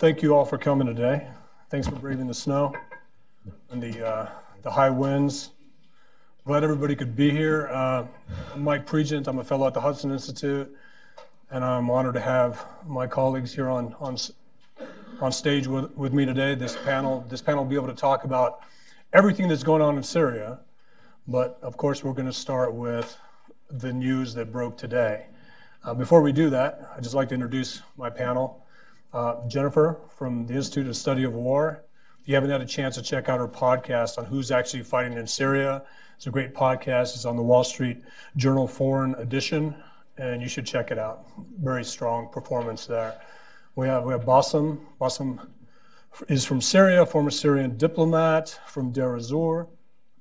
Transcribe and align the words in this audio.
thank 0.00 0.22
you 0.22 0.34
all 0.34 0.46
for 0.46 0.56
coming 0.56 0.86
today. 0.86 1.26
Thanks 1.68 1.86
for 1.86 1.94
braving 1.94 2.26
the 2.26 2.32
snow 2.32 2.74
and 3.68 3.82
the, 3.82 4.06
uh, 4.06 4.30
the 4.62 4.70
high 4.70 4.88
winds. 4.88 5.50
Glad 6.46 6.64
everybody 6.64 6.96
could 6.96 7.14
be 7.14 7.28
here. 7.30 7.68
Uh, 7.68 8.06
I'm 8.54 8.64
Mike 8.64 8.86
Pregent. 8.86 9.28
I'm 9.28 9.40
a 9.40 9.44
fellow 9.44 9.66
at 9.66 9.74
the 9.74 9.80
Hudson 9.82 10.10
Institute, 10.10 10.74
and 11.50 11.62
I'm 11.62 11.90
honored 11.90 12.14
to 12.14 12.20
have 12.20 12.64
my 12.86 13.06
colleagues 13.06 13.54
here 13.54 13.68
on, 13.68 13.94
on, 14.00 14.16
on 15.20 15.32
stage 15.32 15.66
with, 15.66 15.94
with 15.94 16.14
me 16.14 16.24
today. 16.24 16.54
This 16.54 16.78
panel, 16.78 17.26
this 17.28 17.42
panel 17.42 17.64
will 17.64 17.70
be 17.70 17.76
able 17.76 17.88
to 17.88 17.92
talk 17.92 18.24
about 18.24 18.60
everything 19.12 19.48
that's 19.48 19.62
going 19.62 19.82
on 19.82 19.98
in 19.98 20.02
Syria. 20.02 20.60
But 21.28 21.58
of 21.60 21.76
course, 21.76 22.02
we're 22.02 22.14
going 22.14 22.24
to 22.24 22.32
start 22.32 22.72
with 22.72 23.18
the 23.68 23.92
news 23.92 24.32
that 24.32 24.50
broke 24.50 24.78
today. 24.78 25.26
Uh, 25.84 25.92
before 25.92 26.22
we 26.22 26.32
do 26.32 26.48
that, 26.48 26.90
I'd 26.96 27.02
just 27.02 27.14
like 27.14 27.28
to 27.28 27.34
introduce 27.34 27.82
my 27.98 28.08
panel. 28.08 28.64
Uh, 29.12 29.44
Jennifer 29.48 29.98
from 30.08 30.46
the 30.46 30.54
Institute 30.54 30.86
of 30.86 30.96
Study 30.96 31.24
of 31.24 31.32
War. 31.32 31.82
If 32.20 32.28
you 32.28 32.34
haven't 32.36 32.50
had 32.50 32.60
a 32.60 32.66
chance 32.66 32.94
to 32.94 33.02
check 33.02 33.28
out 33.28 33.40
her 33.40 33.48
podcast 33.48 34.18
on 34.18 34.24
who's 34.24 34.52
actually 34.52 34.84
fighting 34.84 35.18
in 35.18 35.26
Syria, 35.26 35.82
it's 36.16 36.28
a 36.28 36.30
great 36.30 36.54
podcast. 36.54 37.16
It's 37.16 37.24
on 37.24 37.34
the 37.34 37.42
Wall 37.42 37.64
Street 37.64 38.04
Journal 38.36 38.68
Foreign 38.68 39.16
Edition, 39.16 39.74
and 40.16 40.40
you 40.40 40.46
should 40.48 40.64
check 40.64 40.92
it 40.92 40.98
out. 40.98 41.26
Very 41.60 41.82
strong 41.82 42.28
performance 42.28 42.86
there. 42.86 43.20
We 43.74 43.88
have 43.88 44.04
we 44.04 44.12
have 44.12 44.24
Bassem. 44.24 44.78
Bassem 45.00 45.44
is 46.28 46.44
from 46.44 46.60
Syria, 46.60 47.04
former 47.04 47.30
Syrian 47.30 47.76
diplomat 47.76 48.60
from 48.66 48.92
Deir 48.92 49.16
ez-Zor. 49.16 49.66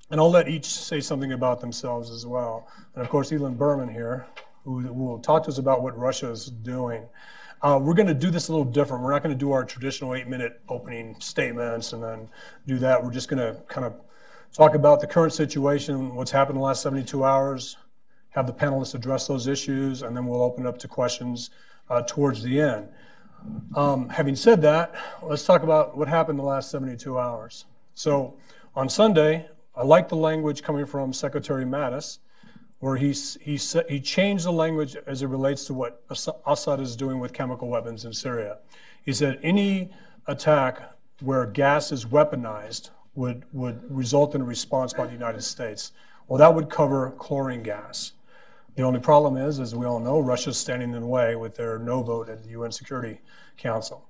And 0.10 0.20
I'll 0.20 0.32
let 0.32 0.48
each 0.48 0.66
say 0.66 1.00
something 1.00 1.34
about 1.34 1.62
themselves 1.62 2.10
as 2.10 2.26
well. 2.26 2.68
And 2.96 3.04
of 3.04 3.10
course, 3.10 3.30
Ilan 3.30 3.56
Berman 3.56 3.90
here, 3.90 4.26
who 4.64 4.82
will 4.92 5.20
talk 5.20 5.44
to 5.44 5.50
us 5.50 5.60
about 5.60 5.84
what 5.84 5.96
Russia 5.96 6.32
is 6.32 6.48
doing. 6.48 7.04
Uh, 7.62 7.78
we're 7.82 7.94
going 7.94 8.08
to 8.08 8.14
do 8.14 8.32
this 8.32 8.48
a 8.48 8.52
little 8.52 8.66
different. 8.66 9.04
We're 9.04 9.12
not 9.12 9.22
going 9.22 9.36
to 9.36 9.40
do 9.40 9.52
our 9.52 9.66
traditional 9.66 10.16
eight 10.16 10.28
minute 10.28 10.62
opening 10.70 11.16
statements 11.20 11.92
and 11.92 12.02
then 12.02 12.30
do 12.68 12.80
that. 12.80 13.04
We're 13.04 13.12
just 13.12 13.28
going 13.28 13.40
to 13.40 13.62
kind 13.68 13.86
of 13.86 13.96
talk 14.54 14.76
about 14.76 15.02
the 15.02 15.08
current 15.08 15.34
situation, 15.34 16.16
what's 16.16 16.32
happened 16.32 16.56
in 16.56 16.62
the 16.62 16.66
last 16.66 16.82
72 16.82 17.24
hours, 17.24 17.78
have 18.30 18.48
the 18.48 18.54
panelists 18.54 18.96
address 18.96 19.28
those 19.28 19.48
issues, 19.48 20.04
and 20.04 20.16
then 20.16 20.26
we'll 20.26 20.42
open 20.42 20.66
up 20.66 20.78
to 20.80 20.88
questions 20.88 21.50
uh, 21.90 22.02
towards 22.04 22.42
the 22.44 22.62
end. 22.62 22.88
Um, 23.76 24.10
having 24.10 24.36
said 24.36 24.62
that, 24.62 24.96
let's 25.22 25.46
talk 25.46 25.64
about 25.64 25.98
what 25.98 26.08
happened 26.08 26.40
the 26.40 26.44
last 26.44 26.72
72 26.72 27.18
hours. 27.18 27.66
So 27.94 28.38
on 28.76 28.88
Sunday, 28.88 29.48
I 29.76 29.84
like 29.84 30.08
the 30.10 30.16
language 30.16 30.64
coming 30.64 30.86
from 30.86 31.12
Secretary 31.14 31.66
Mattis 31.66 32.20
where 32.80 32.96
he, 32.96 33.12
he, 33.42 33.60
he 33.90 34.00
changed 34.00 34.46
the 34.46 34.52
language 34.52 34.96
as 35.06 35.22
it 35.22 35.28
relates 35.28 35.66
to 35.66 35.74
what 35.74 36.02
Assad 36.46 36.80
is 36.80 36.96
doing 36.96 37.20
with 37.20 37.34
chemical 37.34 37.68
weapons 37.68 38.06
in 38.06 38.14
Syria. 38.14 38.58
He 39.04 39.14
said 39.14 39.40
any 39.44 39.92
attack 40.28 40.82
where 41.22 41.46
gas 41.46 41.92
is 41.92 42.06
weaponized 42.06 42.92
would, 43.16 43.44
would 43.52 43.82
result 43.90 44.34
in 44.34 44.42
a 44.42 44.46
response 44.46 44.94
by 44.94 45.06
the 45.06 45.12
United 45.12 45.42
States. 45.42 45.92
Well, 46.28 46.38
that 46.38 46.54
would 46.54 46.70
cover 46.70 47.12
chlorine 47.12 47.64
gas. 47.64 48.14
The 48.76 48.84
only 48.84 49.00
problem 49.02 49.36
is, 49.36 49.60
as 49.60 49.76
we 49.76 49.86
all 49.86 50.00
know, 50.00 50.22
Russia's 50.22 50.58
standing 50.58 50.94
in 50.94 51.02
the 51.02 51.08
way 51.08 51.36
with 51.36 51.56
their 51.56 51.80
no 51.80 52.02
vote 52.02 52.30
at 52.30 52.44
the 52.44 52.50
UN 52.50 52.72
Security 52.72 53.20
Council. 53.58 54.06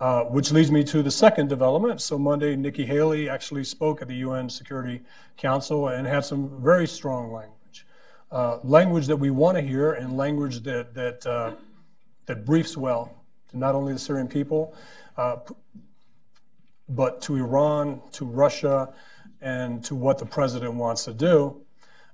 Uh, 0.00 0.22
which 0.22 0.52
leads 0.52 0.70
me 0.70 0.84
to 0.84 1.02
the 1.02 1.10
second 1.10 1.48
development. 1.48 2.00
So 2.00 2.16
Monday, 2.16 2.54
Nikki 2.54 2.86
Haley 2.86 3.28
actually 3.28 3.64
spoke 3.64 4.00
at 4.00 4.06
the 4.06 4.14
UN 4.14 4.48
Security 4.48 5.02
Council 5.36 5.88
and 5.88 6.06
had 6.06 6.24
some 6.24 6.62
very 6.62 6.86
strong 6.86 7.32
language 7.32 7.57
uh, 8.30 8.58
language 8.62 9.06
that 9.06 9.16
we 9.16 9.30
want 9.30 9.56
to 9.56 9.62
hear 9.62 9.92
and 9.92 10.16
language 10.16 10.62
that 10.62 10.94
that 10.94 11.26
uh, 11.26 11.52
that 12.26 12.44
briefs 12.44 12.76
well 12.76 13.14
to 13.50 13.58
not 13.58 13.74
only 13.74 13.92
the 13.92 13.98
Syrian 13.98 14.28
people, 14.28 14.74
uh, 15.16 15.36
but 16.88 17.20
to 17.22 17.36
Iran, 17.36 18.00
to 18.12 18.24
Russia, 18.24 18.92
and 19.40 19.82
to 19.84 19.94
what 19.94 20.18
the 20.18 20.26
president 20.26 20.74
wants 20.74 21.04
to 21.04 21.14
do. 21.14 21.56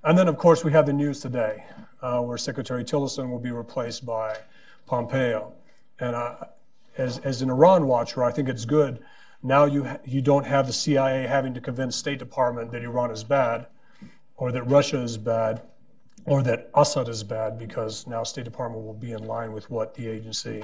And 0.03 0.17
then, 0.17 0.27
of 0.27 0.37
course, 0.37 0.63
we 0.63 0.71
have 0.71 0.85
the 0.85 0.93
news 0.93 1.19
today, 1.19 1.63
uh, 2.01 2.21
where 2.21 2.37
Secretary 2.37 2.83
Tillerson 2.83 3.29
will 3.29 3.39
be 3.39 3.51
replaced 3.51 4.05
by 4.05 4.37
Pompeo. 4.85 5.53
And 5.99 6.15
uh, 6.15 6.35
as 6.97 7.19
as 7.19 7.41
an 7.41 7.49
Iran 7.49 7.87
watcher, 7.87 8.23
I 8.23 8.31
think 8.31 8.47
it's 8.47 8.65
good. 8.65 8.99
Now 9.43 9.65
you 9.65 9.83
ha- 9.83 9.99
you 10.05 10.21
don't 10.21 10.45
have 10.45 10.67
the 10.67 10.73
CIA 10.73 11.27
having 11.27 11.53
to 11.55 11.61
convince 11.61 11.95
State 11.95 12.19
Department 12.19 12.71
that 12.71 12.83
Iran 12.83 13.11
is 13.11 13.23
bad, 13.23 13.67
or 14.37 14.51
that 14.53 14.63
Russia 14.63 15.01
is 15.01 15.17
bad 15.17 15.61
or 16.25 16.41
that 16.43 16.69
Assad 16.75 17.07
is 17.07 17.23
bad 17.23 17.57
because 17.57 18.07
now 18.07 18.23
State 18.23 18.45
Department 18.45 18.83
will 18.83 18.93
be 18.93 19.11
in 19.11 19.25
line 19.25 19.51
with 19.51 19.69
what 19.69 19.93
the 19.93 20.07
agency 20.07 20.63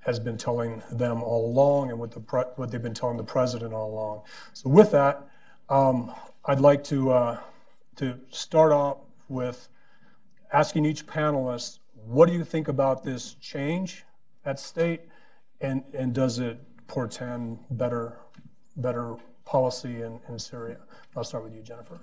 has 0.00 0.18
been 0.18 0.36
telling 0.36 0.82
them 0.92 1.22
all 1.22 1.46
along 1.46 1.90
and 1.90 1.98
what, 1.98 2.10
the 2.10 2.20
pre- 2.20 2.42
what 2.56 2.70
they've 2.70 2.82
been 2.82 2.94
telling 2.94 3.16
the 3.16 3.24
president 3.24 3.72
all 3.72 3.90
along. 3.90 4.22
So 4.52 4.68
with 4.68 4.90
that, 4.92 5.28
um, 5.68 6.12
I'd 6.44 6.60
like 6.60 6.84
to, 6.84 7.10
uh, 7.10 7.38
to 7.96 8.18
start 8.30 8.72
off 8.72 8.98
with 9.28 9.68
asking 10.52 10.84
each 10.84 11.06
panelist, 11.06 11.80
what 12.04 12.28
do 12.28 12.34
you 12.34 12.44
think 12.44 12.68
about 12.68 13.02
this 13.02 13.34
change 13.34 14.04
at 14.44 14.60
state 14.60 15.02
and, 15.60 15.82
and 15.92 16.12
does 16.12 16.38
it 16.38 16.60
portend 16.86 17.58
better, 17.72 18.18
better 18.76 19.16
policy 19.44 20.02
in, 20.02 20.20
in 20.28 20.38
Syria? 20.38 20.78
I'll 21.16 21.24
start 21.24 21.42
with 21.42 21.54
you, 21.54 21.62
Jennifer. 21.62 21.98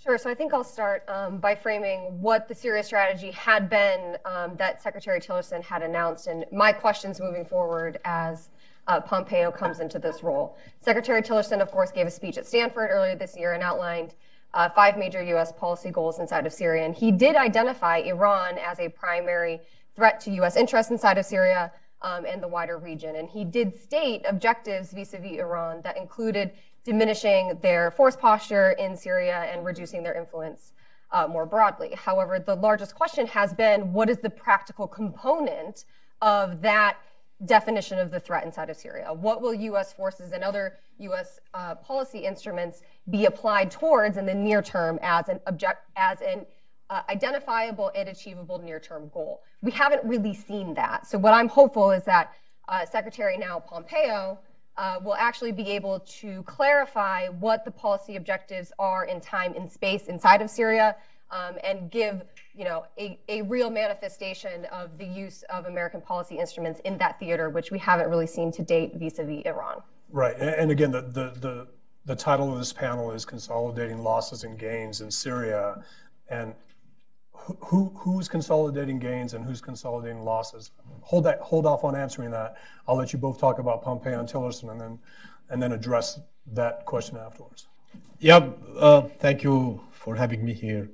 Sure. 0.00 0.16
So 0.16 0.30
I 0.30 0.34
think 0.34 0.54
I'll 0.54 0.62
start 0.62 1.02
um, 1.08 1.38
by 1.38 1.56
framing 1.56 2.20
what 2.22 2.46
the 2.46 2.54
Syria 2.54 2.84
strategy 2.84 3.32
had 3.32 3.68
been 3.68 4.16
um, 4.24 4.54
that 4.54 4.80
Secretary 4.80 5.18
Tillerson 5.20 5.60
had 5.60 5.82
announced, 5.82 6.28
and 6.28 6.44
my 6.52 6.70
questions 6.70 7.20
moving 7.20 7.44
forward 7.44 7.98
as 8.04 8.50
uh, 8.86 9.00
Pompeo 9.00 9.50
comes 9.50 9.80
into 9.80 9.98
this 9.98 10.22
role. 10.22 10.56
Secretary 10.80 11.20
Tillerson, 11.20 11.60
of 11.60 11.72
course, 11.72 11.90
gave 11.90 12.06
a 12.06 12.12
speech 12.12 12.38
at 12.38 12.46
Stanford 12.46 12.90
earlier 12.92 13.16
this 13.16 13.36
year 13.36 13.54
and 13.54 13.62
outlined 13.62 14.14
uh, 14.54 14.68
five 14.68 14.96
major 14.96 15.20
U.S. 15.20 15.50
policy 15.50 15.90
goals 15.90 16.20
inside 16.20 16.46
of 16.46 16.52
Syria. 16.52 16.84
And 16.84 16.94
he 16.94 17.10
did 17.10 17.34
identify 17.34 17.96
Iran 17.96 18.56
as 18.56 18.78
a 18.78 18.88
primary 18.88 19.60
threat 19.96 20.20
to 20.20 20.30
U.S. 20.30 20.56
interests 20.56 20.92
inside 20.92 21.18
of 21.18 21.26
Syria 21.26 21.72
um, 22.02 22.24
and 22.24 22.40
the 22.40 22.48
wider 22.48 22.78
region. 22.78 23.16
And 23.16 23.28
he 23.28 23.44
did 23.44 23.76
state 23.76 24.22
objectives 24.28 24.92
vis-a-vis 24.92 25.38
Iran 25.38 25.82
that 25.82 25.96
included 25.96 26.52
diminishing 26.88 27.58
their 27.60 27.90
force 27.90 28.16
posture 28.16 28.70
in 28.70 28.96
Syria 28.96 29.46
and 29.52 29.62
reducing 29.62 30.02
their 30.02 30.14
influence 30.14 30.72
uh, 31.10 31.28
more 31.28 31.44
broadly. 31.44 31.90
However, 31.94 32.38
the 32.38 32.54
largest 32.54 32.94
question 32.94 33.26
has 33.26 33.52
been 33.52 33.92
what 33.92 34.08
is 34.08 34.16
the 34.16 34.30
practical 34.30 34.88
component 34.88 35.84
of 36.22 36.62
that 36.62 36.96
definition 37.44 37.98
of 37.98 38.10
the 38.10 38.18
threat 38.18 38.42
inside 38.46 38.70
of 38.70 38.76
Syria? 38.78 39.12
What 39.12 39.42
will 39.42 39.52
U.S. 39.52 39.92
forces 39.92 40.32
and 40.32 40.42
other 40.42 40.78
U.S. 41.00 41.40
Uh, 41.52 41.74
policy 41.74 42.20
instruments 42.20 42.80
be 43.10 43.26
applied 43.26 43.70
towards 43.70 44.16
in 44.16 44.24
the 44.24 44.34
near 44.34 44.62
term 44.62 44.98
as 45.02 45.28
an 45.28 45.40
object 45.46 45.84
as 45.94 46.22
an 46.22 46.46
uh, 46.88 47.02
identifiable 47.10 47.92
and 47.94 48.08
achievable 48.08 48.58
near-term 48.58 49.10
goal? 49.12 49.42
We 49.60 49.72
haven't 49.72 50.02
really 50.04 50.32
seen 50.32 50.72
that. 50.72 51.06
So 51.06 51.18
what 51.18 51.34
I'm 51.34 51.48
hopeful 51.48 51.90
is 51.90 52.02
that 52.04 52.32
uh, 52.66 52.86
Secretary 52.86 53.36
now 53.36 53.60
Pompeo 53.60 54.38
uh, 54.78 54.98
will 55.02 55.16
actually 55.16 55.52
be 55.52 55.68
able 55.70 56.00
to 56.00 56.42
clarify 56.44 57.26
what 57.28 57.64
the 57.64 57.70
policy 57.70 58.16
objectives 58.16 58.72
are 58.78 59.04
in 59.04 59.20
time 59.20 59.52
and 59.56 59.70
space 59.70 60.06
inside 60.06 60.40
of 60.40 60.48
Syria 60.48 60.96
um, 61.30 61.56
and 61.62 61.90
give 61.90 62.22
you 62.54 62.64
know 62.64 62.86
a, 62.98 63.18
a 63.28 63.42
real 63.42 63.70
manifestation 63.70 64.64
of 64.66 64.96
the 64.96 65.04
use 65.04 65.42
of 65.50 65.66
American 65.66 66.00
policy 66.00 66.38
instruments 66.38 66.80
in 66.84 66.96
that 66.98 67.18
theater, 67.18 67.50
which 67.50 67.70
we 67.70 67.78
haven't 67.78 68.08
really 68.08 68.26
seen 68.26 68.50
to 68.52 68.62
date 68.62 68.94
vis-a-vis 68.94 69.42
Iran. 69.44 69.82
Right, 70.10 70.36
and 70.38 70.70
again, 70.70 70.90
the, 70.90 71.02
the, 71.02 71.32
the, 71.38 71.68
the 72.06 72.16
title 72.16 72.50
of 72.50 72.58
this 72.58 72.72
panel 72.72 73.12
is 73.12 73.26
Consolidating 73.26 73.98
Losses 74.02 74.44
and 74.44 74.58
Gains 74.58 75.02
in 75.02 75.10
Syria. 75.10 75.84
And 76.30 76.54
who, 77.32 77.92
who's 77.94 78.28
consolidating 78.28 78.98
gains 78.98 79.34
and 79.34 79.44
who's 79.44 79.60
consolidating 79.60 80.24
losses? 80.24 80.70
Hold 81.10 81.24
that, 81.24 81.40
hold 81.40 81.64
off 81.66 81.84
on 81.84 81.94
answering 81.96 82.30
that. 82.32 82.56
I'll 82.86 82.96
let 82.96 83.12
you 83.12 83.18
both 83.18 83.38
talk 83.40 83.58
about 83.58 83.82
Pompeo 83.82 84.18
and 84.20 84.28
Tillerson, 84.28 84.70
and 84.72 84.80
then, 84.80 84.98
and 85.50 85.62
then 85.62 85.72
address 85.72 86.20
that 86.52 86.84
question 86.84 87.16
afterwards. 87.16 87.66
Yeah, 88.18 88.50
uh, 88.76 89.02
thank 89.24 89.42
you 89.42 89.80
for 89.90 90.16
having 90.16 90.44
me 90.44 90.52
here. 90.52 90.90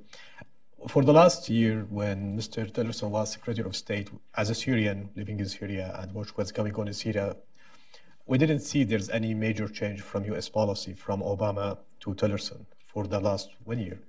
For 0.87 1.03
the 1.03 1.11
last 1.11 1.49
year, 1.49 1.85
when 1.89 2.37
Mr. 2.37 2.71
Tillerson 2.71 3.09
was 3.09 3.33
Secretary 3.33 3.67
of 3.67 3.75
State, 3.75 4.09
as 4.35 4.49
a 4.49 4.55
Syrian 4.55 5.09
living 5.15 5.39
in 5.39 5.47
Syria 5.47 5.97
and 5.99 6.13
what 6.13 6.37
was 6.37 6.51
going 6.51 6.75
on 6.75 6.87
in 6.87 6.93
Syria, 6.93 7.35
we 8.25 8.37
didn't 8.37 8.61
see 8.61 8.83
there's 8.83 9.09
any 9.09 9.33
major 9.33 9.67
change 9.67 10.01
from 10.01 10.23
U.S. 10.25 10.47
policy 10.47 10.93
from 10.93 11.21
Obama 11.21 11.77
to 12.01 12.13
Tillerson 12.13 12.65
for 12.87 13.05
the 13.05 13.19
last 13.19 13.49
one 13.65 13.79
year 13.79 13.99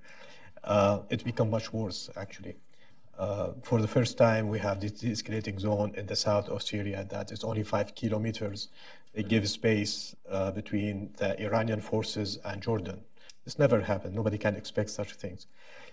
uh, 0.66 1.00
it 1.10 1.24
become 1.24 1.48
much 1.50 1.72
worse 1.72 2.10
actually. 2.16 2.56
Uh, 3.18 3.52
for 3.62 3.80
the 3.80 3.88
first 3.88 4.18
time, 4.18 4.48
we 4.48 4.58
have 4.58 4.80
this 4.80 4.92
de-escalating 4.92 5.58
zone 5.58 5.94
in 5.96 6.06
the 6.06 6.16
south 6.16 6.48
of 6.48 6.62
Syria 6.62 7.06
that 7.08 7.32
is 7.32 7.44
only 7.44 7.62
five 7.62 7.94
kilometers. 7.94 8.68
It 9.14 9.28
gives 9.28 9.52
space 9.52 10.14
uh, 10.30 10.50
between 10.50 11.14
the 11.16 11.40
Iranian 11.40 11.80
forces 11.80 12.38
and 12.44 12.62
Jordan. 12.62 13.00
This 13.44 13.58
never 13.58 13.80
happened. 13.80 14.14
Nobody 14.14 14.36
can 14.36 14.54
expect 14.54 14.90
such 14.90 15.14
things. 15.14 15.46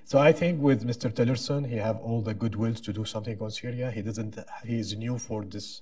So 0.04 0.20
I 0.20 0.34
think 0.34 0.62
with 0.62 0.86
Mr. 0.86 1.10
Tillerson, 1.10 1.70
he 1.70 1.78
have 1.78 1.98
all 2.00 2.22
the 2.22 2.34
goodwill 2.34 2.74
to 2.74 2.92
do 2.92 3.06
something 3.06 3.40
on 3.40 3.52
Syria. 3.52 3.90
He 3.90 4.02
doesn't. 4.02 4.38
He 4.66 4.80
is 4.80 4.94
new 4.98 5.18
for 5.18 5.46
this 5.46 5.82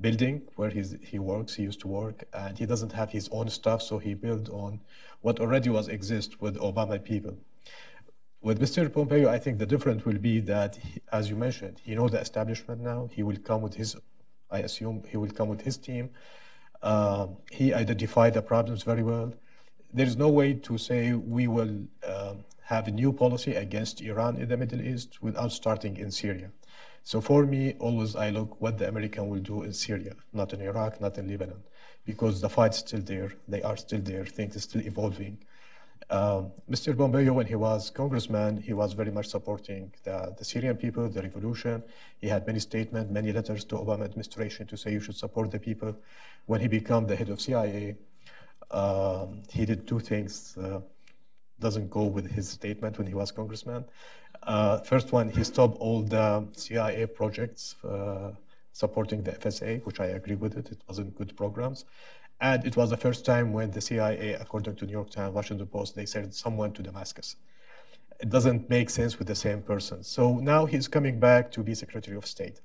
building 0.00 0.42
where 0.54 0.70
he's, 0.70 0.96
he 1.02 1.18
works, 1.18 1.54
he 1.54 1.64
used 1.64 1.80
to 1.80 1.88
work, 1.88 2.24
and 2.32 2.56
he 2.56 2.66
doesn't 2.66 2.92
have 2.92 3.10
his 3.10 3.28
own 3.32 3.48
stuff, 3.48 3.82
so 3.82 3.98
he 3.98 4.14
built 4.14 4.48
on 4.50 4.80
what 5.22 5.40
already 5.40 5.70
was 5.70 5.88
exist 5.88 6.40
with 6.40 6.56
Obama 6.58 7.02
people. 7.02 7.36
With 8.40 8.60
Mr. 8.60 8.92
Pompeo, 8.92 9.28
I 9.28 9.38
think 9.38 9.58
the 9.58 9.66
difference 9.66 10.04
will 10.04 10.18
be 10.18 10.38
that, 10.40 10.76
he, 10.76 11.00
as 11.12 11.28
you 11.28 11.34
mentioned, 11.34 11.80
he 11.82 11.96
knows 11.96 12.12
the 12.12 12.20
establishment 12.20 12.80
now. 12.80 13.08
He 13.12 13.24
will 13.24 13.36
come 13.38 13.62
with 13.62 13.74
his, 13.74 13.96
I 14.50 14.60
assume, 14.60 15.02
he 15.08 15.16
will 15.16 15.30
come 15.30 15.48
with 15.48 15.62
his 15.62 15.76
team. 15.76 16.10
Um, 16.82 17.36
he 17.50 17.74
identified 17.74 18.34
the 18.34 18.42
problems 18.42 18.84
very 18.84 19.02
well. 19.02 19.32
There 19.92 20.06
is 20.06 20.16
no 20.16 20.28
way 20.28 20.54
to 20.54 20.78
say 20.78 21.14
we 21.14 21.48
will 21.48 21.82
um, 22.06 22.44
have 22.62 22.86
a 22.86 22.92
new 22.92 23.12
policy 23.12 23.54
against 23.54 24.00
Iran 24.02 24.36
in 24.36 24.48
the 24.48 24.56
Middle 24.56 24.82
East 24.82 25.20
without 25.20 25.50
starting 25.50 25.96
in 25.96 26.12
Syria. 26.12 26.50
So 27.02 27.20
for 27.20 27.44
me, 27.44 27.74
always 27.80 28.14
I 28.14 28.30
look 28.30 28.60
what 28.60 28.78
the 28.78 28.86
American 28.86 29.28
will 29.28 29.40
do 29.40 29.62
in 29.62 29.72
Syria, 29.72 30.14
not 30.32 30.52
in 30.52 30.60
Iraq, 30.60 31.00
not 31.00 31.18
in 31.18 31.26
Lebanon, 31.26 31.62
because 32.04 32.40
the 32.40 32.48
fight's 32.50 32.78
still 32.78 33.00
there. 33.00 33.32
They 33.48 33.62
are 33.62 33.76
still 33.76 34.00
there. 34.00 34.24
Things 34.26 34.54
are 34.54 34.60
still 34.60 34.82
evolving. 34.82 35.38
Um, 36.10 36.52
Mr. 36.70 36.96
Pompeo, 36.96 37.34
when 37.34 37.46
he 37.46 37.54
was 37.54 37.90
congressman, 37.90 38.56
he 38.56 38.72
was 38.72 38.94
very 38.94 39.10
much 39.10 39.26
supporting 39.26 39.92
the, 40.04 40.34
the, 40.38 40.44
Syrian 40.44 40.76
people, 40.76 41.06
the 41.08 41.20
revolution. 41.20 41.82
He 42.16 42.28
had 42.28 42.46
many 42.46 42.60
statements, 42.60 43.12
many 43.12 43.30
letters 43.30 43.64
to 43.64 43.76
Obama 43.76 44.04
administration 44.04 44.66
to 44.68 44.76
say 44.76 44.92
you 44.92 45.00
should 45.00 45.16
support 45.16 45.50
the 45.50 45.58
people. 45.58 45.94
When 46.46 46.60
he 46.62 46.68
became 46.68 47.06
the 47.06 47.14
head 47.14 47.28
of 47.28 47.42
CIA, 47.42 47.96
um, 48.70 49.42
he 49.50 49.66
did 49.66 49.86
two 49.86 50.00
things. 50.00 50.56
Uh, 50.56 50.80
doesn't 51.60 51.90
go 51.90 52.04
with 52.04 52.30
his 52.30 52.48
statement 52.48 52.98
when 52.98 53.06
he 53.06 53.14
was 53.14 53.30
congressman. 53.32 53.84
Uh, 54.44 54.78
first 54.78 55.12
one, 55.12 55.28
he 55.28 55.42
stopped 55.44 55.76
all 55.78 56.02
the 56.02 56.46
CIA 56.52 57.06
projects 57.06 57.74
uh, 57.84 58.30
supporting 58.72 59.22
the 59.22 59.32
FSA, 59.32 59.84
which 59.84 60.00
I 60.00 60.06
agree 60.06 60.36
with 60.36 60.56
it. 60.56 60.70
It 60.70 60.80
wasn't 60.88 61.16
good 61.16 61.36
programs. 61.36 61.84
And 62.40 62.64
it 62.64 62.76
was 62.76 62.90
the 62.90 62.96
first 62.96 63.24
time 63.24 63.52
when 63.52 63.72
the 63.72 63.80
CIA, 63.80 64.34
according 64.34 64.76
to 64.76 64.86
New 64.86 64.92
York 64.92 65.10
Times, 65.10 65.34
Washington 65.34 65.66
Post, 65.66 65.96
they 65.96 66.06
sent 66.06 66.34
someone 66.34 66.72
to 66.72 66.82
Damascus. 66.82 67.36
It 68.20 68.30
doesn't 68.30 68.70
make 68.70 68.90
sense 68.90 69.18
with 69.18 69.28
the 69.28 69.34
same 69.34 69.62
person. 69.62 70.04
So 70.04 70.38
now 70.38 70.66
he's 70.66 70.86
coming 70.88 71.18
back 71.18 71.50
to 71.52 71.62
be 71.62 71.74
Secretary 71.74 72.16
of 72.16 72.26
State. 72.26 72.60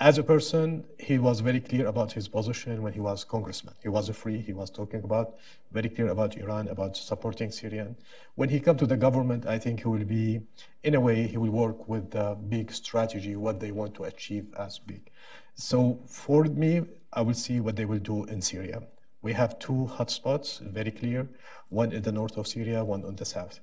As 0.00 0.18
a 0.18 0.22
person, 0.24 0.84
he 0.98 1.18
was 1.18 1.40
very 1.40 1.60
clear 1.60 1.86
about 1.86 2.10
his 2.10 2.26
position 2.26 2.82
when 2.82 2.92
he 2.92 2.98
was 2.98 3.22
congressman. 3.22 3.74
He 3.80 3.88
was 3.88 4.08
free. 4.10 4.40
He 4.40 4.52
was 4.52 4.70
talking 4.70 5.04
about 5.04 5.36
very 5.70 5.88
clear 5.88 6.08
about 6.08 6.36
Iran, 6.36 6.66
about 6.68 6.96
supporting 6.96 7.52
Syrian. 7.52 7.94
When 8.34 8.48
he 8.48 8.58
come 8.58 8.76
to 8.78 8.86
the 8.86 8.96
government, 8.96 9.46
I 9.46 9.58
think 9.58 9.80
he 9.80 9.88
will 9.88 10.04
be, 10.04 10.40
in 10.82 10.96
a 10.96 11.00
way, 11.00 11.28
he 11.28 11.36
will 11.36 11.50
work 11.50 11.88
with 11.88 12.10
the 12.10 12.36
big 12.48 12.72
strategy, 12.72 13.36
what 13.36 13.60
they 13.60 13.70
want 13.70 13.94
to 13.94 14.04
achieve 14.04 14.46
as 14.58 14.80
big. 14.80 15.10
So 15.54 16.00
for 16.06 16.44
me, 16.44 16.82
I 17.12 17.22
will 17.22 17.34
see 17.34 17.60
what 17.60 17.76
they 17.76 17.84
will 17.84 18.00
do 18.00 18.24
in 18.24 18.42
Syria. 18.42 18.82
We 19.22 19.32
have 19.34 19.58
two 19.60 19.88
hotspots, 19.96 20.60
very 20.60 20.90
clear, 20.90 21.28
one 21.68 21.92
in 21.92 22.02
the 22.02 22.12
north 22.12 22.36
of 22.36 22.46
Syria, 22.48 22.84
one 22.84 23.04
on 23.04 23.16
the 23.16 23.24
south. 23.24 23.60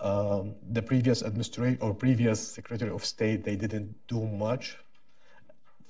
Um, 0.00 0.54
the 0.70 0.82
previous 0.82 1.22
administrator 1.22 1.82
or 1.82 1.94
previous 1.94 2.40
Secretary 2.40 2.90
of 2.90 3.04
State, 3.04 3.44
they 3.44 3.56
didn't 3.56 3.94
do 4.06 4.26
much 4.26 4.76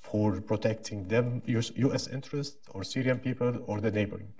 for 0.01 0.41
protecting 0.41 1.07
them, 1.07 1.41
U.S. 1.45 2.07
interests 2.07 2.57
or 2.69 2.83
Syrian 2.83 3.19
people 3.19 3.63
or 3.67 3.79
the 3.79 3.91
neighboring. 3.91 4.33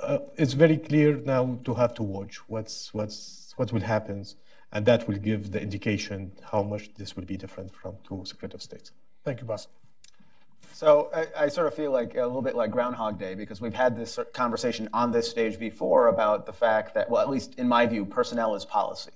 Uh, 0.00 0.18
it's 0.36 0.52
very 0.52 0.76
clear 0.76 1.16
now 1.16 1.58
to 1.64 1.74
have 1.74 1.94
to 1.94 2.02
watch 2.02 2.36
what's, 2.48 2.92
what's, 2.92 3.54
what 3.56 3.72
will 3.72 3.80
happen, 3.80 4.24
and 4.72 4.84
that 4.86 5.06
will 5.06 5.16
give 5.16 5.52
the 5.52 5.60
indication 5.60 6.32
how 6.42 6.62
much 6.62 6.92
this 6.94 7.16
will 7.16 7.24
be 7.24 7.36
different 7.36 7.74
from 7.74 7.96
two 8.06 8.22
Secretary 8.24 8.56
of 8.56 8.62
States. 8.62 8.92
Thank 9.24 9.40
you, 9.40 9.46
Boss. 9.46 9.68
So 10.74 11.08
I, 11.14 11.44
I, 11.44 11.48
sort 11.48 11.68
of 11.68 11.74
feel 11.74 11.92
like 11.92 12.16
a 12.16 12.26
little 12.26 12.42
bit 12.42 12.56
like 12.56 12.72
Groundhog 12.72 13.16
Day 13.16 13.36
because 13.36 13.60
we've 13.60 13.74
had 13.74 13.96
this 13.96 14.18
conversation 14.32 14.88
on 14.92 15.12
this 15.12 15.30
stage 15.30 15.56
before 15.56 16.08
about 16.08 16.46
the 16.46 16.52
fact 16.52 16.94
that, 16.94 17.08
well, 17.08 17.22
at 17.22 17.30
least 17.30 17.54
in 17.60 17.68
my 17.68 17.86
view, 17.86 18.04
personnel 18.04 18.56
is 18.56 18.64
policy. 18.64 19.12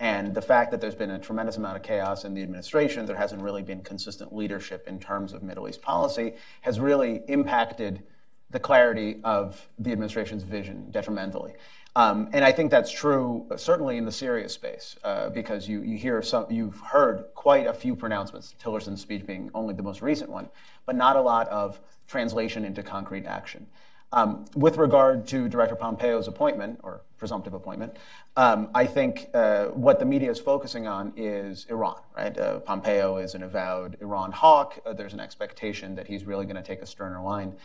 And 0.00 0.34
the 0.34 0.42
fact 0.42 0.70
that 0.70 0.82
there's 0.82 0.94
been 0.94 1.10
a 1.10 1.18
tremendous 1.18 1.56
amount 1.56 1.78
of 1.78 1.82
chaos 1.82 2.26
in 2.26 2.34
the 2.34 2.42
administration, 2.42 3.06
there 3.06 3.16
hasn't 3.16 3.40
really 3.40 3.62
been 3.62 3.80
consistent 3.80 4.34
leadership 4.34 4.86
in 4.86 5.00
terms 5.00 5.32
of 5.32 5.42
Middle 5.42 5.66
East 5.66 5.80
policy, 5.80 6.34
has 6.60 6.78
really 6.78 7.22
impacted 7.26 8.02
the 8.50 8.60
clarity 8.60 9.18
of 9.24 9.66
the 9.78 9.92
administration's 9.92 10.42
vision 10.42 10.90
detrimentally. 10.90 11.54
Um, 11.98 12.28
and 12.32 12.44
I 12.44 12.52
think 12.52 12.70
that's 12.70 12.92
true 12.92 13.44
uh, 13.50 13.56
certainly 13.56 13.96
in 13.96 14.04
the 14.04 14.12
Syria 14.12 14.48
space 14.48 14.94
uh, 15.02 15.30
because 15.30 15.68
you, 15.68 15.82
you 15.82 15.98
hear 15.98 16.22
some, 16.22 16.46
you've 16.48 16.78
heard 16.78 17.24
quite 17.34 17.66
a 17.66 17.72
few 17.72 17.96
pronouncements, 17.96 18.54
Tillerson's 18.60 19.00
speech 19.00 19.26
being 19.26 19.50
only 19.52 19.74
the 19.74 19.82
most 19.82 20.00
recent 20.00 20.30
one, 20.30 20.48
but 20.86 20.94
not 20.94 21.16
a 21.16 21.20
lot 21.20 21.48
of 21.48 21.80
translation 22.06 22.64
into 22.64 22.84
concrete 22.84 23.26
action. 23.26 23.66
Um, 24.12 24.44
with 24.54 24.76
regard 24.76 25.26
to 25.26 25.48
Director 25.48 25.74
Pompeo's 25.74 26.28
appointment, 26.28 26.78
or 26.84 27.00
presumptive 27.16 27.52
appointment, 27.52 27.96
um, 28.36 28.70
I 28.76 28.86
think 28.86 29.28
uh, 29.34 29.64
what 29.66 29.98
the 29.98 30.06
media 30.06 30.30
is 30.30 30.38
focusing 30.38 30.86
on 30.86 31.12
is 31.16 31.66
Iran, 31.68 31.98
right? 32.16 32.38
Uh, 32.38 32.60
Pompeo 32.60 33.16
is 33.16 33.34
an 33.34 33.42
avowed 33.42 33.96
Iran 34.00 34.30
hawk. 34.30 34.78
Uh, 34.86 34.92
there's 34.92 35.14
an 35.14 35.20
expectation 35.20 35.96
that 35.96 36.06
he's 36.06 36.22
really 36.22 36.44
going 36.44 36.54
to 36.54 36.62
take 36.62 36.80
a 36.80 36.86
sterner 36.86 37.20
line. 37.20 37.56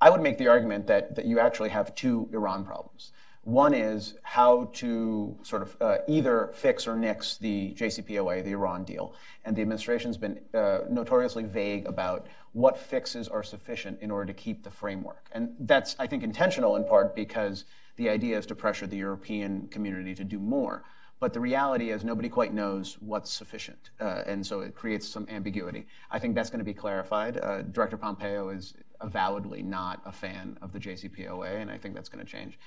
I 0.00 0.08
would 0.08 0.22
make 0.22 0.38
the 0.38 0.48
argument 0.48 0.86
that, 0.86 1.14
that 1.14 1.26
you 1.26 1.38
actually 1.38 1.68
have 1.68 1.94
two 1.94 2.30
Iran 2.32 2.64
problems. 2.64 3.12
One 3.44 3.74
is 3.74 4.14
how 4.22 4.70
to 4.74 5.36
sort 5.42 5.62
of 5.62 5.76
uh, 5.80 5.98
either 6.06 6.52
fix 6.54 6.86
or 6.86 6.94
nix 6.94 7.38
the 7.38 7.74
JCPOA, 7.74 8.44
the 8.44 8.52
Iran 8.52 8.84
deal. 8.84 9.14
And 9.44 9.56
the 9.56 9.62
administration's 9.62 10.16
been 10.16 10.38
uh, 10.54 10.80
notoriously 10.88 11.42
vague 11.42 11.86
about 11.86 12.28
what 12.52 12.78
fixes 12.78 13.26
are 13.26 13.42
sufficient 13.42 14.00
in 14.00 14.12
order 14.12 14.26
to 14.26 14.32
keep 14.32 14.62
the 14.62 14.70
framework. 14.70 15.28
And 15.32 15.56
that's, 15.58 15.96
I 15.98 16.06
think, 16.06 16.22
intentional 16.22 16.76
in 16.76 16.84
part 16.84 17.16
because 17.16 17.64
the 17.96 18.08
idea 18.08 18.38
is 18.38 18.46
to 18.46 18.54
pressure 18.54 18.86
the 18.86 18.96
European 18.96 19.66
community 19.68 20.14
to 20.14 20.24
do 20.24 20.38
more. 20.38 20.84
But 21.18 21.32
the 21.32 21.40
reality 21.40 21.90
is 21.90 22.04
nobody 22.04 22.28
quite 22.28 22.54
knows 22.54 22.96
what's 23.00 23.32
sufficient. 23.32 23.90
Uh, 24.00 24.22
and 24.26 24.46
so 24.46 24.60
it 24.60 24.76
creates 24.76 25.08
some 25.08 25.26
ambiguity. 25.28 25.86
I 26.12 26.20
think 26.20 26.36
that's 26.36 26.50
going 26.50 26.58
to 26.60 26.64
be 26.64 26.74
clarified. 26.74 27.38
Uh, 27.38 27.62
Director 27.62 27.96
Pompeo 27.96 28.50
is 28.50 28.74
avowedly 29.00 29.62
not 29.62 30.00
a 30.04 30.12
fan 30.12 30.58
of 30.62 30.72
the 30.72 30.78
JCPOA, 30.78 31.60
and 31.60 31.70
I 31.72 31.78
think 31.78 31.96
that's 31.96 32.08
going 32.08 32.24
to 32.24 32.30
change. 32.30 32.58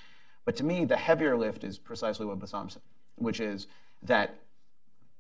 But 0.46 0.56
to 0.58 0.64
me, 0.64 0.86
the 0.86 0.98
heavier 0.98 1.36
lift 1.36 1.64
is 1.64 1.78
precisely 1.78 2.26
what 2.26 2.40
Bassem 2.40 2.72
said, 2.72 2.82
which 3.16 3.40
is 3.40 3.68
that 4.04 4.40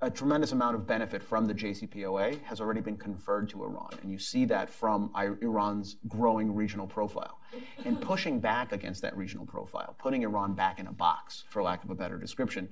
a 0.01 0.10
tremendous 0.10 0.51
amount 0.51 0.75
of 0.75 0.86
benefit 0.86 1.24
from 1.24 1.45
the 1.45 1.54
JCPOA 1.54 2.44
has 2.44 2.62
already 2.62 2.81
been 2.81 2.98
conferred 2.98 3.50
to 3.50 3.63
Iran. 3.63 3.89
And 4.01 4.12
you 4.12 4.19
see 4.19 4.45
that 4.45 4.69
from 4.69 5.10
Iran's 5.16 5.95
growing 6.07 6.54
regional 6.54 6.86
profile. 6.86 7.39
And 7.86 8.00
pushing 8.00 8.39
back 8.39 8.72
against 8.72 9.01
that 9.01 9.16
regional 9.16 9.45
profile, 9.45 9.95
putting 9.97 10.23
Iran 10.23 10.54
back 10.54 10.80
in 10.80 10.88
a 10.88 10.92
box, 10.92 11.45
for 11.49 11.64
lack 11.64 11.83
of 11.83 11.90
a 11.90 11.95
better 11.95 12.18
description, 12.18 12.69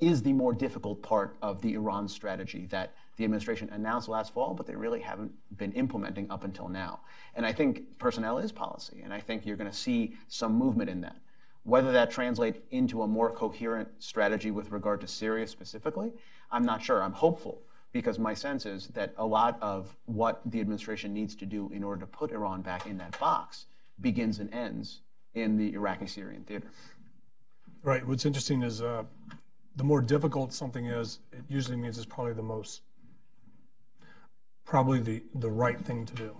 is 0.00 0.22
the 0.22 0.32
more 0.32 0.52
difficult 0.52 1.02
part 1.02 1.36
of 1.42 1.60
the 1.60 1.74
Iran 1.74 2.08
strategy 2.08 2.66
that 2.66 2.94
the 3.16 3.24
administration 3.24 3.68
announced 3.72 4.08
last 4.08 4.32
fall, 4.32 4.54
but 4.54 4.66
they 4.66 4.76
really 4.76 5.00
haven't 5.00 5.32
been 5.56 5.72
implementing 5.72 6.30
up 6.30 6.44
until 6.44 6.68
now. 6.68 7.00
And 7.34 7.44
I 7.44 7.52
think 7.52 7.98
personnel 7.98 8.38
is 8.38 8.52
policy, 8.52 9.00
and 9.02 9.12
I 9.12 9.20
think 9.20 9.44
you're 9.44 9.56
going 9.56 9.70
to 9.70 9.76
see 9.76 10.14
some 10.28 10.54
movement 10.54 10.88
in 10.88 11.00
that. 11.02 11.16
Whether 11.64 11.92
that 11.92 12.10
translates 12.10 12.58
into 12.70 13.02
a 13.02 13.06
more 13.06 13.30
coherent 13.30 13.88
strategy 13.98 14.50
with 14.50 14.70
regard 14.70 15.00
to 15.02 15.06
Syria 15.06 15.46
specifically, 15.46 16.12
I'm 16.50 16.64
not 16.64 16.82
sure. 16.82 17.02
I'm 17.02 17.12
hopeful 17.12 17.62
because 17.92 18.18
my 18.18 18.34
sense 18.34 18.66
is 18.66 18.86
that 18.88 19.14
a 19.18 19.26
lot 19.26 19.58
of 19.60 19.94
what 20.06 20.40
the 20.46 20.60
administration 20.60 21.12
needs 21.12 21.34
to 21.36 21.46
do 21.46 21.70
in 21.72 21.82
order 21.84 22.00
to 22.00 22.06
put 22.06 22.30
Iran 22.32 22.62
back 22.62 22.86
in 22.86 22.96
that 22.98 23.18
box 23.18 23.66
begins 24.00 24.38
and 24.38 24.52
ends 24.54 25.00
in 25.34 25.56
the 25.56 25.74
Iraqi 25.74 26.06
Syrian 26.06 26.44
theater. 26.44 26.68
Right. 27.82 28.06
What's 28.06 28.26
interesting 28.26 28.62
is 28.62 28.82
uh, 28.82 29.04
the 29.76 29.84
more 29.84 30.00
difficult 30.00 30.52
something 30.52 30.86
is, 30.86 31.20
it 31.32 31.44
usually 31.48 31.76
means 31.76 31.96
it's 31.96 32.06
probably 32.06 32.32
the 32.32 32.42
most, 32.42 32.82
probably 34.64 35.00
the, 35.00 35.22
the 35.36 35.50
right 35.50 35.80
thing 35.80 36.06
to 36.06 36.14
do. 36.14 36.36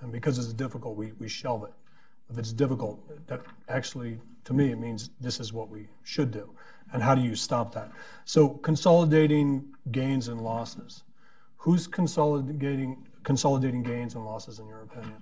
And 0.00 0.12
because 0.12 0.38
it's 0.38 0.52
difficult, 0.52 0.96
we, 0.96 1.12
we 1.18 1.28
shelve 1.28 1.64
it. 1.64 1.72
If 2.30 2.38
it's 2.38 2.52
difficult, 2.52 3.00
that 3.28 3.40
actually, 3.68 4.18
to 4.46 4.54
me, 4.54 4.70
it 4.70 4.78
means 4.78 5.10
this 5.20 5.40
is 5.40 5.52
what 5.52 5.68
we 5.68 5.88
should 6.04 6.30
do. 6.30 6.48
And 6.92 7.02
how 7.02 7.14
do 7.14 7.20
you 7.20 7.34
stop 7.34 7.74
that? 7.74 7.90
So 8.24 8.48
consolidating 8.48 9.64
gains 9.90 10.28
and 10.28 10.40
losses. 10.40 11.02
Who's 11.58 11.86
consolidating 11.86 13.04
consolidating 13.24 13.82
gains 13.82 14.14
and 14.14 14.24
losses 14.24 14.60
in 14.60 14.68
your 14.68 14.82
opinion? 14.82 15.16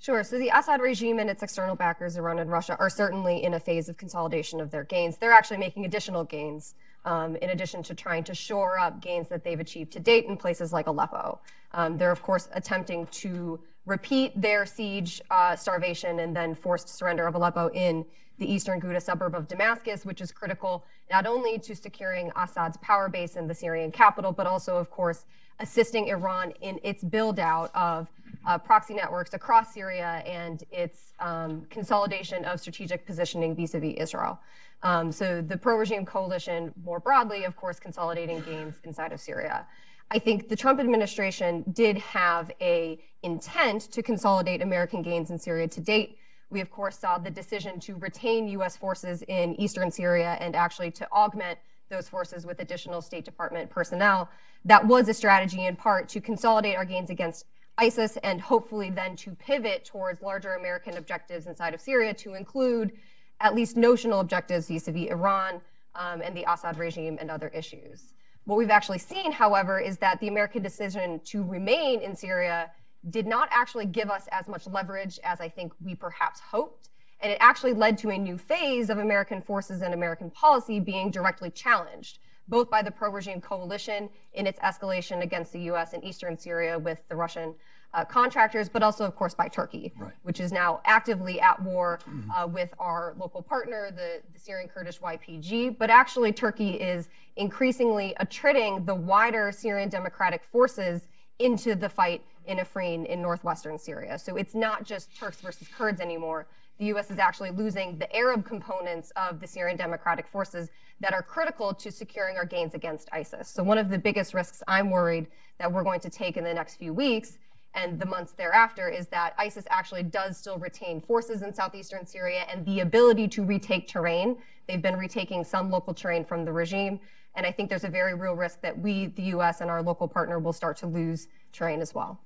Sure. 0.00 0.24
So 0.24 0.38
the 0.38 0.48
Assad 0.48 0.80
regime 0.80 1.18
and 1.18 1.28
its 1.28 1.42
external 1.42 1.76
backers, 1.76 2.16
Iran 2.16 2.38
and 2.38 2.50
Russia, 2.50 2.74
are 2.80 2.88
certainly 2.88 3.44
in 3.44 3.54
a 3.54 3.60
phase 3.60 3.90
of 3.90 3.98
consolidation 3.98 4.60
of 4.60 4.70
their 4.70 4.82
gains. 4.82 5.18
They're 5.18 5.30
actually 5.30 5.58
making 5.58 5.84
additional 5.84 6.24
gains 6.24 6.74
um, 7.04 7.36
in 7.36 7.50
addition 7.50 7.82
to 7.84 7.94
trying 7.94 8.24
to 8.24 8.34
shore 8.34 8.78
up 8.78 9.02
gains 9.02 9.28
that 9.28 9.44
they've 9.44 9.60
achieved 9.60 9.92
to 9.92 10.00
date 10.00 10.24
in 10.24 10.38
places 10.38 10.72
like 10.72 10.86
Aleppo. 10.86 11.38
Um, 11.72 11.98
they're, 11.98 12.10
of 12.10 12.22
course, 12.22 12.48
attempting 12.54 13.06
to 13.08 13.60
repeat 13.86 14.40
their 14.40 14.64
siege, 14.64 15.20
uh, 15.30 15.56
starvation, 15.56 16.20
and 16.20 16.34
then 16.34 16.54
forced 16.54 16.88
surrender 16.88 17.26
of 17.26 17.34
Aleppo 17.34 17.68
in 17.70 18.04
the 18.38 18.50
eastern 18.50 18.80
Ghouta 18.80 19.00
suburb 19.00 19.34
of 19.34 19.46
Damascus, 19.48 20.04
which 20.04 20.20
is 20.20 20.32
critical 20.32 20.84
not 21.10 21.26
only 21.26 21.58
to 21.58 21.76
securing 21.76 22.32
Assad's 22.36 22.76
power 22.78 23.08
base 23.08 23.36
in 23.36 23.46
the 23.46 23.54
Syrian 23.54 23.90
capital, 23.92 24.32
but 24.32 24.46
also, 24.46 24.76
of 24.76 24.90
course, 24.90 25.26
assisting 25.60 26.08
Iran 26.08 26.52
in 26.60 26.80
its 26.82 27.04
build 27.04 27.38
out 27.38 27.70
of 27.74 28.08
uh, 28.46 28.58
proxy 28.58 28.94
networks 28.94 29.34
across 29.34 29.74
Syria 29.74 30.22
and 30.26 30.64
its 30.72 31.12
um, 31.20 31.66
consolidation 31.70 32.44
of 32.44 32.58
strategic 32.58 33.06
positioning 33.06 33.54
vis-a-vis 33.54 33.94
Israel. 33.98 34.40
Um, 34.82 35.12
so 35.12 35.40
the 35.42 35.56
pro-regime 35.56 36.04
coalition, 36.04 36.72
more 36.84 36.98
broadly, 36.98 37.44
of 37.44 37.54
course, 37.54 37.78
consolidating 37.78 38.40
gains 38.40 38.76
inside 38.82 39.12
of 39.12 39.20
Syria. 39.20 39.66
I 40.14 40.18
think 40.18 40.50
the 40.50 40.56
Trump 40.56 40.78
administration 40.78 41.64
did 41.72 41.96
have 41.96 42.50
a 42.60 42.98
intent 43.22 43.80
to 43.92 44.02
consolidate 44.02 44.60
American 44.60 45.00
gains 45.00 45.30
in 45.30 45.38
Syria 45.38 45.66
to 45.68 45.80
date. 45.80 46.18
We, 46.50 46.60
of 46.60 46.70
course, 46.70 46.98
saw 46.98 47.16
the 47.16 47.30
decision 47.30 47.80
to 47.80 47.94
retain 47.94 48.46
U.S. 48.48 48.76
forces 48.76 49.22
in 49.22 49.58
eastern 49.58 49.90
Syria 49.90 50.36
and 50.38 50.54
actually 50.54 50.90
to 50.90 51.10
augment 51.12 51.58
those 51.88 52.10
forces 52.10 52.44
with 52.44 52.60
additional 52.60 53.00
State 53.00 53.24
Department 53.24 53.70
personnel. 53.70 54.28
That 54.66 54.86
was 54.86 55.08
a 55.08 55.14
strategy 55.14 55.64
in 55.64 55.76
part 55.76 56.10
to 56.10 56.20
consolidate 56.20 56.76
our 56.76 56.84
gains 56.84 57.08
against 57.08 57.46
ISIS 57.78 58.18
and 58.18 58.38
hopefully 58.38 58.90
then 58.90 59.16
to 59.16 59.30
pivot 59.36 59.86
towards 59.86 60.20
larger 60.20 60.56
American 60.56 60.98
objectives 60.98 61.46
inside 61.46 61.72
of 61.72 61.80
Syria 61.80 62.12
to 62.14 62.34
include 62.34 62.92
at 63.40 63.54
least 63.54 63.78
notional 63.78 64.20
objectives 64.20 64.68
vis-a-vis 64.68 65.08
Iran 65.08 65.62
um, 65.94 66.20
and 66.20 66.36
the 66.36 66.44
Assad 66.46 66.76
regime 66.76 67.16
and 67.18 67.30
other 67.30 67.48
issues. 67.48 68.11
What 68.44 68.58
we've 68.58 68.70
actually 68.70 68.98
seen, 68.98 69.30
however, 69.30 69.78
is 69.78 69.98
that 69.98 70.18
the 70.20 70.28
American 70.28 70.62
decision 70.62 71.20
to 71.26 71.44
remain 71.44 72.00
in 72.00 72.16
Syria 72.16 72.72
did 73.10 73.26
not 73.26 73.48
actually 73.52 73.86
give 73.86 74.10
us 74.10 74.28
as 74.32 74.48
much 74.48 74.66
leverage 74.66 75.20
as 75.22 75.40
I 75.40 75.48
think 75.48 75.72
we 75.80 75.94
perhaps 75.94 76.40
hoped. 76.40 76.88
And 77.20 77.30
it 77.30 77.38
actually 77.40 77.72
led 77.72 77.98
to 77.98 78.10
a 78.10 78.18
new 78.18 78.36
phase 78.36 78.90
of 78.90 78.98
American 78.98 79.40
forces 79.40 79.82
and 79.82 79.94
American 79.94 80.28
policy 80.30 80.80
being 80.80 81.10
directly 81.10 81.50
challenged, 81.50 82.18
both 82.48 82.68
by 82.68 82.82
the 82.82 82.90
pro 82.90 83.10
regime 83.10 83.40
coalition 83.40 84.10
in 84.32 84.48
its 84.48 84.58
escalation 84.58 85.22
against 85.22 85.52
the 85.52 85.60
US 85.70 85.92
in 85.92 86.02
eastern 86.02 86.36
Syria 86.36 86.76
with 86.76 87.06
the 87.08 87.14
Russian 87.14 87.54
uh, 87.94 88.04
contractors, 88.04 88.68
but 88.68 88.82
also, 88.82 89.04
of 89.04 89.14
course, 89.14 89.34
by 89.34 89.48
Turkey, 89.48 89.92
right. 89.98 90.12
which 90.22 90.40
is 90.40 90.50
now 90.52 90.80
actively 90.84 91.40
at 91.40 91.60
war 91.62 91.98
uh, 92.34 92.46
with 92.46 92.72
our 92.78 93.14
local 93.18 93.42
partner, 93.42 93.90
the, 93.90 94.22
the, 94.32 94.38
Syrian 94.38 94.68
Kurdish 94.68 94.98
YPG. 94.98 95.76
But 95.78 95.90
actually, 95.90 96.32
Turkey 96.32 96.70
is 96.72 97.08
increasingly 97.36 98.14
attriting 98.18 98.84
the 98.84 98.94
wider 98.94 99.52
Syrian 99.52 99.88
democratic 99.88 100.42
forces 100.42 101.08
into 101.38 101.74
the 101.74 101.88
fight 101.88 102.22
in 102.46 102.58
Afrin 102.58 103.06
in 103.06 103.20
northwestern 103.20 103.78
Syria. 103.78 104.18
So 104.18 104.36
it's 104.36 104.54
not 104.54 104.84
just 104.84 105.14
Turks 105.16 105.40
versus 105.40 105.68
Kurds 105.68 106.00
anymore. 106.00 106.46
The 106.78 106.86
U.S. 106.86 107.10
is 107.10 107.18
actually 107.18 107.50
losing 107.50 107.98
the 107.98 108.14
Arab 108.16 108.44
components 108.44 109.12
of 109.16 109.38
the 109.38 109.46
Syrian 109.46 109.76
democratic 109.76 110.26
forces 110.26 110.70
that 111.00 111.12
are 111.12 111.22
critical 111.22 111.74
to 111.74 111.92
securing 111.92 112.36
our 112.36 112.44
gains 112.44 112.74
against 112.74 113.08
ISIS. 113.12 113.48
So 113.48 113.62
one 113.62 113.78
of 113.78 113.90
the 113.90 113.98
biggest 113.98 114.34
risks 114.34 114.62
I'm 114.66 114.90
worried 114.90 115.26
that 115.58 115.70
we're 115.70 115.84
going 115.84 116.00
to 116.00 116.10
take 116.10 116.36
in 116.36 116.44
the 116.44 116.54
next 116.54 116.76
few 116.76 116.92
weeks 116.92 117.38
and 117.74 117.98
the 117.98 118.06
months 118.06 118.32
thereafter 118.32 118.88
is 118.88 119.06
that 119.08 119.34
ISIS 119.38 119.64
actually 119.70 120.02
does 120.02 120.36
still 120.36 120.58
retain 120.58 121.00
forces 121.00 121.42
in 121.42 121.54
southeastern 121.54 122.06
Syria 122.06 122.44
and 122.50 122.64
the 122.66 122.80
ability 122.80 123.28
to 123.28 123.44
retake 123.44 123.88
terrain. 123.88 124.36
They've 124.68 124.82
been 124.82 124.96
retaking 124.96 125.44
some 125.44 125.70
local 125.70 125.94
terrain 125.94 126.24
from 126.24 126.44
the 126.44 126.52
regime. 126.52 127.00
And 127.34 127.46
I 127.46 127.50
think 127.50 127.70
there's 127.70 127.84
a 127.84 127.88
very 127.88 128.14
real 128.14 128.34
risk 128.34 128.60
that 128.60 128.78
we, 128.78 129.06
the 129.06 129.22
US, 129.36 129.62
and 129.62 129.70
our 129.70 129.82
local 129.82 130.06
partner 130.06 130.38
will 130.38 130.52
start 130.52 130.76
to 130.78 130.86
lose 130.86 131.28
terrain 131.52 131.80
as 131.80 131.94
well. 131.94 132.20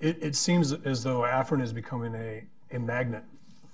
It, 0.00 0.22
it 0.22 0.36
seems 0.36 0.72
as 0.72 1.02
though 1.02 1.20
Afrin 1.20 1.60
is 1.60 1.72
becoming 1.72 2.14
a, 2.14 2.44
a 2.70 2.78
magnet 2.78 3.24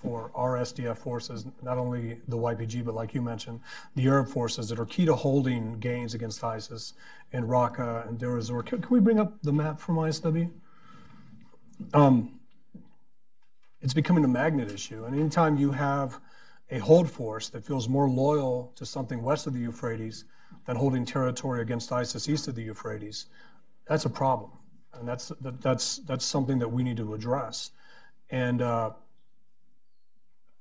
for 0.01 0.31
our 0.35 0.59
SDF 0.59 0.97
forces, 0.97 1.45
not 1.63 1.77
only 1.77 2.21
the 2.29 2.37
YPG, 2.37 2.85
but 2.85 2.95
like 2.95 3.15
you 3.15 3.21
mentioned, 3.21 3.61
the 3.97 4.07
Arab 4.07 4.29
forces 4.29 4.69
that 4.69 4.79
are 4.79 4.87
key 4.87 5.05
to 5.05 5.15
holding 5.15 5.79
gains 5.81 6.15
against 6.15 6.43
ISIS 6.45 6.95
in 7.33 7.45
Raqqa 7.45 8.09
and 8.09 8.19
Deir 8.19 8.39
ez-Zor. 8.39 8.63
Can, 8.63 8.81
can 8.81 8.91
we 8.91 9.01
bring 9.01 9.19
up 9.19 9.43
the 9.43 9.53
map 9.53 9.81
from 9.81 9.97
ISW? 9.97 10.51
Um, 11.95 12.39
it's 13.81 13.95
becoming 13.95 14.25
a 14.25 14.29
magnet 14.29 14.71
issue. 14.71 15.05
And 15.05 15.19
anytime 15.19 15.57
you 15.57 15.71
have 15.73 16.21
a 16.71 16.79
hold 16.79 17.11
force 17.11 17.49
that 17.51 17.65
feels 17.65 17.89
more 17.89 18.09
loyal 18.09 18.73
to 18.77 18.85
something 18.85 19.23
west 19.23 19.47
of 19.47 19.55
the 19.55 19.61
Euphrates 19.61 20.25
than 20.67 20.77
holding 20.77 21.05
territory 21.05 21.63
against 21.63 21.93
ISIS 21.93 22.29
east 22.29 22.49
of 22.49 22.55
the 22.55 22.63
Euphrates, 22.63 23.27
that's 23.87 24.05
a 24.05 24.11
problem. 24.11 24.51
And 24.95 25.09
that's, 25.09 25.29
that, 25.41 25.61
that's, 25.61 25.99
that's 25.99 26.25
something 26.25 26.59
that 26.59 26.69
we 26.69 26.83
need 26.83 26.97
to 26.97 27.15
address. 27.15 27.71
And 28.31 28.61
uh, 28.61 28.91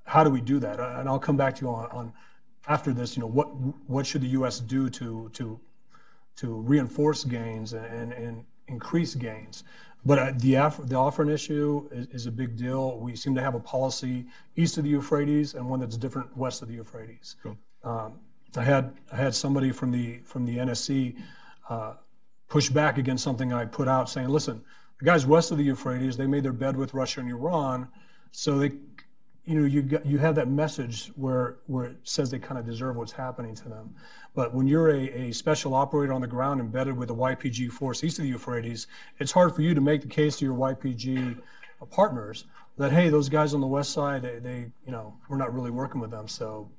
how 0.04 0.24
do 0.24 0.30
we 0.30 0.40
do 0.40 0.58
that? 0.60 0.80
And 0.80 1.08
I'll 1.08 1.18
come 1.18 1.36
back 1.36 1.56
to 1.56 1.62
you 1.62 1.70
on, 1.70 1.90
on 1.90 2.12
after 2.66 2.92
this, 2.92 3.16
you 3.16 3.22
know, 3.22 3.28
what, 3.28 3.46
what 3.86 4.06
should 4.06 4.20
the 4.20 4.28
U.S. 4.28 4.60
do 4.60 4.88
to, 4.90 5.30
to, 5.34 5.58
to 6.36 6.54
reinforce 6.60 7.24
gains 7.24 7.72
and, 7.72 8.12
and 8.12 8.44
increase 8.68 9.14
gains? 9.14 9.64
But 10.04 10.18
uh, 10.18 10.32
the, 10.36 10.54
Af- 10.54 10.78
the 10.78 10.94
Afrin 10.94 11.30
issue 11.30 11.88
is, 11.90 12.06
is, 12.08 12.26
a 12.26 12.30
big 12.30 12.56
deal. 12.56 12.98
We 12.98 13.16
seem 13.16 13.34
to 13.34 13.42
have 13.42 13.54
a 13.54 13.60
policy 13.60 14.26
east 14.56 14.78
of 14.78 14.84
the 14.84 14.90
Euphrates 14.90 15.54
and 15.54 15.68
one 15.68 15.80
that's 15.80 15.96
different 15.96 16.34
west 16.36 16.62
of 16.62 16.68
the 16.68 16.74
Euphrates. 16.74 17.36
Cool. 17.42 17.56
Um, 17.84 18.14
I 18.56 18.62
had 18.62 18.94
I 19.12 19.16
had 19.16 19.34
somebody 19.34 19.70
from 19.72 19.90
the 19.90 20.18
from 20.24 20.46
the 20.46 20.56
NSC 20.56 21.16
uh, 21.68 21.94
push 22.48 22.70
back 22.70 22.96
against 22.96 23.22
something 23.22 23.52
I 23.52 23.66
put 23.66 23.88
out, 23.88 24.08
saying, 24.08 24.28
"Listen, 24.28 24.64
the 24.98 25.04
guys 25.04 25.26
west 25.26 25.50
of 25.50 25.58
the 25.58 25.64
Euphrates 25.64 26.16
they 26.16 26.26
made 26.26 26.42
their 26.44 26.52
bed 26.52 26.76
with 26.76 26.94
Russia 26.94 27.20
and 27.20 27.30
Iran, 27.30 27.88
so 28.32 28.58
they 28.58 28.72
you 29.48 29.58
know, 29.58 29.66
you 29.66 29.80
got, 29.80 30.04
you 30.04 30.18
have 30.18 30.34
that 30.34 30.48
message 30.48 31.10
where 31.16 31.56
where 31.68 31.86
it 31.86 31.96
says 32.02 32.30
they 32.30 32.38
kind 32.38 32.58
of 32.58 32.66
deserve 32.66 32.96
what's 32.96 33.12
happening 33.12 33.54
to 33.54 33.68
them. 33.70 33.94
But 34.34 34.52
when 34.52 34.66
you're 34.66 34.90
a, 34.90 35.08
a 35.28 35.32
special 35.32 35.72
operator 35.72 36.12
on 36.12 36.20
the 36.20 36.26
ground 36.26 36.60
embedded 36.60 36.94
with 36.94 37.10
a 37.10 37.14
YPG 37.14 37.72
force 37.72 38.04
east 38.04 38.18
of 38.18 38.24
the 38.24 38.28
Euphrates, 38.28 38.88
it's 39.18 39.32
hard 39.32 39.56
for 39.56 39.62
you 39.62 39.72
to 39.72 39.80
make 39.80 40.02
the 40.02 40.06
case 40.06 40.36
to 40.36 40.44
your 40.44 40.54
YPG 40.54 41.38
partners 41.90 42.44
that 42.76 42.92
hey, 42.92 43.08
those 43.08 43.30
guys 43.30 43.54
on 43.54 43.62
the 43.62 43.66
west 43.66 43.92
side, 43.92 44.20
they, 44.20 44.38
they 44.38 44.70
you 44.84 44.92
know, 44.92 45.14
we're 45.30 45.38
not 45.38 45.54
really 45.54 45.70
working 45.70 46.00
with 46.00 46.10
them, 46.10 46.28
so 46.28 46.70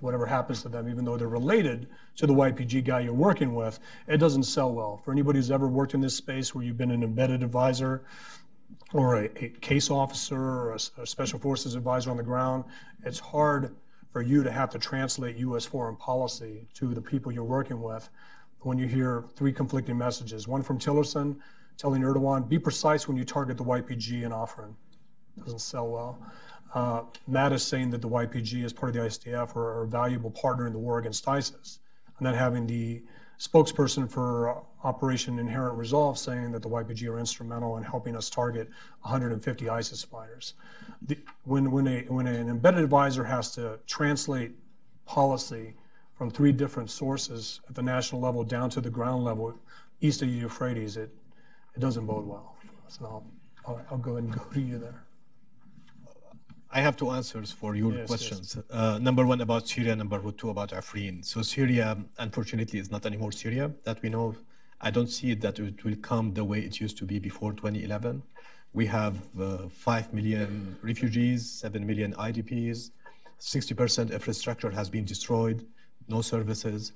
whatever 0.00 0.24
happens 0.24 0.62
to 0.62 0.70
them, 0.70 0.88
even 0.88 1.04
though 1.04 1.18
they're 1.18 1.28
related 1.28 1.86
to 2.16 2.26
the 2.26 2.32
YPG 2.32 2.82
guy 2.84 3.00
you're 3.00 3.12
working 3.12 3.54
with, 3.54 3.78
it 4.08 4.16
doesn't 4.16 4.44
sell 4.44 4.72
well. 4.72 5.00
For 5.04 5.12
anybody 5.12 5.38
who's 5.38 5.50
ever 5.50 5.68
worked 5.68 5.92
in 5.92 6.00
this 6.00 6.14
space 6.14 6.54
where 6.54 6.64
you've 6.64 6.78
been 6.78 6.90
an 6.90 7.02
embedded 7.02 7.42
advisor, 7.42 8.04
or 8.92 9.16
a, 9.16 9.24
a 9.24 9.48
case 9.60 9.90
officer 9.90 10.40
or 10.40 10.72
a, 10.72 11.02
a, 11.02 11.06
special 11.06 11.38
forces 11.38 11.74
advisor 11.74 12.10
on 12.10 12.16
the 12.16 12.22
ground, 12.22 12.64
it's 13.04 13.18
hard 13.18 13.74
for 14.12 14.22
you 14.22 14.42
to 14.42 14.50
have 14.50 14.70
to 14.70 14.78
translate 14.78 15.36
U.S. 15.36 15.64
foreign 15.64 15.96
policy 15.96 16.66
to 16.74 16.94
the 16.94 17.00
people 17.00 17.32
you're 17.32 17.44
working 17.44 17.82
with 17.82 18.08
when 18.60 18.78
you 18.78 18.86
hear 18.86 19.24
three 19.34 19.52
conflicting 19.52 19.98
messages. 19.98 20.48
One 20.48 20.62
from 20.62 20.78
Tillerson 20.78 21.36
telling 21.76 22.02
Erdogan, 22.02 22.48
be 22.48 22.58
precise 22.58 23.06
when 23.06 23.16
you 23.16 23.24
target 23.24 23.56
the 23.56 23.64
YPG 23.64 24.22
in 24.22 24.32
Afrin. 24.32 24.74
Doesn't 25.44 25.58
sell 25.58 25.88
well. 25.88 26.18
Uh, 26.74 27.02
Mattis 27.30 27.60
saying 27.60 27.90
that 27.90 28.02
the 28.02 28.08
YPG, 28.08 28.64
as 28.64 28.72
part 28.72 28.96
of 28.96 29.02
the 29.02 29.08
ISDF, 29.08 29.54
are 29.56 29.82
a 29.82 29.86
valuable 29.86 30.30
partner 30.30 30.66
in 30.66 30.72
the 30.72 30.78
war 30.78 30.98
against 30.98 31.28
ISIS. 31.28 31.80
And 32.18 32.26
then 32.26 32.34
having 32.34 32.66
the 32.66 33.02
spokesperson 33.38 34.10
for 34.10 34.64
Operation 34.86 35.40
Inherent 35.40 35.76
Resolve 35.76 36.16
saying 36.16 36.52
that 36.52 36.62
the 36.62 36.68
YPG 36.68 37.08
are 37.08 37.18
instrumental 37.18 37.76
in 37.76 37.82
helping 37.82 38.14
us 38.14 38.30
target 38.30 38.68
150 39.00 39.68
ISIS 39.68 40.04
fighters. 40.04 40.54
The, 41.02 41.18
when, 41.42 41.72
when, 41.72 41.88
a, 41.88 42.00
when 42.02 42.28
an 42.28 42.48
embedded 42.48 42.84
advisor 42.84 43.24
has 43.24 43.50
to 43.56 43.80
translate 43.88 44.52
policy 45.04 45.74
from 46.14 46.30
three 46.30 46.52
different 46.52 46.88
sources 46.88 47.60
at 47.68 47.74
the 47.74 47.82
national 47.82 48.20
level 48.20 48.44
down 48.44 48.70
to 48.70 48.80
the 48.80 48.88
ground 48.88 49.24
level 49.24 49.58
east 50.00 50.22
of 50.22 50.28
the 50.28 50.34
Euphrates, 50.34 50.96
it, 50.96 51.10
it 51.74 51.80
doesn't 51.80 52.06
bode 52.06 52.24
well. 52.24 52.56
So 52.86 53.04
I'll, 53.04 53.26
I'll, 53.66 53.80
I'll 53.90 53.98
go 53.98 54.16
and 54.18 54.32
go 54.32 54.44
to 54.54 54.60
you 54.60 54.78
there. 54.78 55.02
I 56.70 56.80
have 56.80 56.96
two 56.96 57.10
answers 57.10 57.50
for 57.50 57.74
your 57.74 57.92
yes, 57.92 58.06
questions. 58.06 58.56
Yes. 58.56 58.64
Uh, 58.70 58.98
number 58.98 59.26
one 59.26 59.40
about 59.40 59.66
Syria, 59.66 59.96
number 59.96 60.20
two 60.30 60.50
about 60.50 60.70
Afrin. 60.70 61.24
So 61.24 61.42
Syria, 61.42 61.96
unfortunately, 62.18 62.78
is 62.78 62.90
not 62.90 63.04
anymore 63.04 63.32
Syria 63.32 63.72
that 63.84 64.00
we 64.02 64.10
know. 64.10 64.36
I 64.80 64.90
don't 64.90 65.08
see 65.08 65.34
that 65.34 65.58
it 65.58 65.84
will 65.84 65.96
come 65.96 66.34
the 66.34 66.44
way 66.44 66.60
it 66.60 66.80
used 66.80 66.98
to 66.98 67.04
be 67.04 67.18
before 67.18 67.52
2011. 67.52 68.22
We 68.72 68.86
have 68.86 69.16
uh, 69.40 69.68
5 69.68 70.12
million 70.12 70.76
refugees, 70.82 71.50
7 71.50 71.86
million 71.86 72.12
IDPs, 72.14 72.90
60% 73.40 74.12
infrastructure 74.12 74.70
has 74.70 74.88
been 74.88 75.04
destroyed, 75.04 75.66
no 76.08 76.22
services. 76.22 76.92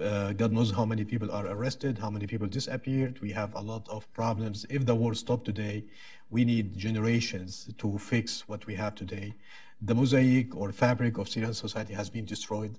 Uh, 0.00 0.32
God 0.32 0.52
knows 0.52 0.70
how 0.70 0.84
many 0.84 1.04
people 1.04 1.30
are 1.32 1.46
arrested, 1.46 1.98
how 1.98 2.10
many 2.10 2.26
people 2.26 2.46
disappeared. 2.46 3.20
We 3.20 3.32
have 3.32 3.54
a 3.54 3.60
lot 3.60 3.88
of 3.88 4.12
problems. 4.12 4.66
If 4.70 4.86
the 4.86 4.94
war 4.94 5.14
stopped 5.14 5.44
today, 5.44 5.84
we 6.30 6.44
need 6.44 6.76
generations 6.76 7.68
to 7.78 7.98
fix 7.98 8.48
what 8.48 8.66
we 8.66 8.74
have 8.76 8.94
today. 8.94 9.34
The 9.82 9.94
mosaic 9.94 10.56
or 10.56 10.70
fabric 10.72 11.18
of 11.18 11.28
Syrian 11.28 11.54
society 11.54 11.94
has 11.94 12.08
been 12.08 12.24
destroyed. 12.24 12.78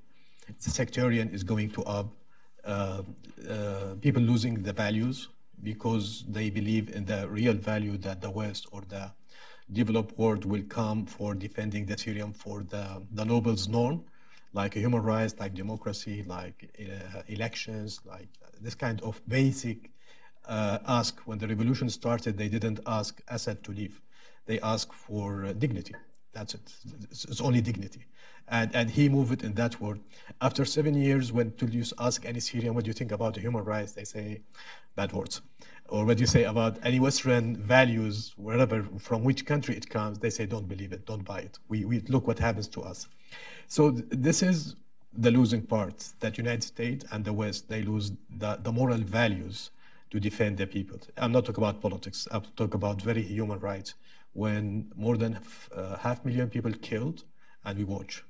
The 0.64 0.70
sectarian 0.70 1.30
is 1.30 1.44
going 1.44 1.72
to 1.72 1.84
up. 1.84 2.08
Uh, 2.64 3.02
uh, 3.50 3.96
people 4.02 4.22
losing 4.22 4.62
the 4.62 4.74
values 4.74 5.30
because 5.64 6.24
they 6.28 6.50
believe 6.50 6.90
in 6.96 7.06
the 7.06 7.28
real 7.28 7.54
value 7.54 7.98
that 7.98 8.22
the 8.22 8.30
West 8.30 8.68
or 8.72 8.82
the 8.90 9.12
developed 9.72 10.18
world 10.18 10.46
will 10.46 10.64
come 10.64 11.06
for 11.06 11.34
defending 11.34 11.86
the 11.86 11.98
Syrian 11.98 12.34
for 12.34 12.64
the, 12.64 13.02
the 13.14 13.26
Nobel's 13.26 13.68
norm 13.68 14.04
like 14.54 14.74
human 14.74 15.02
rights, 15.02 15.36
like 15.40 15.54
democracy, 15.54 16.24
like 16.28 16.70
uh, 16.80 17.22
elections, 17.28 18.02
like 18.06 18.28
this 18.60 18.76
kind 18.76 19.02
of 19.02 19.22
basic 19.28 19.92
uh, 20.48 20.80
ask, 20.88 21.20
when 21.26 21.38
the 21.38 21.48
revolution 21.48 21.90
started, 21.90 22.38
they 22.38 22.50
didn't 22.50 22.80
ask 22.86 23.22
Assad 23.28 23.64
to 23.64 23.72
leave. 23.72 24.02
They 24.46 24.60
asked 24.60 24.94
for 24.94 25.46
uh, 25.46 25.54
dignity. 25.54 25.96
That's 26.34 26.54
it. 26.54 26.62
It's, 27.10 27.26
it's, 27.26 27.42
only 27.42 27.62
dignity. 27.62 28.06
And, 28.48 28.74
and 28.74 28.90
he 28.90 29.10
moved 29.10 29.34
it 29.34 29.44
in 29.44 29.54
that 29.56 29.80
word. 29.82 30.00
After 30.42 30.66
seven 30.66 30.96
years, 30.96 31.32
when 31.32 31.52
Toulouse 31.54 31.94
ask 32.00 32.26
any 32.26 32.40
Syrian, 32.40 32.74
what 32.74 32.86
do 32.86 32.90
you 32.90 32.94
think 32.94 33.12
about 33.12 33.34
the 33.34 33.42
human 33.42 33.64
rights? 33.64 33.92
They 33.94 34.04
say 34.04 34.42
bad 34.96 35.12
words. 35.12 35.42
Or 35.90 36.06
what 36.06 36.18
do 36.18 36.22
you 36.22 36.28
say 36.28 36.46
about 36.46 36.78
any 36.84 37.00
Western 37.00 37.58
values, 37.58 38.34
wherever, 38.38 38.84
from 38.98 39.24
which 39.24 39.46
country 39.46 39.76
it 39.76 39.90
comes, 39.90 40.20
they 40.20 40.30
say, 40.30 40.46
don't 40.46 40.68
believe 40.68 40.94
it, 40.94 41.06
don't 41.06 41.24
buy 41.26 41.40
it. 41.40 41.60
We, 41.68 41.84
we 41.84 42.00
look 42.02 42.28
what 42.28 42.40
happens 42.40 42.68
to 42.70 42.82
us. 42.82 43.08
So 43.68 43.92
th- 43.92 44.06
this 44.10 44.42
is 44.42 44.76
the 45.14 45.32
losing 45.32 45.62
part, 45.62 46.08
that 46.22 46.38
United 46.38 46.64
States 46.64 47.06
and 47.12 47.26
the 47.26 47.34
West, 47.34 47.68
they 47.68 47.82
lose 47.82 48.14
the, 48.38 48.58
the 48.64 48.72
moral 48.72 49.00
values 49.00 49.72
to 50.12 50.20
defend 50.20 50.58
their 50.58 50.68
people. 50.68 51.00
I'm 51.18 51.32
not 51.32 51.46
talking 51.46 51.64
about 51.64 51.82
politics. 51.82 52.28
I'm 52.32 52.44
talking 52.56 52.76
about 52.76 53.02
very 53.02 53.22
human 53.22 53.60
rights. 53.60 53.96
When 54.34 54.92
more 54.96 55.18
than 55.18 55.40
uh, 55.76 55.98
half 55.98 56.24
million 56.24 56.50
people 56.50 56.72
killed, 56.72 57.24
and 57.66 57.78
we 57.78 57.84
watch, 57.84 58.24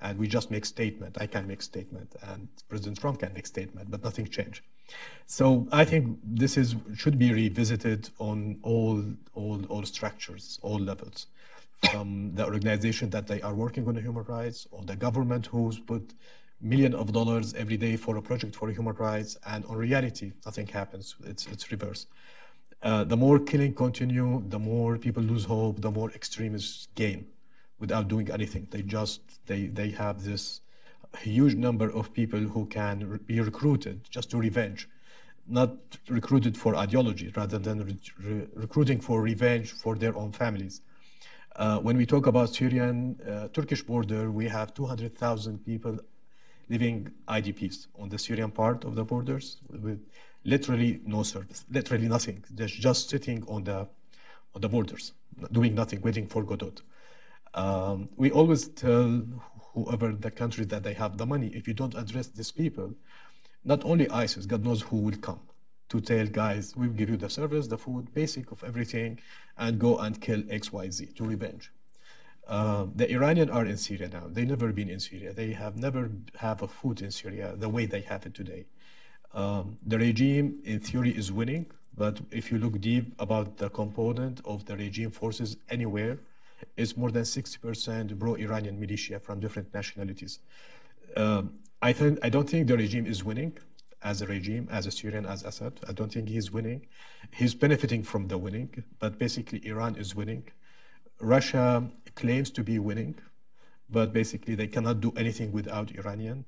and 0.00 0.18
we 0.18 0.28
just 0.28 0.50
make 0.50 0.64
statement. 0.64 1.16
I 1.20 1.26
can 1.26 1.46
make 1.46 1.62
statement, 1.62 2.14
and 2.22 2.48
President 2.68 3.00
Trump 3.00 3.20
can 3.20 3.32
make 3.34 3.46
statement, 3.46 3.90
but 3.90 4.02
nothing 4.04 4.26
changed. 4.26 4.62
So 5.26 5.68
I 5.72 5.84
think 5.84 6.18
this 6.24 6.56
is 6.56 6.76
should 6.96 7.18
be 7.18 7.32
revisited 7.32 8.08
on 8.18 8.58
all 8.62 9.02
all 9.34 9.64
all 9.66 9.84
structures, 9.84 10.58
all 10.62 10.78
levels, 10.78 11.26
from 11.90 12.32
the 12.34 12.44
organization 12.44 13.10
that 13.10 13.26
they 13.26 13.40
are 13.42 13.54
working 13.54 13.86
on 13.88 13.94
the 13.94 14.00
human 14.00 14.24
rights, 14.24 14.66
or 14.70 14.84
the 14.84 14.96
government 14.96 15.46
who's 15.46 15.78
put 15.78 16.14
million 16.60 16.94
of 16.94 17.12
dollars 17.12 17.54
every 17.54 17.76
day 17.76 17.96
for 17.96 18.16
a 18.16 18.22
project 18.22 18.56
for 18.56 18.68
human 18.70 18.94
rights, 18.94 19.36
and 19.46 19.64
on 19.66 19.76
reality, 19.76 20.32
nothing 20.46 20.66
happens. 20.66 21.16
It's 21.24 21.46
it's 21.46 21.70
reverse. 21.70 22.06
Uh, 22.82 23.02
the 23.04 23.16
more 23.16 23.38
killing 23.40 23.74
continue, 23.74 24.42
the 24.48 24.58
more 24.58 24.98
people 24.98 25.22
lose 25.22 25.44
hope, 25.44 25.80
the 25.80 25.90
more 25.90 26.10
extremists 26.12 26.88
gain 26.94 27.26
without 27.80 28.08
doing 28.08 28.30
anything. 28.30 28.68
They 28.70 28.82
just 28.82 29.20
they 29.46 29.66
they 29.66 29.90
have 29.90 30.22
this 30.22 30.60
huge 31.18 31.54
number 31.54 31.90
of 31.90 32.12
people 32.12 32.40
who 32.40 32.66
can 32.66 33.08
re- 33.08 33.18
be 33.18 33.40
recruited 33.40 34.04
just 34.10 34.30
to 34.30 34.38
revenge, 34.38 34.88
not 35.46 35.70
recruited 36.08 36.56
for 36.56 36.76
ideology, 36.76 37.32
rather 37.36 37.58
than 37.58 37.84
re- 37.84 38.00
re- 38.22 38.46
recruiting 38.54 39.00
for 39.00 39.22
revenge 39.22 39.72
for 39.72 39.96
their 39.96 40.16
own 40.16 40.30
families. 40.32 40.82
Uh, 41.56 41.78
when 41.80 41.96
we 41.96 42.06
talk 42.06 42.26
about 42.26 42.54
Syrian 42.54 43.18
uh, 43.28 43.48
Turkish 43.48 43.82
border, 43.82 44.30
we 44.30 44.46
have 44.46 44.72
200,000 44.74 45.64
people 45.64 45.98
living 46.68 47.10
IDPs 47.26 47.88
on 47.98 48.08
the 48.08 48.18
Syrian 48.18 48.52
part 48.52 48.84
of 48.84 48.94
the 48.94 49.04
borders 49.04 49.56
with 49.70 49.98
literally 50.44 51.00
no 51.04 51.22
service, 51.22 51.64
literally 51.70 52.08
nothing. 52.08 52.44
They're 52.50 52.66
just 52.66 53.10
sitting 53.10 53.44
on 53.46 53.64
the 53.64 53.88
on 54.54 54.60
the 54.60 54.68
borders, 54.68 55.12
doing 55.52 55.74
nothing, 55.74 56.00
waiting 56.00 56.26
for 56.26 56.42
Godot. 56.42 56.74
Um, 57.54 58.08
we 58.16 58.30
always 58.30 58.68
tell 58.68 59.22
whoever 59.74 60.12
the 60.12 60.30
country 60.30 60.64
that 60.66 60.82
they 60.82 60.94
have 60.94 61.18
the 61.18 61.26
money, 61.26 61.48
if 61.48 61.68
you 61.68 61.74
don't 61.74 61.94
address 61.94 62.28
these 62.28 62.50
people, 62.50 62.94
not 63.64 63.84
only 63.84 64.08
ISIS, 64.08 64.46
God 64.46 64.64
knows 64.64 64.82
who 64.82 64.96
will 64.96 65.16
come 65.16 65.40
to 65.88 66.00
tell 66.00 66.26
guys, 66.26 66.76
we'll 66.76 66.90
give 66.90 67.08
you 67.08 67.16
the 67.16 67.30
service, 67.30 67.66
the 67.66 67.78
food, 67.78 68.12
basic 68.12 68.52
of 68.52 68.62
everything, 68.62 69.18
and 69.56 69.78
go 69.78 69.98
and 69.98 70.20
kill 70.20 70.42
X, 70.50 70.72
Y, 70.72 70.90
Z 70.90 71.06
to 71.16 71.24
revenge. 71.24 71.72
Uh, 72.46 72.86
the 72.94 73.10
Iranian 73.10 73.50
are 73.50 73.66
in 73.66 73.76
Syria 73.76 74.08
now. 74.08 74.24
They 74.26 74.44
never 74.44 74.72
been 74.72 74.88
in 74.88 75.00
Syria. 75.00 75.32
They 75.32 75.52
have 75.52 75.76
never 75.76 76.10
have 76.36 76.62
a 76.62 76.68
food 76.68 77.02
in 77.02 77.10
Syria 77.10 77.54
the 77.56 77.68
way 77.68 77.86
they 77.86 78.00
have 78.02 78.24
it 78.26 78.34
today. 78.34 78.66
Um, 79.34 79.78
the 79.86 79.98
regime, 79.98 80.58
in 80.64 80.80
theory, 80.80 81.10
is 81.10 81.30
winning, 81.30 81.66
but 81.96 82.20
if 82.30 82.50
you 82.50 82.58
look 82.58 82.80
deep 82.80 83.14
about 83.18 83.56
the 83.56 83.68
component 83.70 84.40
of 84.44 84.64
the 84.64 84.76
regime 84.76 85.10
forces 85.10 85.56
anywhere, 85.68 86.18
it's 86.76 86.96
more 86.96 87.10
than 87.10 87.22
60% 87.22 88.18
pro-Iranian 88.18 88.78
militia 88.78 89.20
from 89.20 89.40
different 89.40 89.72
nationalities. 89.74 90.40
Um, 91.16 91.58
I 91.80 91.92
think 91.92 92.18
I 92.22 92.28
don't 92.28 92.48
think 92.48 92.66
the 92.66 92.76
regime 92.76 93.06
is 93.06 93.22
winning 93.22 93.56
as 94.02 94.22
a 94.22 94.26
regime, 94.26 94.68
as 94.70 94.86
a 94.86 94.90
Syrian, 94.90 95.26
as 95.26 95.44
Assad. 95.44 95.80
I 95.88 95.92
don't 95.92 96.12
think 96.12 96.28
he's 96.28 96.50
winning. 96.50 96.86
He's 97.32 97.54
benefiting 97.54 98.02
from 98.02 98.28
the 98.28 98.38
winning, 98.38 98.84
but 98.98 99.18
basically 99.18 99.64
Iran 99.66 99.96
is 99.96 100.14
winning. 100.14 100.44
Russia 101.20 101.88
claims 102.14 102.50
to 102.50 102.62
be 102.62 102.78
winning, 102.78 103.16
but 103.90 104.12
basically 104.12 104.54
they 104.54 104.66
cannot 104.66 105.00
do 105.00 105.12
anything 105.16 105.52
without 105.52 105.90
Iranian. 105.96 106.44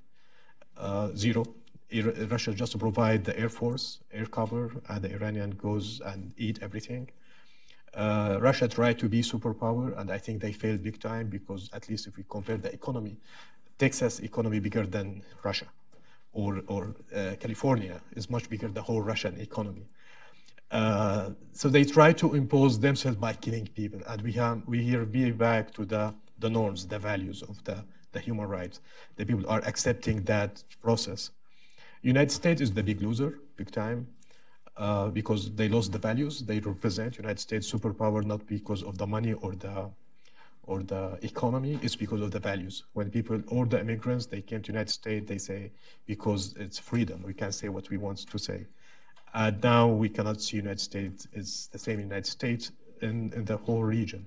Uh, 0.77 1.11
zero. 1.15 1.45
Russia 1.93 2.53
just 2.53 2.79
provide 2.79 3.25
the 3.25 3.39
air 3.39 3.49
force, 3.49 3.99
air 4.13 4.27
cover, 4.27 4.71
and 4.89 5.03
the 5.03 5.13
Iranian 5.13 5.51
goes 5.51 6.01
and 6.05 6.33
eat 6.37 6.59
everything. 6.63 7.09
Uh, 7.95 8.39
Russia 8.41 8.69
tried 8.69 8.99
to 8.99 9.09
be 9.09 9.21
superpower, 9.23 9.99
and 9.99 10.11
I 10.11 10.19
think 10.19 10.41
they 10.41 10.53
failed 10.53 10.83
big 10.83 11.01
time 11.01 11.29
because 11.29 11.69
at 11.73 11.89
least 11.89 12.07
if 12.07 12.17
we 12.17 12.25
compare 12.29 12.57
the 12.57 12.73
economy, 12.73 13.17
Texas 13.79 14.21
economy 14.21 14.61
bigger 14.61 14.87
than 14.87 15.23
Russia, 15.43 15.67
or 16.33 16.63
or 16.69 16.95
uh, 17.15 17.35
California 17.41 18.01
is 18.15 18.31
much 18.31 18.49
bigger 18.49 18.67
than 18.67 18.75
the 18.75 18.83
whole 18.83 19.03
Russian 19.03 19.41
economy. 19.41 19.87
Uh, 20.71 21.31
so 21.53 21.69
they 21.69 21.85
try 21.85 22.13
to 22.13 22.35
impose 22.37 22.79
themselves 22.79 23.19
by 23.19 23.33
killing 23.33 23.67
people, 23.67 24.01
and 24.07 24.23
we 24.23 24.33
have 24.33 24.63
we 24.67 24.83
here 24.83 25.05
be 25.05 25.33
back 25.33 25.73
to 25.73 25.85
the 25.85 26.15
the 26.39 26.49
norms, 26.49 26.87
the 26.87 26.99
values 26.99 27.43
of 27.43 27.63
the 27.65 27.85
the 28.13 28.21
human 28.21 28.47
rights. 28.47 28.81
The 29.17 29.27
people 29.27 29.49
are 29.49 29.63
accepting 29.67 30.23
that 30.25 30.63
process. 30.81 31.31
United 32.03 32.33
States 32.33 32.61
is 32.61 32.73
the 32.73 32.83
big 32.83 33.03
loser, 33.03 33.39
big 33.57 33.71
time, 33.71 34.07
uh, 34.77 35.09
because 35.09 35.51
they 35.55 35.69
lost 35.69 35.93
the 35.93 35.99
values. 35.99 36.41
They 36.41 36.61
represent 36.61 37.19
United 37.19 37.41
States 37.41 37.71
superpower 37.71 38.25
not 38.25 38.47
because 38.47 38.83
of 38.83 38.97
the 38.97 39.07
money 39.07 39.35
or 39.35 39.55
the 39.55 39.91
or 40.65 40.83
the 40.83 41.19
economy, 41.23 41.79
it's 41.83 41.97
because 41.97 42.21
of 42.21 42.31
the 42.31 42.39
values. 42.39 42.85
When 42.93 43.11
people 43.11 43.43
or 43.49 43.67
the 43.67 43.81
immigrants 43.81 44.27
they 44.27 44.41
came 44.41 44.63
to 44.63 44.73
United 44.73 44.91
States, 44.91 45.27
they 45.29 45.39
say 45.39 45.73
because 46.07 46.55
it's 46.57 46.79
freedom, 46.79 47.23
we 47.27 47.35
can 47.35 47.51
say 47.51 47.69
what 47.69 47.91
we 47.91 47.97
want 47.97 48.19
to 48.19 48.39
say. 48.39 48.67
Uh, 49.35 49.51
now 49.63 49.89
we 49.89 50.09
cannot 50.09 50.41
see 50.41 50.59
United 50.59 50.81
States 50.81 51.27
is 51.33 51.69
the 51.73 51.79
same 51.79 52.01
United 52.01 52.27
States 52.27 52.73
in, 53.03 53.33
in 53.35 53.45
the 53.45 53.57
whole 53.57 53.83
region. 53.83 54.27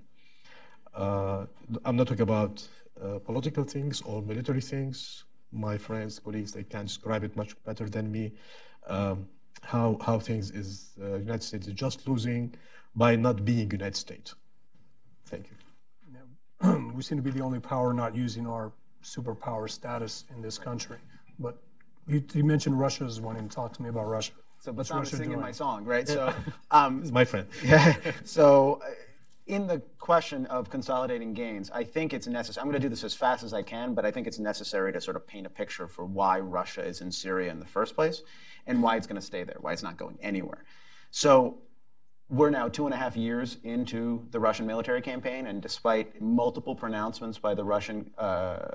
Uh, 0.94 1.46
I'm 1.86 1.96
not 1.96 2.08
talking 2.08 2.24
about 2.24 2.68
uh, 3.02 3.20
political 3.20 3.64
things 3.64 4.02
or 4.02 4.22
military 4.22 4.62
things. 4.62 5.24
My 5.54 5.78
friends, 5.78 6.20
colleagues, 6.20 6.52
they 6.52 6.64
can 6.64 6.86
describe 6.86 7.24
it 7.24 7.36
much 7.36 7.56
better 7.64 7.88
than 7.88 8.12
me. 8.12 8.34
Um, 8.88 9.28
how 9.62 9.98
how 10.06 10.20
things 10.20 10.52
is 10.52 10.92
uh, 11.02 11.16
United 11.16 11.44
States 11.44 11.68
is 11.68 11.74
just 11.74 12.08
losing 12.08 12.54
by 12.96 13.16
not 13.16 13.46
being 13.46 13.72
United 13.72 13.96
States. 13.96 14.36
Thank 15.26 15.46
you. 15.50 15.58
we 16.96 17.02
seem 17.04 17.18
to 17.18 17.24
be 17.24 17.32
the 17.32 17.42
only 17.42 17.60
power 17.60 17.94
not 17.94 18.16
using 18.16 18.48
our 18.48 18.72
superpower 19.04 19.70
status 19.70 20.26
in 20.34 20.42
this 20.42 20.58
country. 20.58 20.98
But 21.40 21.58
you, 22.08 22.24
you 22.34 22.44
mentioned 22.44 22.80
Russia 22.80 23.06
is 23.06 23.20
winning. 23.20 23.50
Talk 23.50 23.74
to 23.74 23.82
me 23.82 23.90
about 23.90 24.08
Russia. 24.08 24.34
So, 24.60 24.72
What's 24.72 24.90
but 24.90 24.96
I'm 24.96 25.02
Russia 25.02 25.18
singing 25.18 25.32
doing? 25.32 25.42
my 25.42 25.52
song, 25.52 25.84
right? 25.84 26.08
So, 26.08 26.34
um, 26.72 27.00
This 27.00 27.08
is 27.08 27.12
my 27.12 27.26
friend. 27.26 27.48
Yeah. 27.64 27.96
So, 28.24 28.82
uh, 28.86 28.92
in 29.46 29.68
the 29.68 29.80
question 30.00 30.46
of 30.46 30.70
consolidating 30.70 31.34
gains, 31.34 31.70
I 31.72 31.84
think 31.84 32.14
it's 32.14 32.28
necessary. 32.28 32.62
I'm 32.62 32.70
going 32.70 32.82
to 32.82 32.86
do 32.86 32.90
this 32.90 33.04
as 33.04 33.14
fast 33.14 33.44
as 33.44 33.54
I 33.54 33.62
can, 33.62 33.94
but 33.94 34.06
I 34.06 34.12
think 34.12 34.26
it's 34.26 34.40
necessary 34.40 34.94
to 34.94 35.02
sort 35.02 35.18
of 35.18 35.28
paint 35.28 35.46
a 35.46 35.50
picture 35.50 35.88
for 35.88 36.06
why 36.06 36.40
Russia 36.40 36.84
is 36.84 37.02
in 37.02 37.12
Syria 37.12 37.52
in 37.52 37.60
the 37.60 37.66
first 37.66 37.96
place 37.96 38.22
and 38.68 38.82
why 38.82 38.96
it's 38.96 39.08
going 39.08 39.20
to 39.20 39.26
stay 39.26 39.44
there, 39.44 39.58
why 39.60 39.74
it's 39.74 39.84
not 39.84 39.98
going 39.98 40.18
anywhere. 40.22 40.64
So, 41.12 41.58
we're 42.30 42.50
now 42.50 42.68
two 42.68 42.86
and 42.86 42.94
a 42.94 42.98
half 42.98 43.16
years 43.16 43.58
into 43.64 44.26
the 44.32 44.40
Russian 44.40 44.66
military 44.66 45.02
campaign, 45.02 45.46
and 45.46 45.62
despite 45.62 46.20
multiple 46.20 46.74
pronouncements 46.74 47.38
by 47.38 47.54
the 47.54 47.64
Russian 47.64 48.10
uh, 48.18 48.70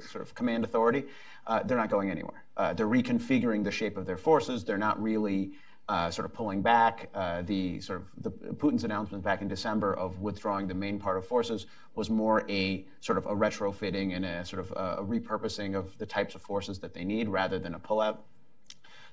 sort 0.00 0.22
of 0.22 0.34
command 0.34 0.64
authority, 0.64 1.04
uh, 1.46 1.62
they're 1.64 1.76
not 1.76 1.90
going 1.90 2.10
anywhere. 2.10 2.44
Uh, 2.56 2.72
they're 2.72 2.86
reconfiguring 2.86 3.62
the 3.62 3.70
shape 3.70 3.98
of 3.98 4.06
their 4.06 4.16
forces. 4.16 4.64
They're 4.64 4.78
not 4.78 5.02
really 5.02 5.52
uh, 5.88 6.10
sort 6.10 6.24
of 6.24 6.32
pulling 6.32 6.62
back. 6.62 7.10
Uh, 7.14 7.42
the 7.42 7.80
sort 7.80 8.00
of 8.00 8.06
the, 8.22 8.30
Putin's 8.54 8.84
announcement 8.84 9.22
back 9.22 9.42
in 9.42 9.48
December 9.48 9.94
of 9.94 10.20
withdrawing 10.20 10.66
the 10.66 10.74
main 10.74 10.98
part 10.98 11.16
of 11.16 11.26
forces 11.26 11.66
was 11.94 12.10
more 12.10 12.44
a 12.48 12.86
sort 13.00 13.18
of 13.18 13.26
a 13.26 13.34
retrofitting 13.34 14.16
and 14.16 14.24
a 14.24 14.44
sort 14.44 14.60
of 14.60 14.70
a, 14.72 15.02
a 15.02 15.04
repurposing 15.04 15.76
of 15.76 15.96
the 15.98 16.06
types 16.06 16.34
of 16.34 16.42
forces 16.42 16.78
that 16.78 16.94
they 16.94 17.04
need 17.04 17.28
rather 17.28 17.58
than 17.58 17.74
a 17.74 17.78
pullout. 17.78 18.18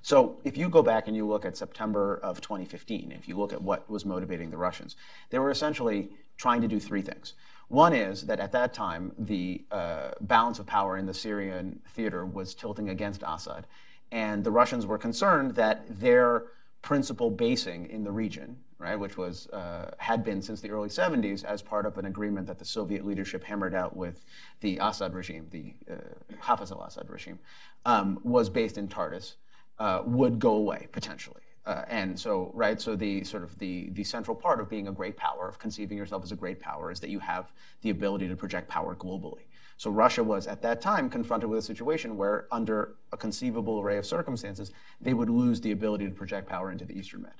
So 0.02 0.38
if 0.42 0.56
you 0.56 0.68
go 0.68 0.82
back 0.82 1.06
and 1.06 1.16
you 1.16 1.26
look 1.26 1.44
at 1.44 1.56
September 1.56 2.18
of 2.24 2.40
2015, 2.40 3.12
if 3.12 3.28
you 3.28 3.36
look 3.36 3.52
at 3.52 3.62
what 3.62 3.88
was 3.88 4.04
motivating 4.04 4.50
the 4.50 4.56
Russians, 4.56 4.96
they 5.30 5.38
were 5.38 5.50
essentially 5.50 6.10
trying 6.36 6.60
to 6.60 6.68
do 6.68 6.80
three 6.80 7.02
things. 7.02 7.34
One 7.68 7.92
is 7.92 8.22
that 8.26 8.40
at 8.40 8.50
that 8.52 8.74
time, 8.74 9.12
the 9.16 9.64
uh, 9.70 10.10
balance 10.20 10.58
of 10.58 10.66
power 10.66 10.96
in 10.96 11.06
the 11.06 11.14
Syrian 11.14 11.80
theater 11.94 12.26
was 12.26 12.54
tilting 12.54 12.88
against 12.88 13.22
Assad. 13.24 13.66
And 14.10 14.42
the 14.44 14.50
Russians 14.50 14.86
were 14.86 14.98
concerned 14.98 15.54
that 15.54 15.84
their 15.88 16.46
principal 16.82 17.30
basing 17.30 17.88
in 17.90 18.02
the 18.04 18.10
region, 18.10 18.56
right, 18.78 18.96
which 18.96 19.16
was 19.16 19.48
uh, 19.48 19.92
had 19.98 20.24
been 20.24 20.42
since 20.42 20.60
the 20.60 20.70
early 20.70 20.88
70s 20.88 21.44
as 21.44 21.62
part 21.62 21.86
of 21.86 21.96
an 21.96 22.06
agreement 22.06 22.46
that 22.48 22.58
the 22.58 22.64
Soviet 22.64 23.06
leadership 23.06 23.44
hammered 23.44 23.74
out 23.74 23.96
with 23.96 24.24
the 24.60 24.78
Assad 24.80 25.14
regime, 25.14 25.46
the 25.50 25.74
uh, 25.90 25.96
Hafez 26.42 26.72
al-Assad 26.72 27.08
regime, 27.08 27.38
um, 27.86 28.18
was 28.24 28.50
based 28.50 28.78
in 28.78 28.88
Tartus 28.88 29.36
uh, 29.78 30.02
would 30.04 30.38
go 30.38 30.54
away 30.54 30.88
potentially. 30.92 31.42
Uh, 31.64 31.84
and 31.88 32.18
so, 32.18 32.50
right, 32.54 32.80
so 32.80 32.96
the 32.96 33.22
sort 33.22 33.44
of 33.44 33.56
the, 33.60 33.88
the 33.92 34.02
central 34.02 34.34
part 34.34 34.60
of 34.60 34.68
being 34.68 34.88
a 34.88 34.92
great 34.92 35.16
power, 35.16 35.48
of 35.48 35.60
conceiving 35.60 35.96
yourself 35.96 36.24
as 36.24 36.32
a 36.32 36.36
great 36.36 36.58
power, 36.58 36.90
is 36.90 36.98
that 36.98 37.08
you 37.08 37.20
have 37.20 37.52
the 37.82 37.90
ability 37.90 38.26
to 38.26 38.34
project 38.34 38.68
power 38.68 38.96
globally. 38.96 39.42
So 39.82 39.90
Russia 39.90 40.22
was 40.22 40.46
at 40.46 40.62
that 40.62 40.80
time 40.80 41.10
confronted 41.10 41.50
with 41.50 41.58
a 41.58 41.62
situation 41.62 42.16
where, 42.16 42.46
under 42.52 42.94
a 43.10 43.16
conceivable 43.16 43.80
array 43.80 43.98
of 43.98 44.06
circumstances, 44.06 44.70
they 45.00 45.12
would 45.12 45.28
lose 45.28 45.60
the 45.60 45.72
ability 45.72 46.06
to 46.06 46.12
project 46.12 46.48
power 46.48 46.70
into 46.70 46.84
the 46.84 46.96
Eastern 46.96 47.22
Med. 47.22 47.32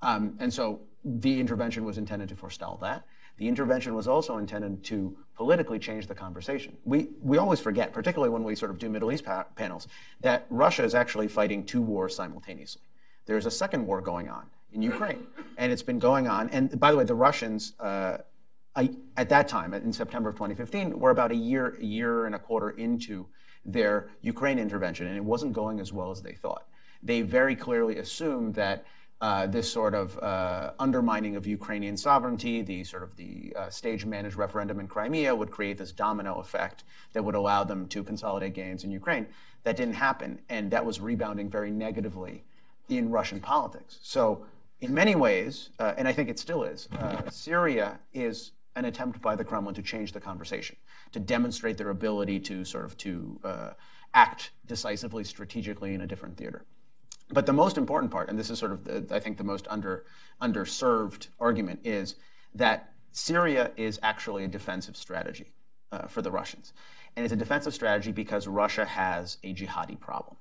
Um, 0.00 0.36
and 0.38 0.54
so 0.54 0.82
the 1.04 1.40
intervention 1.40 1.84
was 1.84 1.98
intended 1.98 2.28
to 2.28 2.36
forestall 2.36 2.78
that. 2.82 3.02
The 3.36 3.48
intervention 3.48 3.96
was 3.96 4.06
also 4.06 4.36
intended 4.36 4.84
to 4.84 5.16
politically 5.34 5.80
change 5.80 6.06
the 6.06 6.14
conversation. 6.14 6.76
We, 6.84 7.08
we 7.20 7.38
always 7.38 7.58
forget, 7.58 7.92
particularly 7.92 8.32
when 8.32 8.44
we 8.44 8.54
sort 8.54 8.70
of 8.70 8.78
do 8.78 8.88
Middle 8.88 9.10
East 9.10 9.24
pa- 9.24 9.46
panels, 9.56 9.88
that 10.20 10.46
Russia 10.50 10.84
is 10.84 10.94
actually 10.94 11.26
fighting 11.26 11.64
two 11.64 11.82
wars 11.82 12.14
simultaneously. 12.14 12.82
There's 13.26 13.46
a 13.46 13.50
second 13.50 13.88
war 13.88 14.00
going 14.00 14.28
on 14.28 14.44
in 14.72 14.82
Ukraine, 14.82 15.26
and 15.58 15.72
it's 15.72 15.82
been 15.82 15.98
going 15.98 16.28
on. 16.28 16.48
And 16.50 16.78
by 16.78 16.92
the 16.92 16.98
way, 16.98 17.02
the 17.02 17.16
Russians, 17.16 17.72
uh, 17.80 18.18
At 18.74 19.28
that 19.28 19.48
time, 19.48 19.74
in 19.74 19.92
September 19.92 20.30
of 20.30 20.34
2015, 20.36 20.98
were 20.98 21.10
about 21.10 21.30
a 21.30 21.36
year, 21.36 21.76
a 21.78 21.84
year 21.84 22.24
and 22.24 22.34
a 22.34 22.38
quarter 22.38 22.70
into 22.70 23.26
their 23.66 24.08
Ukraine 24.22 24.58
intervention, 24.58 25.06
and 25.06 25.16
it 25.16 25.24
wasn't 25.24 25.52
going 25.52 25.78
as 25.78 25.92
well 25.92 26.10
as 26.10 26.22
they 26.22 26.32
thought. 26.32 26.66
They 27.02 27.20
very 27.20 27.54
clearly 27.54 27.98
assumed 27.98 28.54
that 28.54 28.84
uh, 29.20 29.46
this 29.46 29.70
sort 29.70 29.94
of 29.94 30.18
uh, 30.18 30.72
undermining 30.80 31.36
of 31.36 31.46
Ukrainian 31.46 31.96
sovereignty, 31.96 32.62
the 32.62 32.82
sort 32.82 33.02
of 33.02 33.14
the 33.16 33.54
uh, 33.56 33.70
stage-managed 33.70 34.36
referendum 34.36 34.80
in 34.80 34.88
Crimea 34.88 35.34
would 35.34 35.50
create 35.50 35.78
this 35.78 35.92
domino 35.92 36.40
effect 36.40 36.82
that 37.12 37.22
would 37.22 37.36
allow 37.36 37.62
them 37.62 37.86
to 37.88 38.02
consolidate 38.02 38.54
gains 38.54 38.82
in 38.84 38.90
Ukraine. 38.90 39.26
That 39.64 39.76
didn't 39.76 39.94
happen, 39.94 40.40
and 40.48 40.70
that 40.70 40.84
was 40.84 40.98
rebounding 40.98 41.48
very 41.50 41.70
negatively 41.70 42.42
in 42.88 43.10
Russian 43.10 43.38
politics. 43.38 43.98
So, 44.02 44.44
in 44.80 44.92
many 44.92 45.14
ways, 45.14 45.70
uh, 45.78 45.94
and 45.96 46.08
I 46.08 46.12
think 46.12 46.28
it 46.28 46.40
still 46.40 46.64
is, 46.64 46.88
uh, 46.98 47.30
Syria 47.30 48.00
is 48.12 48.50
an 48.76 48.84
attempt 48.84 49.20
by 49.20 49.36
the 49.36 49.44
Kremlin 49.44 49.74
to 49.74 49.82
change 49.82 50.12
the 50.12 50.20
conversation, 50.20 50.76
to 51.12 51.20
demonstrate 51.20 51.76
their 51.76 51.90
ability 51.90 52.40
to 52.40 52.64
sort 52.64 52.84
of 52.84 52.96
to 52.98 53.38
act 54.14 54.50
decisively, 54.66 55.24
strategically 55.24 55.94
in 55.94 56.00
a 56.02 56.06
different 56.06 56.36
theater. 56.36 56.64
But 57.30 57.46
the 57.46 57.52
most 57.52 57.78
important 57.78 58.12
part, 58.12 58.28
and 58.28 58.38
this 58.38 58.50
is 58.50 58.58
sort 58.58 58.72
of, 58.72 58.84
the, 58.84 59.06
I 59.14 59.18
think, 59.18 59.38
the 59.38 59.44
most 59.44 59.66
under, 59.70 60.04
underserved 60.40 61.28
argument, 61.40 61.80
is 61.84 62.16
that 62.54 62.92
Syria 63.12 63.72
is 63.76 63.98
actually 64.02 64.44
a 64.44 64.48
defensive 64.48 64.96
strategy 64.96 65.52
uh, 65.90 66.06
for 66.06 66.20
the 66.20 66.30
Russians. 66.30 66.72
And 67.16 67.24
it's 67.24 67.32
a 67.32 67.36
defensive 67.36 67.74
strategy 67.74 68.12
because 68.12 68.46
Russia 68.46 68.84
has 68.84 69.38
a 69.44 69.54
jihadi 69.54 69.98
problem. 69.98 70.36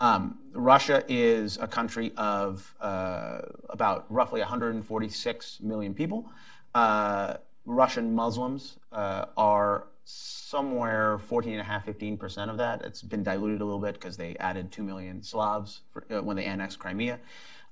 Um, 0.00 0.38
Russia 0.52 1.02
is 1.08 1.58
a 1.60 1.66
country 1.66 2.12
of 2.16 2.72
uh, 2.80 3.40
about 3.70 4.06
roughly 4.08 4.40
146 4.40 5.60
million 5.60 5.92
people. 5.92 6.30
Uh, 6.72 7.34
Russian 7.68 8.14
Muslims 8.14 8.78
uh, 8.92 9.26
are 9.36 9.88
somewhere 10.04 11.20
14.5%, 11.30 12.18
15% 12.18 12.48
of 12.48 12.56
that. 12.56 12.80
It's 12.82 13.02
been 13.02 13.22
diluted 13.22 13.60
a 13.60 13.64
little 13.64 13.78
bit 13.78 13.92
because 13.92 14.16
they 14.16 14.36
added 14.36 14.72
2 14.72 14.82
million 14.82 15.22
Slavs 15.22 15.82
for, 15.92 16.06
uh, 16.10 16.22
when 16.22 16.34
they 16.34 16.46
annexed 16.46 16.78
Crimea. 16.78 17.20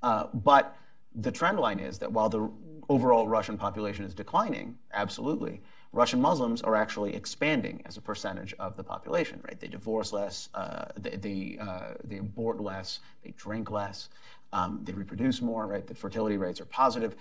Uh, 0.02 0.26
but 0.34 0.76
the 1.14 1.32
trend 1.32 1.58
line 1.58 1.78
is 1.78 1.98
that 1.98 2.12
while 2.12 2.28
the 2.28 2.50
overall 2.90 3.26
Russian 3.26 3.56
population 3.56 4.04
is 4.04 4.12
declining, 4.12 4.76
absolutely, 4.92 5.62
Russian 5.92 6.20
Muslims 6.20 6.60
are 6.60 6.76
actually 6.76 7.14
expanding 7.16 7.80
as 7.86 7.96
a 7.96 8.02
percentage 8.02 8.52
of 8.58 8.76
the 8.76 8.84
population, 8.84 9.40
right? 9.44 9.58
They 9.58 9.68
divorce 9.68 10.12
less, 10.12 10.50
uh, 10.52 10.88
they, 10.98 11.16
they, 11.16 11.58
uh, 11.58 11.94
they, 12.04 12.18
abort 12.18 12.60
less, 12.60 13.00
they 13.24 13.32
drink 13.38 13.70
less, 13.70 14.10
um, 14.52 14.80
they 14.84 14.92
reproduce 14.92 15.40
more, 15.40 15.66
right? 15.66 15.86
The 15.86 15.94
fertility 15.94 16.36
rates 16.36 16.60
are 16.60 16.66
positive. 16.66 17.16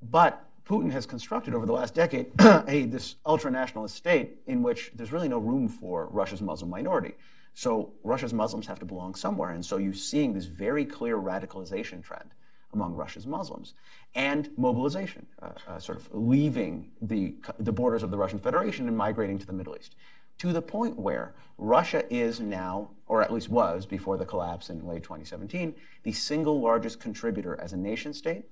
But 0.00 0.46
Putin 0.64 0.90
has 0.92 1.06
constructed 1.06 1.54
over 1.54 1.66
the 1.66 1.72
last 1.72 1.94
decade 1.94 2.26
a 2.68 2.84
this 2.84 3.16
ultra-nationalist 3.26 3.94
state 3.94 4.38
in 4.46 4.62
which 4.62 4.92
there's 4.94 5.12
really 5.12 5.28
no 5.28 5.38
room 5.38 5.68
for 5.68 6.06
Russia's 6.06 6.40
Muslim 6.40 6.70
minority. 6.70 7.14
So 7.54 7.92
Russia's 8.02 8.32
Muslims 8.32 8.66
have 8.66 8.78
to 8.78 8.86
belong 8.86 9.14
somewhere, 9.14 9.50
and 9.50 9.64
so 9.64 9.76
you're 9.76 9.92
seeing 9.92 10.32
this 10.32 10.46
very 10.46 10.84
clear 10.84 11.18
radicalization 11.18 12.02
trend 12.02 12.30
among 12.72 12.94
Russia's 12.94 13.26
Muslims 13.26 13.74
and 14.14 14.48
mobilization, 14.56 15.26
uh, 15.42 15.50
uh, 15.68 15.78
sort 15.78 15.98
of 15.98 16.08
leaving 16.12 16.90
the 17.02 17.34
the 17.58 17.72
borders 17.72 18.02
of 18.02 18.10
the 18.10 18.16
Russian 18.16 18.38
Federation 18.38 18.88
and 18.88 18.96
migrating 18.96 19.38
to 19.38 19.46
the 19.46 19.52
Middle 19.52 19.76
East, 19.78 19.96
to 20.38 20.52
the 20.52 20.62
point 20.62 20.98
where 20.98 21.34
Russia 21.58 22.02
is 22.12 22.40
now, 22.40 22.90
or 23.06 23.22
at 23.22 23.32
least 23.32 23.50
was 23.50 23.84
before 23.84 24.16
the 24.16 24.24
collapse 24.24 24.70
in 24.70 24.86
late 24.86 25.02
2017, 25.02 25.74
the 26.02 26.12
single 26.12 26.60
largest 26.60 27.00
contributor 27.00 27.60
as 27.60 27.72
a 27.72 27.76
nation 27.76 28.14
state 28.14 28.46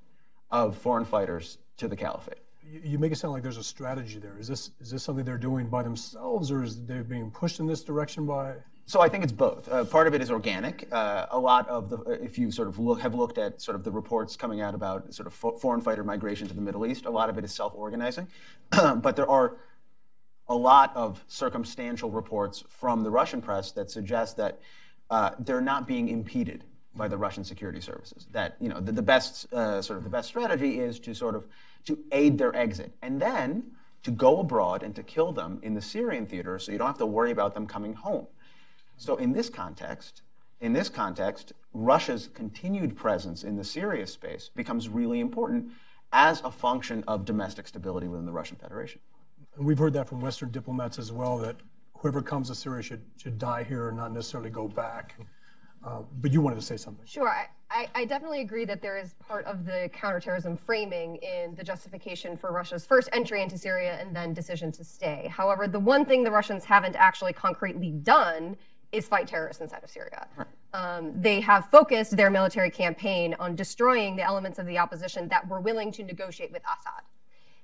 of 0.50 0.76
foreign 0.76 1.04
fighters 1.04 1.58
to 1.80 1.88
the 1.88 1.96
caliphate. 1.96 2.38
You 2.62 2.98
make 2.98 3.10
it 3.10 3.16
sound 3.16 3.32
like 3.32 3.42
there's 3.42 3.56
a 3.56 3.64
strategy 3.64 4.18
there. 4.18 4.36
Is 4.38 4.46
this 4.46 4.70
is 4.80 4.90
this 4.90 5.02
something 5.02 5.24
they're 5.24 5.36
doing 5.36 5.66
by 5.66 5.82
themselves, 5.82 6.52
or 6.52 6.62
is 6.62 6.84
they 6.84 7.00
being 7.00 7.30
pushed 7.30 7.58
in 7.58 7.66
this 7.66 7.82
direction 7.82 8.26
by? 8.26 8.54
So 8.86 9.00
I 9.00 9.08
think 9.08 9.24
it's 9.24 9.32
both. 9.32 9.68
Uh, 9.68 9.84
part 9.84 10.06
of 10.06 10.14
it 10.14 10.22
is 10.22 10.30
organic. 10.30 10.88
Uh, 10.92 11.26
a 11.30 11.38
lot 11.38 11.68
of 11.68 11.90
the, 11.90 11.98
if 12.22 12.38
you 12.38 12.50
sort 12.50 12.68
of 12.68 12.78
look, 12.78 13.00
have 13.00 13.14
looked 13.14 13.38
at 13.38 13.60
sort 13.60 13.76
of 13.76 13.84
the 13.84 13.90
reports 13.90 14.36
coming 14.36 14.60
out 14.60 14.74
about 14.74 15.12
sort 15.14 15.26
of 15.26 15.32
foreign 15.60 15.80
fighter 15.80 16.04
migration 16.04 16.48
to 16.48 16.54
the 16.54 16.60
Middle 16.60 16.86
East, 16.86 17.06
a 17.06 17.10
lot 17.10 17.28
of 17.28 17.38
it 17.38 17.44
is 17.44 17.52
self-organizing. 17.52 18.26
but 18.70 19.14
there 19.16 19.30
are 19.30 19.56
a 20.48 20.54
lot 20.54 20.94
of 20.96 21.24
circumstantial 21.28 22.10
reports 22.10 22.64
from 22.68 23.04
the 23.04 23.10
Russian 23.10 23.40
press 23.40 23.70
that 23.72 23.90
suggest 23.90 24.36
that 24.38 24.58
uh, 25.08 25.30
they're 25.38 25.60
not 25.60 25.86
being 25.86 26.08
impeded 26.08 26.64
by 26.94 27.06
the 27.06 27.16
Russian 27.16 27.44
security 27.44 27.80
services. 27.80 28.26
That 28.32 28.56
you 28.60 28.68
know 28.68 28.80
the, 28.80 28.92
the 28.92 29.02
best 29.02 29.52
uh, 29.52 29.80
sort 29.82 29.98
of 29.98 30.04
the 30.04 30.10
best 30.10 30.28
strategy 30.28 30.80
is 30.80 30.98
to 31.00 31.14
sort 31.14 31.34
of 31.34 31.46
to 31.86 31.98
aid 32.12 32.38
their 32.38 32.54
exit, 32.54 32.92
and 33.02 33.20
then 33.20 33.72
to 34.02 34.10
go 34.10 34.40
abroad 34.40 34.82
and 34.82 34.94
to 34.96 35.02
kill 35.02 35.32
them 35.32 35.58
in 35.62 35.74
the 35.74 35.82
Syrian 35.82 36.26
theater, 36.26 36.58
so 36.58 36.72
you 36.72 36.78
don't 36.78 36.86
have 36.86 36.98
to 36.98 37.06
worry 37.06 37.30
about 37.30 37.54
them 37.54 37.66
coming 37.66 37.94
home. 37.94 38.26
So 38.96 39.16
in 39.16 39.32
this 39.32 39.48
context, 39.48 40.22
in 40.60 40.72
this 40.72 40.88
context, 40.88 41.52
Russia's 41.72 42.28
continued 42.34 42.96
presence 42.96 43.44
in 43.44 43.56
the 43.56 43.64
Syria 43.64 44.06
space 44.06 44.50
becomes 44.54 44.88
really 44.88 45.20
important 45.20 45.70
as 46.12 46.40
a 46.42 46.50
function 46.50 47.04
of 47.06 47.24
domestic 47.24 47.68
stability 47.68 48.08
within 48.08 48.26
the 48.26 48.32
Russian 48.32 48.56
Federation. 48.56 49.00
And 49.56 49.64
we've 49.64 49.78
heard 49.78 49.92
that 49.94 50.08
from 50.08 50.20
Western 50.20 50.50
diplomats 50.50 50.98
as 50.98 51.12
well 51.12 51.38
that 51.38 51.56
whoever 51.94 52.22
comes 52.22 52.48
to 52.48 52.54
Syria 52.54 52.82
should, 52.82 53.02
should 53.16 53.38
die 53.38 53.62
here 53.62 53.88
and 53.88 53.96
not 53.96 54.12
necessarily 54.12 54.50
go 54.50 54.68
back. 54.68 55.14
Uh, 55.84 56.02
but 56.20 56.30
you 56.32 56.40
wanted 56.40 56.56
to 56.56 56.62
say 56.62 56.76
something. 56.76 57.06
Sure. 57.06 57.28
I, 57.70 57.88
I, 57.94 58.04
definitely 58.04 58.40
agree 58.40 58.66
that 58.66 58.82
there 58.82 58.98
is 58.98 59.14
part 59.14 59.46
of 59.46 59.64
the 59.64 59.88
counterterrorism 59.94 60.56
framing 60.56 61.16
in 61.16 61.54
the 61.54 61.64
justification 61.64 62.36
for 62.36 62.52
Russia's 62.52 62.84
first 62.84 63.08
entry 63.12 63.40
into 63.42 63.56
Syria 63.56 63.98
and 63.98 64.14
then 64.14 64.34
decision 64.34 64.72
to 64.72 64.84
stay. 64.84 65.30
However, 65.34 65.68
the 65.68 65.78
one 65.78 66.04
thing 66.04 66.22
the 66.22 66.30
Russians 66.30 66.64
haven't 66.64 66.96
actually 66.96 67.32
concretely 67.32 67.92
done 67.92 68.56
is 68.92 69.08
fight 69.08 69.28
terrorists 69.28 69.62
inside 69.62 69.82
of 69.84 69.90
Syria. 69.90 70.26
Um, 70.74 71.12
they 71.14 71.40
have 71.40 71.70
focused 71.70 72.16
their 72.16 72.28
military 72.28 72.70
campaign 72.70 73.34
on 73.38 73.54
destroying 73.54 74.16
the 74.16 74.22
elements 74.22 74.58
of 74.58 74.66
the 74.66 74.78
opposition 74.78 75.28
that 75.28 75.48
were 75.48 75.60
willing 75.60 75.92
to 75.92 76.02
negotiate 76.02 76.52
with 76.52 76.62
Assad. 76.62 77.04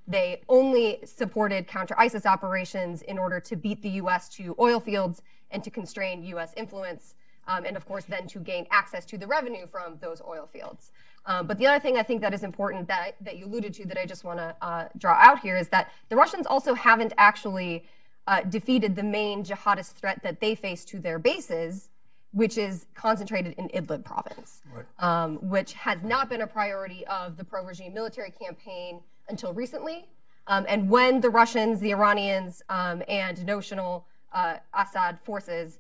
They 0.09 0.43
only 0.49 1.01
supported 1.05 1.67
counter 1.67 1.97
ISIS 1.99 2.27
operations 2.27 3.03
in 3.03 3.19
order 3.19 3.41
to 3.41 3.57
beat 3.57 3.83
the 3.83 3.91
U.S. 3.91 4.29
to 4.37 4.55
oil 4.61 4.79
fields 4.79 5.21
and 5.51 5.65
to 5.65 5.71
constrain 5.71 6.23
U.S. 6.23 6.53
influence 6.57 7.16
um, 7.47 7.65
and 7.65 7.77
of 7.77 7.87
course 7.87 8.05
then 8.05 8.27
to 8.29 8.39
gain 8.39 8.67
access 8.71 9.05
to 9.07 9.19
the 9.19 9.27
revenue 9.27 9.67
from 9.67 9.99
those 10.01 10.21
oil 10.27 10.47
fields. 10.47 10.91
Um, 11.27 11.47
but 11.47 11.59
the 11.59 11.67
other 11.67 11.81
thing 11.81 11.97
I 11.97 12.03
think 12.03 12.21
that 12.21 12.33
is 12.33 12.45
important 12.45 12.87
that, 12.89 13.17
that 13.21 13.37
you 13.37 13.47
alluded 13.47 13.75
to 13.75 13.87
that 13.87 13.99
I 13.99 14.07
just 14.07 14.25
want 14.25 14.39
to 14.39 14.55
uh, 14.63 14.89
draw 14.97 15.15
out 15.15 15.41
here 15.41 15.57
is 15.57 15.69
that 15.69 15.93
the 16.09 16.17
Russians 16.17 16.47
also 16.47 16.75
haven't 16.75 17.13
actually 17.19 17.85
uh, 18.29 18.43
defeated 18.43 18.95
the 18.95 19.03
main 19.03 19.45
jihadist 19.45 19.93
threat 19.93 20.23
that 20.23 20.41
they 20.41 20.55
face 20.55 20.85
to 20.85 21.01
their 21.01 21.19
bases, 21.19 21.89
which 22.33 22.59
is 22.59 22.87
concentrated 22.95 23.55
in 23.59 23.69
Idlib 23.71 24.05
province, 24.05 24.63
right. 24.73 24.85
um, 24.99 25.37
which 25.49 25.73
has 25.73 26.03
not 26.03 26.29
been 26.29 26.43
a 26.43 26.47
priority 26.47 27.05
of 27.07 27.37
the 27.37 27.45
pro-regime 27.45 27.93
military 27.93 28.31
campaign 28.31 29.01
until 29.29 29.53
recently. 29.53 30.07
Um, 30.47 30.65
and 30.69 30.89
when 30.89 31.21
the 31.21 31.31
Russians, 31.31 31.81
the 31.81 31.91
Iranians, 31.91 32.63
um, 32.69 33.03
and 33.09 33.45
notional 33.45 34.07
uh, 34.33 34.59
Assad 34.75 35.19
forces 35.25 35.79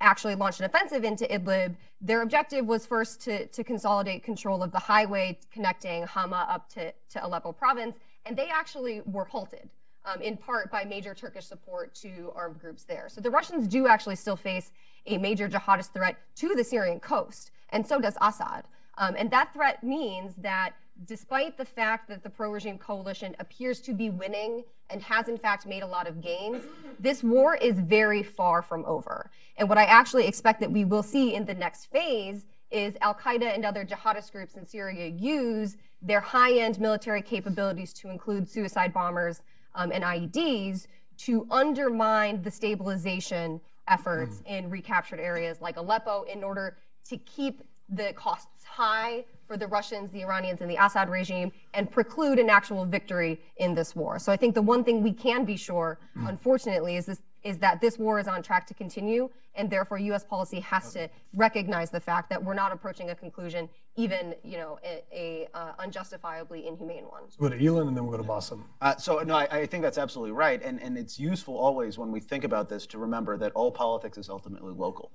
actually 0.00 0.34
launched 0.34 0.60
an 0.60 0.66
offensive 0.66 1.04
into 1.04 1.24
Idlib, 1.26 1.74
their 2.00 2.22
objective 2.22 2.66
was 2.66 2.86
first 2.86 3.20
to, 3.22 3.46
to 3.46 3.64
consolidate 3.64 4.22
control 4.22 4.62
of 4.62 4.70
the 4.70 4.78
highway 4.78 5.38
connecting 5.52 6.04
Hama 6.04 6.46
up 6.48 6.68
to, 6.74 6.92
to 7.10 7.26
Aleppo 7.26 7.52
province, 7.52 7.96
and 8.24 8.36
they 8.36 8.48
actually 8.48 9.02
were 9.06 9.24
halted. 9.24 9.68
Um, 10.04 10.22
in 10.22 10.38
part 10.38 10.70
by 10.70 10.84
major 10.84 11.12
Turkish 11.12 11.44
support 11.44 11.94
to 11.96 12.32
armed 12.34 12.58
groups 12.58 12.84
there. 12.84 13.08
So 13.10 13.20
the 13.20 13.30
Russians 13.30 13.66
do 13.66 13.86
actually 13.86 14.16
still 14.16 14.36
face 14.36 14.70
a 15.04 15.18
major 15.18 15.50
jihadist 15.50 15.92
threat 15.92 16.16
to 16.36 16.54
the 16.54 16.64
Syrian 16.64 16.98
coast, 16.98 17.50
and 17.70 17.86
so 17.86 18.00
does 18.00 18.16
Assad. 18.22 18.64
Um, 18.96 19.16
and 19.18 19.30
that 19.32 19.52
threat 19.52 19.84
means 19.84 20.34
that 20.38 20.72
despite 21.04 21.58
the 21.58 21.64
fact 21.64 22.08
that 22.08 22.22
the 22.22 22.30
pro 22.30 22.50
regime 22.50 22.78
coalition 22.78 23.36
appears 23.38 23.80
to 23.82 23.92
be 23.92 24.08
winning 24.08 24.64
and 24.90 25.02
has, 25.02 25.28
in 25.28 25.38
fact, 25.38 25.66
made 25.66 25.82
a 25.82 25.86
lot 25.86 26.06
of 26.06 26.20
gains, 26.20 26.62
this 26.98 27.22
war 27.22 27.56
is 27.56 27.78
very 27.78 28.22
far 28.22 28.62
from 28.62 28.84
over. 28.86 29.30
And 29.56 29.68
what 29.68 29.78
I 29.78 29.84
actually 29.84 30.26
expect 30.26 30.60
that 30.60 30.70
we 30.70 30.84
will 30.84 31.02
see 31.02 31.34
in 31.34 31.44
the 31.44 31.54
next 31.54 31.86
phase 31.86 32.46
is 32.70 32.94
Al 33.00 33.14
Qaeda 33.14 33.54
and 33.54 33.64
other 33.64 33.84
jihadist 33.84 34.32
groups 34.32 34.54
in 34.54 34.66
Syria 34.66 35.06
use 35.06 35.76
their 36.02 36.20
high 36.20 36.52
end 36.52 36.78
military 36.80 37.22
capabilities 37.22 37.92
to 37.94 38.10
include 38.10 38.48
suicide 38.48 38.92
bombers 38.92 39.42
um, 39.74 39.90
and 39.92 40.04
IEDs 40.04 40.86
to 41.18 41.46
undermine 41.50 42.42
the 42.42 42.50
stabilization 42.50 43.60
efforts 43.88 44.36
mm. 44.36 44.58
in 44.58 44.70
recaptured 44.70 45.18
areas 45.18 45.60
like 45.60 45.76
Aleppo 45.76 46.24
in 46.24 46.44
order 46.44 46.76
to 47.08 47.16
keep 47.18 47.62
the 47.88 48.12
costs 48.12 48.64
high 48.64 49.24
for 49.48 49.56
the 49.56 49.66
Russians, 49.66 50.12
the 50.12 50.22
Iranians, 50.22 50.60
and 50.60 50.70
the 50.70 50.76
Assad 50.76 51.08
regime 51.08 51.50
and 51.72 51.90
preclude 51.90 52.38
an 52.38 52.50
actual 52.50 52.84
victory 52.84 53.40
in 53.56 53.74
this 53.74 53.96
war. 53.96 54.18
So 54.18 54.30
I 54.30 54.36
think 54.36 54.54
the 54.54 54.62
one 54.62 54.84
thing 54.84 55.02
we 55.02 55.12
can 55.12 55.44
be 55.44 55.56
sure, 55.56 55.98
mm. 56.16 56.28
unfortunately, 56.28 56.96
is 56.96 57.06
this 57.06 57.22
is 57.44 57.56
that 57.58 57.80
this 57.80 57.98
war 57.98 58.18
is 58.18 58.26
on 58.26 58.42
track 58.42 58.66
to 58.66 58.74
continue, 58.74 59.30
and 59.54 59.70
therefore 59.70 59.96
U.S. 59.98 60.24
policy 60.24 60.58
has 60.58 60.92
to 60.92 61.08
recognize 61.34 61.88
the 61.88 62.00
fact 62.00 62.28
that 62.30 62.42
we're 62.42 62.52
not 62.52 62.72
approaching 62.72 63.10
a 63.10 63.14
conclusion, 63.14 63.68
even 63.98 64.32
you 64.44 64.56
know 64.56 64.78
a, 64.84 65.02
a 65.12 65.48
uh, 65.52 65.72
unjustifiably 65.80 66.66
inhumane 66.66 67.04
one. 67.04 67.22
So 67.28 67.40
go 67.40 67.48
to 67.48 67.58
Ilan, 67.58 67.88
and 67.88 67.96
then 67.96 68.06
we'll 68.06 68.16
go 68.16 68.22
to 68.22 68.28
Bassem. 68.28 68.62
Uh, 68.80 68.96
so 68.96 69.18
no, 69.18 69.34
I, 69.34 69.48
I, 69.50 69.66
think 69.66 69.82
that's 69.82 69.98
absolutely 69.98 70.32
right, 70.32 70.62
and 70.62 70.80
and 70.80 70.96
it's 70.96 71.18
useful 71.18 71.58
always 71.58 71.98
when 71.98 72.12
we 72.12 72.20
think 72.20 72.44
about 72.44 72.68
this 72.68 72.86
to 72.86 72.98
remember 72.98 73.36
that 73.36 73.52
all 73.52 73.72
politics 73.72 74.16
is 74.16 74.30
ultimately 74.30 74.72
local, 74.72 75.10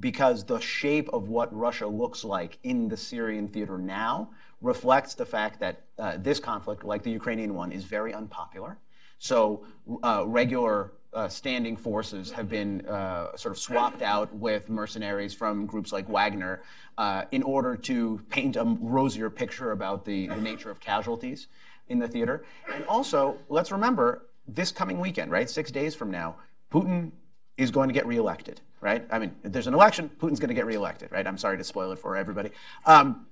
because 0.00 0.44
the 0.44 0.58
shape 0.58 1.08
of 1.12 1.28
what 1.28 1.54
Russia 1.56 1.86
looks 1.86 2.24
like 2.24 2.58
in 2.64 2.88
the 2.88 2.96
Syrian 2.96 3.46
theater 3.46 3.78
now 3.78 4.30
reflects 4.60 5.14
the 5.14 5.26
fact 5.26 5.60
that 5.60 5.82
uh, 5.98 6.16
this 6.18 6.40
conflict, 6.40 6.84
like 6.84 7.04
the 7.04 7.12
Ukrainian 7.12 7.54
one, 7.54 7.70
is 7.70 7.84
very 7.84 8.12
unpopular. 8.12 8.78
So 9.18 9.64
uh, 10.02 10.24
regular 10.26 10.92
uh, 11.14 11.28
standing 11.28 11.76
forces 11.76 12.30
have 12.30 12.48
been 12.48 12.86
uh, 12.86 13.36
sort 13.36 13.52
of 13.52 13.58
swapped 13.58 14.02
out 14.02 14.32
with 14.34 14.68
mercenaries 14.68 15.32
from 15.32 15.66
groups 15.66 15.92
like 15.92 16.08
Wagner 16.08 16.62
uh, 16.98 17.24
in 17.30 17.42
order 17.42 17.76
to 17.76 18.20
paint 18.30 18.56
a 18.56 18.64
rosier 18.80 19.30
picture 19.30 19.70
about 19.72 20.04
the, 20.04 20.26
the 20.28 20.40
nature 20.40 20.70
of 20.70 20.80
casualties 20.80 21.48
in 21.88 21.98
the 21.98 22.08
theater. 22.08 22.44
And 22.72 22.84
also, 22.86 23.38
let's 23.48 23.70
remember 23.70 24.26
this 24.48 24.72
coming 24.72 24.98
weekend, 24.98 25.30
right? 25.30 25.48
Six 25.48 25.70
days 25.70 25.94
from 25.94 26.10
now, 26.10 26.36
Putin 26.70 27.12
is 27.56 27.70
going 27.70 27.88
to 27.88 27.94
get 27.94 28.06
reelected, 28.06 28.60
right? 28.80 29.06
I 29.10 29.18
mean, 29.18 29.34
if 29.44 29.52
there's 29.52 29.66
an 29.66 29.74
election, 29.74 30.10
Putin's 30.20 30.40
going 30.40 30.48
to 30.48 30.54
get 30.54 30.66
reelected, 30.66 31.12
right? 31.12 31.26
I'm 31.26 31.38
sorry 31.38 31.56
to 31.56 31.64
spoil 31.64 31.92
it 31.92 31.98
for 31.98 32.16
everybody. 32.16 32.50
Um, 32.86 33.26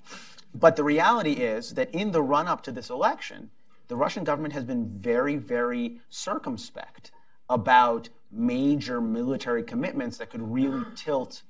but 0.55 0.77
the 0.77 0.85
reality 0.85 1.33
is 1.33 1.75
that 1.75 1.91
in 1.93 2.13
the 2.13 2.23
run 2.23 2.47
up 2.47 2.63
to 2.65 2.73
this 2.73 2.91
election, 2.91 3.51
the 3.89 3.97
Russian 3.97 4.23
government 4.25 4.55
has 4.55 4.65
been 4.65 4.89
very, 5.01 5.37
very 5.37 6.01
circumspect 6.09 7.11
about 7.53 8.09
major 8.31 9.01
military 9.01 9.63
commitments 9.63 10.17
that 10.17 10.31
could 10.31 10.41
really 10.41 10.83
tilt 10.97 11.43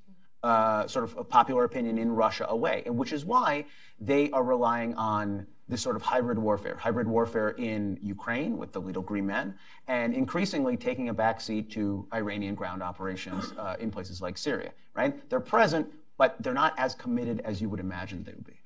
uh, 0.42 0.84
sort 0.88 1.04
of 1.04 1.28
popular 1.28 1.62
opinion 1.62 1.96
in 1.96 2.10
Russia 2.10 2.44
away, 2.48 2.82
and 2.86 2.96
which 2.98 3.12
is 3.12 3.24
why 3.24 3.64
they 4.00 4.28
are 4.32 4.42
relying 4.42 4.92
on 4.96 5.46
this 5.68 5.80
sort 5.80 5.94
of 5.94 6.02
hybrid 6.02 6.36
warfare, 6.36 6.76
hybrid 6.76 7.06
warfare 7.06 7.50
in 7.50 7.96
Ukraine 8.02 8.58
with 8.58 8.72
the 8.72 8.80
Little 8.80 9.02
Green 9.02 9.24
Men, 9.24 9.54
and 9.86 10.12
increasingly 10.12 10.76
taking 10.76 11.08
a 11.08 11.14
backseat 11.14 11.70
to 11.70 12.04
Iranian 12.12 12.56
ground 12.56 12.82
operations 12.82 13.52
uh, 13.56 13.76
in 13.78 13.92
places 13.92 14.20
like 14.20 14.36
Syria. 14.36 14.72
Right? 14.94 15.28
They're 15.30 15.38
present, 15.40 15.86
but 16.18 16.36
they're 16.42 16.52
not 16.52 16.74
as 16.76 16.96
committed 16.96 17.40
as 17.44 17.62
you 17.62 17.68
would 17.68 17.80
imagine 17.80 18.24
they 18.24 18.32
would 18.32 18.44
be. 18.44 18.58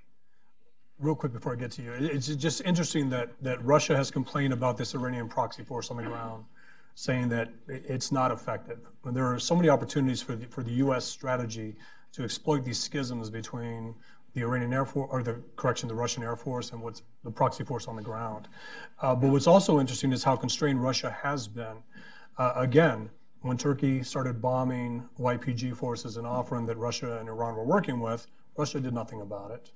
Real 0.99 1.15
quick 1.15 1.35
before 1.35 1.53
I 1.53 1.57
get 1.57 1.71
to 1.73 1.83
you, 1.83 1.93
it's 1.93 2.29
just 2.29 2.63
interesting 2.63 3.11
that 3.11 3.31
that 3.43 3.63
Russia 3.63 3.95
has 3.95 4.11
complained 4.11 4.55
about 4.55 4.79
this 4.79 4.95
Iranian 4.95 5.29
proxy 5.29 5.63
force 5.63 5.91
on 5.91 5.99
the 5.99 6.03
ground 6.15 6.47
saying 6.97 7.29
that 7.29 7.51
it's 7.69 8.11
not 8.11 8.33
effective. 8.33 8.79
There 9.05 9.27
are 9.27 9.39
so 9.39 9.55
many 9.55 9.69
opportunities 9.69 10.23
for 10.23 10.35
the, 10.35 10.47
for 10.47 10.63
the 10.63 10.73
U.S. 10.85 11.05
strategy 11.05 11.77
to 12.13 12.25
exploit 12.25 12.65
these 12.65 12.79
schisms 12.79 13.29
between 13.29 13.95
the 14.33 14.41
Iranian 14.41 14.73
Air 14.73 14.87
Force, 14.87 15.09
or 15.13 15.23
the 15.23 15.37
correction, 15.57 15.91
the 15.91 15.95
Russian 15.95 16.23
Air 16.23 16.37
Force, 16.37 16.73
and 16.73 16.81
what's 16.81 17.03
the 17.23 17.31
proxy 17.31 17.65
force 17.65 17.87
on 17.87 17.97
the 17.97 18.03
ground. 18.03 18.49
Uh, 19.03 19.15
but 19.15 19.29
what's 19.29 19.47
also 19.47 19.79
interesting 19.79 20.11
is 20.11 20.25
how 20.25 20.37
constrained 20.37 20.83
Russia 20.83 21.11
has 21.23 21.47
been. 21.47 21.77
Uh, 22.39 22.55
again, 22.57 23.11
when 23.43 23.59
Turkey 23.59 24.03
started 24.03 24.41
bombing 24.41 25.07
YPG 25.21 25.77
forces 25.77 26.17
in 26.17 26.25
Afrin 26.25 26.67
that 26.67 26.79
Russia 26.79 27.19
and 27.19 27.29
Iran 27.29 27.57
were 27.57 27.65
working 27.65 28.01
with, 28.01 28.27
Russia 28.57 28.81
did 28.81 28.95
nothing 28.95 29.21
about 29.21 29.51
it. 29.51 29.71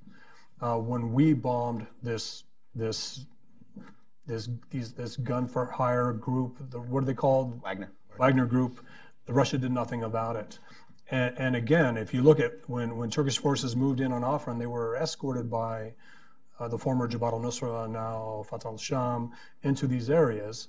Uh, 0.63 0.79
when 0.79 1.13
we 1.13 1.35
bombed 1.35 1.87
this 2.03 2.45
this 2.75 3.27
this 4.31 4.49
these 4.71 4.93
this 4.93 5.17
gun 5.17 5.47
for 5.47 5.67
hire 5.67 6.13
group. 6.13 6.57
The, 6.71 6.81
what 6.81 7.03
are 7.03 7.07
they 7.07 7.15
called? 7.15 7.61
Wagner. 7.63 7.91
Wagner 8.19 8.47
Group. 8.47 8.85
The 9.27 9.33
Russia 9.33 9.59
did 9.59 9.73
nothing 9.73 10.05
about 10.05 10.37
it. 10.37 10.59
And, 11.11 11.35
and 11.39 11.57
again, 11.57 11.97
if 11.97 12.15
you 12.15 12.23
look 12.23 12.41
at 12.41 12.53
when 12.69 12.97
when 12.97 13.11
Turkish 13.11 13.39
forces 13.39 13.75
moved 13.75 14.01
in 14.01 14.13
on 14.13 14.23
Afrin, 14.23 14.59
they 14.59 14.67
were 14.67 14.97
escorted 14.97 15.51
by 15.51 15.93
uh, 16.59 16.69
the 16.69 16.79
former 16.79 17.09
Jabhat 17.09 17.33
al-Nusra, 17.33 17.91
now 17.91 18.45
Fatah 18.49 18.69
al-Sham, 18.69 19.33
into 19.63 19.87
these 19.87 20.11
areas, 20.11 20.69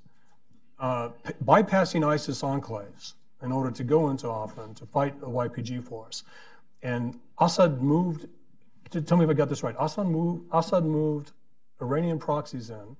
uh, 0.79 1.09
p- 1.23 1.33
bypassing 1.43 2.07
ISIS 2.07 2.41
enclaves 2.41 3.13
in 3.43 3.51
order 3.51 3.71
to 3.71 3.83
go 3.83 4.09
into 4.09 4.27
Afrin 4.27 4.75
to 4.77 4.85
fight 4.85 5.19
the 5.19 5.27
YPG 5.27 5.83
force. 5.83 6.23
And 6.81 7.19
Assad 7.39 7.81
moved. 7.81 8.27
Tell 9.05 9.17
me 9.17 9.25
if 9.25 9.29
I 9.29 9.33
got 9.33 9.49
this 9.49 9.63
right. 9.63 9.75
Assad 9.79 10.07
moved. 10.07 10.45
Assad 10.51 10.85
moved 10.85 11.33
Iranian 11.79 12.17
proxies 12.17 12.69
in 12.69 12.95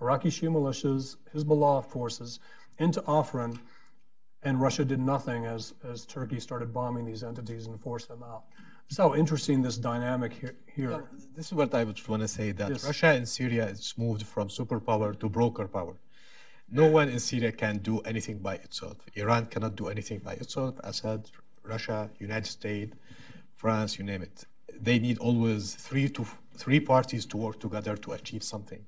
Iraqi 0.00 0.28
Shia 0.28 0.50
militias, 0.50 1.16
Hezbollah 1.34 1.84
forces 1.84 2.40
into 2.78 3.00
Afrin, 3.02 3.58
and 4.42 4.60
Russia 4.60 4.84
did 4.84 5.00
nothing 5.00 5.46
as, 5.46 5.74
as 5.84 6.04
Turkey 6.04 6.40
started 6.40 6.72
bombing 6.72 7.04
these 7.04 7.22
entities 7.22 7.66
and 7.66 7.80
forced 7.80 8.08
them 8.08 8.22
out. 8.22 8.44
This 8.88 8.92
is 8.92 8.98
how 8.98 9.14
interesting 9.14 9.62
this 9.62 9.78
dynamic 9.78 10.32
here. 10.34 10.56
here. 10.74 11.04
this 11.34 11.46
is 11.46 11.52
what 11.54 11.74
I 11.74 11.84
would 11.84 12.06
want 12.06 12.22
to 12.22 12.28
say 12.28 12.52
that 12.52 12.70
yes. 12.70 12.84
Russia 12.84 13.08
and 13.08 13.26
Syria 13.26 13.66
has 13.66 13.94
moved 13.96 14.26
from 14.26 14.48
superpower 14.48 15.18
to 15.20 15.28
broker 15.28 15.66
power. 15.66 15.94
No 16.70 16.86
one 16.90 17.08
in 17.08 17.20
Syria 17.20 17.52
can 17.52 17.78
do 17.78 18.00
anything 18.00 18.38
by 18.38 18.56
itself. 18.56 18.96
Iran 19.14 19.46
cannot 19.46 19.76
do 19.76 19.88
anything 19.88 20.18
by 20.18 20.34
itself. 20.34 20.74
Assad, 20.82 21.30
Russia, 21.62 22.10
United 22.18 22.46
States, 22.48 22.94
France, 23.54 23.98
you 23.98 24.04
name 24.04 24.22
it. 24.22 24.44
They 24.80 24.98
need 24.98 25.18
always 25.18 25.74
three 25.74 26.08
to 26.10 26.26
three 26.56 26.80
parties 26.80 27.24
to 27.26 27.36
work 27.36 27.60
together 27.60 27.96
to 27.96 28.12
achieve 28.12 28.42
something. 28.42 28.84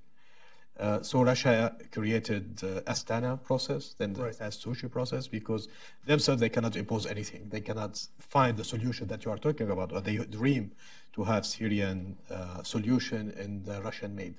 Uh, 0.78 1.02
so 1.02 1.22
Russia 1.22 1.74
created 1.90 2.56
the 2.58 2.82
Astana 2.86 3.42
process, 3.42 3.94
then 3.98 4.12
the 4.12 4.24
right. 4.24 4.34
Sochi 4.34 4.90
process, 4.90 5.26
because 5.26 5.68
themselves 6.04 6.40
they 6.40 6.50
cannot 6.50 6.76
impose 6.76 7.06
anything. 7.06 7.48
They 7.48 7.62
cannot 7.62 8.06
find 8.18 8.56
the 8.56 8.64
solution 8.64 9.06
that 9.08 9.24
you 9.24 9.30
are 9.30 9.38
talking 9.38 9.70
about, 9.70 9.92
or 9.92 10.02
they 10.02 10.16
dream 10.18 10.72
to 11.14 11.24
have 11.24 11.46
Syrian 11.46 12.18
uh, 12.30 12.62
solution 12.62 13.32
in 13.42 13.62
the 13.64 13.80
Russian 13.80 14.14
made. 14.14 14.34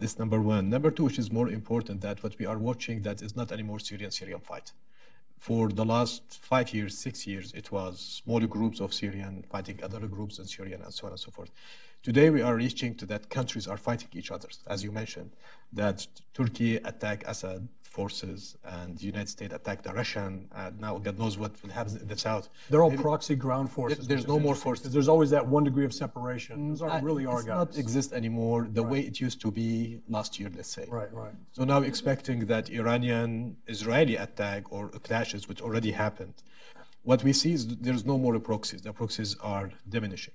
This 0.00 0.18
number 0.18 0.40
one. 0.40 0.70
Number 0.70 0.90
two, 0.90 1.04
which 1.04 1.18
is 1.18 1.30
more 1.30 1.48
important, 1.48 2.00
that 2.00 2.22
what 2.22 2.36
we 2.38 2.46
are 2.46 2.58
watching 2.58 3.02
that 3.02 3.22
is 3.22 3.36
not 3.36 3.52
anymore 3.52 3.78
Syrian 3.78 4.10
Syrian 4.10 4.40
fight. 4.40 4.72
For 5.38 5.68
the 5.68 5.84
last 5.84 6.22
five 6.42 6.74
years, 6.74 6.98
six 6.98 7.26
years, 7.26 7.52
it 7.52 7.70
was 7.70 8.00
smaller 8.24 8.48
groups 8.48 8.80
of 8.80 8.92
Syrian 8.92 9.44
fighting 9.48 9.78
other 9.84 10.00
groups 10.00 10.40
in 10.40 10.46
Syria 10.46 10.80
and 10.82 10.92
so 10.92 11.06
on 11.06 11.12
and 11.12 11.20
so 11.20 11.30
forth. 11.30 11.50
Today 12.02 12.30
we 12.30 12.42
are 12.42 12.54
reaching 12.54 12.94
to 12.94 13.06
that 13.06 13.28
countries 13.28 13.66
are 13.66 13.76
fighting 13.76 14.08
each 14.12 14.30
other, 14.30 14.48
as 14.68 14.84
you 14.84 14.92
mentioned, 14.92 15.30
that 15.72 16.06
Turkey 16.32 16.76
attack 16.76 17.24
Assad 17.26 17.68
forces 17.82 18.56
and 18.64 18.96
the 18.98 19.06
United 19.06 19.28
States 19.28 19.52
attack 19.52 19.82
the 19.82 19.92
Russian, 19.92 20.48
and 20.54 20.80
now 20.80 20.98
God 20.98 21.18
knows 21.18 21.36
what 21.42 21.60
will 21.60 21.70
happen 21.70 21.98
in 22.00 22.06
the 22.06 22.16
south. 22.16 22.50
They're 22.70 22.84
all 22.84 22.90
Maybe 22.90 23.02
proxy 23.02 23.34
ground 23.34 23.72
forces. 23.72 24.06
There's 24.06 24.28
no 24.28 24.38
more 24.38 24.54
forces. 24.54 24.92
There's 24.92 25.08
always 25.08 25.30
that 25.30 25.44
one 25.56 25.64
degree 25.64 25.84
of 25.84 25.92
separation. 25.92 26.68
Those 26.68 26.82
aren't 26.82 27.04
really 27.04 27.26
our 27.26 27.42
guys. 27.42 27.58
not 27.62 27.78
exist 27.84 28.12
anymore 28.12 28.68
the 28.70 28.82
right. 28.82 28.92
way 28.92 29.00
it 29.00 29.18
used 29.26 29.40
to 29.40 29.50
be 29.50 30.00
last 30.08 30.38
year, 30.38 30.50
let's 30.54 30.72
say. 30.78 30.86
Right, 30.88 31.12
right. 31.12 31.34
So 31.56 31.64
now 31.64 31.80
expecting 31.80 32.46
that 32.46 32.70
Iranian-Israeli 32.70 34.16
attack 34.16 34.70
or 34.70 34.88
clashes, 35.08 35.48
which 35.48 35.60
already 35.60 35.90
happened, 35.90 36.34
what 37.02 37.24
we 37.24 37.32
see 37.32 37.52
is 37.54 37.66
there's 37.86 38.04
no 38.04 38.16
more 38.18 38.38
proxies. 38.38 38.82
The 38.82 38.92
proxies 38.92 39.34
are 39.40 39.70
diminishing 39.88 40.34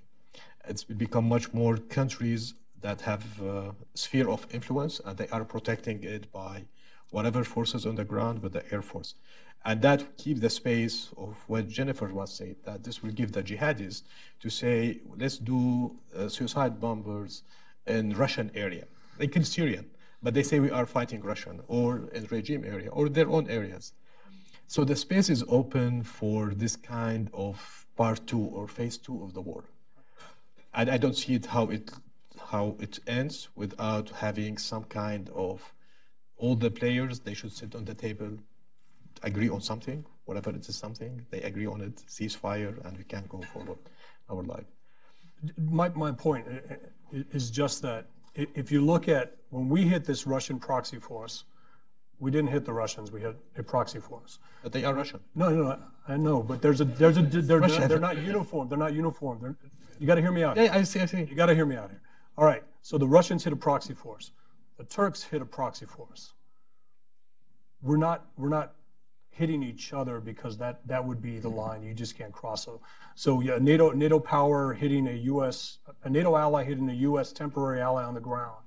it's 0.68 0.84
become 0.84 1.28
much 1.28 1.52
more 1.52 1.76
countries 1.76 2.54
that 2.80 3.00
have 3.02 3.24
a 3.42 3.74
sphere 3.94 4.28
of 4.28 4.46
influence 4.52 5.00
and 5.04 5.16
they 5.16 5.28
are 5.28 5.44
protecting 5.44 6.02
it 6.04 6.30
by 6.32 6.64
whatever 7.10 7.44
forces 7.44 7.86
on 7.86 7.94
the 7.94 8.04
ground 8.04 8.42
with 8.42 8.52
the 8.52 8.64
air 8.72 8.82
force. 8.82 9.14
And 9.64 9.80
that 9.80 10.18
keep 10.18 10.40
the 10.40 10.50
space 10.50 11.08
of 11.16 11.36
what 11.46 11.68
Jennifer 11.68 12.08
was 12.12 12.30
saying, 12.34 12.56
that 12.64 12.84
this 12.84 13.02
will 13.02 13.12
give 13.12 13.32
the 13.32 13.42
jihadis 13.42 14.02
to 14.40 14.50
say, 14.50 15.00
let's 15.16 15.38
do 15.38 15.96
uh, 16.14 16.28
suicide 16.28 16.80
bombers 16.80 17.42
in 17.86 18.12
Russian 18.14 18.50
area. 18.54 18.84
They 19.18 19.28
kill 19.28 19.44
Syrian, 19.44 19.86
but 20.22 20.34
they 20.34 20.42
say 20.42 20.60
we 20.60 20.70
are 20.70 20.84
fighting 20.84 21.22
Russian 21.22 21.62
or 21.68 22.10
in 22.12 22.26
regime 22.26 22.64
area 22.64 22.90
or 22.90 23.08
their 23.08 23.30
own 23.30 23.48
areas. 23.48 23.92
So 24.66 24.84
the 24.84 24.96
space 24.96 25.30
is 25.30 25.44
open 25.48 26.02
for 26.02 26.52
this 26.54 26.76
kind 26.76 27.30
of 27.32 27.86
part 27.96 28.26
two 28.26 28.40
or 28.40 28.66
phase 28.68 28.98
two 28.98 29.22
of 29.22 29.32
the 29.32 29.40
war. 29.40 29.64
And 30.74 30.90
I 30.90 30.98
don't 30.98 31.16
see 31.16 31.34
it 31.34 31.46
how 31.46 31.64
it 31.70 31.92
how 32.50 32.76
it 32.80 32.98
ends 33.06 33.48
without 33.54 34.10
having 34.10 34.58
some 34.58 34.84
kind 34.84 35.30
of 35.30 35.72
all 36.36 36.56
the 36.56 36.70
players 36.70 37.20
they 37.20 37.34
should 37.34 37.52
sit 37.52 37.74
on 37.74 37.84
the 37.84 37.94
table, 37.94 38.30
agree 39.22 39.48
on 39.48 39.60
something, 39.60 40.04
whatever 40.24 40.50
it 40.50 40.68
is 40.68 40.76
something, 40.76 41.24
they 41.30 41.40
agree 41.42 41.66
on 41.66 41.80
it, 41.80 41.96
ceasefire, 42.08 42.84
and 42.84 42.98
we 42.98 43.04
can 43.04 43.24
go 43.28 43.40
forward 43.52 43.78
our 44.28 44.42
life. 44.42 44.66
my, 45.80 45.88
my 45.90 46.10
point 46.12 46.44
i- 46.48 46.74
i- 47.16 47.24
is 47.32 47.50
just 47.50 47.82
that 47.82 48.06
if 48.34 48.72
you 48.72 48.80
look 48.84 49.08
at, 49.08 49.36
when 49.50 49.68
we 49.68 49.82
hit 49.82 50.04
this 50.04 50.26
Russian 50.26 50.58
proxy 50.58 50.98
force, 50.98 51.44
we 52.18 52.30
didn't 52.30 52.50
hit 52.50 52.64
the 52.64 52.72
Russians, 52.72 53.12
we 53.12 53.20
hit 53.20 53.36
a 53.56 53.62
proxy 53.62 54.00
force. 54.00 54.38
But 54.62 54.72
they 54.72 54.84
are 54.84 54.94
Russian. 54.94 55.20
No, 55.34 55.48
no, 55.50 55.62
no, 55.70 55.78
I 56.08 56.16
know, 56.16 56.42
but 56.42 56.60
there's 56.62 56.80
a, 56.80 56.84
there's 56.84 57.16
a, 57.16 57.22
they're, 57.22 57.60
Russia. 57.60 57.86
they're 57.88 58.00
not 58.10 58.18
uniform, 58.18 58.68
they're 58.68 58.84
not 58.86 58.92
uniform. 58.94 59.38
They're, 59.40 59.56
you 59.98 60.06
got 60.06 60.16
to 60.16 60.20
hear 60.20 60.32
me 60.32 60.42
out. 60.42 60.56
Yeah, 60.56 60.74
I 60.74 60.82
see, 60.82 61.00
I 61.00 61.06
see. 61.06 61.18
You 61.18 61.34
got 61.34 61.46
to 61.46 61.54
hear 61.54 61.66
me 61.66 61.76
out 61.76 61.90
here. 61.90 62.00
All 62.36 62.44
right, 62.44 62.62
so 62.82 62.98
the 62.98 63.06
Russians 63.06 63.44
hit 63.44 63.52
a 63.52 63.56
proxy 63.56 63.94
force. 63.94 64.32
The 64.78 64.84
Turks 64.84 65.22
hit 65.22 65.40
a 65.40 65.44
proxy 65.44 65.86
force. 65.86 66.32
We're 67.80 67.96
not, 67.96 68.26
we're 68.36 68.48
not 68.48 68.74
hitting 69.30 69.62
each 69.62 69.92
other 69.92 70.20
because 70.20 70.56
that, 70.58 70.86
that 70.86 71.04
would 71.04 71.20
be 71.20 71.38
the 71.38 71.48
line. 71.48 71.82
You 71.82 71.92
just 71.92 72.16
can't 72.16 72.32
cross. 72.32 72.64
So, 72.64 72.80
so 73.14 73.40
yeah, 73.40 73.58
NATO, 73.60 73.90
NATO 73.90 74.18
power 74.18 74.72
hitting 74.72 75.08
a 75.08 75.12
U.S., 75.12 75.78
a 76.04 76.10
NATO 76.10 76.36
ally 76.36 76.64
hitting 76.64 76.88
a 76.88 76.94
U.S. 76.94 77.32
temporary 77.32 77.80
ally 77.80 78.04
on 78.04 78.14
the 78.14 78.20
ground. 78.20 78.62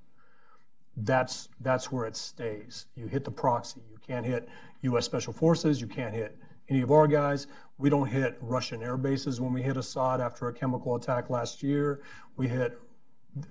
That's, 0.97 1.49
that's 1.61 1.91
where 1.91 2.05
it 2.05 2.15
stays. 2.15 2.85
You 2.95 3.07
hit 3.07 3.23
the 3.23 3.31
proxy. 3.31 3.81
You 3.91 3.97
can't 4.05 4.25
hit 4.25 4.49
U.S. 4.81 5.05
Special 5.05 5.33
Forces. 5.33 5.79
You 5.79 5.87
can't 5.87 6.13
hit 6.13 6.37
any 6.69 6.81
of 6.81 6.91
our 6.91 7.07
guys. 7.07 7.47
We 7.77 7.89
don't 7.89 8.07
hit 8.07 8.37
Russian 8.41 8.81
air 8.81 8.97
bases 8.97 9.39
when 9.39 9.53
we 9.53 9.61
hit 9.61 9.77
Assad 9.77 10.19
after 10.21 10.47
a 10.47 10.53
chemical 10.53 10.95
attack 10.95 11.29
last 11.29 11.61
year. 11.61 12.01
We 12.35 12.47
hit, 12.47 12.79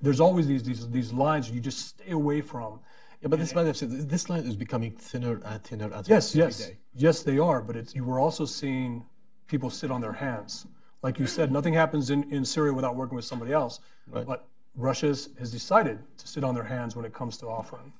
there's 0.02 0.20
always 0.20 0.46
these, 0.46 0.62
these, 0.62 0.88
these 0.90 1.12
lines 1.12 1.50
you 1.50 1.60
just 1.60 1.88
stay 1.88 2.10
away 2.10 2.40
from. 2.40 2.80
Yeah, 3.22 3.28
but 3.28 3.38
this 3.38 3.54
man 3.54 3.72
said 3.72 3.90
this 3.90 4.28
line 4.28 4.40
is 4.40 4.56
becoming 4.56 4.90
thinner 4.92 5.40
and 5.44 5.64
thinner 5.64 5.88
thinner 5.88 6.02
Yes, 6.06 6.34
every 6.34 6.46
yes, 6.46 6.58
day. 6.66 6.76
yes, 6.94 7.22
they 7.22 7.38
are. 7.38 7.62
But 7.62 7.76
it's, 7.76 7.94
you 7.94 8.04
were 8.04 8.18
also 8.18 8.44
seeing 8.44 9.04
people 9.46 9.70
sit 9.70 9.90
on 9.90 10.00
their 10.00 10.12
hands. 10.12 10.66
Like 11.02 11.18
you 11.18 11.26
said, 11.26 11.50
nothing 11.50 11.72
happens 11.72 12.10
in, 12.10 12.30
in 12.32 12.44
Syria 12.44 12.74
without 12.74 12.96
working 12.96 13.16
with 13.16 13.24
somebody 13.24 13.52
else. 13.52 13.80
Right. 14.10 14.26
But 14.26 14.48
Russia 14.74 15.06
has 15.06 15.30
has 15.38 15.50
decided 15.50 15.98
to 16.18 16.28
sit 16.28 16.44
on 16.44 16.54
their 16.54 16.64
hands 16.64 16.94
when 16.94 17.04
it 17.04 17.14
comes 17.14 17.38
to 17.38 17.46
offering. 17.46 17.92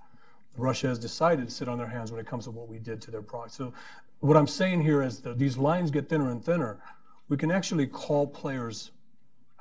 Russia 0.59 0.89
has 0.89 0.99
decided 0.99 1.49
to 1.49 1.55
sit 1.55 1.69
on 1.69 1.79
their 1.79 1.87
hands 1.87 2.11
when 2.11 2.21
it 2.21 2.27
comes 2.27 2.45
to 2.45 2.51
what 2.51 2.69
we 2.69 2.79
did 2.79 3.01
to 3.03 3.11
their 3.11 3.23
product. 3.23 3.55
So, 3.55 3.73
what 4.21 4.37
I'm 4.37 4.47
saying 4.47 4.83
here 4.83 5.03
is 5.03 5.21
that 5.21 5.39
these 5.39 5.57
lines 5.57 5.91
get 5.91 6.09
thinner 6.09 6.31
and 6.31 6.45
thinner. 6.45 6.79
We 7.29 7.37
can 7.37 7.51
actually 7.51 7.87
call 7.87 8.27
players 8.27 8.93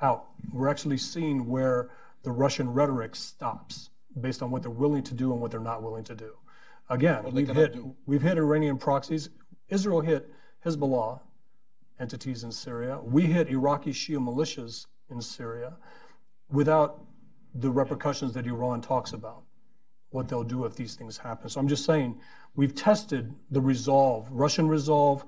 out. 0.00 0.26
We're 0.52 0.68
actually 0.68 0.98
seeing 0.98 1.46
where 1.48 1.90
the 2.22 2.30
Russian 2.30 2.72
rhetoric 2.72 3.16
stops 3.16 3.90
based 4.20 4.42
on 4.42 4.50
what 4.50 4.62
they're 4.62 4.70
willing 4.70 5.02
to 5.04 5.14
do 5.14 5.32
and 5.32 5.40
what 5.40 5.50
they're 5.50 5.60
not 5.60 5.82
willing 5.82 6.04
to 6.04 6.14
do. 6.14 6.32
Again, 6.88 7.24
we've 7.32 7.48
hit 7.48 7.74
do. 7.74 7.94
we've 8.06 8.22
hit 8.22 8.38
Iranian 8.38 8.78
proxies. 8.78 9.30
Israel 9.68 10.00
hit 10.00 10.30
Hezbollah 10.64 11.20
entities 11.98 12.44
in 12.44 12.52
Syria. 12.52 13.00
We 13.02 13.22
hit 13.22 13.48
Iraqi 13.48 13.90
Shia 13.90 14.18
militias 14.18 14.86
in 15.10 15.20
Syria 15.20 15.74
without 16.50 17.02
the 17.54 17.70
repercussions 17.70 18.32
that 18.34 18.46
Iran 18.46 18.80
talks 18.80 19.12
about, 19.12 19.42
what 20.16 20.28
they'll 20.28 20.50
do 20.56 20.64
if 20.64 20.74
these 20.82 20.94
things 20.98 21.14
happen. 21.28 21.46
So 21.50 21.60
I'm 21.60 21.70
just 21.76 21.84
saying, 21.90 22.10
we've 22.58 22.74
tested 22.74 23.24
the 23.56 23.62
resolve, 23.72 24.22
Russian 24.44 24.66
resolve, 24.78 25.18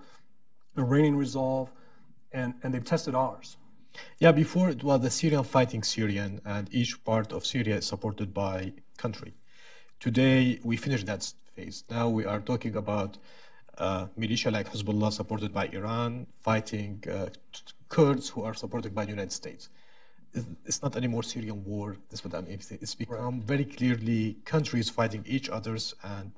Iranian 0.85 1.17
resolve, 1.27 1.67
and, 2.33 2.55
and 2.63 2.69
they've 2.73 2.91
tested 2.95 3.15
ours. 3.15 3.49
Yeah, 4.19 4.33
before 4.33 4.69
it 4.75 4.83
was 4.89 5.01
the 5.07 5.11
Syrian 5.11 5.45
fighting 5.45 5.83
Syrian, 5.83 6.41
and 6.45 6.65
each 6.81 6.93
part 7.05 7.29
of 7.37 7.41
Syria 7.55 7.77
is 7.81 7.87
supported 7.87 8.29
by 8.33 8.73
country. 9.05 9.33
Today, 10.07 10.59
we 10.71 10.77
finished 10.77 11.07
that 11.07 11.23
phase. 11.55 11.85
Now 11.91 12.09
we 12.19 12.25
are 12.33 12.41
talking 12.51 12.75
about 12.77 13.19
uh, 13.79 14.07
militia 14.17 14.51
like 14.51 14.67
Hezbollah 14.73 15.13
supported 15.13 15.53
by 15.53 15.67
Iran 15.79 16.27
fighting 16.49 17.03
uh, 17.11 17.27
Kurds 17.89 18.29
who 18.29 18.41
are 18.49 18.55
supported 18.63 18.93
by 18.95 19.05
the 19.07 19.11
United 19.11 19.33
States. 19.33 19.69
It's- 20.35 20.83
not 20.83 20.97
anymore 20.97 21.23
Syrian 21.23 21.65
war. 21.65 21.97
That's 22.09 22.23
what 22.25 22.35
I 22.35 22.41
mean. 22.43 22.53
It's- 22.55 22.95
become 22.95 23.41
very 23.41 23.65
clearly 23.65 24.23
countries 24.45 24.89
fighting 24.91 25.25
each 25.27 25.49
others, 25.49 25.95
and 26.03 26.33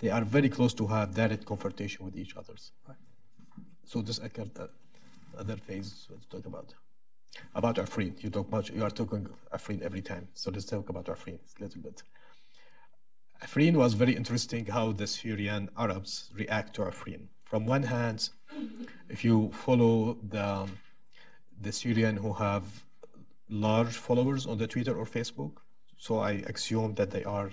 they 0.00 0.10
are 0.10 0.24
very 0.24 0.48
close 0.48 0.74
to 0.74 0.86
have 0.86 1.14
direct 1.14 1.44
confrontation 1.44 2.04
with 2.04 2.16
each 2.16 2.36
others. 2.36 2.72
So 3.84 4.02
this 4.02 4.18
uh, 4.18 4.68
other 5.36 5.56
phase 5.56 6.08
to 6.08 6.28
talk 6.28 6.46
about. 6.46 6.74
About 7.54 7.76
Afrin, 7.76 8.22
you 8.22 8.30
talk 8.30 8.50
much. 8.50 8.70
You 8.70 8.84
are 8.84 8.90
talking 8.90 9.28
Afrin 9.52 9.82
every 9.82 10.02
time. 10.02 10.28
So 10.34 10.50
let's 10.50 10.64
talk 10.64 10.88
about 10.88 11.06
Afrin 11.06 11.38
a 11.58 11.62
little 11.62 11.82
bit. 11.82 12.02
Afrin 13.42 13.74
was 13.76 13.94
very 13.94 14.14
interesting 14.16 14.66
how 14.66 14.92
the 14.92 15.06
Syrian 15.06 15.68
Arabs 15.76 16.30
react 16.34 16.74
to 16.76 16.82
Afrin. 16.82 17.26
From 17.44 17.66
one 17.66 17.82
hand, 17.82 18.30
if 19.08 19.24
you 19.24 19.50
follow 19.52 20.14
the 20.28 20.68
the 21.60 21.72
Syrian 21.72 22.16
who 22.16 22.32
have 22.32 22.64
large 23.48 23.96
followers 23.96 24.46
on 24.46 24.58
the 24.58 24.66
Twitter 24.66 24.94
or 24.96 25.04
Facebook, 25.04 25.52
so 25.96 26.18
I 26.18 26.32
assume 26.52 26.94
that 26.94 27.10
they 27.10 27.24
are 27.24 27.50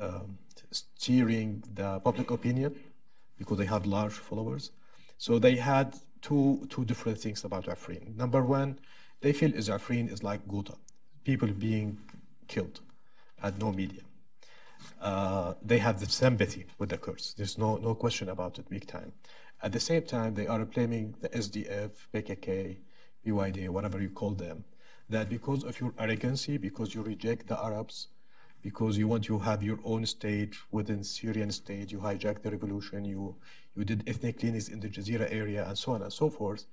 um, 0.00 0.38
steering 0.70 1.62
the 1.74 2.00
public 2.00 2.30
opinion 2.30 2.74
because 3.38 3.58
they 3.58 3.66
have 3.66 3.86
large 3.86 4.12
followers. 4.12 4.70
So 5.18 5.38
they 5.38 5.56
had 5.56 5.96
two 6.22 6.66
two 6.70 6.84
different 6.84 7.18
things 7.18 7.44
about 7.44 7.66
Afrin. 7.66 8.16
Number 8.16 8.42
one, 8.42 8.78
they 9.20 9.32
feel 9.32 9.52
is 9.54 9.68
Afrin 9.68 10.10
is 10.12 10.22
like 10.22 10.46
Ghouta, 10.46 10.76
people 11.24 11.48
being 11.48 11.98
killed, 12.48 12.80
and 13.42 13.58
no 13.58 13.72
media. 13.72 14.02
Uh, 15.00 15.54
they 15.62 15.78
have 15.78 16.00
the 16.00 16.06
sympathy 16.06 16.66
with 16.78 16.90
the 16.90 16.98
Kurds. 16.98 17.34
There's 17.36 17.58
no 17.58 17.76
no 17.76 17.94
question 17.94 18.28
about 18.28 18.58
it, 18.58 18.68
big 18.68 18.86
time. 18.86 19.12
At 19.62 19.72
the 19.72 19.80
same 19.80 20.02
time, 20.02 20.34
they 20.34 20.46
are 20.46 20.64
blaming 20.64 21.14
the 21.20 21.28
SDF, 21.28 21.90
PKK, 22.14 22.78
BYD, 23.26 23.68
whatever 23.68 24.00
you 24.00 24.08
call 24.08 24.30
them, 24.30 24.64
that 25.10 25.28
because 25.28 25.64
of 25.64 25.80
your 25.80 25.92
arrogancy, 25.98 26.56
because 26.56 26.94
you 26.94 27.02
reject 27.02 27.48
the 27.48 27.58
Arabs, 27.62 28.08
because 28.62 28.98
you 28.98 29.08
want 29.08 29.24
to 29.24 29.38
have 29.38 29.62
your 29.62 29.78
own 29.84 30.06
state 30.06 30.54
within 30.70 31.02
Syrian 31.02 31.50
state, 31.50 31.90
you 31.92 31.98
hijacked 31.98 32.42
the 32.42 32.50
revolution, 32.50 33.04
you 33.04 33.36
you 33.74 33.84
did 33.84 34.08
ethnic 34.08 34.40
cleanings 34.40 34.68
in 34.68 34.80
the 34.80 34.88
Jazeera 34.88 35.32
area, 35.32 35.66
and 35.66 35.76
so 35.78 35.92
on 35.92 36.02
and 36.02 36.12
so 36.12 36.28
forth. 36.28 36.66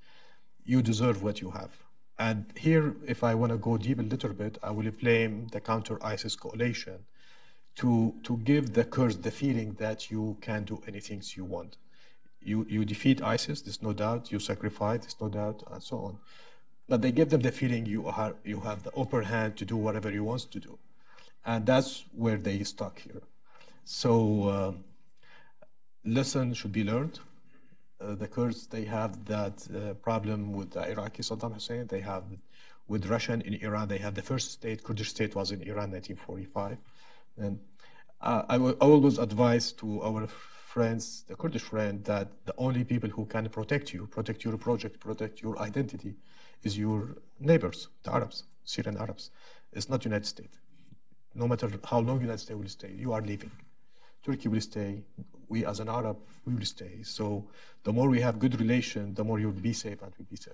You 0.66 0.82
deserve 0.82 1.24
what 1.24 1.42
you 1.42 1.52
have. 1.52 1.72
And 2.20 2.46
here, 2.58 2.96
if 3.06 3.24
I 3.24 3.36
want 3.36 3.52
to 3.52 3.58
go 3.58 3.78
deep 3.78 4.00
a 4.00 4.02
little 4.02 4.34
bit, 4.34 4.58
I 4.64 4.72
will 4.72 4.90
blame 4.92 5.48
the 5.52 5.62
counter 5.62 5.98
ISIS 6.04 6.36
coalition 6.36 7.06
to 7.76 8.16
to 8.24 8.38
give 8.38 8.74
the 8.74 8.84
Kurds 8.84 9.18
the 9.18 9.32
feeling 9.32 9.74
that 9.80 10.10
you 10.12 10.38
can 10.42 10.64
do 10.64 10.82
anything 10.88 11.22
you 11.36 11.46
want. 11.46 11.78
You 12.42 12.66
you 12.70 12.86
defeat 12.86 13.22
ISIS, 13.22 13.62
there's 13.62 13.82
no 13.82 13.94
doubt. 13.94 14.32
You 14.32 14.40
sacrifice, 14.40 15.02
there's 15.02 15.22
no 15.22 15.30
doubt, 15.30 15.64
and 15.72 15.82
so 15.84 15.98
on. 16.00 16.20
But 16.90 17.02
they 17.02 17.12
give 17.12 17.30
them 17.30 17.42
the 17.42 17.52
feeling 17.52 17.86
you 17.86 18.08
are 18.08 18.36
you 18.44 18.60
have 18.62 18.84
the 18.84 18.94
upper 18.96 19.22
hand 19.22 19.58
to 19.58 19.66
do 19.66 19.76
whatever 19.76 20.10
you 20.12 20.24
want 20.24 20.52
to 20.52 20.60
do, 20.60 20.80
and 21.46 21.66
that's 21.66 22.06
where 22.14 22.38
they 22.38 22.64
stuck 22.64 23.00
here. 23.00 23.22
So 23.84 24.50
um, 24.50 24.84
lesson 26.06 26.54
should 26.54 26.72
be 26.72 26.84
learned. 26.84 27.20
Uh, 28.00 28.16
the 28.16 28.28
Kurds 28.28 28.68
they 28.68 28.86
have 28.86 29.26
that 29.26 29.68
uh, 29.76 29.94
problem 29.96 30.54
with 30.54 30.72
the 30.72 30.90
Iraqi 30.90 31.24
Saddam 31.24 31.54
Hussein. 31.54 31.88
They 31.88 32.02
have 32.02 32.24
with 32.88 33.06
Russian 33.08 33.42
in 33.42 33.56
Iran. 33.56 33.88
They 33.88 33.98
have 33.98 34.16
the 34.16 34.22
first 34.22 34.52
state 34.52 34.84
Kurdish 34.84 35.10
state 35.10 35.36
was 35.36 35.52
in 35.52 35.62
Iran 35.64 35.92
1945, 35.92 36.78
and 37.38 37.60
uh, 38.22 38.44
I 38.48 38.58
will 38.58 38.78
always 38.80 39.18
advise 39.18 39.72
to 39.74 40.02
our 40.04 40.28
friends, 40.28 41.24
the 41.28 41.36
Kurdish 41.36 41.64
friend, 41.64 42.04
that 42.06 42.28
the 42.46 42.54
only 42.58 42.84
people 42.84 43.10
who 43.10 43.26
can 43.26 43.50
protect 43.50 43.94
you, 43.94 44.08
protect 44.08 44.44
your 44.44 44.58
project, 44.58 45.00
protect 45.00 45.42
your 45.42 45.58
identity, 45.60 46.16
is 46.64 46.78
your 46.78 47.18
neighbors, 47.40 47.90
the 48.04 48.14
Arabs, 48.14 48.44
Syrian 48.64 48.98
Arabs. 48.98 49.32
It's 49.74 49.90
not 49.90 50.06
United 50.06 50.26
States. 50.26 50.58
No 51.36 51.48
matter 51.48 51.70
how 51.84 52.00
long 52.00 52.20
United 52.22 52.40
States 52.40 52.60
will 52.60 52.68
stay, 52.68 52.92
you 52.98 53.14
are 53.14 53.22
leaving. 53.22 53.52
Turkey 54.24 54.50
will 54.50 54.62
stay. 54.62 55.04
We 55.50 55.66
as 55.66 55.80
an 55.80 55.88
Arab, 55.88 56.18
we 56.46 56.54
will 56.54 56.66
stay. 56.66 57.04
So 57.04 57.48
the 57.84 57.94
more 57.94 58.10
we 58.10 58.20
have 58.22 58.40
good 58.40 58.60
relation, 58.60 59.14
the 59.14 59.24
more 59.24 59.40
you'll 59.40 59.52
be 59.52 59.74
safe 59.74 60.02
and 60.02 60.12
we'll 60.18 60.28
be 60.30 60.36
safe. 60.36 60.54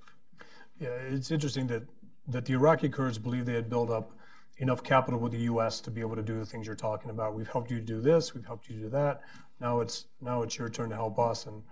Yeah, 0.80 0.90
it's 0.90 1.32
interesting 1.32 1.68
that, 1.68 1.84
that 2.28 2.46
the 2.46 2.54
Iraqi 2.54 2.90
Kurds 2.90 3.18
believe 3.18 3.46
they 3.46 3.54
had 3.54 3.70
built 3.70 3.90
up 3.90 4.12
enough 4.58 4.84
capital 4.84 5.20
with 5.20 5.32
the 5.32 5.40
U.S. 5.40 5.80
to 5.82 5.92
be 5.92 6.02
able 6.02 6.16
to 6.16 6.22
do 6.22 6.38
the 6.38 6.46
things 6.46 6.68
you're 6.68 6.76
talking 6.76 7.10
about. 7.10 7.34
We've 7.34 7.48
helped 7.48 7.72
you 7.72 7.80
do 7.80 8.02
this, 8.02 8.34
we've 8.34 8.46
helped 8.46 8.70
you 8.70 8.76
do 8.76 8.90
that. 8.90 9.22
Now 9.60 9.80
it's 9.80 10.06
now 10.22 10.42
it's 10.44 10.58
your 10.58 10.70
turn 10.70 10.90
to 10.90 10.96
help 10.96 11.18
us. 11.20 11.46
And 11.46 11.64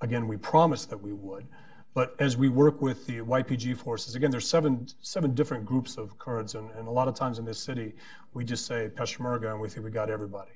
again, 0.00 0.26
we 0.28 0.36
promised 0.36 0.90
that 0.90 1.00
we 1.00 1.12
would. 1.12 1.46
But 1.94 2.14
as 2.18 2.36
we 2.36 2.48
work 2.48 2.80
with 2.80 3.06
the 3.06 3.18
YPG 3.18 3.76
forces, 3.76 4.14
again, 4.14 4.30
there's 4.30 4.48
seven 4.48 4.86
seven 5.02 5.34
different 5.34 5.66
groups 5.66 5.98
of 5.98 6.18
Kurds, 6.18 6.54
and, 6.54 6.70
and 6.72 6.88
a 6.88 6.90
lot 6.90 7.06
of 7.06 7.14
times 7.14 7.38
in 7.38 7.44
this 7.44 7.58
city, 7.58 7.94
we 8.32 8.44
just 8.44 8.66
say 8.66 8.90
Peshmerga, 8.94 9.50
and 9.50 9.60
we 9.60 9.68
think 9.68 9.84
we 9.84 9.90
got 9.90 10.08
everybody. 10.08 10.52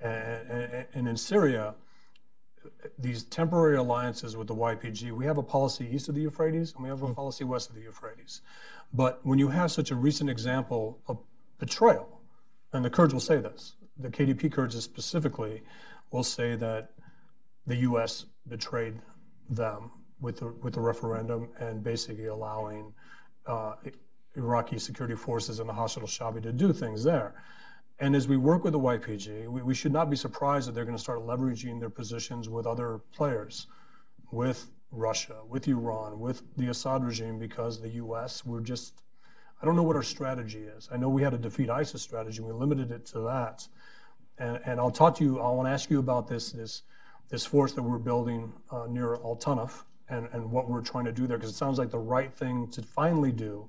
And, 0.00 0.50
and, 0.50 0.86
and 0.94 1.08
in 1.08 1.16
Syria, 1.16 1.74
these 2.98 3.24
temporary 3.24 3.76
alliances 3.76 4.36
with 4.36 4.48
the 4.48 4.54
YPG, 4.54 5.12
we 5.12 5.24
have 5.24 5.38
a 5.38 5.42
policy 5.42 5.88
east 5.92 6.08
of 6.08 6.14
the 6.14 6.22
Euphrates 6.22 6.72
and 6.74 6.82
we 6.82 6.88
have 6.88 7.02
a 7.02 7.06
hmm. 7.06 7.12
policy 7.12 7.44
west 7.44 7.68
of 7.70 7.76
the 7.76 7.82
Euphrates. 7.82 8.42
But 8.92 9.20
when 9.24 9.38
you 9.38 9.48
have 9.48 9.70
such 9.70 9.90
a 9.90 9.94
recent 9.94 10.30
example 10.30 10.98
of 11.06 11.18
betrayal, 11.58 12.20
and 12.72 12.84
the 12.84 12.90
Kurds 12.90 13.12
will 13.12 13.20
say 13.20 13.38
this, 13.38 13.76
the 13.98 14.08
KDP 14.08 14.52
Kurds 14.52 14.82
specifically 14.82 15.62
will 16.10 16.22
say 16.22 16.56
that 16.56 16.92
the 17.66 17.76
U.S. 17.76 18.26
betrayed 18.48 19.00
them 19.48 19.90
with 20.20 20.38
the, 20.38 20.46
with 20.62 20.74
the 20.74 20.80
referendum 20.80 21.48
and 21.58 21.82
basically 21.82 22.26
allowing 22.26 22.92
uh, 23.46 23.74
Iraqi 24.36 24.78
security 24.78 25.14
forces 25.14 25.60
and 25.60 25.68
the 25.68 25.72
Hashd 25.72 26.00
al-Shaabi 26.00 26.42
to 26.42 26.52
do 26.52 26.72
things 26.72 27.02
there. 27.04 27.34
And 27.98 28.14
as 28.14 28.28
we 28.28 28.36
work 28.36 28.64
with 28.64 28.72
the 28.74 28.78
YPG, 28.78 29.48
we, 29.48 29.62
we 29.62 29.74
should 29.74 29.92
not 29.92 30.10
be 30.10 30.16
surprised 30.16 30.68
that 30.68 30.72
they're 30.72 30.84
going 30.84 30.96
to 30.96 31.02
start 31.02 31.20
leveraging 31.20 31.80
their 31.80 31.90
positions 31.90 32.48
with 32.48 32.66
other 32.66 33.00
players, 33.12 33.68
with 34.30 34.70
Russia, 34.90 35.36
with 35.48 35.66
Iran, 35.66 36.20
with 36.20 36.42
the 36.56 36.68
Assad 36.68 37.04
regime, 37.04 37.38
because 37.38 37.80
the 37.80 37.88
U.S., 37.90 38.44
we're 38.44 38.60
just, 38.60 39.02
I 39.62 39.64
don't 39.64 39.76
know 39.76 39.82
what 39.82 39.96
our 39.96 40.02
strategy 40.02 40.64
is. 40.76 40.88
I 40.92 40.98
know 40.98 41.08
we 41.08 41.22
had 41.22 41.32
a 41.32 41.38
defeat 41.38 41.70
ISIS 41.70 42.02
strategy, 42.02 42.42
we 42.42 42.52
limited 42.52 42.90
it 42.90 43.06
to 43.06 43.20
that. 43.20 43.66
And, 44.38 44.60
and 44.66 44.78
I'll 44.78 44.90
talk 44.90 45.16
to 45.16 45.24
you, 45.24 45.40
I 45.40 45.50
want 45.50 45.66
to 45.66 45.72
ask 45.72 45.88
you 45.88 45.98
about 45.98 46.28
this, 46.28 46.52
this, 46.52 46.82
this 47.30 47.46
force 47.46 47.72
that 47.72 47.82
we're 47.82 47.98
building 47.98 48.52
uh, 48.70 48.86
near 48.86 49.14
Al 49.14 49.36
Tanf 49.36 49.84
and, 50.08 50.28
and 50.32 50.50
what 50.50 50.68
we're 50.68 50.82
trying 50.82 51.04
to 51.04 51.12
do 51.12 51.26
there, 51.26 51.36
because 51.36 51.50
it 51.50 51.56
sounds 51.56 51.78
like 51.78 51.90
the 51.90 51.98
right 51.98 52.32
thing 52.32 52.68
to 52.68 52.82
finally 52.82 53.32
do 53.32 53.68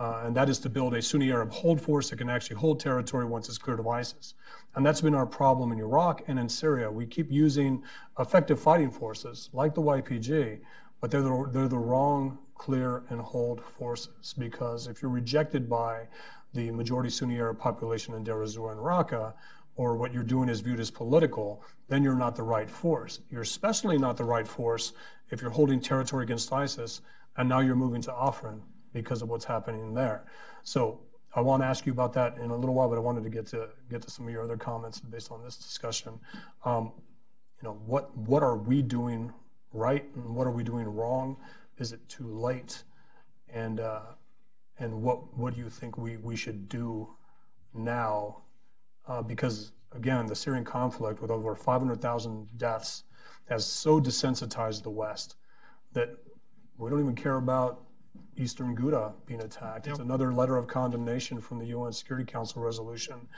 uh, 0.00 0.22
and 0.24 0.34
that 0.34 0.48
is 0.48 0.58
to 0.58 0.70
build 0.70 0.94
a 0.94 1.02
Sunni 1.02 1.30
Arab 1.30 1.52
hold 1.52 1.78
force 1.78 2.08
that 2.08 2.16
can 2.16 2.30
actually 2.30 2.56
hold 2.56 2.80
territory 2.80 3.26
once 3.26 3.50
it's 3.50 3.58
cleared 3.58 3.78
of 3.78 3.86
ISIS. 3.86 4.32
And 4.74 4.84
that's 4.84 5.02
been 5.02 5.14
our 5.14 5.26
problem 5.26 5.72
in 5.72 5.78
Iraq 5.78 6.22
and 6.26 6.38
in 6.38 6.48
Syria. 6.48 6.90
We 6.90 7.04
keep 7.04 7.30
using 7.30 7.82
effective 8.18 8.58
fighting 8.58 8.90
forces 8.90 9.50
like 9.52 9.74
the 9.74 9.82
YPG, 9.82 10.60
but 11.02 11.10
they're 11.10 11.20
the, 11.20 11.50
they're 11.52 11.68
the 11.68 11.76
wrong 11.76 12.38
clear 12.54 13.02
and 13.10 13.20
hold 13.20 13.62
forces 13.62 14.34
because 14.38 14.86
if 14.86 15.02
you're 15.02 15.10
rejected 15.10 15.68
by 15.68 16.06
the 16.54 16.70
majority 16.70 17.10
Sunni 17.10 17.36
Arab 17.36 17.58
population 17.58 18.14
in 18.14 18.24
Deir 18.24 18.42
ez-Zor 18.42 18.72
and 18.72 18.80
Raqqa, 18.80 19.34
or 19.76 19.96
what 19.96 20.14
you're 20.14 20.22
doing 20.22 20.48
is 20.48 20.60
viewed 20.60 20.80
as 20.80 20.90
political, 20.90 21.62
then 21.88 22.02
you're 22.02 22.14
not 22.14 22.36
the 22.36 22.42
right 22.42 22.68
force. 22.68 23.20
You're 23.30 23.42
especially 23.42 23.98
not 23.98 24.16
the 24.16 24.24
right 24.24 24.48
force 24.48 24.92
if 25.30 25.40
you're 25.40 25.50
holding 25.50 25.80
territory 25.80 26.24
against 26.24 26.52
ISIS 26.52 27.00
and 27.36 27.48
now 27.48 27.60
you're 27.60 27.76
moving 27.76 28.02
to 28.02 28.10
Afrin 28.10 28.60
because 28.92 29.22
of 29.22 29.28
what's 29.28 29.44
happening 29.44 29.94
there. 29.94 30.24
So 30.62 31.00
I 31.34 31.40
want 31.40 31.62
to 31.62 31.66
ask 31.66 31.86
you 31.86 31.92
about 31.92 32.12
that 32.14 32.38
in 32.38 32.50
a 32.50 32.56
little 32.56 32.74
while, 32.74 32.88
but 32.88 32.96
I 32.96 33.00
wanted 33.00 33.22
to 33.24 33.30
get 33.30 33.46
to 33.48 33.68
get 33.88 34.02
to 34.02 34.10
some 34.10 34.26
of 34.26 34.32
your 34.32 34.42
other 34.42 34.56
comments 34.56 35.00
based 35.00 35.30
on 35.30 35.42
this 35.44 35.56
discussion. 35.56 36.18
Um, 36.64 36.92
you 37.62 37.68
know, 37.68 37.78
what 37.86 38.16
what 38.16 38.42
are 38.42 38.56
we 38.56 38.82
doing 38.82 39.32
right 39.72 40.04
and 40.16 40.34
what 40.34 40.46
are 40.46 40.52
we 40.52 40.64
doing 40.64 40.86
wrong? 40.86 41.36
Is 41.78 41.92
it 41.92 42.06
too 42.08 42.26
late? 42.26 42.82
And 43.52 43.80
uh, 43.80 44.00
and 44.78 45.02
what 45.02 45.36
what 45.36 45.54
do 45.54 45.60
you 45.60 45.68
think 45.68 45.96
we 45.96 46.16
we 46.16 46.34
should 46.34 46.68
do 46.68 47.08
now? 47.74 48.42
Uh, 49.06 49.22
because 49.22 49.72
again, 49.92 50.26
the 50.26 50.36
Syrian 50.36 50.64
conflict 50.64 51.20
with 51.20 51.30
over 51.30 51.54
500,000 51.56 52.58
deaths 52.58 53.04
has 53.50 53.66
so 53.66 54.00
desensitized 54.00 54.82
the 54.82 54.90
West 54.90 55.36
that 55.92 56.16
we 56.78 56.88
don't 56.88 57.00
even 57.00 57.16
care 57.16 57.36
about 57.36 57.82
Eastern 58.36 58.76
Ghouta 58.76 59.12
being 59.26 59.42
attacked. 59.42 59.86
Yep. 59.86 59.94
It's 59.94 60.00
another 60.00 60.32
letter 60.32 60.56
of 60.56 60.66
condemnation 60.66 61.40
from 61.40 61.58
the 61.58 61.66
UN 61.66 61.92
Security 61.92 62.24
Council 62.24 62.62
resolution. 62.62 63.28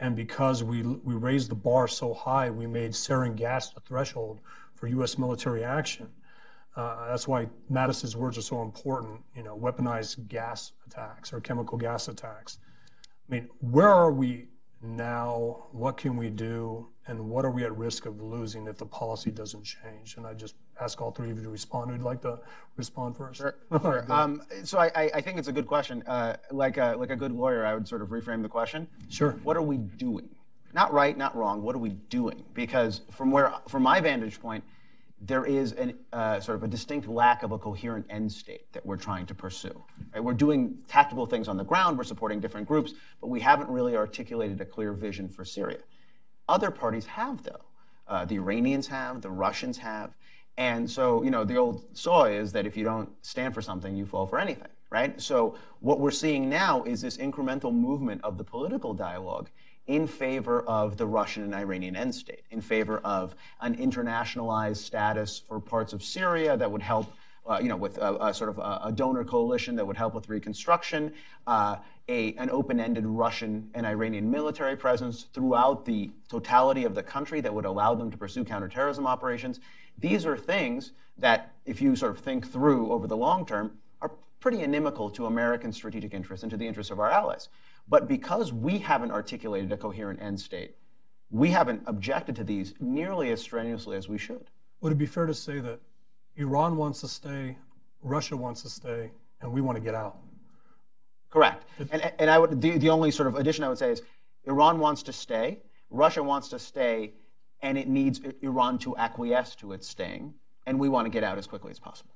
And 0.00 0.14
because 0.14 0.62
we, 0.62 0.82
we 0.82 1.14
raised 1.14 1.50
the 1.50 1.54
bar 1.54 1.88
so 1.88 2.12
high, 2.12 2.50
we 2.50 2.66
made 2.66 2.92
sarin 2.92 3.34
gas 3.36 3.70
the 3.70 3.80
threshold 3.80 4.40
for 4.74 4.86
U.S. 4.88 5.18
military 5.18 5.64
action. 5.64 6.08
Uh, 6.76 7.08
that's 7.08 7.26
why 7.26 7.48
Mattis's 7.70 8.16
words 8.16 8.36
are 8.36 8.42
so 8.42 8.60
important, 8.60 9.20
you 9.34 9.44
know, 9.44 9.56
weaponized 9.56 10.28
gas 10.28 10.72
attacks 10.86 11.32
or 11.32 11.40
chemical 11.40 11.78
gas 11.78 12.08
attacks. 12.08 12.58
I 13.28 13.32
mean, 13.32 13.48
where 13.60 13.88
are 13.88 14.12
we 14.12 14.48
now? 14.82 15.66
What 15.70 15.96
can 15.96 16.16
we 16.16 16.30
do? 16.30 16.88
And 17.06 17.28
what 17.28 17.44
are 17.44 17.50
we 17.50 17.64
at 17.64 17.76
risk 17.76 18.06
of 18.06 18.20
losing 18.22 18.66
if 18.66 18.78
the 18.78 18.86
policy 18.86 19.30
doesn't 19.30 19.62
change? 19.62 20.16
And 20.16 20.26
I 20.26 20.32
just 20.32 20.54
ask 20.80 21.00
all 21.02 21.10
three 21.10 21.30
of 21.30 21.36
you 21.36 21.44
to 21.44 21.50
respond. 21.50 21.90
Who'd 21.90 22.02
like 22.02 22.22
to 22.22 22.40
respond 22.76 23.16
first? 23.16 23.38
Sure. 23.38 23.56
sure. 23.82 24.06
um, 24.10 24.42
so 24.64 24.78
I, 24.78 25.10
I, 25.14 25.20
think 25.20 25.38
it's 25.38 25.48
a 25.48 25.52
good 25.52 25.66
question. 25.66 26.02
Uh, 26.06 26.36
like, 26.50 26.78
a, 26.78 26.94
like 26.98 27.10
a 27.10 27.16
good 27.16 27.32
lawyer, 27.32 27.66
I 27.66 27.74
would 27.74 27.86
sort 27.86 28.00
of 28.00 28.08
reframe 28.08 28.40
the 28.40 28.48
question. 28.48 28.88
Sure. 29.10 29.32
What 29.42 29.56
are 29.56 29.62
we 29.62 29.76
doing? 29.76 30.28
Not 30.72 30.92
right, 30.92 31.16
not 31.16 31.36
wrong. 31.36 31.62
What 31.62 31.74
are 31.74 31.78
we 31.78 31.90
doing? 31.90 32.42
Because 32.54 33.02
from 33.10 33.30
where, 33.30 33.52
from 33.68 33.82
my 33.82 34.00
vantage 34.00 34.40
point, 34.40 34.64
there 35.20 35.44
is 35.44 35.74
a 35.78 35.94
uh, 36.14 36.40
sort 36.40 36.56
of 36.56 36.64
a 36.64 36.68
distinct 36.68 37.08
lack 37.08 37.42
of 37.42 37.52
a 37.52 37.58
coherent 37.58 38.04
end 38.10 38.30
state 38.30 38.70
that 38.72 38.84
we're 38.84 38.96
trying 38.96 39.24
to 39.26 39.34
pursue. 39.34 39.82
Right? 40.12 40.22
We're 40.22 40.34
doing 40.34 40.82
tactical 40.88 41.26
things 41.26 41.48
on 41.48 41.56
the 41.56 41.64
ground, 41.64 41.96
we're 41.96 42.04
supporting 42.04 42.40
different 42.40 42.66
groups, 42.66 42.94
but 43.20 43.28
we 43.28 43.40
haven't 43.40 43.68
really 43.68 43.96
articulated 43.96 44.60
a 44.60 44.64
clear 44.64 44.92
vision 44.92 45.28
for 45.28 45.44
Syria. 45.44 45.78
Other 46.48 46.70
parties 46.70 47.06
have, 47.06 47.42
though. 47.42 47.64
Uh, 48.06 48.24
the 48.24 48.36
Iranians 48.36 48.86
have, 48.88 49.22
the 49.22 49.30
Russians 49.30 49.78
have. 49.78 50.10
And 50.56 50.88
so, 50.88 51.22
you 51.22 51.30
know, 51.30 51.44
the 51.44 51.56
old 51.56 51.84
saw 51.96 52.24
is 52.24 52.52
that 52.52 52.66
if 52.66 52.76
you 52.76 52.84
don't 52.84 53.10
stand 53.22 53.54
for 53.54 53.62
something, 53.62 53.96
you 53.96 54.06
fall 54.06 54.26
for 54.26 54.38
anything, 54.38 54.68
right? 54.90 55.20
So, 55.20 55.56
what 55.80 55.98
we're 55.98 56.10
seeing 56.10 56.48
now 56.48 56.84
is 56.84 57.00
this 57.00 57.16
incremental 57.16 57.74
movement 57.74 58.20
of 58.22 58.38
the 58.38 58.44
political 58.44 58.94
dialogue 58.94 59.50
in 59.86 60.06
favor 60.06 60.62
of 60.62 60.96
the 60.96 61.06
Russian 61.06 61.42
and 61.42 61.54
Iranian 61.54 61.96
end 61.96 62.14
state, 62.14 62.44
in 62.50 62.60
favor 62.60 62.98
of 62.98 63.34
an 63.60 63.76
internationalized 63.76 64.76
status 64.76 65.42
for 65.46 65.60
parts 65.60 65.92
of 65.92 66.02
Syria 66.02 66.56
that 66.56 66.70
would 66.70 66.82
help 66.82 67.12
uh, 67.46 67.58
you 67.60 67.68
know, 67.68 67.76
with 67.76 67.98
a, 67.98 68.26
a 68.28 68.34
sort 68.34 68.48
of 68.48 68.58
a, 68.58 68.80
a, 68.84 68.92
donor 68.92 69.22
coalition 69.22 69.76
that 69.76 69.86
would 69.86 69.96
help 69.96 70.14
with 70.14 70.28
reconstruction, 70.30 71.12
uh, 71.46 71.76
a, 72.08 72.34
an 72.34 72.50
open-ended 72.50 73.06
Russian 73.06 73.70
and 73.74 73.86
Iranian 73.86 74.30
military 74.30 74.76
presence 74.76 75.26
throughout 75.32 75.84
the 75.84 76.10
totality 76.28 76.84
of 76.84 76.94
the 76.94 77.02
country 77.02 77.40
that 77.40 77.54
would 77.54 77.64
allow 77.64 77.94
them 77.94 78.10
to 78.10 78.16
pursue 78.16 78.44
counterterrorism 78.44 79.06
operations. 79.06 79.60
These 79.98 80.26
are 80.26 80.36
things 80.36 80.92
that, 81.18 81.54
if 81.64 81.80
you 81.80 81.96
sort 81.96 82.12
of 82.12 82.18
think 82.18 82.50
through 82.50 82.92
over 82.92 83.06
the 83.06 83.16
long 83.16 83.46
term, 83.46 83.78
are 84.02 84.10
pretty 84.40 84.60
inimical 84.60 85.08
to 85.10 85.26
American 85.26 85.72
strategic 85.72 86.12
interests 86.12 86.42
and 86.42 86.50
to 86.50 86.56
the 86.56 86.66
interests 86.66 86.90
of 86.90 87.00
our 87.00 87.10
allies. 87.10 87.48
But 87.88 88.08
because 88.08 88.52
we 88.52 88.78
haven't 88.78 89.10
articulated 89.10 89.72
a 89.72 89.76
coherent 89.76 90.20
end 90.20 90.40
state, 90.40 90.76
we 91.30 91.50
haven't 91.50 91.82
objected 91.86 92.36
to 92.36 92.44
these 92.44 92.74
nearly 92.80 93.32
as 93.32 93.40
strenuously 93.40 93.96
as 93.96 94.08
we 94.08 94.18
should. 94.18 94.50
Would 94.80 94.92
it 94.92 94.98
be 94.98 95.06
fair 95.06 95.26
to 95.26 95.34
say 95.34 95.60
that 95.60 95.80
Iran 96.36 96.76
wants 96.76 97.00
to 97.00 97.08
stay, 97.08 97.56
Russia 98.02 98.36
wants 98.36 98.62
to 98.62 98.68
stay, 98.68 99.10
and 99.40 99.50
we 99.50 99.62
want 99.62 99.76
to 99.76 99.82
get 99.82 99.94
out? 99.94 100.18
And, 101.78 102.12
and 102.18 102.30
I 102.30 102.38
would, 102.38 102.60
the, 102.60 102.78
the 102.78 102.90
only 102.90 103.10
sort 103.10 103.26
of 103.26 103.36
addition 103.36 103.64
I 103.64 103.68
would 103.68 103.78
say 103.78 103.90
is 103.90 104.02
Iran 104.46 104.78
wants 104.78 105.02
to 105.04 105.12
stay, 105.12 105.58
Russia 105.90 106.22
wants 106.22 106.48
to 106.48 106.58
stay, 106.58 107.12
and 107.62 107.78
it 107.78 107.88
needs 107.88 108.20
Iran 108.42 108.78
to 108.78 108.96
acquiesce 108.96 109.54
to 109.56 109.72
its 109.72 109.88
staying, 109.88 110.34
and 110.66 110.78
we 110.78 110.88
want 110.88 111.06
to 111.06 111.10
get 111.10 111.24
out 111.24 111.38
as 111.38 111.46
quickly 111.46 111.70
as 111.70 111.78
possible. 111.78 112.10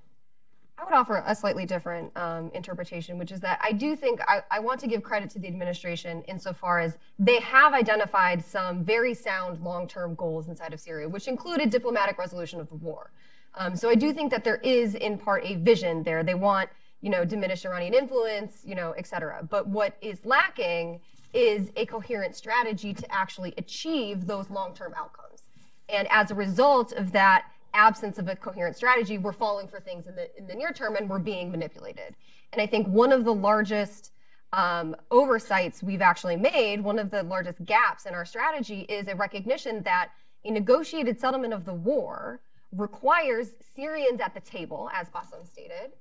I 0.79 0.85
would 0.85 0.95
offer 0.95 1.25
a 1.27 1.35
slightly 1.35 1.67
different 1.67 2.17
um, 2.17 2.53
interpretation, 2.55 3.19
which 3.19 3.33
is 3.33 3.41
that 3.41 3.59
I 3.63 3.73
do 3.73 3.97
think 3.97 4.21
I, 4.29 4.43
I, 4.51 4.61
want 4.61 4.79
to 4.81 4.87
give 4.87 5.03
credit 5.03 5.29
to 5.31 5.41
the 5.41 5.49
administration 5.49 6.23
insofar 6.29 6.79
as 6.79 6.99
they 7.19 7.41
have 7.41 7.75
identified 7.75 8.45
some 8.45 8.85
very 8.85 9.13
sound 9.13 9.61
long 9.61 9.89
term 9.89 10.15
goals 10.15 10.49
inside 10.49 10.73
of 10.73 10.79
Syria, 10.79 11.09
which 11.09 11.27
included 11.27 11.71
diplomatic 11.71 12.17
resolution 12.17 12.61
of 12.61 12.69
the 12.69 12.77
war. 12.77 13.11
Um, 13.55 13.75
so 13.75 13.89
I 13.89 13.97
do 13.97 14.13
think 14.13 14.31
that 14.31 14.45
there 14.45 14.59
is, 14.59 14.95
in 14.95 15.19
part, 15.19 15.45
a 15.45 15.57
vision 15.57 16.05
there. 16.05 16.23
They 16.23 16.35
want, 16.35 16.71
you 17.01 17.11
know, 17.11 17.25
diminished 17.25 17.65
Iranian 17.65 17.95
influence, 17.95 18.63
you 18.65 18.75
know, 18.75 18.93
et 18.93 19.07
cetera. 19.07 19.47
But 19.49 19.69
what 19.69 19.97
is 20.01 20.25
lacking 20.25 21.01
is 21.33 21.71
a 21.77 21.87
coherent 21.87 22.35
strategy 22.35 22.95
to 22.95 23.13
actually 23.13 23.55
achieve 23.57 24.27
those 24.27 24.51
long 24.51 24.75
term 24.75 24.95
outcomes. 24.97 25.43
And 25.89 26.09
as 26.11 26.31
a 26.31 26.35
result 26.35 26.93
of 26.93 27.13
that, 27.13 27.47
absence 27.75 28.19
of 28.19 28.29
a 28.29 28.35
coherent 28.37 28.77
strategy, 28.77 29.19
we're 29.19 29.33
falling 29.33 29.69
for 29.69 29.79
things 29.79 30.07
in 30.07 30.17
the, 30.17 30.37
in 30.39 30.47
the 30.47 30.55
near 30.55 30.73
term 30.73 30.97
and 30.97 31.09
we're 31.09 31.19
being 31.19 31.51
manipulated. 31.51 32.17
And 32.53 32.63
I 32.63 32.67
think 32.67 32.89
one 32.89 33.13
of 33.13 33.25
the 33.25 33.35
largest 33.35 34.13
um, 34.53 34.97
oversights 35.11 35.83
we've 35.83 36.01
actually 36.01 36.37
made, 36.37 36.83
one 36.83 36.99
of 36.99 37.11
the 37.11 37.23
largest 37.23 37.65
gaps 37.65 38.07
in 38.07 38.15
our 38.15 38.25
strategy 38.25 38.81
is 38.89 39.07
a 39.07 39.15
recognition 39.15 39.83
that 39.83 40.11
a 40.45 40.51
negotiated 40.51 41.21
settlement 41.21 41.53
of 41.53 41.67
the 41.67 41.75
war 41.75 42.41
requires 42.73 43.51
Syrians 43.77 44.21
at 44.21 44.35
the 44.35 44.41
table, 44.41 44.91
as 44.95 45.09
Bassem 45.11 45.47
stated, 45.47 45.93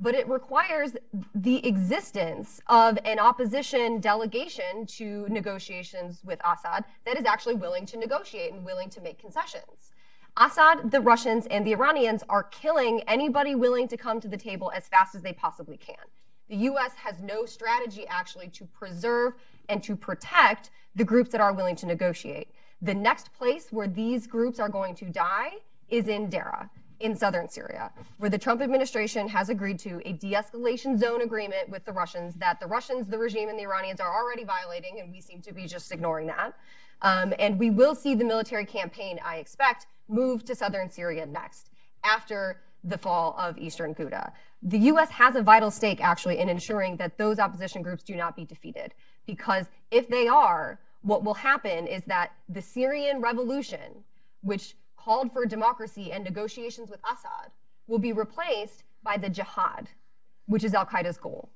but 0.00 0.14
it 0.14 0.28
requires 0.28 0.92
the 1.34 1.66
existence 1.66 2.60
of 2.68 2.98
an 3.04 3.18
opposition 3.18 4.00
delegation 4.00 4.86
to 4.86 5.26
negotiations 5.28 6.20
with 6.24 6.40
Assad 6.44 6.84
that 7.04 7.18
is 7.18 7.24
actually 7.24 7.54
willing 7.54 7.84
to 7.86 7.98
negotiate 7.98 8.52
and 8.52 8.64
willing 8.64 8.88
to 8.90 9.00
make 9.00 9.18
concessions. 9.18 9.92
Assad, 10.36 10.92
the 10.92 11.00
Russians, 11.00 11.46
and 11.46 11.66
the 11.66 11.72
Iranians 11.72 12.22
are 12.28 12.44
killing 12.44 13.00
anybody 13.08 13.56
willing 13.56 13.88
to 13.88 13.96
come 13.96 14.20
to 14.20 14.28
the 14.28 14.36
table 14.36 14.70
as 14.74 14.86
fast 14.86 15.16
as 15.16 15.22
they 15.22 15.32
possibly 15.32 15.76
can. 15.76 15.96
The 16.48 16.56
U.S. 16.56 16.92
has 16.94 17.20
no 17.20 17.44
strategy 17.44 18.06
actually 18.06 18.48
to 18.50 18.64
preserve 18.66 19.34
and 19.68 19.82
to 19.82 19.96
protect 19.96 20.70
the 20.94 21.04
groups 21.04 21.30
that 21.30 21.40
are 21.40 21.52
willing 21.52 21.76
to 21.76 21.86
negotiate. 21.86 22.52
The 22.80 22.94
next 22.94 23.32
place 23.32 23.66
where 23.70 23.88
these 23.88 24.28
groups 24.28 24.60
are 24.60 24.68
going 24.68 24.94
to 24.96 25.06
die 25.06 25.54
is 25.88 26.06
in 26.06 26.28
Deraa 26.30 26.70
in 27.00 27.16
southern 27.16 27.48
Syria, 27.48 27.92
where 28.18 28.30
the 28.30 28.38
Trump 28.38 28.60
administration 28.60 29.28
has 29.28 29.48
agreed 29.48 29.78
to 29.80 30.00
a 30.04 30.12
de 30.14 30.32
escalation 30.32 30.98
zone 30.98 31.22
agreement 31.22 31.68
with 31.68 31.84
the 31.84 31.92
Russians 31.92 32.34
that 32.36 32.58
the 32.60 32.66
Russians, 32.66 33.06
the 33.06 33.18
regime, 33.18 33.48
and 33.48 33.58
the 33.58 33.62
Iranians 33.62 34.00
are 34.00 34.12
already 34.12 34.44
violating, 34.44 35.00
and 35.00 35.12
we 35.12 35.20
seem 35.20 35.40
to 35.42 35.52
be 35.52 35.66
just 35.66 35.92
ignoring 35.92 36.26
that. 36.26 36.54
Um, 37.02 37.32
and 37.38 37.58
we 37.58 37.70
will 37.70 37.94
see 37.94 38.14
the 38.14 38.24
military 38.24 38.64
campaign, 38.64 39.20
I 39.24 39.36
expect, 39.36 39.86
move 40.08 40.44
to 40.46 40.54
southern 40.54 40.90
Syria 40.90 41.26
next 41.26 41.70
after 42.02 42.60
the 42.84 42.98
fall 42.98 43.36
of 43.38 43.58
Eastern 43.58 43.94
Ghouta. 43.94 44.32
The 44.62 44.78
U.S. 44.78 45.10
has 45.10 45.36
a 45.36 45.42
vital 45.42 45.70
stake, 45.70 46.00
actually, 46.02 46.38
in 46.38 46.48
ensuring 46.48 46.96
that 46.96 47.16
those 47.16 47.38
opposition 47.38 47.82
groups 47.82 48.02
do 48.02 48.16
not 48.16 48.34
be 48.34 48.44
defeated. 48.44 48.94
Because 49.26 49.66
if 49.90 50.08
they 50.08 50.26
are, 50.26 50.80
what 51.02 51.22
will 51.22 51.34
happen 51.34 51.86
is 51.86 52.02
that 52.06 52.32
the 52.48 52.62
Syrian 52.62 53.20
revolution, 53.20 54.02
which 54.42 54.74
called 55.08 55.32
for 55.32 55.46
democracy 55.46 56.12
and 56.12 56.22
negotiations 56.22 56.90
with 56.90 57.00
Assad, 57.10 57.50
will 57.86 57.98
be 57.98 58.12
replaced 58.12 58.84
by 59.02 59.16
the 59.16 59.30
jihad, 59.30 59.88
which 60.44 60.62
is 60.62 60.74
Al 60.74 60.84
Qaeda's 60.84 61.16
goal. 61.16 61.48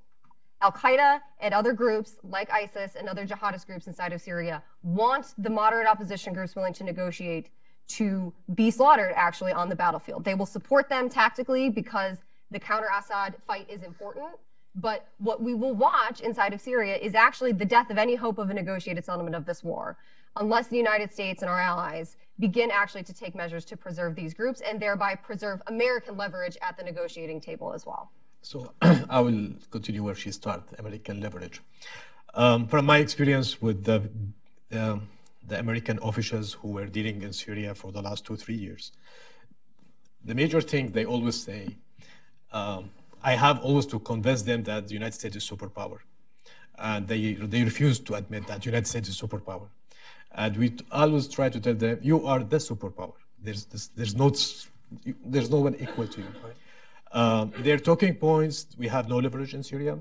Al 0.62 0.72
Qaeda 0.72 1.20
and 1.38 1.52
other 1.52 1.74
groups 1.74 2.16
like 2.22 2.50
ISIS 2.50 2.96
and 2.96 3.10
other 3.10 3.26
jihadist 3.26 3.66
groups 3.66 3.86
inside 3.86 4.14
of 4.14 4.22
Syria 4.22 4.62
want 4.82 5.34
the 5.36 5.50
moderate 5.50 5.86
opposition 5.86 6.32
groups 6.32 6.56
willing 6.56 6.72
to 6.72 6.82
negotiate 6.82 7.50
to 7.88 8.32
be 8.54 8.70
slaughtered 8.70 9.12
actually 9.16 9.52
on 9.52 9.68
the 9.68 9.76
battlefield. 9.76 10.24
They 10.24 10.34
will 10.34 10.46
support 10.46 10.88
them 10.88 11.10
tactically 11.10 11.68
because 11.68 12.16
the 12.50 12.58
counter 12.58 12.88
Assad 12.98 13.34
fight 13.46 13.68
is 13.68 13.82
important. 13.82 14.30
But 14.74 15.08
what 15.18 15.42
we 15.42 15.52
will 15.52 15.74
watch 15.74 16.20
inside 16.22 16.54
of 16.54 16.60
Syria 16.62 16.96
is 16.96 17.14
actually 17.14 17.52
the 17.52 17.66
death 17.66 17.90
of 17.90 17.98
any 17.98 18.14
hope 18.14 18.38
of 18.38 18.48
a 18.48 18.54
negotiated 18.54 19.04
settlement 19.04 19.36
of 19.36 19.44
this 19.44 19.62
war, 19.62 19.98
unless 20.36 20.68
the 20.68 20.78
United 20.78 21.12
States 21.12 21.42
and 21.42 21.50
our 21.50 21.60
allies 21.60 22.16
begin 22.38 22.70
actually 22.70 23.02
to 23.04 23.12
take 23.12 23.34
measures 23.34 23.64
to 23.66 23.76
preserve 23.76 24.14
these 24.14 24.34
groups 24.34 24.60
and 24.60 24.80
thereby 24.80 25.14
preserve 25.14 25.62
American 25.66 26.16
leverage 26.16 26.56
at 26.62 26.76
the 26.76 26.82
negotiating 26.82 27.40
table 27.40 27.72
as 27.72 27.86
well. 27.86 28.10
So 28.42 28.72
I 28.82 29.20
will 29.20 29.50
continue 29.70 30.02
where 30.02 30.14
she 30.14 30.32
started, 30.32 30.78
American 30.78 31.20
leverage. 31.20 31.60
Um, 32.34 32.66
from 32.66 32.86
my 32.86 32.98
experience 32.98 33.60
with 33.60 33.84
the, 33.84 34.02
the, 34.70 35.00
the 35.46 35.58
American 35.58 35.98
officials 36.02 36.54
who 36.54 36.68
were 36.68 36.86
dealing 36.86 37.22
in 37.22 37.32
Syria 37.32 37.74
for 37.74 37.92
the 37.92 38.02
last 38.02 38.24
two, 38.24 38.36
three 38.36 38.54
years, 38.54 38.92
the 40.24 40.34
major 40.34 40.60
thing 40.60 40.90
they 40.92 41.04
always 41.04 41.40
say, 41.40 41.76
um, 42.52 42.90
I 43.22 43.34
have 43.34 43.60
always 43.60 43.86
to 43.86 43.98
convince 44.00 44.42
them 44.42 44.62
that 44.64 44.88
the 44.88 44.94
United 44.94 45.14
States 45.14 45.36
is 45.36 45.48
superpower. 45.48 45.98
And 46.78 47.06
they, 47.06 47.34
they 47.34 47.62
refuse 47.62 47.98
to 48.00 48.14
admit 48.14 48.46
that 48.48 48.62
the 48.62 48.66
United 48.66 48.86
States 48.88 49.08
is 49.08 49.20
superpower. 49.20 49.68
And 50.34 50.56
we 50.56 50.76
always 50.90 51.28
try 51.28 51.48
to 51.48 51.60
tell 51.60 51.74
them, 51.74 51.98
you 52.02 52.26
are 52.26 52.40
the 52.40 52.56
superpower. 52.56 53.14
There's, 53.42 53.64
there's, 53.66 53.88
there's, 53.88 54.14
no, 54.14 54.32
there's 55.24 55.50
no 55.50 55.58
one 55.58 55.76
equal 55.76 56.06
to 56.06 56.20
you. 56.20 56.26
Um, 57.12 57.52
their 57.58 57.78
talking 57.78 58.14
points, 58.14 58.66
we 58.78 58.88
have 58.88 59.08
no 59.08 59.18
leverage 59.18 59.52
in 59.52 59.62
Syria. 59.62 59.98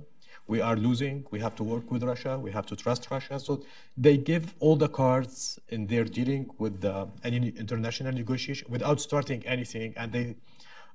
We 0.47 0.61
are 0.61 0.75
losing. 0.75 1.25
We 1.31 1.39
have 1.39 1.55
to 1.55 1.63
work 1.63 1.91
with 1.91 2.03
Russia. 2.03 2.39
We 2.39 2.51
have 2.51 2.65
to 2.67 2.75
trust 2.75 3.09
Russia. 3.11 3.39
So 3.39 3.63
they 3.97 4.17
give 4.17 4.53
all 4.59 4.75
the 4.75 4.89
cards 4.89 5.59
in 5.69 5.87
their 5.87 6.03
dealing 6.03 6.49
with 6.57 6.81
the, 6.81 7.07
any 7.23 7.49
international 7.49 8.13
negotiation 8.13 8.67
without 8.69 9.01
starting 9.01 9.45
anything. 9.45 9.93
And 9.97 10.11
they, 10.11 10.35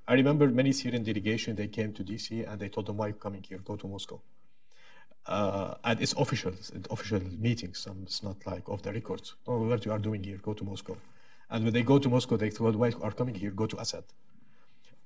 I 0.09 0.15
remember 0.15 0.49
many 0.49 0.73
Syrian 0.73 1.05
delegation, 1.05 1.57
they 1.57 1.69
came 1.69 1.93
to 1.95 2.05
DC 2.05 2.51
and 2.51 2.61
they 2.61 2.69
told 2.69 2.87
them, 2.87 2.97
why 2.97 3.07
are 3.07 3.09
you 3.09 3.15
coming 3.15 3.45
here? 3.47 3.59
Go 3.59 3.77
to 3.77 3.87
Moscow. 3.87 4.21
Uh, 5.27 5.75
and 5.85 6.01
it's 6.01 6.13
official, 6.15 6.53
it's 6.53 6.71
official 6.91 7.21
meetings. 7.39 7.87
Um, 7.89 7.99
it's 8.05 8.23
not 8.23 8.37
like 8.47 8.69
off 8.69 8.83
the 8.83 8.93
records. 8.93 9.35
Oh, 9.47 9.67
what 9.67 9.85
you 9.85 9.93
are 9.93 9.99
doing 9.99 10.23
here? 10.23 10.39
Go 10.39 10.53
to 10.53 10.65
Moscow. 10.65 10.97
And 11.51 11.65
when 11.65 11.73
they 11.73 11.83
go 11.83 11.99
to 11.99 12.09
Moscow, 12.09 12.37
they 12.37 12.51
why 12.51 12.93
are 13.03 13.11
coming 13.13 13.35
here? 13.35 13.51
Go 13.51 13.67
to 13.67 13.81
Assad. 13.81 14.05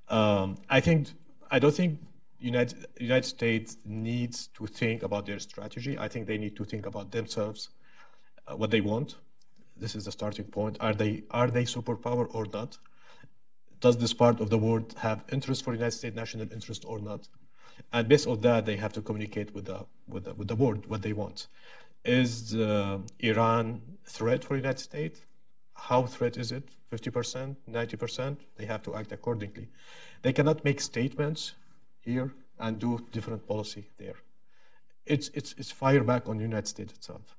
Um, 0.09 0.57
I 0.69 0.79
think 0.79 1.09
I 1.49 1.59
don't 1.59 1.73
think 1.73 1.99
United 2.39 2.85
United 2.99 3.27
States 3.27 3.77
needs 3.85 4.47
to 4.57 4.67
think 4.67 5.03
about 5.03 5.25
their 5.25 5.39
strategy. 5.39 5.97
I 5.97 6.07
think 6.07 6.27
they 6.27 6.37
need 6.37 6.55
to 6.55 6.65
think 6.65 6.85
about 6.85 7.11
themselves, 7.11 7.69
uh, 8.47 8.55
what 8.55 8.71
they 8.71 8.81
want. 8.81 9.15
This 9.77 9.95
is 9.95 10.05
the 10.05 10.11
starting 10.11 10.45
point. 10.45 10.77
Are 10.79 10.93
they 10.93 11.23
are 11.31 11.49
they 11.49 11.63
superpower 11.63 12.27
or 12.33 12.45
not? 12.53 12.77
Does 13.79 13.97
this 13.97 14.13
part 14.13 14.39
of 14.39 14.49
the 14.49 14.57
world 14.57 14.93
have 14.97 15.23
interest 15.31 15.63
for 15.63 15.73
United 15.73 15.97
States 15.97 16.15
national 16.15 16.51
interest 16.51 16.83
or 16.85 16.99
not? 16.99 17.27
And 17.93 18.07
based 18.07 18.27
on 18.27 18.41
that, 18.41 18.65
they 18.65 18.77
have 18.77 18.93
to 18.93 19.01
communicate 19.01 19.53
with 19.53 19.65
the 19.65 19.85
with 20.07 20.25
the, 20.25 20.33
with 20.33 20.47
the 20.47 20.55
board 20.55 20.85
what 20.87 21.01
they 21.01 21.13
want. 21.13 21.47
Is 22.03 22.55
uh, 22.55 22.99
Iran 23.19 23.81
threat 24.05 24.43
for 24.43 24.53
the 24.55 24.61
United 24.61 24.79
States? 24.79 25.21
How 25.73 26.03
threat 26.03 26.37
is 26.37 26.51
it? 26.51 26.63
50%, 26.91 27.55
90%? 27.69 28.37
They 28.57 28.65
have 28.65 28.83
to 28.83 28.95
act 28.95 29.11
accordingly. 29.11 29.67
They 30.21 30.33
cannot 30.33 30.63
make 30.65 30.81
statements 30.81 31.53
here 32.01 32.33
and 32.59 32.77
do 32.77 32.99
different 33.11 33.47
policy 33.47 33.85
there. 33.97 34.15
It's, 35.05 35.29
it's, 35.33 35.55
it's 35.57 35.71
fire 35.71 36.03
back 36.03 36.27
on 36.27 36.37
the 36.37 36.43
United 36.43 36.67
States 36.67 36.93
itself. 36.93 37.35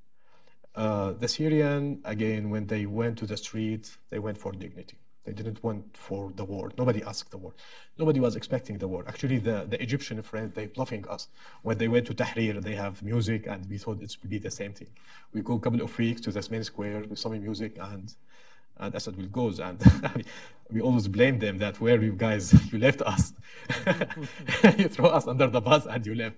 Uh, 0.74 1.12
the 1.12 1.28
Syrian, 1.28 2.00
again, 2.04 2.50
when 2.50 2.66
they 2.66 2.86
went 2.86 3.18
to 3.18 3.26
the 3.26 3.36
street, 3.36 3.96
they 4.10 4.18
went 4.18 4.38
for 4.38 4.52
dignity. 4.52 4.96
They 5.24 5.32
didn't 5.32 5.62
want 5.62 5.96
for 5.96 6.32
the 6.34 6.44
war. 6.44 6.72
Nobody 6.76 7.02
asked 7.04 7.30
the 7.30 7.38
war. 7.38 7.54
Nobody 7.98 8.18
was 8.18 8.34
expecting 8.34 8.78
the 8.78 8.88
war. 8.88 9.04
Actually, 9.06 9.38
the, 9.38 9.66
the 9.68 9.80
Egyptian 9.80 10.20
friends, 10.22 10.54
they 10.54 10.66
bluffing 10.66 11.06
us. 11.08 11.28
When 11.62 11.78
they 11.78 11.88
went 11.88 12.06
to 12.08 12.14
Tahrir, 12.14 12.60
they 12.60 12.74
have 12.74 13.02
music, 13.02 13.46
and 13.46 13.68
we 13.70 13.78
thought 13.78 14.02
it 14.02 14.16
would 14.20 14.30
be 14.30 14.38
the 14.38 14.50
same 14.50 14.72
thing. 14.72 14.88
We 15.32 15.42
go 15.42 15.54
a 15.54 15.60
couple 15.60 15.80
of 15.80 15.96
weeks 15.96 16.20
to 16.22 16.32
the 16.32 16.46
main 16.50 16.64
square 16.64 17.04
with 17.08 17.18
some 17.18 17.40
music, 17.40 17.76
and 17.80 18.12
and 18.78 18.94
Assad 18.94 19.16
will 19.16 19.26
goes. 19.26 19.60
And 19.60 19.78
we 20.70 20.80
always 20.80 21.08
blame 21.08 21.38
them 21.38 21.58
that 21.58 21.80
where 21.80 22.02
you 22.02 22.12
guys, 22.12 22.52
you 22.72 22.78
left 22.78 23.02
us. 23.02 23.32
you 24.78 24.88
throw 24.88 25.06
us 25.06 25.26
under 25.26 25.46
the 25.46 25.60
bus 25.60 25.86
and 25.86 26.04
you 26.06 26.14
left. 26.14 26.36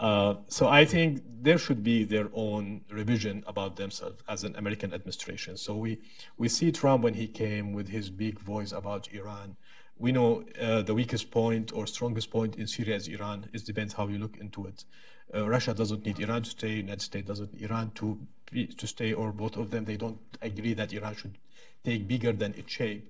Uh, 0.00 0.36
so 0.48 0.66
I 0.66 0.86
think 0.86 1.22
there 1.42 1.58
should 1.58 1.84
be 1.84 2.04
their 2.04 2.30
own 2.32 2.80
revision 2.90 3.44
about 3.46 3.76
themselves 3.76 4.22
as 4.28 4.44
an 4.44 4.56
American 4.56 4.94
administration. 4.94 5.58
So 5.58 5.76
we, 5.76 5.98
we 6.38 6.48
see 6.48 6.72
Trump 6.72 7.04
when 7.04 7.12
he 7.12 7.26
came 7.26 7.74
with 7.74 7.88
his 7.88 8.08
big 8.08 8.38
voice 8.38 8.72
about 8.72 9.12
Iran. 9.12 9.56
We 9.98 10.10
know 10.10 10.44
uh, 10.58 10.80
the 10.80 10.94
weakest 10.94 11.30
point 11.30 11.72
or 11.74 11.86
strongest 11.86 12.30
point 12.30 12.56
in 12.56 12.66
Syria 12.66 12.96
is 12.96 13.08
Iran. 13.08 13.46
It 13.52 13.66
depends 13.66 13.92
how 13.92 14.08
you 14.08 14.16
look 14.16 14.38
into 14.38 14.64
it. 14.66 14.84
Uh, 15.34 15.46
Russia 15.46 15.74
doesn't 15.74 16.06
need 16.06 16.18
Iran 16.18 16.44
to 16.44 16.50
stay. 16.50 16.76
United 16.76 17.02
States 17.02 17.28
doesn't 17.28 17.52
need 17.52 17.70
Iran 17.70 17.90
to 17.96 18.18
be, 18.50 18.66
to 18.68 18.86
stay, 18.86 19.12
or 19.12 19.32
both 19.32 19.58
of 19.58 19.70
them. 19.70 19.84
They 19.84 19.98
don't 19.98 20.18
agree 20.40 20.72
that 20.72 20.94
Iran 20.94 21.14
should 21.14 21.36
take 21.84 22.08
bigger 22.08 22.32
than 22.32 22.54
its 22.54 22.72
shape. 22.72 23.06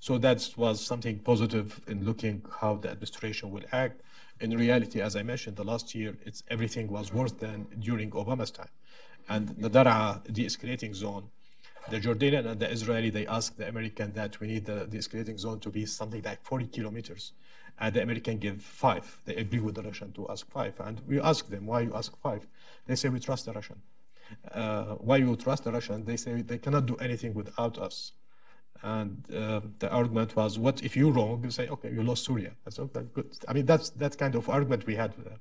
So 0.00 0.18
that 0.18 0.50
was 0.56 0.84
something 0.84 1.20
positive 1.20 1.80
in 1.86 2.04
looking 2.04 2.42
how 2.60 2.74
the 2.74 2.90
administration 2.90 3.52
will 3.52 3.62
act. 3.70 4.00
In 4.42 4.50
reality, 4.56 5.00
as 5.00 5.14
I 5.14 5.22
mentioned, 5.22 5.54
the 5.56 5.62
last 5.62 5.94
year, 5.94 6.18
it's 6.26 6.42
everything 6.48 6.88
was 6.88 7.12
worse 7.12 7.30
than 7.30 7.66
during 7.78 8.10
Obama's 8.10 8.50
time. 8.50 8.72
And 9.28 9.50
the 9.50 9.70
Daraa 9.70 10.20
de-escalating 10.32 10.94
zone, 10.96 11.30
the 11.90 12.00
Jordanian 12.00 12.46
and 12.50 12.58
the 12.58 12.68
Israeli, 12.68 13.10
they 13.10 13.24
asked 13.28 13.56
the 13.56 13.68
American 13.68 14.12
that 14.14 14.40
we 14.40 14.48
need 14.48 14.64
the 14.64 14.86
de-escalating 14.86 15.38
zone 15.38 15.60
to 15.60 15.70
be 15.70 15.86
something 15.86 16.22
like 16.22 16.42
40 16.42 16.66
kilometers 16.66 17.32
and 17.78 17.94
the 17.94 18.02
American 18.02 18.38
give 18.38 18.60
five. 18.60 19.20
They 19.26 19.36
agree 19.36 19.60
with 19.60 19.76
the 19.76 19.82
Russian 19.82 20.12
to 20.14 20.28
ask 20.28 20.50
five. 20.50 20.74
And 20.80 21.00
we 21.06 21.20
ask 21.20 21.48
them, 21.48 21.66
why 21.66 21.82
you 21.82 21.94
ask 21.94 22.16
five? 22.20 22.44
They 22.86 22.96
say, 22.96 23.10
we 23.10 23.20
trust 23.20 23.46
the 23.46 23.52
Russian. 23.52 23.80
Uh, 24.52 24.96
why 24.96 25.18
you 25.18 25.36
trust 25.36 25.62
the 25.62 25.70
Russian? 25.72 26.04
They 26.04 26.16
say 26.16 26.42
they 26.42 26.58
cannot 26.58 26.86
do 26.86 26.96
anything 26.96 27.32
without 27.32 27.78
us. 27.78 28.12
And 28.82 29.24
uh, 29.32 29.60
the 29.78 29.90
argument 29.90 30.34
was, 30.34 30.58
what 30.58 30.82
if 30.82 30.96
you're 30.96 31.12
wrong? 31.12 31.40
You 31.44 31.50
say, 31.50 31.68
okay, 31.68 31.90
you 31.92 32.02
lost 32.02 32.24
Syria. 32.24 32.50
That's 32.64 32.78
okay, 32.80 33.04
good. 33.14 33.30
I 33.46 33.52
mean, 33.52 33.64
that's 33.64 33.90
that 33.90 34.18
kind 34.18 34.34
of 34.34 34.48
argument 34.48 34.86
we 34.86 34.96
had 34.96 35.12
uh, 35.24 35.36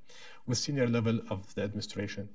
with 0.46 0.60
senior 0.60 0.88
level 0.88 1.20
of 1.30 1.54
the 1.56 1.64
administration. 1.64 2.30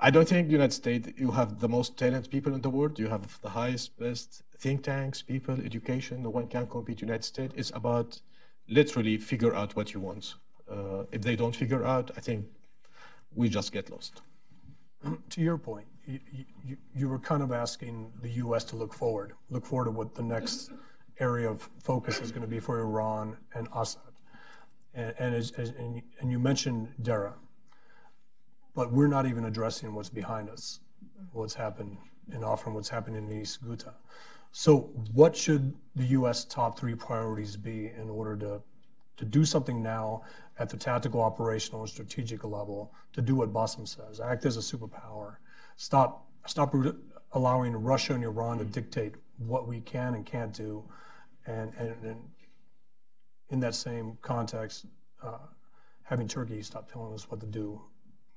I 0.00 0.10
don't 0.10 0.28
think 0.28 0.50
United 0.50 0.72
States, 0.72 1.08
you 1.16 1.32
have 1.32 1.60
the 1.60 1.68
most 1.68 1.96
talented 1.96 2.30
people 2.30 2.54
in 2.54 2.60
the 2.60 2.70
world. 2.70 2.98
You 2.98 3.08
have 3.08 3.40
the 3.42 3.48
highest, 3.48 3.98
best 3.98 4.42
think 4.58 4.82
tanks, 4.82 5.22
people, 5.22 5.56
education. 5.64 6.22
No 6.22 6.30
one 6.30 6.46
can 6.46 6.66
compete 6.66 7.00
United 7.00 7.24
States. 7.24 7.54
It's 7.56 7.72
about 7.74 8.20
literally 8.68 9.16
figure 9.18 9.54
out 9.54 9.74
what 9.76 9.94
you 9.94 10.00
want. 10.00 10.34
Uh, 10.70 11.04
if 11.12 11.22
they 11.22 11.34
don't 11.36 11.54
figure 11.54 11.84
out, 11.84 12.10
I 12.16 12.20
think 12.20 12.46
we 13.34 13.48
just 13.48 13.72
get 13.72 13.90
lost. 13.90 14.22
To 15.30 15.40
your 15.40 15.58
point, 15.58 15.86
you, 16.08 16.76
you, 16.94 17.08
were 17.08 17.18
kind 17.18 17.42
of 17.42 17.52
asking 17.52 18.10
the 18.22 18.30
U.S. 18.30 18.64
to 18.64 18.76
look 18.76 18.94
forward, 18.94 19.32
look 19.50 19.66
forward 19.66 19.86
to 19.86 19.90
what 19.90 20.14
the 20.14 20.22
next 20.22 20.70
area 21.20 21.50
of 21.50 21.68
focus 21.82 22.20
is 22.20 22.30
going 22.30 22.42
to 22.42 22.48
be 22.48 22.60
for 22.60 22.80
Iran 22.80 23.36
and 23.54 23.68
Assad. 23.74 24.02
And, 24.94 25.14
and, 25.18 25.34
as, 25.34 25.50
as, 25.52 25.70
and, 25.70 26.00
and 26.20 26.30
you 26.30 26.38
mentioned 26.38 26.88
Daraa, 27.02 27.34
but 28.74 28.92
we're 28.92 29.08
not 29.08 29.26
even 29.26 29.44
addressing 29.44 29.94
what's 29.94 30.08
behind 30.08 30.48
us, 30.48 30.80
what's 31.32 31.54
happened 31.54 31.98
in 32.32 32.40
Afrin, 32.40 32.72
what's 32.72 32.88
happened 32.88 33.16
in 33.16 33.30
East 33.30 33.62
Ghouta. 33.64 33.92
So 34.50 34.90
what 35.12 35.36
should 35.36 35.74
the 35.94 36.04
U.S. 36.04 36.44
top 36.44 36.78
three 36.78 36.94
priorities 36.94 37.56
be 37.56 37.92
in 38.00 38.08
order 38.08 38.34
to, 38.36 38.62
to 39.18 39.24
do 39.26 39.44
something 39.44 39.82
now 39.82 40.22
at 40.58 40.70
the 40.70 40.76
tactical, 40.76 41.20
operational, 41.20 41.82
and 41.82 41.90
strategic 41.90 42.44
level 42.44 42.92
to 43.12 43.20
do 43.20 43.34
what 43.34 43.52
Bassem 43.52 43.86
says, 43.86 44.20
act 44.20 44.46
as 44.46 44.56
a 44.56 44.60
superpower, 44.60 45.36
stop, 45.78 46.26
stop 46.46 46.74
allowing 47.32 47.72
Russia 47.72 48.12
and 48.12 48.22
Iran 48.22 48.58
to 48.58 48.64
dictate 48.64 49.14
what 49.38 49.66
we 49.66 49.80
can 49.80 50.14
and 50.14 50.26
can't 50.26 50.52
do, 50.52 50.84
and, 51.46 51.72
and, 51.78 51.94
and 52.04 52.20
in 53.48 53.60
that 53.60 53.74
same 53.74 54.18
context, 54.20 54.86
uh, 55.22 55.38
having 56.02 56.28
Turkey 56.28 56.60
stop 56.62 56.90
telling 56.90 57.14
us 57.14 57.30
what 57.30 57.40
to 57.40 57.46
do 57.46 57.80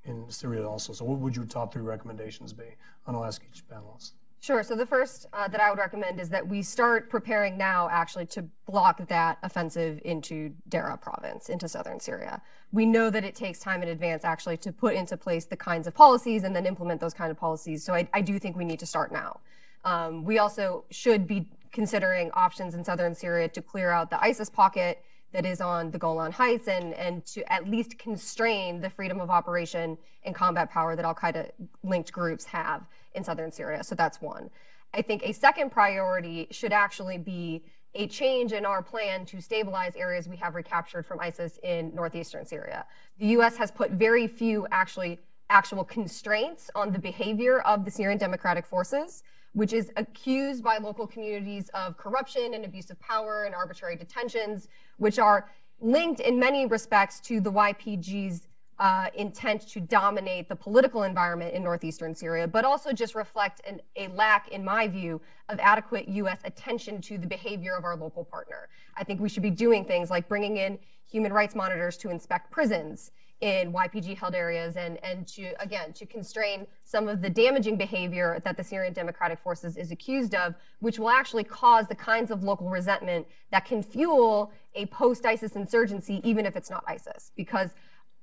in 0.06 0.30
Syria 0.30 0.68
also. 0.68 0.94
So 0.94 1.04
what 1.04 1.20
would 1.20 1.36
your 1.36 1.46
top 1.46 1.74
three 1.74 1.82
recommendations 1.82 2.54
be? 2.54 2.76
And 3.08 3.18
I'll 3.18 3.26
ask 3.26 3.42
each 3.52 3.68
panelist. 3.68 4.12
Sure. 4.42 4.64
So 4.64 4.76
the 4.76 4.88
first 4.88 5.28
uh, 5.34 5.48
that 5.50 5.62
I 5.62 5.70
would 5.70 5.78
recommend 5.78 6.20
is 6.20 6.28
that 6.30 6.48
we 6.48 6.64
start 6.64 7.12
preparing 7.12 7.60
now, 7.60 7.88
actually, 7.92 8.26
to 8.28 8.42
block 8.66 9.08
that 9.08 9.38
offensive 9.44 10.02
into 10.04 10.52
Daraa 10.68 11.00
province, 11.00 11.48
into 11.48 11.70
southern 11.70 12.00
Syria. 12.00 12.42
We 12.72 12.88
know 12.88 13.12
that 13.12 13.24
it 13.24 13.36
takes 13.36 13.60
time 13.60 13.84
in 13.84 13.90
advance, 13.90 14.26
actually, 14.26 14.58
to 14.58 14.72
put 14.74 14.96
into 14.96 15.16
place 15.16 15.46
the 15.46 15.56
kinds 15.56 15.86
of 15.86 15.94
policies 15.94 16.44
and 16.44 16.56
then 16.56 16.66
implement 16.66 17.00
those 17.00 17.14
kind 17.14 17.30
of 17.30 17.38
policies. 17.38 17.84
So 17.84 17.94
I, 17.94 18.10
I 18.16 18.22
do 18.22 18.40
think 18.40 18.58
we 18.58 18.66
need 18.66 18.80
to 18.80 18.88
start 18.88 19.12
now. 19.12 19.42
Um, 19.86 20.24
we 20.24 20.40
also 20.40 20.86
should 20.90 21.28
be 21.28 21.48
considering 21.72 22.32
options 22.34 22.74
in 22.74 22.84
southern 22.84 23.14
Syria 23.14 23.48
to 23.50 23.62
clear 23.62 23.92
out 23.92 24.10
the 24.10 24.20
ISIS 24.24 24.50
pocket 24.50 25.04
that 25.32 25.46
is 25.46 25.62
on 25.62 25.92
the 25.92 25.98
Golan 25.98 26.32
Heights 26.32 26.68
and, 26.68 26.94
and 26.94 27.26
to 27.28 27.52
at 27.52 27.70
least 27.70 27.98
constrain 27.98 28.82
the 28.82 28.90
freedom 28.90 29.20
of 29.20 29.30
operation 29.30 29.98
and 30.24 30.36
combat 30.36 30.70
power 30.70 30.96
that 30.96 31.06
Al 31.06 31.16
Qaeda 31.16 31.52
linked 31.84 32.12
groups 32.12 32.46
have 32.46 32.84
in 33.16 33.24
southern 33.24 33.52
Syria. 33.52 33.84
So 33.84 33.96
that's 33.96 34.22
one. 34.22 34.50
I 34.94 35.02
think 35.02 35.24
a 35.24 35.32
second 35.32 35.72
priority 35.72 36.48
should 36.52 36.74
actually 36.74 37.18
be 37.18 37.64
a 37.96 38.08
change 38.08 38.54
in 38.54 38.66
our 38.66 38.82
plan 38.82 39.26
to 39.26 39.42
stabilize 39.42 39.96
areas 39.96 40.28
we 40.28 40.38
have 40.38 40.56
recaptured 40.56 41.06
from 41.06 41.20
ISIS 41.20 41.60
in 41.64 41.94
northeastern 41.94 42.46
Syria. 42.46 42.86
The 43.20 43.28
U.S. 43.28 43.58
has 43.58 43.72
put 43.72 43.92
very 43.92 44.28
few 44.28 44.68
actually 44.72 45.20
actual 45.50 45.84
constraints 45.84 46.70
on 46.76 46.94
the 46.94 47.00
behavior 47.00 47.60
of 47.62 47.84
the 47.84 47.92
Syrian 47.92 48.18
Democratic 48.18 48.66
Forces 48.66 49.24
which 49.54 49.74
is 49.74 49.92
accused 49.98 50.64
by 50.64 50.78
local 50.78 51.06
communities 51.06 51.70
of 51.74 51.98
corruption 51.98 52.54
and 52.54 52.64
abuse 52.64 52.90
of 52.90 53.00
power 53.00 53.44
and 53.44 53.54
arbitrary 53.54 53.96
detentions, 53.96 54.68
which 54.98 55.20
are 55.20 55.50
linked 55.80 56.20
in 56.20 56.40
many 56.40 56.66
respects 56.66 57.20
to 57.20 57.42
the 57.42 57.52
YPG's 57.52 58.48
uh, 58.80 59.08
intent 59.14 59.68
to 59.68 59.80
dominate 59.80 60.50
the 60.50 60.56
political 60.56 61.04
environment 61.04 61.54
in 61.54 61.64
northeastern 61.64 62.16
Syria, 62.16 62.48
but 62.48 62.66
also 62.66 62.92
just 62.92 63.14
reflect 63.14 63.62
an, 63.68 63.80
a 63.96 64.08
lack, 64.08 64.48
in 64.48 64.64
my 64.64 64.88
view, 64.88 65.22
of 65.50 65.60
adequate 65.60 66.08
U.S. 66.08 66.40
attention 66.46 67.00
to 67.02 67.20
the 67.20 67.28
behavior 67.28 67.76
of 67.76 67.84
our 67.84 67.96
local 67.96 68.24
partner. 68.26 68.70
I 68.96 69.04
think 69.04 69.22
we 69.22 69.30
should 69.30 69.44
be 69.44 69.52
doing 69.52 69.86
things 69.86 70.10
like 70.10 70.28
bringing 70.28 70.58
in 70.58 70.80
human 71.08 71.32
rights 71.32 71.54
monitors 71.54 71.96
to 71.98 72.10
inspect 72.10 72.50
prisons 72.50 73.12
in 73.42 73.74
YPG 73.74 74.16
held 74.16 74.36
areas 74.36 74.78
and, 74.78 75.04
and 75.04 75.28
to, 75.28 75.52
again, 75.60 75.92
to 75.94 76.06
constrain 76.06 76.68
some 76.84 77.08
of 77.08 77.22
the 77.22 77.30
damaging 77.30 77.76
behavior 77.76 78.40
that 78.46 78.56
the 78.56 78.64
Syrian 78.64 78.94
Democratic 78.94 79.40
Forces 79.40 79.78
is 79.78 79.92
accused 79.92 80.36
of, 80.36 80.54
which 80.80 81.00
will 81.00 81.10
actually 81.10 81.44
cause 81.44 81.88
the 81.88 81.96
kinds 81.96 82.30
of 82.30 82.44
local 82.44 82.70
resentment 82.70 83.28
that 83.50 83.66
can 83.66 83.82
fuel 83.82 84.52
a 84.76 84.86
post 84.88 85.26
ISIS 85.26 85.56
insurgency, 85.56 86.22
even 86.24 86.46
if 86.46 86.56
it's 86.56 86.70
not 86.70 86.84
ISIS. 86.88 87.32
Because 87.36 87.72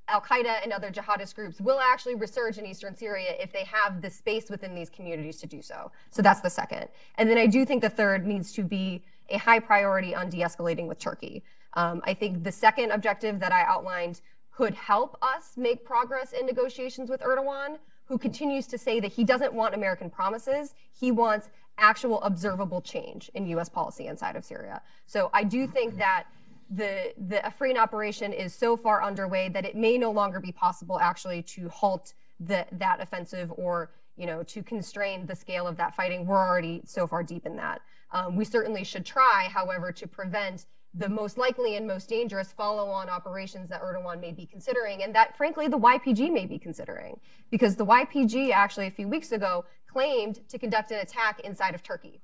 Al 0.07 0.21
Qaeda 0.21 0.63
and 0.63 0.73
other 0.73 0.91
jihadist 0.91 1.35
groups 1.35 1.61
will 1.61 1.81
actually 1.81 2.15
resurge 2.15 2.57
in 2.57 2.65
eastern 2.65 2.97
Syria 2.97 3.35
if 3.41 3.53
they 3.53 3.65
have 3.65 4.01
the 4.01 4.09
space 4.09 4.49
within 4.49 4.75
these 4.75 4.89
communities 4.89 5.39
to 5.39 5.47
do 5.47 5.61
so. 5.61 5.91
So 6.11 6.23
that's 6.23 6.41
the 6.41 6.49
second. 6.49 6.89
And 7.17 7.29
then 7.29 7.39
I 7.39 7.47
do 7.47 7.65
think 7.65 7.83
the 7.83 7.91
third 7.91 8.25
needs 8.25 8.53
to 8.53 8.63
be 8.63 9.03
a 9.31 9.37
high 9.37 9.59
priority 9.59 10.15
on 10.15 10.31
de 10.31 10.39
escalating 10.39 10.87
with 10.87 10.99
Turkey. 10.99 11.43
Um, 11.75 12.01
I 12.05 12.15
think 12.15 12.45
the 12.45 12.53
second 12.53 12.93
objective 12.93 13.41
that 13.41 13.53
I 13.53 13.63
outlined 13.63 14.23
could 14.59 14.75
help 14.75 15.17
us 15.23 15.53
make 15.57 15.85
progress 15.85 16.33
in 16.33 16.45
negotiations 16.45 17.09
with 17.09 17.21
Erdogan, 17.21 17.79
who 18.07 18.19
continues 18.19 18.67
to 18.67 18.77
say 18.77 18.99
that 18.99 19.13
he 19.13 19.23
doesn't 19.23 19.53
want 19.53 19.73
American 19.73 20.11
promises. 20.11 20.75
He 20.93 21.13
wants 21.13 21.49
actual 21.79 22.21
observable 22.23 22.81
change 22.81 23.31
in 23.35 23.47
U.S. 23.51 23.69
policy 23.69 24.09
inside 24.09 24.35
of 24.35 24.45
Syria. 24.45 24.83
So 25.07 25.31
I 25.33 25.45
do 25.45 25.69
think 25.69 25.97
that 25.99 26.25
the 26.71 27.13
the 27.29 27.37
Afrin 27.37 27.79
operation 27.79 28.33
is 28.33 28.53
so 28.53 28.77
far 28.77 29.01
underway 29.01 29.49
that 29.49 29.65
it 29.65 29.77
may 29.77 29.97
no 29.97 30.11
longer 30.11 30.41
be 30.41 30.51
possible 30.51 30.99
actually 30.99 31.41
to 31.55 31.69
halt 31.69 32.15
the, 32.41 32.67
that 32.73 33.01
offensive 33.01 33.53
or 33.57 33.93
you 34.17 34.27
know 34.27 34.43
to 34.43 34.65
constrain 34.65 35.25
the 35.25 35.37
scale 35.37 35.69
of 35.69 35.77
that 35.77 35.95
fighting. 35.95 36.27
We're 36.27 36.45
already 36.45 36.83
so 36.85 37.07
far 37.07 37.23
deep 37.23 37.47
in 37.47 37.55
that. 37.59 37.81
Um, 38.11 38.35
we 38.35 38.45
certainly 38.45 38.83
should 38.83 39.07
try, 39.07 39.49
however, 39.53 39.93
to 39.93 40.09
prevent 40.09 40.67
the 40.99 41.09
most 41.09 41.39
likely 41.39 41.77
and 41.77 41.87
most 41.87 42.09
dangerous 42.09 42.53
follow-on 42.53 43.09
operations 43.09 43.69
that 43.71 43.81
Erdogan 43.81 44.21
may 44.21 44.33
be 44.33 44.45
considering, 44.45 45.03
and 45.03 45.15
that 45.15 45.37
frankly 45.37 45.69
the 45.69 45.79
YPG 45.79 46.33
may 46.33 46.45
be 46.45 46.59
considering, 46.59 47.21
because 47.51 47.77
the 47.77 47.87
YPG 47.87 48.51
actually 48.51 48.89
a 48.89 48.91
few 48.91 49.07
weeks 49.07 49.31
ago 49.31 49.65
claimed 49.87 50.47
to 50.49 50.59
conduct 50.59 50.91
an 50.91 50.99
attack 50.99 51.41
inside 51.41 51.75
of 51.75 51.85
Turkey, 51.85 52.21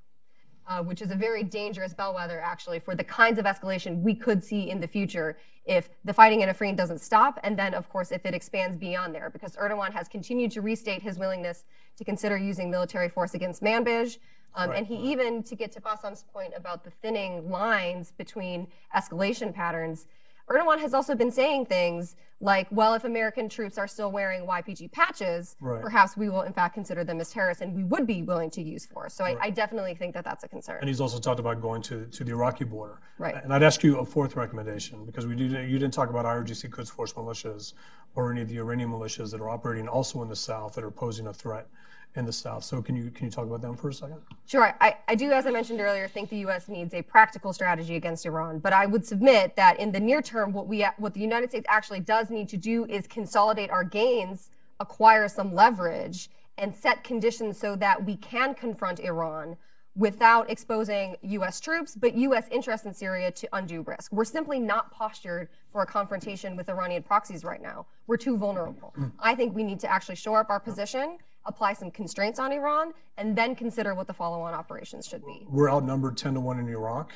uh, 0.66 0.82
which 0.82 1.02
is 1.02 1.12
a 1.12 1.14
very 1.14 1.44
dangerous 1.44 1.94
bellwether 1.94 2.40
actually 2.40 2.80
for 2.80 2.96
the 2.96 3.04
kinds 3.04 3.38
of 3.38 3.44
escalation 3.44 4.02
we 4.02 4.14
could 4.14 4.42
see 4.42 4.68
in 4.68 4.80
the 4.80 4.88
future 4.88 5.38
if 5.64 5.88
the 6.04 6.12
fighting 6.12 6.40
in 6.40 6.48
Afrin 6.48 6.76
doesn't 6.76 7.00
stop, 7.00 7.38
and 7.44 7.56
then 7.56 7.74
of 7.74 7.88
course 7.88 8.10
if 8.10 8.26
it 8.26 8.34
expands 8.34 8.76
beyond 8.76 9.14
there, 9.14 9.30
because 9.30 9.54
Erdogan 9.54 9.92
has 9.92 10.08
continued 10.08 10.50
to 10.50 10.60
restate 10.60 11.00
his 11.00 11.16
willingness 11.16 11.64
to 11.96 12.04
consider 12.04 12.36
using 12.36 12.72
military 12.72 13.08
force 13.08 13.34
against 13.34 13.62
Manbij. 13.62 14.18
Um, 14.56 14.70
right. 14.70 14.78
And 14.78 14.86
he 14.86 14.96
even, 14.96 15.42
to 15.44 15.54
get 15.56 15.72
to 15.72 15.80
Bassem's 15.80 16.24
point 16.32 16.52
about 16.56 16.84
the 16.84 16.90
thinning 16.90 17.50
lines 17.50 18.12
between 18.16 18.68
escalation 18.94 19.52
patterns, 19.52 20.06
Erdogan 20.48 20.78
has 20.78 20.92
also 20.92 21.14
been 21.14 21.30
saying 21.30 21.66
things 21.66 22.16
like, 22.40 22.66
well, 22.70 22.92
if 22.92 23.04
American 23.04 23.48
troops 23.48 23.78
are 23.78 23.86
still 23.86 24.12
wearing 24.12 24.42
YPG 24.42 24.92
patches, 24.92 25.56
right. 25.60 25.80
perhaps 25.80 26.16
we 26.16 26.28
will 26.28 26.42
in 26.42 26.52
fact 26.52 26.74
consider 26.74 27.02
them 27.02 27.18
as 27.20 27.30
terrorists 27.30 27.62
and 27.62 27.74
we 27.74 27.84
would 27.84 28.06
be 28.06 28.20
willing 28.22 28.50
to 28.50 28.62
use 28.62 28.84
force. 28.84 29.14
So 29.14 29.24
right. 29.24 29.38
I, 29.40 29.46
I, 29.46 29.50
definitely 29.50 29.94
think 29.94 30.12
that 30.14 30.24
that's 30.24 30.44
a 30.44 30.48
concern. 30.48 30.78
And 30.80 30.88
he's 30.88 31.00
also 31.00 31.18
talked 31.18 31.40
about 31.40 31.62
going 31.62 31.80
to, 31.82 32.04
to 32.06 32.24
the 32.24 32.32
Iraqi 32.32 32.64
border. 32.64 33.00
Right. 33.18 33.42
And 33.42 33.54
I'd 33.54 33.62
ask 33.62 33.82
you 33.82 33.98
a 33.98 34.04
fourth 34.04 34.36
recommendation 34.36 35.06
because 35.06 35.26
we 35.26 35.34
didn't, 35.34 35.70
you 35.70 35.78
didn't 35.78 35.94
talk 35.94 36.10
about 36.10 36.26
IRGC 36.26 36.68
Quds 36.70 36.90
Force 36.90 37.14
militias 37.14 37.72
or 38.14 38.30
any 38.30 38.42
of 38.42 38.48
the 38.48 38.58
Iranian 38.58 38.90
militias 38.90 39.30
that 39.30 39.40
are 39.40 39.48
operating 39.48 39.88
also 39.88 40.20
in 40.22 40.28
the 40.28 40.36
south 40.36 40.74
that 40.74 40.84
are 40.84 40.90
posing 40.90 41.28
a 41.28 41.32
threat 41.32 41.68
in 42.16 42.24
the 42.24 42.32
South. 42.32 42.64
So 42.64 42.80
can 42.80 42.94
you 42.94 43.10
can 43.10 43.26
you 43.26 43.30
talk 43.30 43.46
about 43.46 43.60
them 43.60 43.76
for 43.76 43.88
a 43.88 43.94
second? 43.94 44.18
Sure. 44.46 44.74
I, 44.80 44.96
I 45.08 45.14
do, 45.14 45.32
as 45.32 45.46
I 45.46 45.50
mentioned 45.50 45.80
earlier, 45.80 46.06
think 46.06 46.30
the 46.30 46.38
U.S. 46.38 46.68
needs 46.68 46.94
a 46.94 47.02
practical 47.02 47.52
strategy 47.52 47.96
against 47.96 48.24
Iran. 48.24 48.58
But 48.60 48.72
I 48.72 48.86
would 48.86 49.04
submit 49.04 49.56
that 49.56 49.80
in 49.80 49.90
the 49.92 50.00
near 50.00 50.22
term, 50.22 50.52
what 50.52 50.68
we 50.68 50.86
what 50.98 51.14
the 51.14 51.20
United 51.20 51.50
States 51.50 51.66
actually 51.68 52.00
does 52.00 52.30
need 52.30 52.48
to 52.50 52.56
do 52.56 52.84
is 52.86 53.06
consolidate 53.06 53.70
our 53.70 53.84
gains, 53.84 54.50
acquire 54.80 55.28
some 55.28 55.54
leverage, 55.54 56.30
and 56.58 56.74
set 56.74 57.02
conditions 57.02 57.58
so 57.58 57.74
that 57.76 58.04
we 58.04 58.16
can 58.16 58.54
confront 58.54 59.00
Iran 59.00 59.56
without 59.96 60.50
exposing 60.50 61.14
U.S. 61.22 61.60
troops, 61.60 61.94
but 61.94 62.16
U.S. 62.16 62.48
interests 62.50 62.84
in 62.84 62.92
Syria 62.92 63.30
to 63.30 63.48
undue 63.52 63.82
risk. 63.82 64.12
We're 64.12 64.24
simply 64.24 64.58
not 64.58 64.90
postured 64.90 65.48
for 65.70 65.82
a 65.82 65.86
confrontation 65.86 66.56
with 66.56 66.68
Iranian 66.68 67.04
proxies 67.04 67.44
right 67.44 67.62
now. 67.62 67.86
We're 68.08 68.16
too 68.16 68.36
vulnerable. 68.36 68.92
Mm. 68.98 69.12
I 69.20 69.36
think 69.36 69.54
we 69.54 69.62
need 69.62 69.78
to 69.80 69.90
actually 69.90 70.16
shore 70.16 70.40
up 70.40 70.50
our 70.50 70.58
position 70.58 71.18
apply 71.46 71.72
some 71.74 71.90
constraints 71.90 72.38
on 72.38 72.52
Iran, 72.52 72.92
and 73.16 73.36
then 73.36 73.54
consider 73.54 73.94
what 73.94 74.06
the 74.06 74.12
follow-on 74.12 74.54
operations 74.54 75.06
should 75.06 75.24
be. 75.24 75.46
We're 75.48 75.70
outnumbered 75.70 76.16
10 76.16 76.34
to 76.34 76.40
1 76.40 76.58
in 76.58 76.68
Iraq 76.68 77.12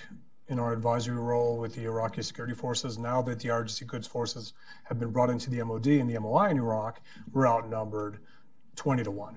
in 0.49 0.59
our 0.59 0.73
advisory 0.73 1.17
role 1.17 1.59
with 1.59 1.75
the 1.75 1.85
Iraqi 1.85 2.23
security 2.23 2.55
forces. 2.55 2.99
Now 2.99 3.21
that 3.23 3.41
the 3.41 3.49
IRGC 3.49 3.87
Quds 3.87 4.07
forces 4.09 4.55
have 4.85 4.99
been 4.99 5.11
brought 5.11 5.31
into 5.31 5.51
the 5.51 5.63
MOD 5.63 5.87
and 5.87 6.09
the 6.09 6.19
MOI 6.19 6.51
in 6.51 6.59
Iraq, 6.59 7.01
we're 7.33 7.47
outnumbered 7.47 8.19
20 8.77 9.05
to 9.05 9.11
1. 9.11 9.37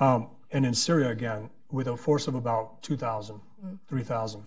Um, 0.00 0.30
and 0.52 0.64
in 0.64 0.74
Syria, 0.74 1.10
again, 1.10 1.50
with 1.70 1.88
a 1.88 1.96
force 1.96 2.26
of 2.28 2.34
about 2.34 2.82
2,000, 2.82 3.40
mm. 3.64 3.78
3,000 3.88 4.44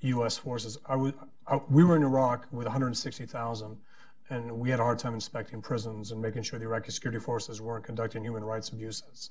U.S. 0.00 0.36
forces, 0.36 0.78
I 0.88 1.12
I, 1.46 1.60
we 1.68 1.84
were 1.84 1.96
in 1.96 2.02
Iraq 2.02 2.46
with 2.52 2.66
160,000 2.66 3.76
and 4.32 4.50
we 4.50 4.70
had 4.70 4.80
a 4.80 4.82
hard 4.82 4.98
time 4.98 5.12
inspecting 5.12 5.60
prisons 5.60 6.10
and 6.10 6.20
making 6.20 6.42
sure 6.42 6.58
the 6.58 6.64
Iraqi 6.64 6.90
security 6.90 7.22
forces 7.22 7.60
weren't 7.60 7.84
conducting 7.84 8.24
human 8.24 8.42
rights 8.42 8.70
abuses, 8.70 9.30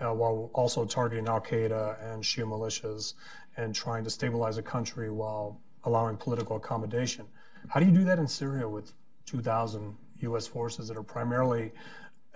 uh, 0.00 0.12
while 0.14 0.50
also 0.54 0.84
targeting 0.84 1.26
Al 1.26 1.40
Qaeda 1.40 2.12
and 2.12 2.22
Shia 2.22 2.44
militias 2.44 3.14
and 3.56 3.74
trying 3.74 4.04
to 4.04 4.10
stabilize 4.10 4.56
a 4.56 4.62
country 4.62 5.10
while 5.10 5.60
allowing 5.82 6.16
political 6.16 6.56
accommodation. 6.56 7.26
How 7.68 7.80
do 7.80 7.86
you 7.86 7.92
do 7.92 8.04
that 8.04 8.20
in 8.20 8.28
Syria 8.28 8.68
with 8.68 8.92
2,000 9.26 9.96
U.S. 10.20 10.46
forces 10.46 10.86
that 10.86 10.96
are 10.96 11.02
primarily 11.02 11.72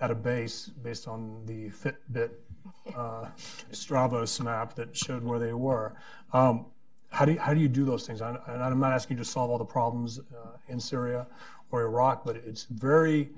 at 0.01 0.11
a 0.11 0.15
base 0.15 0.67
based 0.83 1.07
on 1.07 1.45
the 1.45 1.69
Fitbit 1.69 2.31
uh, 2.93 3.27
Strava's 3.71 4.37
map 4.41 4.75
that 4.75 4.95
showed 4.97 5.23
where 5.23 5.39
they 5.39 5.53
were? 5.53 5.93
Um, 6.33 6.65
how 7.09 7.25
do 7.25 7.33
you, 7.33 7.39
how 7.39 7.53
do 7.53 7.59
you 7.59 7.67
do 7.69 7.85
those 7.85 8.05
things? 8.05 8.21
I, 8.21 8.37
and 8.47 8.63
I'm 8.63 8.79
not 8.79 8.91
asking 8.93 9.17
you 9.17 9.23
to 9.23 9.29
solve 9.29 9.49
all 9.49 9.57
the 9.57 9.65
problems 9.65 10.19
uh, 10.19 10.57
in 10.67 10.79
Syria 10.79 11.27
or 11.71 11.83
Iraq, 11.83 12.23
but 12.25 12.35
it's 12.35 12.65
very 12.65 13.29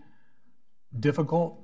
difficult. 0.99 1.59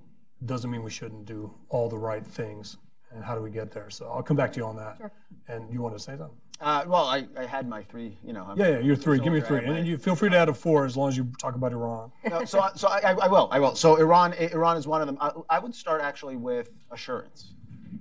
Doesn't 0.46 0.70
mean 0.72 0.84
we 0.84 0.92
shouldn't 0.92 1.26
do 1.26 1.54
all 1.70 1.90
the 1.90 1.98
right 1.98 2.26
things. 2.26 2.78
And 3.12 3.24
how 3.24 3.36
do 3.36 3.42
we 3.42 3.50
get 3.50 3.72
there? 3.72 3.90
So 3.90 4.10
I'll 4.10 4.24
come 4.24 4.38
back 4.38 4.54
to 4.54 4.60
you 4.60 4.66
on 4.66 4.76
that. 4.78 4.98
Sure. 4.98 5.12
And 5.48 5.72
you 5.74 5.82
want 5.82 5.96
to 5.98 6.00
say 6.00 6.12
something? 6.12 6.38
Uh, 6.62 6.84
well, 6.88 7.06
I, 7.06 7.26
I 7.38 7.46
had 7.46 7.70
my 7.70 7.82
three, 7.84 8.18
you 8.24 8.34
know. 8.34 8.46
I'm 8.50 8.60
yeah, 8.60 8.68
yeah, 8.68 8.80
you're 8.80 8.96
three. 8.96 9.18
Give 9.18 9.32
me 9.32 9.40
three, 9.40 9.64
and 9.64 9.88
you 9.88 9.98
feel 9.98 10.14
free 10.14 10.30
to 10.30 10.38
add 10.38 10.50
a 10.50 10.54
four 10.54 10.86
as 10.86 10.98
long 10.98 11.08
as 11.08 11.16
you 11.16 11.32
talk 11.40 11.56
about 11.56 11.72
Iran. 11.72 12.12
no, 12.30 12.44
so, 12.44 12.68
so 12.76 12.90
I, 12.90 13.16
I, 13.22 13.28
will, 13.28 13.48
I 13.50 13.60
will. 13.60 13.76
So 13.76 13.96
Iran, 13.96 14.34
Iran 14.34 14.76
is 14.76 14.86
one 14.86 15.00
of 15.00 15.08
them. 15.08 15.18
I, 15.22 15.32
I 15.50 15.60
would 15.60 15.74
start 15.74 16.02
actually 16.02 16.36
with 16.36 16.70
assurance. 16.92 17.54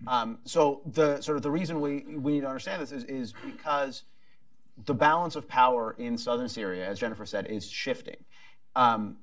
Um, 0.09 0.39
so 0.45 0.83
the 0.87 1.21
sort 1.21 1.37
of 1.37 1.45
the 1.45 1.51
reason 1.51 1.81
we 1.81 2.01
we 2.17 2.33
need 2.33 2.41
to 2.41 2.49
understand 2.49 2.83
this 2.83 2.91
is 2.91 3.05
is 3.05 3.33
because 3.45 4.03
the 4.87 4.95
balance 4.95 5.37
of 5.37 5.47
power 5.49 5.95
in 5.99 6.19
southern 6.19 6.49
Syria, 6.49 6.87
as 6.87 6.99
Jennifer 6.99 7.27
said, 7.27 7.47
is 7.47 7.69
shifting. 7.69 8.17
Um, 8.79 9.17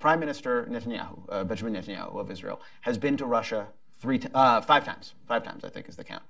Prime 0.00 0.18
Minister 0.18 0.66
Netanyahu, 0.66 1.22
uh, 1.28 1.44
Benjamin 1.44 1.74
Netanyahu 1.74 2.16
of 2.18 2.30
Israel, 2.30 2.60
has 2.80 2.98
been 2.98 3.16
to 3.18 3.24
Russia 3.24 3.68
three, 4.00 4.20
uh, 4.34 4.60
five 4.62 4.84
times. 4.84 5.14
Five 5.28 5.44
times, 5.44 5.64
I 5.64 5.68
think, 5.68 5.88
is 5.88 5.94
the 5.94 6.02
count. 6.02 6.24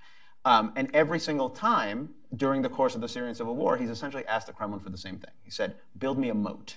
Um, 0.45 0.73
and 0.77 0.91
every 0.93 1.21
single 1.21 1.49
time 1.49 2.11
during 2.37 2.61
the 2.61 2.69
course 2.69 2.95
of 2.95 3.01
the 3.01 3.09
Syrian 3.09 3.35
civil 3.35 3.57
war, 3.57 3.79
he's 3.79 3.89
essentially 3.89 4.27
asked 4.27 4.47
the 4.47 4.53
Kremlin 4.53 4.81
for 4.81 4.91
the 4.91 4.99
same 4.99 5.17
thing. 5.17 5.31
He 5.43 5.51
said, 5.51 5.77
build 5.99 6.19
me 6.19 6.29
a 6.29 6.35
moat, 6.35 6.77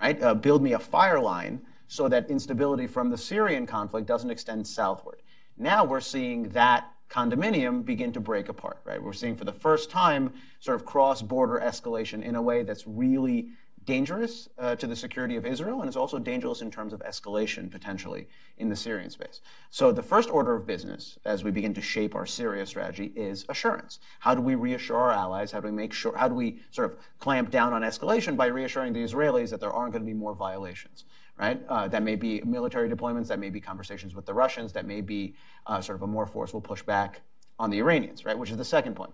right? 0.00 0.20
Uh, 0.22 0.34
build 0.34 0.62
me 0.62 0.74
a 0.74 0.78
fire 0.78 1.20
line 1.20 1.62
so 1.88 2.06
that 2.08 2.28
instability 2.28 2.86
from 2.86 3.08
the 3.08 3.18
Syrian 3.18 3.66
conflict 3.66 4.06
doesn't 4.06 4.30
extend 4.30 4.66
southward. 4.66 5.22
Now 5.56 5.84
we're 5.84 6.00
seeing 6.00 6.50
that 6.50 6.90
condominium 7.08 7.84
begin 7.84 8.12
to 8.12 8.20
break 8.20 8.48
apart, 8.48 8.80
right? 8.84 9.02
We're 9.02 9.12
seeing 9.12 9.36
for 9.36 9.44
the 9.44 9.52
first 9.52 9.90
time 9.90 10.32
sort 10.60 10.74
of 10.74 10.84
cross 10.84 11.22
border 11.22 11.62
escalation 11.64 12.22
in 12.22 12.34
a 12.34 12.42
way 12.42 12.62
that's 12.62 12.86
really 12.86 13.50
dangerous 13.86 14.48
uh, 14.58 14.74
to 14.76 14.86
the 14.86 14.96
security 14.96 15.36
of 15.36 15.44
Israel 15.44 15.80
and 15.80 15.88
is 15.88 15.96
also 15.96 16.18
dangerous 16.18 16.60
in 16.62 16.70
terms 16.70 16.92
of 16.92 17.00
escalation 17.00 17.70
potentially 17.70 18.28
in 18.58 18.68
the 18.68 18.76
Syrian 18.76 19.10
space. 19.10 19.40
So 19.70 19.92
the 19.92 20.02
first 20.02 20.30
order 20.30 20.54
of 20.54 20.66
business 20.66 21.18
as 21.24 21.44
we 21.44 21.50
begin 21.50 21.74
to 21.74 21.80
shape 21.80 22.14
our 22.14 22.26
Syria 22.26 22.66
strategy 22.66 23.12
is 23.14 23.44
assurance. 23.48 24.00
How 24.20 24.34
do 24.34 24.40
we 24.40 24.54
reassure 24.54 24.96
our 24.96 25.12
allies? 25.12 25.52
How 25.52 25.60
do 25.60 25.66
we 25.66 25.72
make 25.72 25.92
sure, 25.92 26.16
how 26.16 26.28
do 26.28 26.34
we 26.34 26.60
sort 26.70 26.90
of 26.90 26.98
clamp 27.18 27.50
down 27.50 27.72
on 27.72 27.82
escalation 27.82 28.36
by 28.36 28.46
reassuring 28.46 28.92
the 28.92 29.02
Israelis 29.02 29.50
that 29.50 29.60
there 29.60 29.72
aren't 29.72 29.92
going 29.92 30.02
to 30.02 30.10
be 30.10 30.14
more 30.14 30.34
violations? 30.34 31.04
Right? 31.36 31.60
Uh, 31.68 31.88
that 31.88 32.04
may 32.04 32.14
be 32.14 32.40
military 32.42 32.88
deployments, 32.88 33.26
that 33.26 33.40
may 33.40 33.50
be 33.50 33.60
conversations 33.60 34.14
with 34.14 34.24
the 34.24 34.34
Russians, 34.34 34.72
that 34.72 34.86
may 34.86 35.00
be 35.00 35.34
uh, 35.66 35.80
sort 35.80 35.96
of 35.96 36.02
a 36.02 36.06
more 36.06 36.26
forceful 36.26 36.62
pushback 36.62 37.16
on 37.58 37.70
the 37.70 37.78
Iranians, 37.78 38.24
right? 38.24 38.38
Which 38.38 38.50
is 38.50 38.56
the 38.56 38.64
second 38.64 38.94
point. 38.94 39.12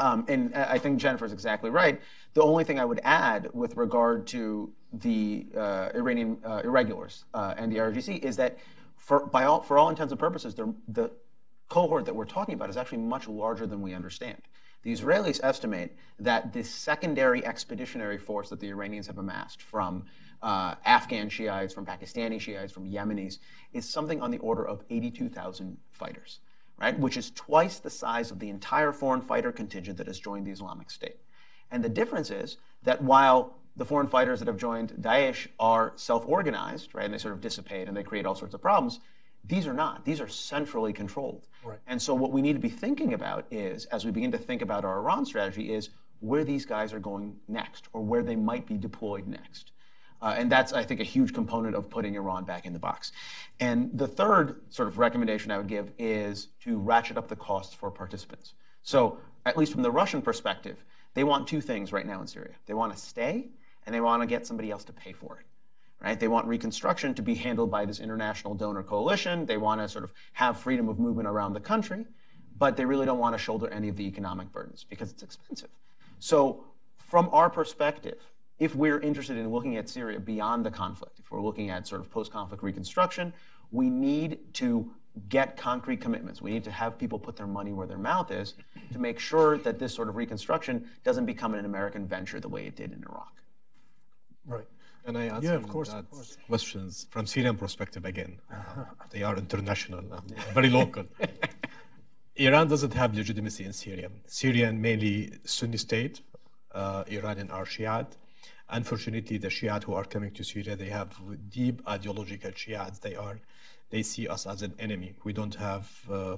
Um, 0.00 0.24
and 0.28 0.54
I 0.54 0.78
think 0.78 0.98
Jennifer 0.98 1.26
is 1.26 1.32
exactly 1.32 1.68
right. 1.68 2.00
The 2.32 2.42
only 2.42 2.64
thing 2.64 2.80
I 2.80 2.84
would 2.86 3.00
add 3.04 3.50
with 3.52 3.76
regard 3.76 4.26
to 4.28 4.72
the 4.94 5.46
uh, 5.54 5.90
Iranian 5.94 6.38
uh, 6.44 6.62
irregulars 6.64 7.26
uh, 7.34 7.54
and 7.56 7.70
the 7.70 7.76
IRGC 7.76 8.20
is 8.20 8.36
that, 8.36 8.58
for, 8.96 9.26
by 9.26 9.44
all, 9.44 9.60
for 9.60 9.78
all 9.78 9.90
intents 9.90 10.10
and 10.10 10.18
purposes, 10.18 10.54
the 10.54 11.10
cohort 11.68 12.06
that 12.06 12.16
we're 12.16 12.24
talking 12.24 12.54
about 12.54 12.70
is 12.70 12.78
actually 12.78 12.98
much 12.98 13.28
larger 13.28 13.66
than 13.66 13.82
we 13.82 13.94
understand. 13.94 14.40
The 14.82 14.92
Israelis 14.92 15.38
estimate 15.42 15.94
that 16.18 16.54
this 16.54 16.70
secondary 16.70 17.44
expeditionary 17.44 18.16
force 18.16 18.48
that 18.48 18.60
the 18.60 18.68
Iranians 18.68 19.06
have 19.06 19.18
amassed 19.18 19.60
from 19.60 20.06
uh, 20.42 20.76
Afghan 20.86 21.28
Shiites, 21.28 21.74
from 21.74 21.84
Pakistani 21.84 22.40
Shiites, 22.40 22.72
from 22.72 22.90
Yemenis, 22.90 23.38
is 23.74 23.86
something 23.86 24.22
on 24.22 24.30
the 24.30 24.38
order 24.38 24.66
of 24.66 24.82
82,000 24.88 25.76
fighters 25.90 26.40
right, 26.80 26.98
which 26.98 27.16
is 27.16 27.30
twice 27.30 27.78
the 27.78 27.90
size 27.90 28.30
of 28.30 28.38
the 28.38 28.48
entire 28.48 28.92
foreign 28.92 29.20
fighter 29.20 29.52
contingent 29.52 29.98
that 29.98 30.06
has 30.06 30.18
joined 30.18 30.46
the 30.46 30.50
Islamic 30.50 30.90
State. 30.90 31.16
And 31.70 31.84
the 31.84 31.88
difference 31.88 32.30
is 32.30 32.56
that 32.82 33.02
while 33.02 33.54
the 33.76 33.84
foreign 33.84 34.08
fighters 34.08 34.40
that 34.40 34.48
have 34.48 34.56
joined 34.56 34.92
Daesh 35.00 35.46
are 35.58 35.92
self-organized, 35.96 36.94
right, 36.94 37.04
and 37.04 37.14
they 37.14 37.18
sort 37.18 37.34
of 37.34 37.40
dissipate 37.40 37.88
and 37.88 37.96
they 37.96 38.02
create 38.02 38.26
all 38.26 38.34
sorts 38.34 38.54
of 38.54 38.60
problems, 38.60 39.00
these 39.44 39.66
are 39.66 39.74
not. 39.74 40.04
These 40.04 40.20
are 40.20 40.28
centrally 40.28 40.92
controlled. 40.92 41.46
Right. 41.64 41.78
And 41.86 42.00
so 42.00 42.14
what 42.14 42.32
we 42.32 42.42
need 42.42 42.54
to 42.54 42.58
be 42.58 42.68
thinking 42.68 43.14
about 43.14 43.46
is, 43.50 43.86
as 43.86 44.04
we 44.04 44.10
begin 44.10 44.32
to 44.32 44.38
think 44.38 44.60
about 44.60 44.84
our 44.84 44.98
Iran 44.98 45.24
strategy, 45.24 45.72
is 45.72 45.90
where 46.20 46.44
these 46.44 46.66
guys 46.66 46.92
are 46.92 46.98
going 46.98 47.36
next 47.48 47.88
or 47.92 48.02
where 48.02 48.22
they 48.22 48.36
might 48.36 48.66
be 48.66 48.76
deployed 48.76 49.26
next. 49.26 49.72
Uh, 50.22 50.34
and 50.36 50.52
that's, 50.52 50.72
I 50.72 50.84
think, 50.84 51.00
a 51.00 51.04
huge 51.04 51.32
component 51.32 51.74
of 51.74 51.88
putting 51.88 52.14
Iran 52.14 52.44
back 52.44 52.66
in 52.66 52.72
the 52.72 52.78
box. 52.78 53.12
And 53.58 53.90
the 53.96 54.06
third 54.06 54.60
sort 54.68 54.88
of 54.88 54.98
recommendation 54.98 55.50
I 55.50 55.56
would 55.56 55.66
give 55.66 55.92
is 55.98 56.48
to 56.64 56.78
ratchet 56.78 57.16
up 57.16 57.28
the 57.28 57.36
costs 57.36 57.74
for 57.74 57.90
participants. 57.90 58.54
So, 58.82 59.18
at 59.46 59.56
least 59.56 59.72
from 59.72 59.82
the 59.82 59.90
Russian 59.90 60.20
perspective, 60.20 60.84
they 61.14 61.24
want 61.24 61.48
two 61.48 61.60
things 61.60 61.92
right 61.92 62.06
now 62.06 62.20
in 62.20 62.26
Syria. 62.26 62.52
They 62.66 62.74
want 62.74 62.92
to 62.92 62.98
stay, 62.98 63.48
and 63.86 63.94
they 63.94 64.00
want 64.00 64.22
to 64.22 64.26
get 64.26 64.46
somebody 64.46 64.70
else 64.70 64.84
to 64.84 64.92
pay 64.92 65.12
for 65.12 65.38
it. 65.38 65.46
Right? 66.02 66.18
They 66.18 66.28
want 66.28 66.46
reconstruction 66.46 67.14
to 67.14 67.22
be 67.22 67.34
handled 67.34 67.70
by 67.70 67.84
this 67.84 68.00
international 68.00 68.54
donor 68.54 68.82
coalition. 68.82 69.44
They 69.44 69.58
want 69.58 69.80
to 69.82 69.88
sort 69.88 70.04
of 70.04 70.12
have 70.32 70.58
freedom 70.58 70.88
of 70.88 70.98
movement 70.98 71.28
around 71.28 71.52
the 71.52 71.60
country, 71.60 72.06
but 72.58 72.76
they 72.76 72.86
really 72.86 73.04
don't 73.04 73.18
want 73.18 73.34
to 73.34 73.38
shoulder 73.38 73.68
any 73.68 73.88
of 73.88 73.96
the 73.96 74.06
economic 74.06 74.50
burdens 74.50 74.84
because 74.88 75.10
it's 75.10 75.22
expensive. 75.22 75.68
So, 76.18 76.64
from 76.98 77.28
our 77.32 77.50
perspective, 77.50 78.18
if 78.60 78.76
we're 78.76 79.00
interested 79.00 79.38
in 79.38 79.48
looking 79.50 79.76
at 79.76 79.88
Syria 79.88 80.20
beyond 80.20 80.64
the 80.64 80.70
conflict, 80.70 81.18
if 81.18 81.30
we're 81.32 81.40
looking 81.40 81.70
at 81.70 81.88
sort 81.88 82.00
of 82.02 82.10
post 82.10 82.30
conflict 82.30 82.62
reconstruction, 82.62 83.32
we 83.72 83.88
need 83.88 84.38
to 84.54 84.90
get 85.28 85.56
concrete 85.56 86.00
commitments. 86.00 86.40
We 86.40 86.52
need 86.52 86.64
to 86.64 86.70
have 86.70 86.98
people 86.98 87.18
put 87.18 87.36
their 87.36 87.46
money 87.46 87.72
where 87.72 87.86
their 87.86 87.98
mouth 87.98 88.30
is 88.30 88.54
to 88.92 88.98
make 88.98 89.18
sure 89.18 89.58
that 89.58 89.78
this 89.78 89.94
sort 89.94 90.08
of 90.08 90.14
reconstruction 90.16 90.88
doesn't 91.04 91.24
become 91.24 91.54
an 91.54 91.64
American 91.64 92.06
venture 92.06 92.38
the 92.38 92.48
way 92.48 92.66
it 92.66 92.76
did 92.76 92.92
in 92.92 93.02
Iraq. 93.02 93.34
Right. 94.46 94.66
And 95.06 95.16
I 95.16 95.26
ask 95.26 95.42
yeah, 95.42 95.54
of 95.54 95.66
course, 95.66 95.88
of 95.88 96.10
course. 96.10 96.36
questions 96.46 97.06
from 97.10 97.26
Syrian 97.26 97.56
perspective 97.56 98.04
again. 98.04 98.38
they 99.10 99.22
are 99.22 99.36
international, 99.36 100.04
very 100.52 100.68
local. 100.68 101.04
Iran 102.36 102.68
doesn't 102.68 102.92
have 102.94 103.14
legitimacy 103.14 103.64
in 103.64 103.72
Syria. 103.72 104.10
Syrian 104.26 104.80
mainly 104.80 105.32
Sunni 105.44 105.78
state, 105.78 106.20
uh, 106.72 107.04
Iranian 107.08 107.50
are 107.50 107.64
Shiite. 107.64 108.16
Unfortunately, 108.72 109.36
the 109.38 109.50
Shiite 109.50 109.84
who 109.84 109.94
are 109.94 110.04
coming 110.04 110.30
to 110.32 110.44
Syria, 110.44 110.76
they 110.76 110.88
have 110.88 111.14
deep 111.50 111.82
ideological 111.88 112.52
Shiites. 112.52 112.98
They 113.00 113.16
are, 113.16 113.40
they 113.90 114.02
see 114.02 114.28
us 114.28 114.46
as 114.46 114.62
an 114.62 114.74
enemy. 114.78 115.14
We 115.24 115.32
don't 115.32 115.54
have, 115.56 115.90
uh, 116.10 116.36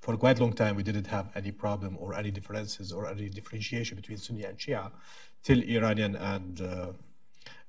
for 0.00 0.16
quite 0.16 0.38
a 0.38 0.42
long 0.42 0.52
time, 0.52 0.76
we 0.76 0.82
didn't 0.82 1.06
have 1.06 1.30
any 1.34 1.50
problem 1.50 1.96
or 1.98 2.14
any 2.14 2.30
differences 2.30 2.92
or 2.92 3.08
any 3.08 3.28
differentiation 3.28 3.96
between 3.96 4.18
Sunni 4.18 4.44
and 4.44 4.58
Shia 4.58 4.90
till 5.42 5.62
Iranian 5.62 6.16
and 6.16 6.60
uh, 6.60 6.86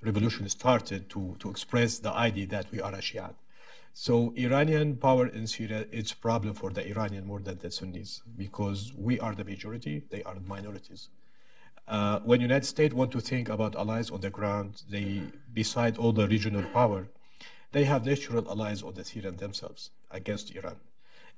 revolution 0.02 0.48
started 0.48 1.08
to, 1.10 1.36
to 1.38 1.48
express 1.50 1.98
the 1.98 2.12
idea 2.12 2.46
that 2.48 2.70
we 2.70 2.80
are 2.80 2.94
a 2.94 3.00
Shiite. 3.00 3.36
So 3.96 4.34
Iranian 4.36 4.96
power 4.96 5.28
in 5.28 5.46
Syria 5.46 5.86
a 5.92 6.02
problem 6.20 6.54
for 6.54 6.70
the 6.70 6.86
Iranian 6.86 7.24
more 7.26 7.40
than 7.40 7.58
the 7.58 7.70
Sunnis 7.70 8.22
because 8.36 8.92
we 8.96 9.20
are 9.20 9.34
the 9.34 9.44
majority, 9.44 10.02
they 10.10 10.22
are 10.24 10.34
the 10.34 10.40
minorities. 10.40 11.08
Uh, 11.86 12.18
when 12.20 12.40
United 12.40 12.64
States 12.64 12.94
want 12.94 13.12
to 13.12 13.20
think 13.20 13.48
about 13.48 13.76
allies 13.76 14.10
on 14.10 14.20
the 14.20 14.30
ground, 14.30 14.82
they, 14.88 15.22
beside 15.52 15.98
all 15.98 16.12
the 16.12 16.26
regional 16.26 16.62
power, 16.72 17.08
they 17.72 17.84
have 17.84 18.06
natural 18.06 18.48
allies 18.48 18.82
on 18.82 18.94
the 18.94 19.04
Syrian 19.04 19.36
themselves 19.36 19.90
against 20.10 20.54
Iran. 20.56 20.76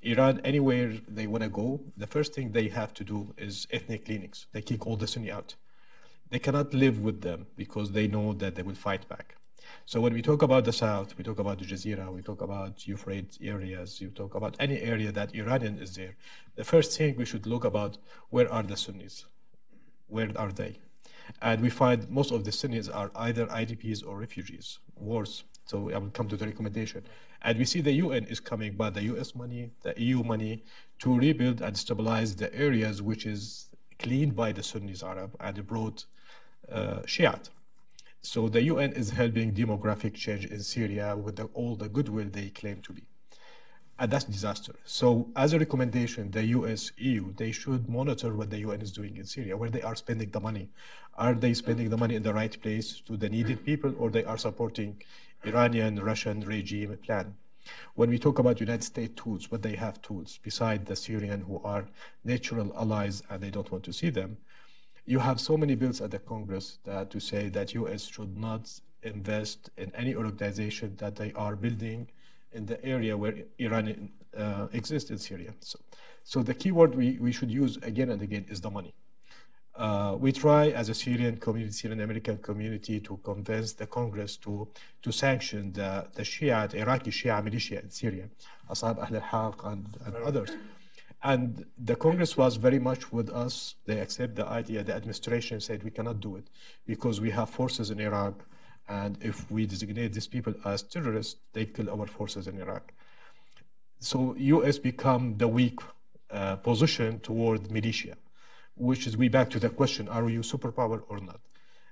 Iran, 0.03 0.41
anywhere 0.45 0.93
they 1.09 1.27
want 1.27 1.43
to 1.43 1.49
go, 1.49 1.81
the 1.97 2.07
first 2.07 2.33
thing 2.35 2.53
they 2.53 2.69
have 2.69 2.95
to 2.95 3.05
do 3.05 3.35
is 3.37 3.67
ethnic 3.73 4.05
cleanings. 4.05 4.47
They 4.53 4.63
kick 4.63 4.87
all 4.87 4.97
the 4.97 5.07
Sunni 5.07 5.33
out. 5.33 5.57
They 6.31 6.39
cannot 6.39 6.75
live 6.75 7.01
with 7.01 7.23
them 7.23 7.47
because 7.57 7.91
they 7.91 8.07
know 8.07 8.33
that 8.35 8.55
they 8.55 8.63
will 8.63 8.75
fight 8.75 9.09
back. 9.09 9.37
So 9.85 10.01
when 10.01 10.15
we 10.15 10.23
talk 10.23 10.43
about 10.43 10.65
the 10.65 10.73
south, 10.73 11.17
we 11.19 11.25
talk 11.25 11.39
about 11.41 11.59
the 11.59 11.65
Jazeera, 11.65 12.13
we 12.13 12.23
talk 12.23 12.41
about 12.41 12.87
Euphrates 12.87 13.39
areas, 13.43 14.01
you 14.01 14.11
talk 14.11 14.35
about 14.35 14.55
any 14.61 14.81
area 14.81 15.11
that 15.13 15.35
Iranian 15.35 15.79
is 15.79 15.95
there. 15.97 16.15
The 16.55 16.65
first 16.65 16.97
thing 16.97 17.17
we 17.17 17.25
should 17.25 17.47
look 17.47 17.65
about 17.65 17.99
where 18.31 18.53
are 18.53 18.63
the 18.63 18.77
Sunnis? 18.77 19.25
Where 20.09 20.31
are 20.37 20.53
they? 20.53 20.79
And 21.43 21.61
we 21.61 21.71
find 21.71 22.09
most 22.09 22.33
of 22.33 22.45
the 22.45 22.53
Sunnis 22.53 22.89
are 22.89 23.11
either 23.17 23.47
IDPs 23.47 24.07
or 24.07 24.19
refugees, 24.19 24.79
wars. 24.97 25.45
So 25.65 25.91
I 25.91 25.99
will 25.99 26.11
come 26.11 26.29
to 26.29 26.37
the 26.37 26.47
recommendation. 26.47 27.05
And 27.43 27.59
we 27.59 27.65
see 27.65 27.81
the 27.81 27.93
UN 27.93 28.25
is 28.25 28.41
coming 28.41 28.75
by 28.75 28.91
the 28.91 29.03
US 29.15 29.35
money, 29.35 29.71
the 29.83 29.95
EU 30.01 30.23
money, 30.23 30.65
to 31.01 31.19
rebuild 31.19 31.61
and 31.61 31.77
stabilize 31.77 32.37
the 32.37 32.55
areas 32.55 33.03
which 33.03 33.27
is 33.27 33.69
cleaned 33.99 34.37
by 34.37 34.53
the 34.53 34.63
Sunnis 34.63 35.03
Arab 35.03 35.35
and 35.41 35.67
brought 35.67 36.05
uh, 36.71 37.01
Shiite. 37.07 37.51
So 38.23 38.49
the 38.49 38.63
UN 38.63 38.93
is 38.93 39.11
helping 39.11 39.53
demographic 39.53 40.15
change 40.15 40.47
in 40.47 40.63
Syria 40.63 41.17
with 41.17 41.37
the, 41.37 41.45
all 41.55 41.77
the 41.77 41.89
goodwill 41.89 42.29
they 42.31 42.49
claim 42.51 42.81
to 42.83 42.93
be 42.93 43.03
and 43.99 44.11
that's 44.11 44.25
disaster. 44.25 44.75
So 44.85 45.29
as 45.37 45.53
a 45.53 45.59
recommendation, 45.59 46.31
the 46.31 46.45
US, 46.59 46.93
EU, 46.99 47.33
they 47.35 47.53
should 47.53 47.89
monitor 47.89 48.35
what 48.35 48.51
the 48.51 48.59
UN 48.59 48.83
is 48.83 48.93
doing 48.93 49.17
in 49.17 49.25
Syria, 49.25 49.57
where 49.57 49.71
they 49.71 49.83
are 49.83 49.97
spending 49.97 50.31
the 50.31 50.41
money. 50.41 50.69
Are 51.15 51.35
they 51.35 51.55
spending 51.55 51.89
the 51.89 51.97
money 51.97 52.15
in 52.15 52.23
the 52.23 52.35
right 52.35 52.61
place 52.61 53.01
to 53.07 53.17
the 53.17 53.29
needed 53.29 53.65
people, 53.65 53.95
or 53.99 54.11
they 54.11 54.25
are 54.25 54.37
supporting 54.37 55.03
Iranian, 55.45 55.99
Russian 56.03 56.41
regime 56.41 56.99
plan? 57.03 57.35
When 57.95 58.11
we 58.11 58.19
talk 58.19 58.39
about 58.39 58.61
United 58.61 58.85
States 58.85 59.21
tools, 59.21 59.51
what 59.51 59.63
they 59.63 59.77
have 59.77 60.03
tools, 60.03 60.39
beside 60.43 60.87
the 60.87 60.95
Syrian 60.95 61.41
who 61.41 61.61
are 61.65 61.87
natural 62.25 62.73
allies 62.77 63.23
and 63.31 63.43
they 63.43 63.51
don't 63.51 63.73
want 63.73 63.85
to 63.85 63.93
see 63.93 64.11
them, 64.11 64.37
you 65.07 65.19
have 65.21 65.41
so 65.41 65.57
many 65.57 65.75
bills 65.75 66.01
at 66.01 66.11
the 66.11 66.19
Congress 66.19 66.79
that 66.85 67.11
to 67.11 67.21
say 67.21 67.49
that 67.49 67.75
US 67.75 68.07
should 68.07 68.37
not 68.37 68.81
invest 69.03 69.71
in 69.77 69.91
any 69.95 70.15
organization 70.15 70.97
that 70.99 71.17
they 71.17 71.33
are 71.33 71.57
building 71.57 72.09
in 72.57 72.67
the 72.67 72.79
area 72.85 73.17
where 73.17 73.35
Iran 73.59 74.11
uh, 74.37 74.67
exists 74.73 75.11
in 75.11 75.19
Syria. 75.19 75.53
So, 75.61 75.79
so 76.25 76.43
the 76.43 76.55
key 76.55 76.73
word 76.73 76.95
we, 76.95 77.19
we 77.21 77.33
should 77.33 77.51
use 77.51 77.77
again 77.91 78.11
and 78.11 78.21
again 78.23 78.45
is 78.49 78.61
the 78.61 78.71
money. 78.71 78.95
Uh, 79.77 80.17
we 80.19 80.33
try 80.33 80.65
as 80.71 80.89
a 80.89 80.95
Syrian 80.95 81.37
community, 81.37 81.73
Syrian 81.73 82.01
American 82.01 82.39
community, 82.39 82.99
to 83.01 83.19
convince 83.19 83.75
the 83.75 83.87
Congress 83.87 84.39
to 84.39 84.67
to 85.03 85.13
sanction 85.13 85.73
the 85.73 86.07
the 86.15 86.23
Shia, 86.23 86.59
the 86.71 86.79
Iraqi 86.79 87.11
Shia 87.11 87.45
militia 87.45 87.79
in 87.83 87.91
Syria, 87.91 88.27
Asa'ib 88.71 88.99
Ahl 89.05 89.15
al-Haq 89.17 89.65
and, 89.65 89.87
and 90.07 90.17
others. 90.17 90.51
And 91.23 91.67
the 91.91 91.97
Congress 91.97 92.37
was 92.37 92.57
very 92.57 92.79
much 92.79 93.13
with 93.13 93.29
us. 93.45 93.75
They 93.85 93.99
accept 94.01 94.37
the 94.37 94.47
idea. 94.47 94.83
The 94.83 94.95
administration 94.95 95.61
said 95.61 95.83
we 95.83 95.91
cannot 95.91 96.21
do 96.21 96.37
it 96.37 96.47
because 96.87 97.21
we 97.21 97.31
have 97.31 97.51
forces 97.51 97.91
in 97.91 98.01
Iraq 98.01 98.35
and 98.89 99.19
if 99.21 99.51
we 99.51 99.67
designate 99.67 100.13
these 100.13 100.29
people 100.29 100.55
as 100.65 100.83
terrorists, 100.83 101.37
they 101.53 101.65
kill 101.65 101.91
our 101.91 102.07
forces 102.07 102.47
in 102.47 102.61
Iraq. 102.61 102.93
So 103.99 104.35
U.S. 104.37 104.79
become 104.79 105.37
the 105.39 105.49
weak 105.49 105.81
uh, 106.31 106.57
position 106.57 107.21
toward 107.21 107.71
militia, 107.71 108.17
which 108.77 109.07
is 109.07 109.17
we 109.17 109.29
back 109.29 109.51
to 109.51 109.59
the 109.59 109.71
question: 109.71 110.09
Are 110.09 110.29
you 110.29 110.41
superpower 110.41 111.03
or 111.09 111.19
not? 111.21 111.41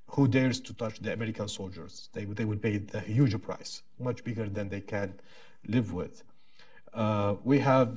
Who 0.08 0.28
dares 0.28 0.60
to 0.60 0.74
touch 0.74 1.00
the 1.00 1.12
American 1.12 1.48
soldiers? 1.48 2.10
They 2.12 2.24
they 2.24 2.44
will 2.44 2.58
pay 2.58 2.78
the 2.78 3.00
huge 3.00 3.40
price, 3.42 3.82
much 3.98 4.22
bigger 4.22 4.48
than 4.48 4.68
they 4.68 4.80
can 4.80 5.14
live 5.66 5.92
with. 5.92 6.22
Uh, 6.92 7.34
we 7.42 7.58
have 7.58 7.96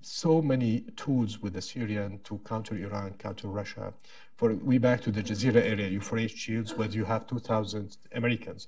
so 0.00 0.42
many 0.42 0.80
tools 0.96 1.40
with 1.40 1.52
the 1.52 1.62
Syrian 1.62 2.18
to 2.24 2.38
counter 2.38 2.74
Iran, 2.76 3.14
counter 3.18 3.48
Russia. 3.48 3.92
For 4.42 4.54
we 4.54 4.78
back 4.78 5.00
to 5.02 5.12
the 5.12 5.22
Jazeera 5.22 5.62
area, 5.64 5.86
Euphrates 5.86 6.32
shields, 6.32 6.74
where 6.74 6.88
you 6.88 7.04
have 7.04 7.28
2,000 7.28 7.96
Americans. 8.12 8.66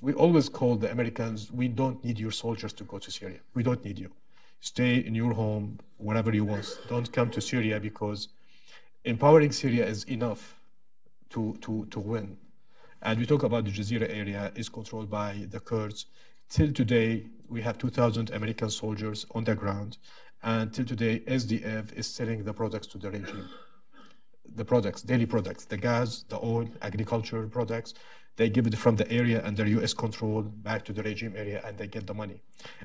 We 0.00 0.12
always 0.12 0.48
call 0.48 0.74
the 0.74 0.90
Americans, 0.90 1.52
we 1.52 1.68
don't 1.68 2.04
need 2.04 2.18
your 2.18 2.32
soldiers 2.32 2.72
to 2.72 2.82
go 2.82 2.98
to 2.98 3.12
Syria. 3.12 3.38
We 3.54 3.62
don't 3.62 3.84
need 3.84 3.96
you. 3.96 4.10
Stay 4.58 4.96
in 4.96 5.14
your 5.14 5.34
home, 5.34 5.78
wherever 5.98 6.34
you 6.34 6.44
want. 6.44 6.66
Don't 6.88 7.12
come 7.12 7.30
to 7.30 7.40
Syria 7.40 7.78
because 7.78 8.30
empowering 9.04 9.52
Syria 9.52 9.86
is 9.86 10.02
enough 10.06 10.58
to, 11.30 11.56
to, 11.60 11.86
to 11.92 12.00
win. 12.00 12.36
And 13.02 13.20
we 13.20 13.26
talk 13.26 13.44
about 13.44 13.66
the 13.66 13.70
Jazeera 13.70 14.10
area 14.10 14.50
is 14.56 14.68
controlled 14.68 15.08
by 15.08 15.46
the 15.48 15.60
Kurds. 15.60 16.06
Till 16.48 16.72
today, 16.72 17.26
we 17.48 17.62
have 17.62 17.78
2,000 17.78 18.30
American 18.30 18.70
soldiers 18.70 19.26
on 19.32 19.44
the 19.44 19.54
ground. 19.54 19.98
And 20.42 20.74
till 20.74 20.86
today, 20.86 21.20
SDF 21.20 21.92
is 21.92 22.08
selling 22.08 22.42
the 22.42 22.52
products 22.52 22.88
to 22.88 22.98
the 22.98 23.12
regime. 23.12 23.48
The 24.56 24.64
products, 24.64 25.02
daily 25.02 25.26
products, 25.26 25.64
the 25.64 25.76
gas, 25.76 26.24
the 26.28 26.38
oil, 26.44 26.68
agricultural 26.82 27.48
products, 27.48 27.94
they 28.36 28.48
give 28.48 28.66
it 28.66 28.76
from 28.76 28.96
the 28.96 29.10
area 29.10 29.44
under 29.44 29.66
US 29.66 29.94
control 29.94 30.42
back 30.42 30.84
to 30.86 30.92
the 30.92 31.02
regime 31.02 31.34
area 31.36 31.62
and 31.64 31.78
they 31.78 31.86
get 31.86 32.06
the 32.06 32.14
money. 32.14 32.40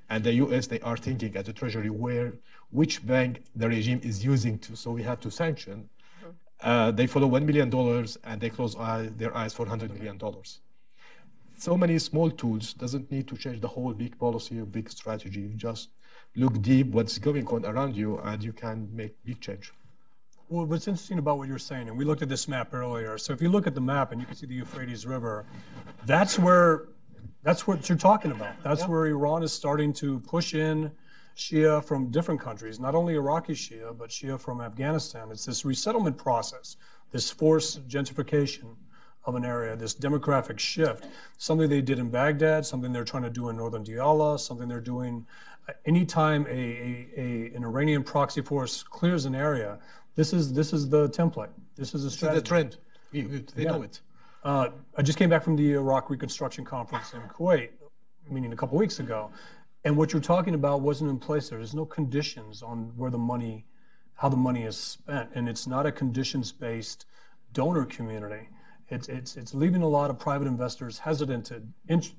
And 0.10 0.24
the 0.24 0.34
US, 0.46 0.68
they 0.68 0.80
are 0.82 0.98
thinking 0.98 1.36
at 1.36 1.46
the 1.46 1.54
treasury 1.54 1.90
where, 1.90 2.34
which 2.72 3.06
bank 3.06 3.44
the 3.56 3.68
regime 3.68 4.00
is 4.04 4.24
using 4.24 4.60
to, 4.60 4.76
so 4.76 4.92
we 4.92 5.04
have 5.04 5.20
to 5.22 5.32
sanction. 5.32 5.90
Uh, 6.62 6.92
they 6.92 7.08
follow 7.08 7.30
$1 7.30 7.46
million 7.46 7.70
and 8.26 8.42
they 8.42 8.50
close 8.50 8.76
eye, 8.76 9.10
their 9.16 9.36
eyes 9.36 9.54
for 9.54 9.66
$100 9.66 9.94
million 9.98 10.20
so 11.60 11.76
many 11.76 12.00
small 12.00 12.32
tools 12.32 12.74
doesn't 12.74 13.12
need 13.12 13.28
to 13.28 13.36
change 13.36 13.60
the 13.60 13.68
whole 13.68 13.94
big 13.94 14.18
policy 14.18 14.60
or 14.60 14.66
big 14.66 14.90
strategy. 14.90 15.42
You 15.42 15.56
just 15.56 15.90
look 16.36 16.62
deep 16.62 16.88
what's 16.88 17.18
going 17.18 17.46
on 17.48 17.66
around 17.66 17.98
you 17.98 18.18
and 18.20 18.42
you 18.42 18.54
can 18.54 18.88
make 18.94 19.14
big 19.26 19.42
change. 19.42 19.74
Well, 20.52 20.66
what's 20.66 20.88
interesting 20.88 21.20
about 21.20 21.38
what 21.38 21.48
you're 21.48 21.60
saying, 21.60 21.90
and 21.90 21.98
we 21.98 22.06
looked 22.06 22.24
at 22.24 22.30
this 22.30 22.48
map 22.48 22.74
earlier. 22.74 23.20
So 23.20 23.34
if 23.34 23.40
you 23.42 23.50
look 23.50 23.68
at 23.68 23.76
the 23.76 23.82
map 23.82 24.12
and 24.12 24.20
you 24.20 24.26
can 24.26 24.36
see 24.36 24.48
the 24.48 24.56
Euphrates 24.56 25.06
River, 25.06 25.46
that's 26.08 26.40
where 26.40 26.88
that's 27.44 27.68
what 27.68 27.88
you're 27.88 28.00
talking 28.00 28.32
about. 28.32 28.56
That's 28.64 28.88
where 28.88 29.06
Iran 29.06 29.44
is 29.44 29.54
starting 29.54 29.94
to 29.94 30.20
push 30.22 30.56
in 30.56 30.92
Shia 31.38 31.86
from 31.86 32.10
different 32.10 32.42
countries, 32.42 32.80
not 32.80 32.96
only 32.96 33.14
Iraqi 33.14 33.54
Shia, 33.54 33.96
but 33.96 34.10
Shia 34.10 34.40
from 34.40 34.60
Afghanistan. 34.60 35.30
It's 35.30 35.46
this 35.46 35.66
resettlement 35.66 36.18
process, 36.18 36.78
this 37.12 37.30
forced 37.30 37.88
gentrification 37.88 38.76
of 39.26 39.36
an 39.36 39.46
area, 39.46 39.76
this 39.76 39.94
demographic 39.94 40.58
shift, 40.58 41.06
something 41.38 41.70
they 41.70 41.82
did 41.82 42.00
in 42.00 42.10
Baghdad, 42.10 42.66
something 42.66 42.92
they're 42.92 43.06
trying 43.06 43.24
to 43.24 43.30
do 43.30 43.50
in 43.50 43.58
northern 43.58 43.86
Diyala, 43.86 44.40
something 44.40 44.68
they're 44.68 44.82
doing 44.82 45.28
uh, 45.70 45.74
anytime 45.86 46.48
a, 46.48 46.52
a, 46.52 47.08
a, 47.16 47.56
an 47.56 47.64
Iranian 47.64 48.04
proxy 48.04 48.42
force 48.42 48.82
clears 48.82 49.26
an 49.26 49.36
area, 49.36 49.78
this 50.20 50.34
is, 50.34 50.52
this 50.52 50.74
is 50.74 50.90
the 50.90 51.08
template. 51.10 51.48
This 51.78 51.96
is 51.96 52.04
a 52.04 52.12
strategy. 52.12 52.42
the 52.42 52.46
trend. 52.46 52.78
We, 53.14 53.24
we, 53.24 53.38
they 53.56 53.64
Yeah. 53.64 53.72
know 53.72 53.84
it. 53.84 54.02
Uh, 54.44 54.70
I 54.98 55.02
just 55.02 55.18
came 55.18 55.30
back 55.30 55.44
from 55.44 55.56
the 55.56 55.72
Iraq 55.74 56.10
Reconstruction 56.10 56.66
Conference 56.66 57.14
in 57.14 57.22
Kuwait, 57.22 57.70
meaning 58.30 58.52
a 58.52 58.56
couple 58.56 58.78
weeks 58.78 59.00
ago, 59.00 59.32
and 59.86 59.96
what 59.96 60.12
you're 60.12 60.22
talking 60.22 60.56
about 60.56 60.82
wasn't 60.82 61.10
in 61.10 61.20
place 61.20 61.48
there. 61.50 61.60
There's 61.60 61.74
no 61.74 61.86
conditions 61.86 62.62
on 62.62 62.92
where 62.98 63.10
the 63.10 63.18
money, 63.18 63.66
how 64.16 64.28
the 64.28 64.36
money 64.50 64.64
is 64.64 64.76
spent, 64.76 65.30
and 65.36 65.48
it's 65.48 65.68
not 65.68 65.86
a 65.86 65.92
conditions-based 65.92 67.06
donor 67.54 67.86
community. 67.86 68.50
It's 68.90 69.08
it's 69.08 69.38
it's 69.38 69.54
leaving 69.54 69.84
a 69.84 69.88
lot 69.88 70.10
of 70.10 70.18
private 70.18 70.48
investors 70.48 70.98
hesitant 70.98 71.46
to 71.46 71.62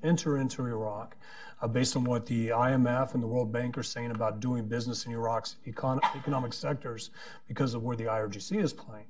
enter 0.01 0.37
into 0.37 0.65
Iraq, 0.65 1.17
uh, 1.61 1.67
based 1.67 1.95
on 1.95 2.05
what 2.05 2.25
the 2.25 2.49
IMF 2.49 3.13
and 3.13 3.21
the 3.21 3.27
World 3.27 3.51
Bank 3.51 3.77
are 3.77 3.83
saying 3.83 4.11
about 4.11 4.39
doing 4.39 4.67
business 4.67 5.05
in 5.05 5.11
Iraq's 5.11 5.57
econ- 5.67 5.99
economic 6.15 6.53
sectors 6.53 7.11
because 7.47 7.73
of 7.73 7.83
where 7.83 7.97
the 7.97 8.05
IRGC 8.05 8.61
is 8.61 8.73
playing. 8.73 9.05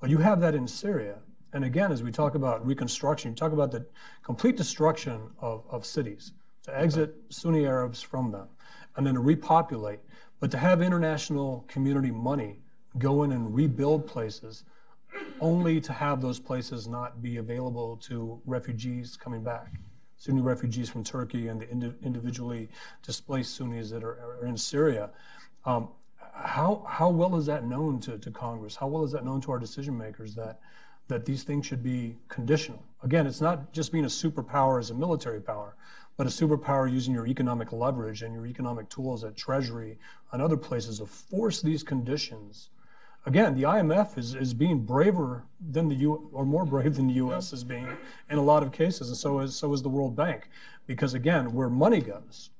But 0.00 0.10
you 0.10 0.18
have 0.18 0.40
that 0.40 0.54
in 0.54 0.66
Syria. 0.66 1.18
And 1.52 1.64
again, 1.64 1.92
as 1.92 2.02
we 2.02 2.10
talk 2.10 2.34
about 2.34 2.66
reconstruction, 2.66 3.32
you 3.32 3.36
talk 3.36 3.52
about 3.52 3.70
the 3.70 3.84
complete 4.22 4.56
destruction 4.56 5.20
of, 5.38 5.64
of 5.70 5.84
cities, 5.84 6.32
to 6.64 6.76
exit 6.76 7.14
Sunni 7.28 7.66
Arabs 7.66 8.00
from 8.00 8.32
them, 8.32 8.48
and 8.96 9.06
then 9.06 9.14
to 9.14 9.20
repopulate. 9.20 10.00
But 10.40 10.50
to 10.52 10.56
have 10.56 10.80
international 10.80 11.64
community 11.68 12.10
money 12.10 12.58
go 12.98 13.22
in 13.22 13.32
and 13.32 13.54
rebuild 13.54 14.06
places, 14.06 14.64
only 15.40 15.80
to 15.80 15.92
have 15.92 16.20
those 16.20 16.38
places 16.38 16.86
not 16.88 17.22
be 17.22 17.38
available 17.38 17.96
to 17.96 18.40
refugees 18.46 19.16
coming 19.16 19.42
back. 19.42 19.72
Sunni 20.16 20.40
refugees 20.40 20.88
from 20.88 21.02
Turkey 21.02 21.48
and 21.48 21.60
the 21.60 21.68
indi- 21.68 21.94
individually 22.02 22.68
displaced 23.02 23.56
Sunnis 23.56 23.90
that 23.90 24.04
are, 24.04 24.38
are 24.40 24.46
in 24.46 24.56
Syria. 24.56 25.10
Um, 25.64 25.88
how, 26.32 26.84
how 26.88 27.10
well 27.10 27.36
is 27.36 27.46
that 27.46 27.66
known 27.66 27.98
to, 28.00 28.18
to 28.18 28.30
Congress? 28.30 28.76
How 28.76 28.86
well 28.86 29.04
is 29.04 29.12
that 29.12 29.24
known 29.24 29.40
to 29.42 29.52
our 29.52 29.58
decision 29.58 29.98
makers 29.98 30.34
that, 30.36 30.60
that 31.08 31.24
these 31.24 31.42
things 31.42 31.66
should 31.66 31.82
be 31.82 32.16
conditional? 32.28 32.82
Again, 33.02 33.26
it's 33.26 33.40
not 33.40 33.72
just 33.72 33.90
being 33.90 34.04
a 34.04 34.08
superpower 34.08 34.78
as 34.78 34.90
a 34.90 34.94
military 34.94 35.40
power, 35.40 35.74
but 36.16 36.26
a 36.26 36.30
superpower 36.30 36.90
using 36.90 37.12
your 37.14 37.26
economic 37.26 37.72
leverage 37.72 38.22
and 38.22 38.32
your 38.32 38.46
economic 38.46 38.88
tools 38.88 39.24
at 39.24 39.36
Treasury 39.36 39.98
and 40.32 40.40
other 40.40 40.56
places 40.56 40.98
to 40.98 41.06
force 41.06 41.60
these 41.60 41.82
conditions. 41.82 42.70
Again, 43.24 43.54
the 43.54 43.62
IMF 43.62 44.18
is, 44.18 44.34
is 44.34 44.52
being 44.52 44.80
braver 44.80 45.44
than 45.70 45.88
the 45.88 45.94
U, 45.94 46.28
or 46.32 46.44
more 46.44 46.64
brave 46.64 46.96
than 46.96 47.06
the 47.06 47.14
U.S. 47.14 47.52
is 47.52 47.62
being 47.62 47.86
in 48.30 48.38
a 48.38 48.42
lot 48.42 48.62
of 48.64 48.72
cases, 48.72 49.08
and 49.08 49.16
so 49.16 49.38
is 49.40 49.54
so 49.54 49.72
is 49.72 49.80
the 49.82 49.88
World 49.88 50.16
Bank, 50.16 50.48
because 50.86 51.14
again, 51.14 51.52
where 51.52 51.70
money 51.70 52.00
goes, 52.00 52.50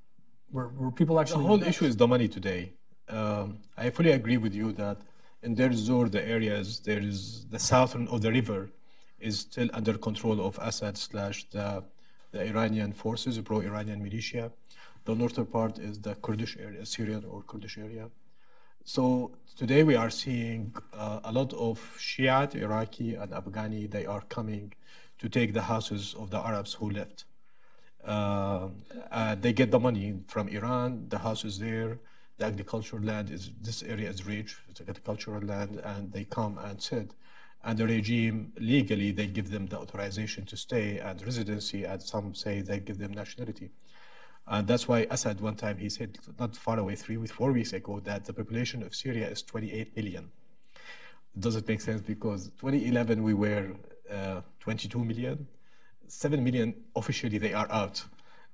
where, 0.52 0.68
where 0.68 0.90
people 0.92 1.18
actually 1.18 1.42
The 1.42 1.48
whole 1.48 1.56
invest- 1.56 1.78
issue 1.78 1.86
is 1.86 1.96
the 1.96 2.06
money 2.06 2.28
today. 2.28 2.72
Um, 3.08 3.58
I 3.76 3.90
fully 3.90 4.12
agree 4.12 4.36
with 4.36 4.54
you 4.54 4.72
that 4.74 4.98
in 5.42 5.56
Deir 5.56 5.72
Zor, 5.72 6.08
the 6.08 6.24
areas, 6.36 6.78
there 6.78 7.00
is 7.00 7.46
the 7.50 7.58
southern 7.58 8.06
of 8.08 8.22
the 8.22 8.30
river 8.30 8.70
is 9.18 9.40
still 9.40 9.68
under 9.72 9.94
control 9.98 10.40
of 10.46 10.58
Assad 10.62 10.96
slash 10.96 11.44
the, 11.50 11.82
the 12.30 12.40
Iranian 12.46 12.92
forces, 12.92 13.38
pro-Iranian 13.40 14.00
militia. 14.02 14.52
The 15.04 15.14
northern 15.16 15.46
part 15.46 15.78
is 15.78 15.98
the 15.98 16.14
Kurdish 16.16 16.56
area, 16.56 16.86
Syrian 16.86 17.24
or 17.24 17.42
Kurdish 17.42 17.78
area. 17.78 18.08
So 18.84 19.30
today 19.56 19.84
we 19.84 19.94
are 19.94 20.10
seeing 20.10 20.74
uh, 20.92 21.20
a 21.22 21.30
lot 21.30 21.52
of 21.52 21.78
Shiite, 22.00 22.56
Iraqi, 22.56 23.14
and 23.14 23.30
Afghani. 23.30 23.88
They 23.88 24.06
are 24.06 24.22
coming 24.22 24.72
to 25.20 25.28
take 25.28 25.54
the 25.54 25.62
houses 25.62 26.14
of 26.18 26.30
the 26.30 26.38
Arabs 26.38 26.74
who 26.74 26.90
left. 26.90 27.24
Uh, 28.04 28.70
uh, 29.12 29.36
they 29.36 29.52
get 29.52 29.70
the 29.70 29.78
money 29.78 30.14
from 30.26 30.48
Iran. 30.48 31.06
The 31.08 31.18
house 31.18 31.44
is 31.44 31.60
there. 31.60 32.00
The 32.38 32.46
agricultural 32.46 33.04
land 33.04 33.30
is 33.30 33.52
this 33.60 33.84
area 33.84 34.10
is 34.10 34.26
rich. 34.26 34.56
It's 34.68 34.80
agricultural 34.80 35.42
land, 35.42 35.80
and 35.84 36.12
they 36.12 36.24
come 36.24 36.58
and 36.58 36.82
sit. 36.82 37.14
And 37.62 37.78
the 37.78 37.86
regime 37.86 38.52
legally 38.58 39.12
they 39.12 39.28
give 39.28 39.52
them 39.52 39.66
the 39.66 39.78
authorization 39.78 40.44
to 40.46 40.56
stay 40.56 40.98
and 40.98 41.24
residency, 41.24 41.84
and 41.84 42.02
some 42.02 42.34
say 42.34 42.62
they 42.62 42.80
give 42.80 42.98
them 42.98 43.12
nationality. 43.12 43.70
And 44.46 44.66
that's 44.66 44.88
why 44.88 45.06
Assad 45.10 45.40
one 45.40 45.54
time 45.54 45.78
he 45.78 45.88
said 45.88 46.18
not 46.38 46.56
far 46.56 46.78
away, 46.78 46.96
three 46.96 47.16
weeks, 47.16 47.32
four 47.32 47.52
weeks 47.52 47.72
ago, 47.72 48.00
that 48.00 48.24
the 48.24 48.32
population 48.32 48.82
of 48.82 48.94
Syria 48.94 49.28
is 49.28 49.42
28 49.42 49.96
million. 49.96 50.30
Does 51.38 51.56
it 51.56 51.66
make 51.66 51.80
sense? 51.80 52.02
Because 52.02 52.50
2011 52.60 53.22
we 53.22 53.34
were 53.34 53.72
uh, 54.10 54.42
22 54.60 54.98
million, 55.04 55.46
7 56.08 56.42
million 56.42 56.74
officially 56.94 57.38
they 57.38 57.54
are 57.54 57.70
out. 57.70 58.04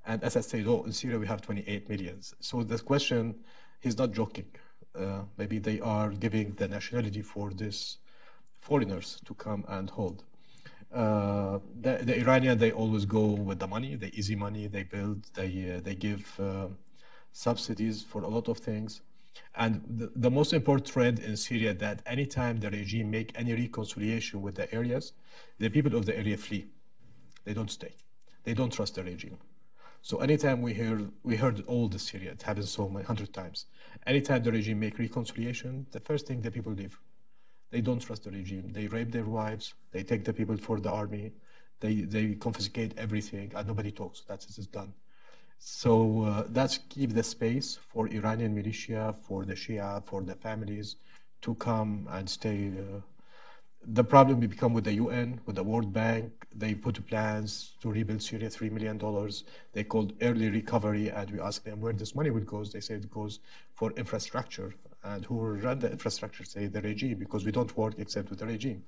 And 0.06 0.22
Assad 0.22 0.44
said, 0.44 0.66
oh, 0.66 0.84
in 0.84 0.92
Syria 0.92 1.18
we 1.18 1.26
have 1.26 1.40
28 1.40 1.88
millions. 1.88 2.34
So 2.40 2.62
the 2.62 2.78
question, 2.78 3.34
he's 3.80 3.98
not 3.98 4.12
joking. 4.12 4.46
Uh, 4.98 5.22
maybe 5.36 5.58
they 5.58 5.80
are 5.80 6.10
giving 6.10 6.52
the 6.54 6.68
nationality 6.68 7.22
for 7.22 7.50
these 7.50 7.98
foreigners 8.60 9.20
to 9.24 9.34
come 9.34 9.64
and 9.68 9.90
hold. 9.90 10.24
Uh, 10.92 11.58
the, 11.80 11.98
the 12.02 12.18
Iranian, 12.18 12.58
they 12.58 12.72
always 12.72 13.04
go 13.04 13.26
with 13.26 13.58
the 13.58 13.66
money, 13.66 13.94
the 13.94 14.14
easy 14.18 14.34
money 14.34 14.66
they 14.66 14.84
build, 14.84 15.24
they, 15.34 15.76
uh, 15.76 15.80
they 15.82 15.94
give 15.94 16.38
uh, 16.40 16.68
subsidies 17.32 18.02
for 18.02 18.22
a 18.22 18.28
lot 18.28 18.48
of 18.48 18.58
things. 18.58 19.02
And 19.54 19.82
the, 19.88 20.10
the 20.16 20.30
most 20.30 20.52
important 20.52 20.86
trend 20.86 21.18
in 21.18 21.36
Syria 21.36 21.74
that 21.74 22.02
anytime 22.06 22.58
the 22.58 22.70
regime 22.70 23.10
make 23.10 23.32
any 23.38 23.52
reconciliation 23.52 24.40
with 24.40 24.54
the 24.54 24.72
areas, 24.74 25.12
the 25.58 25.68
people 25.68 25.94
of 25.94 26.06
the 26.06 26.16
area 26.16 26.36
flee. 26.36 26.66
They 27.44 27.54
don't 27.54 27.70
stay. 27.70 27.94
They 28.44 28.54
don't 28.54 28.72
trust 28.72 28.94
the 28.94 29.04
regime. 29.04 29.38
So 30.00 30.18
anytime 30.18 30.62
we 30.62 30.74
hear, 30.74 31.02
we 31.22 31.36
heard 31.36 31.64
all 31.66 31.88
the 31.88 31.98
Syria, 31.98 32.32
it 32.32 32.42
happens 32.42 32.70
so 32.70 32.88
many 32.88 33.04
hundred 33.04 33.32
times. 33.32 33.66
Anytime 34.06 34.42
the 34.42 34.52
regime 34.52 34.80
make 34.80 34.98
reconciliation, 34.98 35.86
the 35.92 36.00
first 36.00 36.26
thing 36.26 36.40
the 36.40 36.50
people 36.50 36.72
leave. 36.72 36.98
They 37.70 37.80
don't 37.80 38.00
trust 38.00 38.24
the 38.24 38.30
regime. 38.30 38.70
They 38.72 38.86
rape 38.86 39.12
their 39.12 39.24
wives. 39.24 39.74
They 39.92 40.02
take 40.02 40.24
the 40.24 40.32
people 40.32 40.56
for 40.56 40.80
the 40.80 40.90
army. 40.90 41.32
They 41.80 41.94
they 42.14 42.34
confiscate 42.34 42.94
everything, 42.96 43.52
and 43.54 43.68
nobody 43.68 43.92
talks. 43.92 44.22
That's 44.28 44.46
it 44.50 44.58
is 44.58 44.66
done. 44.66 44.92
So 45.58 46.22
uh, 46.22 46.44
that's 46.48 46.78
keep 46.88 47.12
the 47.12 47.22
space 47.22 47.78
for 47.92 48.08
Iranian 48.08 48.54
militia, 48.54 49.14
for 49.22 49.44
the 49.44 49.54
Shia, 49.54 50.04
for 50.04 50.22
the 50.22 50.34
families 50.34 50.96
to 51.42 51.54
come 51.56 52.08
and 52.10 52.28
stay. 52.28 52.72
Uh, 52.78 53.00
the 53.86 54.04
problem 54.04 54.40
will 54.40 54.48
become 54.48 54.74
with 54.74 54.84
the 54.84 54.94
UN, 54.94 55.40
with 55.46 55.56
the 55.56 55.62
World 55.62 55.92
Bank. 55.92 56.32
They 56.54 56.74
put 56.74 57.04
plans 57.06 57.72
to 57.80 57.90
rebuild 57.90 58.22
Syria, 58.22 58.48
$3 58.50 58.70
million. 58.72 58.98
They 59.72 59.84
called 59.84 60.12
early 60.20 60.50
recovery, 60.50 61.08
and 61.10 61.30
we 61.30 61.40
asked 61.40 61.64
them 61.64 61.80
where 61.80 61.92
this 61.92 62.14
money 62.14 62.30
will 62.30 62.42
go. 62.42 62.64
They 62.64 62.80
said 62.80 63.04
it 63.04 63.10
goes 63.10 63.38
for 63.74 63.92
infrastructure. 63.92 64.74
And 65.04 65.24
who 65.24 65.38
run 65.38 65.78
the 65.78 65.90
infrastructure? 65.90 66.44
Say 66.44 66.66
the 66.66 66.82
regime, 66.82 67.18
because 67.18 67.44
we 67.44 67.52
don't 67.52 67.74
work 67.76 67.94
except 67.98 68.30
with 68.30 68.40
the 68.40 68.46
regime. 68.46 68.82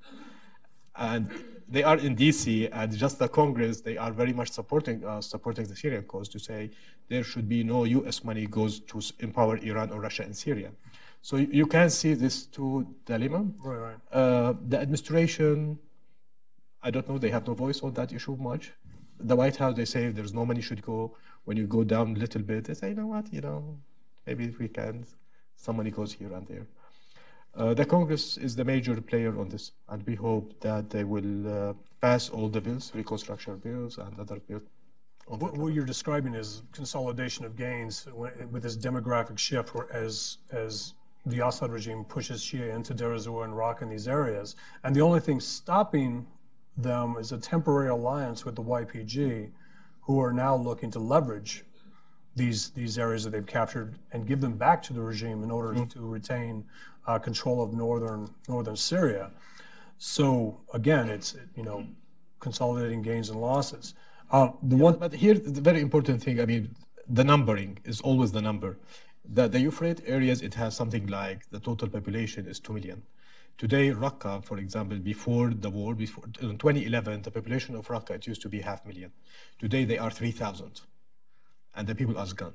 And 0.97 1.31
they 1.69 1.85
are 1.85 1.97
in 1.97 2.17
DC, 2.17 2.69
and 2.73 2.93
just 2.93 3.19
the 3.19 3.29
Congress, 3.29 3.81
they 3.81 3.97
are 3.97 4.11
very 4.11 4.33
much 4.33 4.51
supporting 4.51 5.05
uh, 5.05 5.21
supporting 5.21 5.67
the 5.67 5.77
Syrian 5.77 6.03
cause 6.03 6.29
to 6.31 6.39
say 6.39 6.71
there 7.09 7.23
should 7.23 7.49
be 7.49 7.63
no 7.63 7.85
U.S. 7.85 8.25
money 8.25 8.47
goes 8.47 8.81
to 8.81 9.01
empower 9.21 9.57
Iran 9.59 9.91
or 9.91 10.01
Russia 10.01 10.25
in 10.25 10.35
Syria. 10.35 10.73
So 11.23 11.37
you 11.37 11.67
can 11.67 11.91
see 11.91 12.15
this 12.15 12.47
two 12.47 12.87
dilemma. 13.05 13.47
Right, 13.63 13.77
right. 13.77 13.97
Uh, 14.11 14.55
the 14.69 14.79
administration, 14.81 15.79
I 16.83 16.91
don't 16.91 17.09
know, 17.09 17.19
they 17.19 17.31
have 17.31 17.47
no 17.47 17.55
voice 17.55 17.83
on 17.83 17.93
that 17.95 18.13
issue 18.13 18.37
much. 18.37 18.73
The 19.19 19.37
White 19.37 19.57
House, 19.57 19.77
they 19.77 19.85
say 19.85 20.09
there's 20.09 20.33
no 20.33 20.47
money 20.47 20.63
should 20.63 20.83
go. 20.83 21.15
When 21.45 21.57
you 21.57 21.67
go 21.67 21.85
down 21.85 22.17
a 22.17 22.19
little 22.19 22.43
bit, 22.43 22.65
they 22.65 22.75
say, 22.75 22.91
you 22.91 22.95
know 22.95 23.07
what, 23.07 23.33
you 23.33 23.43
know, 23.43 23.79
maybe 24.27 24.45
if 24.45 24.59
we 24.59 24.69
can, 24.69 25.05
some 25.61 25.77
money 25.77 25.91
goes 25.91 26.13
here 26.13 26.33
and 26.33 26.47
there. 26.47 26.67
Uh, 27.55 27.75
the 27.75 27.85
Congress 27.85 28.39
is 28.39 28.57
the 28.57 28.65
major 28.65 28.99
player 29.01 29.39
on 29.39 29.49
this, 29.49 29.73
and 29.89 30.07
we 30.07 30.15
hope 30.15 30.59
that 30.61 30.89
they 30.89 31.05
will 31.05 31.71
uh, 31.71 31.73
pass 32.01 32.31
all 32.31 32.49
the 32.49 32.61
bills, 32.61 32.93
reconstruction 32.95 33.57
bills 33.59 33.99
and 33.99 34.19
other 34.19 34.39
bills. 34.49 34.63
What, 35.27 35.57
what 35.57 35.73
you're 35.75 35.85
describing 35.85 36.35
is 36.35 36.63
consolidation 36.73 37.45
of 37.45 37.57
gains 37.57 38.07
with 38.51 38.63
this 38.63 38.77
demographic 38.77 39.39
shift 39.39 39.75
where 39.75 39.93
as, 39.93 40.39
as 40.51 40.95
the 41.27 41.47
Assad 41.47 41.71
regime 41.71 42.05
pushes 42.05 42.43
Shia 42.43 42.75
into 42.75 42.95
Deir 42.95 43.15
ez-Zor 43.15 43.45
and 43.45 43.53
Raqqa 43.53 43.83
in 43.83 43.91
these 43.91 44.09
areas. 44.09 44.57
And 44.83 44.97
the 44.97 45.03
only 45.03 45.21
thing 45.21 45.41
stopping 45.41 46.27
them 46.77 47.17
is 47.19 47.33
a 47.33 47.39
temporary 47.39 47.91
alliance 47.91 48.45
with 48.45 48.57
the 48.57 48.63
YPG, 48.63 49.51
who 50.01 50.21
are 50.21 50.33
now 50.33 50.57
looking 50.57 50.91
to 50.93 50.99
leverage 50.99 51.65
these, 52.37 52.71
these 52.71 52.99
areas 52.99 53.25
that 53.25 53.31
they've 53.31 53.47
captured 53.47 53.99
and 54.13 54.27
give 54.27 54.41
them 54.41 54.57
back 54.57 54.83
to 54.85 54.93
the 54.93 55.01
regime 55.01 55.43
in 55.43 55.51
order 55.51 55.73
mm-hmm. 55.73 55.87
to 55.87 56.01
retain 56.01 56.65
uh, 57.07 57.19
control 57.19 57.63
of 57.63 57.73
northern, 57.73 58.29
northern 58.49 58.77
Syria. 58.77 59.31
So 59.99 60.61
again, 60.73 61.09
it's, 61.09 61.37
you 61.57 61.63
know, 61.63 61.87
consolidating 62.39 63.03
gains 63.03 63.31
and 63.31 63.41
losses. 63.41 63.95
Uh, 64.31 64.51
the 64.63 64.77
yeah, 64.77 64.83
one, 64.83 64.95
but 64.95 65.13
here 65.13 65.35
the 65.35 65.61
very 65.61 65.81
important 65.81 66.23
thing. 66.23 66.41
I 66.41 66.47
mean, 66.47 66.75
the 67.09 67.25
numbering 67.25 67.79
is 67.85 68.01
always 68.01 68.33
the 68.33 68.41
number. 68.41 68.79
The, 69.25 69.49
the 69.49 69.61
Euphrates 69.61 70.05
areas, 70.07 70.41
it 70.43 70.55
has 70.55 70.75
something 70.75 71.07
like 71.07 71.49
the 71.51 71.61
total 71.61 71.89
population 71.89 72.47
is 72.47 72.61
2 72.61 72.73
million. 72.73 73.03
Today, 73.59 73.91
Raqqa, 73.91 74.43
for 74.43 74.57
example, 74.59 74.97
before 74.99 75.51
the 75.51 75.69
war, 75.69 75.95
before 75.95 76.25
in 76.41 76.57
2011, 76.57 77.23
the 77.23 77.31
population 77.31 77.77
of 77.77 77.87
Raqqa, 77.89 78.13
it 78.13 78.27
used 78.27 78.41
to 78.43 78.49
be 78.49 78.61
half 78.61 78.87
million. 78.87 79.13
Today, 79.59 79.85
they 79.85 79.99
are 79.99 80.11
3,000, 80.11 80.81
and 81.75 81.87
the 81.87 81.95
people 81.95 82.19
are 82.19 82.27
gone. 82.35 82.53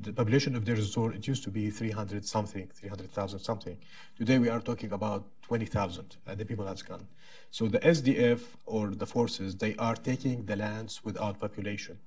The 0.00 0.12
population 0.12 0.54
of 0.54 0.64
Deir 0.64 0.76
ez-Zor, 0.76 1.12
it 1.12 1.26
used 1.26 1.42
to 1.44 1.50
be 1.50 1.70
300 1.70 2.24
something, 2.24 2.68
300,000 2.72 3.40
something. 3.40 3.76
Today, 4.16 4.38
we 4.38 4.48
are 4.48 4.60
talking 4.60 4.92
about 4.92 5.24
20,000, 5.42 6.16
and 6.26 6.38
the 6.38 6.44
people 6.44 6.66
has 6.66 6.82
gone. 6.82 7.06
So 7.50 7.66
the 7.66 7.80
SDF 7.80 8.42
or 8.66 8.90
the 8.90 9.06
forces, 9.06 9.56
they 9.56 9.74
are 9.76 9.96
taking 9.96 10.44
the 10.44 10.54
lands 10.54 11.04
without 11.04 11.40
population. 11.40 11.98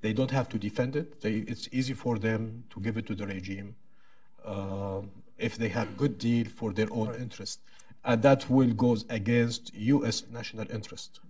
They 0.00 0.12
don't 0.12 0.30
have 0.30 0.48
to 0.50 0.58
defend 0.58 0.96
it. 0.96 1.20
They, 1.20 1.36
it's 1.52 1.68
easy 1.72 1.94
for 1.94 2.18
them 2.18 2.64
to 2.70 2.80
give 2.80 2.96
it 2.98 3.06
to 3.06 3.14
the 3.14 3.26
regime 3.26 3.74
uh, 4.44 5.00
if 5.38 5.56
they 5.56 5.68
have 5.68 5.96
good 5.96 6.18
deal 6.18 6.46
for 6.46 6.72
their 6.72 6.88
own 6.92 7.08
right. 7.08 7.20
interest. 7.20 7.60
And 8.04 8.22
that 8.22 8.48
will 8.50 8.72
goes 8.72 9.04
against 9.08 9.74
U.S. 9.74 10.24
national 10.30 10.70
interest. 10.70 11.20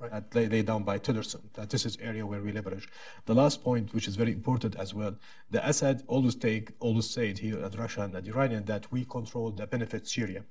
Right. 0.00 0.34
Lay 0.34 0.62
down 0.62 0.82
by 0.82 0.98
Tillerson, 0.98 1.42
that 1.52 1.68
this 1.68 1.84
is 1.84 1.98
area 2.00 2.24
where 2.24 2.40
we 2.40 2.52
leverage. 2.52 2.88
The 3.26 3.34
last 3.34 3.62
point, 3.62 3.92
which 3.92 4.08
is 4.08 4.16
very 4.16 4.32
important 4.32 4.74
as 4.76 4.94
well, 4.94 5.14
the 5.50 5.66
Assad 5.68 6.02
always 6.06 6.34
take, 6.34 6.70
always 6.80 7.10
said 7.10 7.36
here 7.36 7.62
at 7.62 7.76
Russia 7.78 8.02
and 8.02 8.26
Iranian 8.26 8.64
that 8.64 8.90
we 8.90 9.04
control 9.04 9.50
the 9.50 9.66
benefit 9.66 10.08
Syria, 10.08 10.42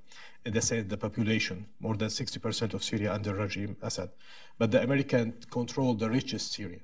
in 0.45 0.53
the 0.53 0.61
sense 0.61 0.87
the 0.87 0.97
population, 0.97 1.65
more 1.79 1.97
than 1.97 2.09
60% 2.09 2.75
of 2.75 2.83
Syria 2.83 3.11
under 3.11 3.33
regime 3.33 3.75
Assad. 3.81 4.11
But 4.59 4.69
the 4.69 4.83
American 4.83 5.33
control 5.49 5.95
the 5.95 6.11
richest 6.11 6.51
Syria. 6.53 6.81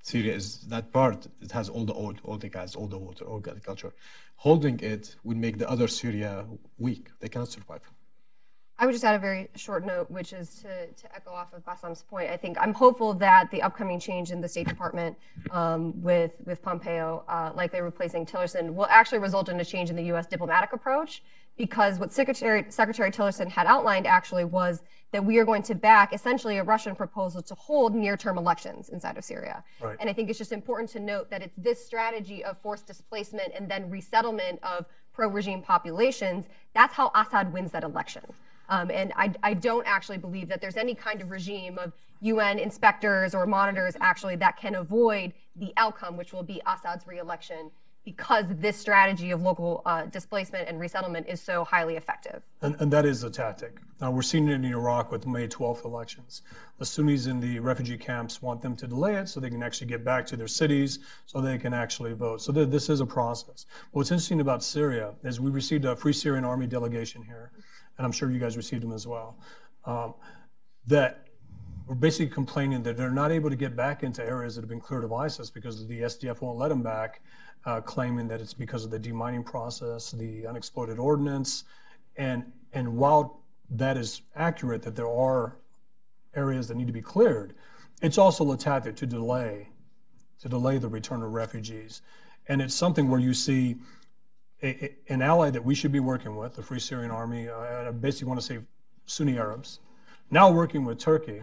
Syria 0.00 0.34
is 0.36 0.60
that 0.68 0.92
part, 0.94 1.26
it 1.42 1.52
has 1.52 1.68
all 1.68 1.84
the 1.84 1.94
oil, 1.94 2.14
all 2.24 2.38
the 2.38 2.48
gas, 2.48 2.76
all 2.76 2.86
the 2.86 2.96
water, 2.96 3.26
all 3.26 3.40
the 3.40 3.50
agriculture. 3.50 3.92
Holding 4.36 4.80
it 4.80 5.16
will 5.22 5.36
make 5.36 5.58
the 5.58 5.68
other 5.68 5.88
Syria 5.88 6.46
weak. 6.78 7.10
They 7.20 7.28
cannot 7.28 7.48
survive. 7.48 7.82
I 8.78 8.84
would 8.84 8.92
just 8.92 9.04
add 9.04 9.14
a 9.14 9.18
very 9.18 9.48
short 9.54 9.86
note, 9.86 10.10
which 10.10 10.34
is 10.34 10.56
to, 10.56 10.86
to 10.86 11.14
echo 11.14 11.30
off 11.30 11.54
of 11.54 11.64
Bassem's 11.64 12.02
point. 12.02 12.30
I 12.30 12.36
think 12.36 12.58
I'm 12.60 12.74
hopeful 12.74 13.14
that 13.14 13.50
the 13.50 13.62
upcoming 13.62 13.98
change 13.98 14.30
in 14.30 14.40
the 14.42 14.48
State 14.48 14.68
Department 14.68 15.16
um, 15.50 16.00
with, 16.02 16.32
with 16.44 16.60
Pompeo, 16.60 17.24
uh, 17.26 17.52
likely 17.54 17.80
replacing 17.80 18.26
Tillerson, 18.26 18.74
will 18.74 18.86
actually 18.86 19.18
result 19.18 19.48
in 19.48 19.58
a 19.60 19.64
change 19.64 19.88
in 19.88 19.96
the 19.96 20.04
U.S. 20.04 20.26
diplomatic 20.26 20.74
approach 20.74 21.22
because 21.56 21.98
what 21.98 22.12
Secretary, 22.12 22.66
Secretary 22.68 23.10
Tillerson 23.10 23.48
had 23.48 23.66
outlined 23.66 24.06
actually 24.06 24.44
was 24.44 24.82
that 25.10 25.24
we 25.24 25.38
are 25.38 25.44
going 25.46 25.62
to 25.62 25.74
back 25.74 26.12
essentially 26.12 26.58
a 26.58 26.62
Russian 26.62 26.94
proposal 26.94 27.40
to 27.40 27.54
hold 27.54 27.94
near-term 27.94 28.36
elections 28.36 28.90
inside 28.90 29.16
of 29.16 29.24
Syria. 29.24 29.64
Right. 29.80 29.96
And 30.00 30.10
I 30.10 30.12
think 30.12 30.28
it's 30.28 30.38
just 30.38 30.52
important 30.52 30.90
to 30.90 31.00
note 31.00 31.30
that 31.30 31.40
it's 31.40 31.54
this 31.56 31.82
strategy 31.82 32.44
of 32.44 32.58
forced 32.58 32.86
displacement 32.86 33.52
and 33.54 33.70
then 33.70 33.88
resettlement 33.88 34.58
of 34.62 34.84
pro-regime 35.14 35.62
populations, 35.62 36.44
that's 36.74 36.92
how 36.92 37.10
Assad 37.14 37.50
wins 37.54 37.72
that 37.72 37.84
election. 37.84 38.22
Um, 38.68 38.90
and 38.90 39.12
I, 39.16 39.32
I, 39.42 39.54
don't 39.54 39.86
actually 39.86 40.18
believe 40.18 40.48
that 40.48 40.60
there's 40.60 40.76
any 40.76 40.94
kind 40.94 41.20
of 41.22 41.30
regime 41.30 41.78
of 41.78 41.92
UN 42.20 42.58
inspectors 42.58 43.34
or 43.34 43.46
monitors 43.46 43.96
actually 44.00 44.36
that 44.36 44.56
can 44.56 44.74
avoid 44.74 45.32
the 45.56 45.72
outcome, 45.76 46.16
which 46.16 46.32
will 46.32 46.42
be 46.42 46.60
Assad's 46.66 47.06
reelection 47.06 47.70
because 48.06 48.44
this 48.48 48.76
strategy 48.76 49.32
of 49.32 49.42
local 49.42 49.82
uh, 49.84 50.04
displacement 50.06 50.68
and 50.68 50.78
resettlement 50.78 51.26
is 51.28 51.40
so 51.40 51.64
highly 51.64 51.96
effective. 51.96 52.40
And, 52.62 52.76
and 52.80 52.90
that 52.92 53.04
is 53.04 53.24
a 53.24 53.30
tactic. 53.30 53.78
Now, 54.00 54.12
we're 54.12 54.22
seeing 54.22 54.48
it 54.48 54.52
in 54.52 54.64
Iraq 54.64 55.10
with 55.10 55.26
May 55.26 55.48
12th 55.48 55.84
elections. 55.84 56.42
The 56.78 56.86
Sunnis 56.86 57.26
in 57.26 57.40
the 57.40 57.58
refugee 57.58 57.98
camps 57.98 58.40
want 58.40 58.62
them 58.62 58.76
to 58.76 58.86
delay 58.86 59.16
it 59.16 59.28
so 59.28 59.40
they 59.40 59.50
can 59.50 59.62
actually 59.62 59.88
get 59.88 60.04
back 60.04 60.24
to 60.26 60.36
their 60.36 60.46
cities 60.46 61.00
so 61.26 61.40
they 61.40 61.58
can 61.58 61.74
actually 61.74 62.12
vote. 62.12 62.42
So 62.42 62.52
th- 62.52 62.68
this 62.68 62.88
is 62.88 63.00
a 63.00 63.06
process. 63.06 63.66
What's 63.90 64.12
interesting 64.12 64.40
about 64.40 64.62
Syria 64.62 65.14
is 65.24 65.40
we 65.40 65.50
received 65.50 65.84
a 65.84 65.96
Free 65.96 66.12
Syrian 66.12 66.44
Army 66.44 66.68
delegation 66.68 67.22
here, 67.22 67.50
and 67.98 68.04
I'm 68.04 68.12
sure 68.12 68.30
you 68.30 68.38
guys 68.38 68.56
received 68.56 68.82
them 68.82 68.92
as 68.92 69.06
well, 69.06 69.36
um, 69.84 70.14
that 70.86 71.26
we're 71.86 71.94
basically 71.94 72.32
complaining 72.32 72.82
that 72.82 72.96
they're 72.96 73.10
not 73.10 73.30
able 73.30 73.48
to 73.48 73.56
get 73.56 73.76
back 73.76 74.02
into 74.02 74.24
areas 74.24 74.56
that 74.56 74.62
have 74.62 74.68
been 74.68 74.80
cleared 74.80 75.04
of 75.04 75.12
ISIS 75.12 75.50
because 75.50 75.86
the 75.86 76.00
SDF 76.00 76.40
won't 76.40 76.58
let 76.58 76.68
them 76.68 76.82
back 76.82 77.20
uh, 77.64 77.80
claiming 77.80 78.28
that 78.28 78.40
it's 78.40 78.54
because 78.54 78.84
of 78.84 78.90
the 78.90 78.98
demining 78.98 79.44
process, 79.44 80.12
the 80.12 80.46
unexploded 80.46 80.98
ordnance. 80.98 81.64
And, 82.16 82.44
and 82.72 82.96
while 82.96 83.42
that 83.70 83.96
is 83.96 84.22
accurate, 84.36 84.82
that 84.82 84.94
there 84.96 85.10
are 85.10 85.56
areas 86.34 86.68
that 86.68 86.76
need 86.76 86.86
to 86.86 86.92
be 86.92 87.02
cleared, 87.02 87.54
it's 88.02 88.18
also 88.18 88.52
a 88.52 88.56
tactic 88.56 88.94
to 88.96 89.06
delay, 89.06 89.68
to 90.40 90.48
delay 90.48 90.78
the 90.78 90.88
return 90.88 91.22
of 91.22 91.32
refugees. 91.32 92.02
And 92.48 92.62
it's 92.62 92.74
something 92.74 93.08
where 93.08 93.20
you 93.20 93.34
see 93.34 93.76
a, 94.62 94.84
a, 94.84 94.96
an 95.08 95.22
ally 95.22 95.50
that 95.50 95.64
we 95.64 95.74
should 95.74 95.92
be 95.92 96.00
working 96.00 96.36
with, 96.36 96.56
the 96.56 96.62
Free 96.62 96.80
Syrian 96.80 97.10
Army, 97.10 97.48
uh, 97.48 97.88
I 97.88 97.90
basically 97.90 98.28
want 98.28 98.40
to 98.40 98.46
say 98.46 98.58
Sunni 99.06 99.38
Arabs, 99.38 99.80
now 100.30 100.50
working 100.50 100.84
with 100.84 100.98
Turkey, 100.98 101.42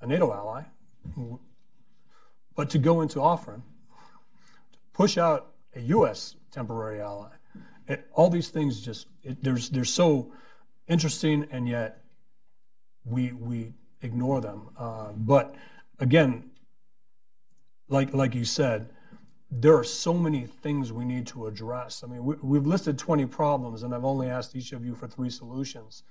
a 0.00 0.06
NATO 0.06 0.32
ally, 0.32 0.62
but 2.56 2.70
to 2.70 2.78
go 2.78 3.00
into 3.00 3.18
Afrin, 3.18 3.62
to 4.72 4.78
push 4.92 5.18
out 5.18 5.52
a 5.74 5.80
U.S. 5.80 6.36
temporary 6.50 7.00
ally. 7.00 7.30
It, 7.88 8.08
all 8.12 8.30
these 8.30 8.48
things 8.48 8.80
just 8.80 9.08
it, 9.22 9.42
there's 9.42 9.68
they're 9.68 9.84
so 9.84 10.32
interesting, 10.86 11.46
and 11.50 11.68
yet 11.68 12.04
we 13.04 13.32
we 13.32 13.72
ignore 14.02 14.40
them. 14.40 14.68
Uh, 14.78 15.12
but 15.16 15.54
again, 15.98 16.50
like 17.88 18.14
like 18.14 18.34
you 18.34 18.44
said, 18.44 18.90
there 19.54 19.76
are 19.76 19.84
so 19.84 20.14
many 20.14 20.46
things 20.46 20.92
we 20.92 21.04
need 21.04 21.26
to 21.26 21.46
address. 21.46 22.02
I 22.02 22.06
mean, 22.06 22.24
we, 22.24 22.56
have 22.56 22.66
listed 22.66 22.98
20 22.98 23.26
problems, 23.26 23.82
and 23.82 23.94
I've 23.94 24.04
only 24.04 24.28
asked 24.28 24.56
each 24.56 24.72
of 24.72 24.84
you 24.84 24.94
for 24.94 25.06
three 25.06 25.28
solutions, 25.30 26.04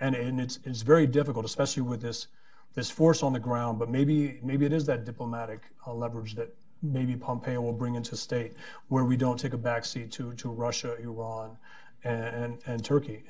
and 0.00 0.14
and 0.14 0.40
it's 0.40 0.58
it's 0.64 0.82
very 0.82 1.06
difficult, 1.06 1.44
especially 1.44 1.82
with 1.82 2.00
this 2.00 2.28
this 2.74 2.90
force 2.90 3.22
on 3.22 3.32
the 3.34 3.38
ground. 3.38 3.78
But 3.78 3.90
maybe 3.90 4.40
maybe 4.42 4.64
it 4.64 4.72
is 4.72 4.86
that 4.86 5.04
diplomatic 5.04 5.60
uh, 5.86 5.92
leverage 5.92 6.34
that 6.36 6.54
maybe 6.82 7.16
Pompeo 7.16 7.60
will 7.60 7.72
bring 7.72 7.94
into 7.94 8.16
state, 8.16 8.54
where 8.88 9.04
we 9.04 9.16
don't 9.16 9.38
take 9.38 9.52
a 9.52 9.58
backseat 9.58 10.10
to, 10.12 10.32
to 10.34 10.48
Russia, 10.50 10.96
Iran, 11.00 11.56
and, 12.04 12.34
and, 12.34 12.58
and 12.66 12.84
Turkey 12.84 13.24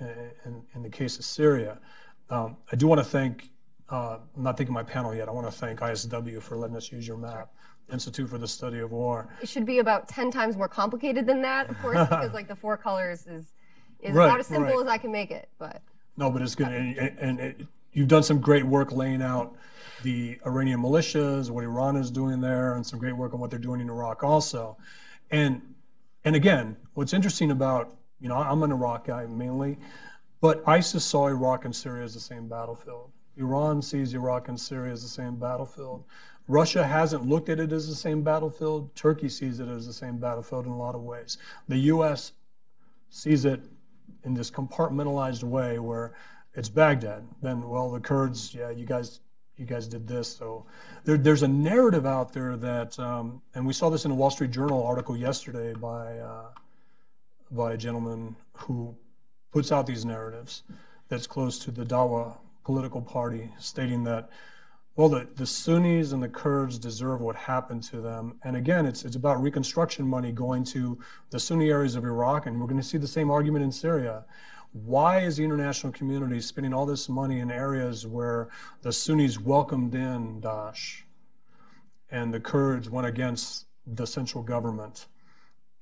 in, 0.75 0.83
the 0.83 0.91
case 0.91 1.19
of 1.19 1.25
Syria. 1.25 1.79
Um, 2.31 2.57
I 2.73 2.77
do 2.77 2.87
want 2.87 2.99
to 2.99 3.05
thank, 3.05 3.51
uh, 3.91 4.19
I'm 4.37 4.43
not 4.43 4.57
thanking 4.57 4.75
my 4.75 4.83
panel 4.83 5.15
yet, 5.15 5.29
I 5.29 5.33
want 5.33 5.47
to 5.47 5.53
thank 5.53 5.81
ISW 5.81 6.43
for 6.43 6.57
letting 6.57 6.77
us 6.77 6.91
use 6.91 7.07
your 7.07 7.17
map. 7.17 7.53
Institute 7.93 8.29
for 8.29 8.39
the 8.39 8.49
Study 8.49 8.81
of 8.81 8.91
War. 8.91 9.29
It 9.41 9.49
should 9.49 9.65
be 9.65 9.79
about 9.79 10.09
10 10.09 10.33
times 10.33 10.57
more 10.57 10.67
complicated 10.67 11.25
than 11.25 11.41
that, 11.43 11.71
of 11.71 11.79
course, 11.81 11.97
because 12.11 12.33
like 12.33 12.49
the 12.49 12.57
four 12.57 12.77
colors 12.77 13.27
is, 13.29 13.53
is 14.01 14.13
Right, 14.13 14.27
about 14.27 14.41
as 14.41 14.49
simple 14.49 14.75
right. 14.75 14.87
as 14.87 14.89
I 14.89 14.99
can 14.99 15.13
make 15.13 15.31
it. 15.31 15.49
But 15.57 15.83
No, 16.17 16.29
but 16.29 16.43
it's 16.43 16.57
good. 16.57 16.67
And, 16.67 16.99
and, 16.99 17.19
and 17.19 17.41
it, 17.41 17.67
you've 17.93 18.09
done 18.09 18.25
some 18.25 18.41
great 18.41 18.65
work 18.65 18.91
laying 18.91 19.23
out 19.23 19.55
the 20.03 20.39
Iranian 20.45 20.81
militias, 20.81 21.51
what 21.51 21.65
Iran 21.65 21.97
is 21.97 22.11
doing 22.11 22.41
there, 22.41 22.75
and 22.75 22.85
some 22.85 22.99
great 22.99 23.17
work 23.17 23.35
on 23.35 23.41
what 23.41 23.51
they're 23.51 23.59
doing 23.59 23.81
in 23.81 23.89
Iraq 23.89 24.23
also. 24.23 24.77
And 25.31 25.63
and 26.25 26.35
again, 26.35 26.77
what's 26.95 27.13
interesting 27.13 27.51
about 27.53 27.97
you 28.21 28.29
know 28.29 28.37
I'm 28.37 28.63
an 28.63 28.73
Iraq 28.73 29.07
guy 29.07 29.27
mainly, 29.27 29.79
but 30.41 30.63
ISIS 30.67 31.05
saw 31.05 31.29
Iraq 31.29 31.65
and 31.65 31.75
Syria 31.75 32.05
as 32.05 32.15
the 32.15 32.21
same 32.21 32.49
battlefield. 32.49 33.11
Iran 33.37 33.83
sees 33.83 34.15
Iraq 34.15 34.49
and 34.49 34.59
Syria 34.59 34.93
as 34.93 35.03
the 35.03 35.09
same 35.09 35.37
battlefield. 35.37 36.05
Russia 36.49 36.87
hasn't 36.87 37.27
looked 37.27 37.49
at 37.49 37.59
it 37.59 37.73
as 37.73 37.89
the 37.89 37.95
same 37.95 38.23
battlefield. 38.23 38.95
Turkey 38.95 39.29
sees 39.29 39.61
it 39.61 39.69
as 39.69 39.87
the 39.87 39.93
same 39.93 40.17
battlefield 40.19 40.67
in 40.67 40.73
a 40.73 40.77
lot 40.77 40.95
of 40.95 41.03
ways. 41.03 41.39
The 41.69 41.79
U.S. 41.79 42.33
sees 43.11 43.45
it 43.45 43.61
in 44.25 44.35
this 44.35 44.51
compartmentalized 44.51 45.43
way 45.43 45.79
where 45.79 46.15
it's 46.55 46.69
Baghdad. 46.69 47.25
Then, 47.43 47.69
well, 47.69 47.91
the 47.91 48.01
Kurds, 48.01 48.55
yeah, 48.55 48.71
you 48.71 48.87
guys, 48.87 49.21
you 49.57 49.67
guys 49.67 49.89
did 49.89 50.07
this. 50.07 50.29
So 50.29 50.67
there, 51.05 51.17
there's 51.17 51.43
a 51.43 51.49
narrative 51.49 52.07
out 52.07 52.33
there 52.33 52.57
that, 52.57 52.99
um, 52.99 53.43
and 53.55 53.67
we 53.67 53.73
saw 53.73 53.91
this 53.91 54.05
in 54.05 54.13
a 54.13 54.15
Wall 54.15 54.31
Street 54.31 54.53
Journal 54.53 54.85
article 54.85 55.17
yesterday 55.17 55.75
by 55.75 56.19
uh, 56.19 56.47
by 57.51 57.73
a 57.73 57.77
gentleman 57.77 58.35
who 58.55 58.95
puts 59.53 59.71
out 59.71 59.87
these 59.87 60.05
narratives 60.05 60.65
that's 61.09 61.27
close 61.27 61.59
to 61.61 61.71
the 61.71 61.85
Dawa 61.85 62.37
political 62.67 63.01
party, 63.01 63.49
stating 63.61 64.03
that. 64.03 64.29
Well, 64.97 65.09
the, 65.11 65.29
the 65.37 65.47
Sunnis 65.47 66.13
and 66.13 66.23
the 66.23 66.29
Kurds 66.29 66.79
deserve 66.79 67.21
what 67.21 67.37
happened 67.37 67.83
to 67.85 68.01
them. 68.01 68.41
And 68.45 68.57
again, 68.57 68.87
it's, 68.87 69.05
it's 69.05 69.15
about 69.15 69.41
reconstruction 69.43 70.07
money 70.07 70.33
going 70.33 70.65
to 70.65 70.99
the 71.31 71.39
Sunni 71.39 71.69
areas 71.69 71.97
of 71.97 72.05
Iraq, 72.05 72.47
and 72.47 72.59
we're 72.59 72.67
going 72.67 72.81
to 72.81 72.87
see 72.87 72.99
the 72.99 73.07
same 73.07 73.31
argument 73.31 73.63
in 73.63 73.71
Syria. 73.71 74.25
Why 74.73 75.21
is 75.21 75.37
the 75.37 75.45
international 75.45 75.93
community 75.93 76.41
spending 76.41 76.75
all 76.75 76.87
this 76.87 77.09
money 77.09 77.41
in 77.41 77.51
areas 77.51 78.07
where 78.07 78.49
the 78.83 78.93
Sunnis 78.93 79.39
welcomed 79.39 79.95
in 79.95 80.41
Daesh 80.41 81.03
and 82.11 82.35
the 82.35 82.41
Kurds 82.41 82.91
went 82.91 83.07
against 83.07 83.67
the 83.87 84.07
central 84.07 84.43
government? 84.43 85.07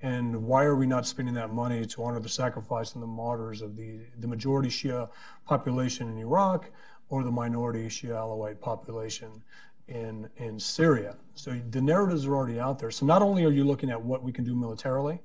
And 0.05 0.37
why 0.45 0.65
are 0.65 0.77
we 0.77 0.87
not 0.87 1.07
spending 1.07 1.33
that 1.37 1.55
money 1.55 1.87
to 1.87 2.05
honor 2.05 2.21
the 2.21 2.29
sacrifice 2.29 2.93
and 2.93 3.03
the 3.03 3.07
martyrs 3.07 3.63
of 3.63 3.75
the, 3.75 4.01
the 4.19 4.29
majority 4.29 4.69
Shia 4.69 5.09
population 5.47 6.11
in 6.11 6.19
Iraq 6.19 6.71
or 7.09 7.25
the 7.25 7.31
minority 7.31 7.87
Shia 7.87 8.11
Alawite 8.11 8.61
population 8.61 9.43
in, 9.89 10.29
in 10.37 10.61
Syria? 10.61 11.17
So 11.35 11.59
the 11.71 11.81
narratives 11.81 12.27
are 12.27 12.35
already 12.37 12.61
out 12.61 12.79
there. 12.79 12.91
So 12.91 13.07
not 13.07 13.23
only 13.23 13.47
are 13.47 13.51
you 13.51 13.65
looking 13.65 13.89
at 13.89 13.99
what 13.99 14.23
we 14.23 14.31
can 14.31 14.45
do 14.45 14.55
militarily, 14.55 15.23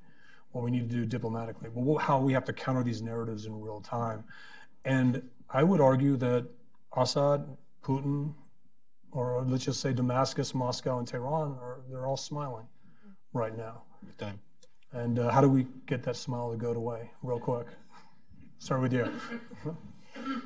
what 0.53 0.63
we 0.63 0.71
need 0.71 0.89
to 0.89 0.95
do 0.95 1.05
diplomatically, 1.05 1.69
but 1.75 1.97
how 1.97 2.21
we 2.21 2.31
have 2.31 2.45
to 2.45 2.53
counter 2.53 2.81
these 2.81 3.01
narratives 3.01 3.47
in 3.47 3.59
real 3.59 3.81
time. 3.81 4.23
And 4.85 5.21
I 5.49 5.61
would 5.61 5.81
argue 5.81 6.15
that 6.17 6.47
Assad, 6.95 7.45
Putin, 7.83 8.33
or 9.11 9.43
let's 9.45 9.65
just 9.65 9.81
say 9.81 9.91
Damascus, 9.91 10.55
Moscow, 10.55 10.99
and 10.99 11.07
Tehran, 11.07 11.57
are, 11.59 11.81
they're 11.89 12.07
all 12.07 12.15
smiling 12.15 12.63
mm-hmm. 12.65 13.37
right 13.37 13.57
now. 13.57 13.81
Time. 14.17 14.39
And 14.93 15.19
uh, 15.19 15.29
how 15.29 15.41
do 15.41 15.49
we 15.49 15.67
get 15.85 16.03
that 16.03 16.15
smile 16.15 16.51
to 16.51 16.57
go 16.57 16.71
away 16.71 17.11
real 17.21 17.39
quick? 17.39 17.67
Start 18.57 18.81
with 18.81 18.93
you. 18.93 19.11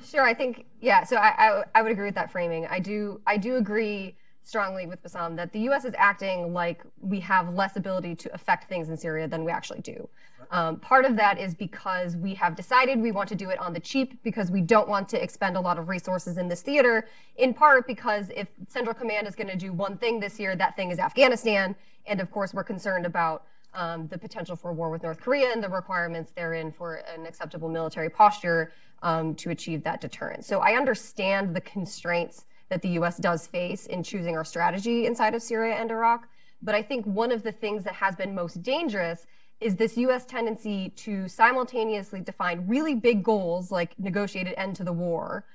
Sure, 0.06 0.22
I 0.22 0.34
think 0.34 0.66
yeah. 0.82 1.04
So 1.04 1.16
I, 1.16 1.34
I 1.38 1.64
I 1.76 1.82
would 1.82 1.92
agree 1.92 2.06
with 2.06 2.16
that 2.16 2.32
framing. 2.32 2.68
I 2.68 2.80
do 2.80 3.22
I 3.26 3.38
do 3.38 3.56
agree 3.56 4.16
strongly 4.44 4.86
with 4.86 5.02
Bassem 5.02 5.36
that 5.38 5.54
the 5.54 5.60
U.S. 5.62 5.86
is 5.86 5.94
acting 5.98 6.54
like 6.54 6.84
we 7.00 7.20
have 7.22 7.54
less 7.54 7.78
ability 7.78 8.14
to 8.16 8.34
affect 8.34 8.68
things 8.68 8.90
in 8.90 8.98
Syria 8.98 9.28
than 9.28 9.46
we 9.46 9.52
actually 9.52 9.80
do. 9.80 10.08
Um, 10.52 10.80
part 10.80 11.06
of 11.06 11.16
that 11.16 11.40
is 11.40 11.56
because 11.56 12.18
we 12.18 12.34
have 12.36 12.56
decided 12.56 13.00
we 13.00 13.12
want 13.12 13.30
to 13.30 13.36
do 13.36 13.50
it 13.50 13.58
on 13.58 13.74
the 13.74 13.80
cheap 13.80 14.22
because 14.22 14.52
we 14.52 14.60
don't 14.60 14.90
want 14.90 15.08
to 15.10 15.24
expend 15.24 15.56
a 15.56 15.62
lot 15.62 15.80
of 15.80 15.88
resources 15.88 16.38
in 16.38 16.50
this 16.50 16.62
theater. 16.62 17.08
In 17.38 17.54
part 17.54 17.88
because 17.88 18.30
if 18.36 18.50
Central 18.68 18.94
Command 18.94 19.28
is 19.28 19.34
going 19.34 19.48
to 19.48 19.56
do 19.56 19.72
one 19.72 19.98
thing 19.98 20.20
this 20.20 20.40
year, 20.40 20.56
that 20.58 20.76
thing 20.76 20.92
is 20.92 21.00
Afghanistan, 21.00 21.76
and 22.06 22.20
of 22.20 22.30
course 22.30 22.54
we're 22.54 22.66
concerned 22.66 23.06
about 23.06 23.46
um, 23.74 24.08
the 24.08 24.18
potential 24.18 24.56
for 24.56 24.74
war 24.74 24.90
with 24.90 25.04
North 25.04 25.20
Korea 25.20 25.52
and 25.52 25.64
the 25.64 25.70
requirements 25.70 26.32
therein 26.32 26.72
for 26.72 26.96
an 27.16 27.26
acceptable 27.26 27.70
military 27.70 28.10
posture 28.10 28.72
um, 29.02 29.36
to 29.36 29.50
achieve 29.50 29.84
that 29.84 30.02
deterrence. 30.02 30.48
So 30.48 30.60
I 30.60 30.76
understand 30.76 31.56
the 31.56 31.62
constraints 31.62 32.46
that 32.70 32.82
the 32.82 32.90
U.S. 32.90 33.18
does 33.18 33.46
face 33.48 33.86
in 33.86 34.04
choosing 34.04 34.36
our 34.36 34.46
strategy 34.46 35.06
inside 35.06 35.36
of 35.36 35.42
Syria 35.42 35.76
and 35.76 35.92
Iraq. 35.92 36.28
But 36.62 36.76
I 36.76 36.82
think 36.82 37.06
one 37.06 37.32
of 37.32 37.44
the 37.44 37.52
things 37.52 37.84
that 37.84 37.94
has 37.96 38.16
been 38.16 38.34
most 38.34 38.64
dangerous 38.64 39.28
is 39.60 39.76
this 39.76 39.98
U.S. 39.98 40.26
tendency 40.26 40.90
to 40.98 41.28
simultaneously 41.28 42.22
define 42.22 42.66
really 42.68 42.96
big 42.96 43.24
goals 43.24 43.72
like 43.72 43.98
negotiated 44.00 44.54
end 44.58 44.76
to 44.78 44.84
the 44.84 44.94
war 44.94 45.46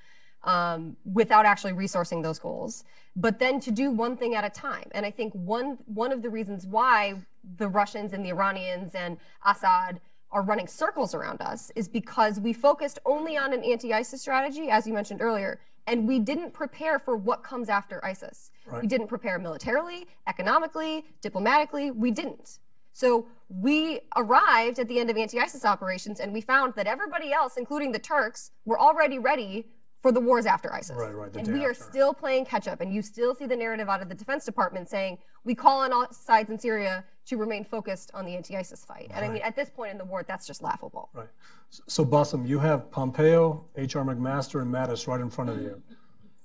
um, 0.43 0.95
without 1.05 1.45
actually 1.45 1.73
resourcing 1.73 2.23
those 2.23 2.39
goals, 2.39 2.83
but 3.15 3.39
then 3.39 3.59
to 3.59 3.71
do 3.71 3.91
one 3.91 4.15
thing 4.15 4.35
at 4.35 4.45
a 4.45 4.49
time. 4.49 4.87
And 4.91 5.05
I 5.05 5.11
think 5.11 5.33
one 5.33 5.77
one 5.85 6.11
of 6.11 6.21
the 6.21 6.29
reasons 6.29 6.65
why 6.65 7.15
the 7.57 7.67
Russians 7.67 8.13
and 8.13 8.23
the 8.23 8.29
Iranians 8.29 8.95
and 8.95 9.17
Assad 9.45 9.99
are 10.31 10.43
running 10.43 10.67
circles 10.67 11.15
around 11.15 11.41
us 11.41 11.71
is 11.75 11.87
because 11.87 12.39
we 12.39 12.53
focused 12.53 12.99
only 13.05 13.35
on 13.35 13.51
an 13.51 13.63
anti-ISIS 13.63 14.21
strategy, 14.21 14.69
as 14.69 14.85
you 14.85 14.93
mentioned 14.93 15.21
earlier, 15.21 15.59
and 15.87 16.07
we 16.07 16.19
didn't 16.19 16.53
prepare 16.53 16.99
for 16.99 17.17
what 17.17 17.43
comes 17.43 17.67
after 17.67 18.03
ISIS. 18.05 18.51
We 18.79 18.87
didn't 18.87 19.07
prepare 19.07 19.39
militarily, 19.39 20.05
economically, 20.27 21.03
diplomatically. 21.21 21.89
We 21.89 22.11
didn't. 22.11 22.59
So 22.93 23.25
we 23.49 24.01
arrived 24.15 24.77
at 24.77 24.87
the 24.87 24.99
end 24.99 25.09
of 25.09 25.17
anti-ISIS 25.17 25.65
operations, 25.65 26.19
and 26.19 26.31
we 26.31 26.41
found 26.41 26.75
that 26.75 26.85
everybody 26.85 27.33
else, 27.33 27.57
including 27.57 27.91
the 27.91 27.99
Turks, 27.99 28.51
were 28.65 28.79
already 28.79 29.17
ready 29.17 29.65
for 30.01 30.11
the 30.11 30.19
wars 30.19 30.45
after 30.45 30.73
ISIS. 30.73 30.95
Right, 30.95 31.13
right, 31.13 31.31
the 31.31 31.39
and 31.39 31.47
day 31.47 31.53
we 31.53 31.65
are 31.65 31.73
still 31.73 32.13
playing 32.13 32.45
catch 32.45 32.67
up, 32.67 32.81
and 32.81 32.93
you 32.93 33.01
still 33.01 33.35
see 33.35 33.45
the 33.45 33.55
narrative 33.55 33.89
out 33.89 34.01
of 34.01 34.09
the 34.09 34.15
Defense 34.15 34.45
Department 34.45 34.89
saying 34.89 35.17
we 35.43 35.55
call 35.55 35.79
on 35.79 35.91
all 35.91 36.07
sides 36.11 36.49
in 36.49 36.57
Syria 36.57 37.03
to 37.25 37.37
remain 37.37 37.63
focused 37.63 38.11
on 38.13 38.25
the 38.25 38.35
anti-ISIS 38.35 38.85
fight. 38.85 39.11
And 39.13 39.25
I 39.25 39.29
mean, 39.29 39.41
at 39.41 39.55
this 39.55 39.69
point 39.69 39.91
in 39.91 39.97
the 39.97 40.05
war, 40.05 40.23
that's 40.27 40.47
just 40.47 40.63
laughable. 40.63 41.09
Right. 41.13 41.27
So, 41.69 41.83
so 41.87 42.05
Bassem, 42.05 42.47
you 42.47 42.59
have 42.59 42.89
Pompeo, 42.91 43.65
H.R. 43.75 44.03
McMaster, 44.03 44.61
and 44.61 44.73
Mattis 44.73 45.07
right 45.07 45.21
in 45.21 45.29
front 45.29 45.49
of 45.49 45.61
you. 45.61 45.81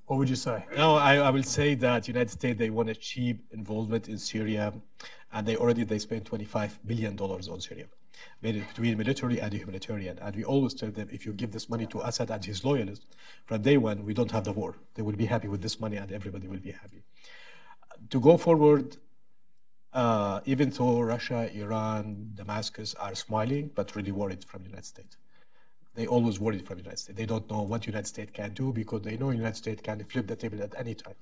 What 0.07 0.19
would 0.19 0.29
you 0.29 0.37
say? 0.37 0.67
No, 0.77 0.97
I, 0.97 1.17
I 1.17 1.31
will 1.31 1.43
say 1.43 1.75
that 1.77 2.07
United 2.09 2.31
States 2.31 2.59
they 2.59 2.69
want 2.69 2.91
a 2.91 2.95
cheap 2.95 3.43
involvement 3.53 4.09
in 4.09 4.19
Syria, 4.19 4.75
and 5.33 5.47
they 5.47 5.57
already 5.57 5.85
they 5.85 5.99
spent 5.99 6.27
25 6.27 6.79
billion 6.87 7.17
dollars 7.17 7.49
on 7.49 7.61
Syria, 7.61 7.87
made 7.87 7.93
it 7.93 8.04
between 8.41 8.97
military 8.97 9.41
and 9.41 9.53
humanitarian. 9.53 10.19
And 10.21 10.37
we 10.37 10.45
always 10.45 10.75
tell 10.75 10.91
them 10.91 11.09
if 11.11 11.25
you 11.27 11.33
give 11.33 11.53
this 11.53 11.69
money 11.69 11.87
to 11.87 12.01
Assad 12.01 12.31
and 12.31 12.45
his 12.45 12.65
loyalists, 12.65 13.07
from 13.47 13.63
day 13.63 13.77
one 13.77 14.05
we 14.05 14.15
don't 14.15 14.31
have 14.31 14.45
the 14.45 14.53
war. 14.53 14.77
They 14.95 15.03
will 15.03 15.17
be 15.17 15.27
happy 15.27 15.49
with 15.49 15.63
this 15.63 15.81
money, 15.81 15.97
and 15.97 16.11
everybody 16.13 16.49
will 16.49 16.61
be 16.61 16.73
happy. 16.73 17.03
To 18.11 18.21
go 18.21 18.37
forward, 18.37 18.97
uh, 19.93 20.41
even 20.45 20.71
though 20.71 21.01
Russia, 21.01 21.51
Iran, 21.55 22.31
Damascus 22.35 22.95
are 22.95 23.15
smiling, 23.15 23.71
but 23.75 23.95
really 23.95 24.13
worried 24.13 24.45
from 24.45 24.63
the 24.63 24.69
United 24.69 24.87
States 24.87 25.17
they 25.95 26.07
always 26.07 26.41
worried 26.41 26.67
from 26.67 26.77
the 26.77 26.83
United 26.83 26.99
States. 26.99 27.17
They 27.17 27.27
don't 27.27 27.49
know 27.51 27.63
what 27.63 27.83
the 27.83 27.87
United 27.89 28.09
States 28.09 28.33
can 28.35 28.53
do 28.53 28.73
because 28.73 29.03
they 29.03 29.17
know 29.17 29.31
the 29.31 29.37
United 29.37 29.57
States 29.57 29.81
can 29.83 30.05
flip 30.05 30.27
the 30.27 30.37
table 30.37 30.63
at 30.63 30.75
any 30.77 30.95
time. 30.95 31.15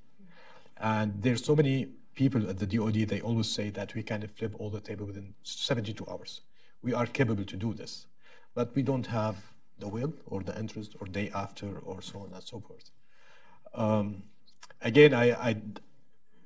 And 0.78 1.22
there's 1.22 1.44
so 1.44 1.54
many 1.54 1.88
people 2.14 2.48
at 2.48 2.58
the 2.58 2.66
DoD. 2.66 3.08
They 3.08 3.20
always 3.20 3.48
say 3.48 3.70
that 3.70 3.94
we 3.94 4.02
can 4.02 4.26
flip 4.36 4.54
all 4.58 4.70
the 4.70 4.80
table 4.80 5.06
within 5.06 5.34
72 5.42 6.04
hours. 6.10 6.40
We 6.82 6.94
are 6.94 7.06
capable 7.06 7.44
to 7.44 7.56
do 7.56 7.74
this, 7.74 8.06
but 8.54 8.74
we 8.74 8.82
don't 8.82 9.06
have 9.06 9.36
the 9.78 9.88
will 9.88 10.12
or 10.26 10.42
the 10.42 10.58
interest 10.58 10.96
or 11.00 11.06
day 11.06 11.30
after 11.34 11.78
or 11.78 12.02
so 12.02 12.20
on 12.20 12.32
and 12.34 12.42
so 12.42 12.60
forth. 12.60 12.90
Um, 13.74 14.22
again, 14.80 15.14
I, 15.14 15.32
I, 15.32 15.56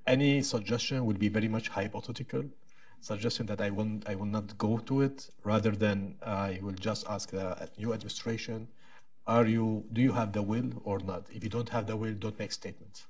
any 0.06 0.42
suggestion 0.42 1.04
would 1.06 1.18
be 1.18 1.28
very 1.28 1.48
much 1.48 1.68
hypothetical 1.68 2.44
suggestion 3.00 3.46
that 3.46 3.60
I 3.60 3.70
will 3.70 4.00
I 4.06 4.14
will 4.14 4.32
not 4.38 4.56
go 4.58 4.78
to 4.78 5.02
it. 5.02 5.28
Rather 5.44 5.70
than 5.70 6.16
I 6.24 6.58
will 6.62 6.78
just 6.88 7.06
ask 7.08 7.30
the 7.30 7.68
new 7.78 7.92
administration, 7.92 8.68
are 9.26 9.46
you 9.46 9.84
do 9.92 10.00
you 10.00 10.12
have 10.12 10.32
the 10.32 10.42
will 10.42 10.70
or 10.84 10.98
not? 11.00 11.26
If 11.30 11.44
you 11.44 11.50
don't 11.50 11.68
have 11.68 11.86
the 11.86 11.96
will, 11.96 12.14
don't 12.14 12.38
make 12.38 12.52
statements. 12.52 13.06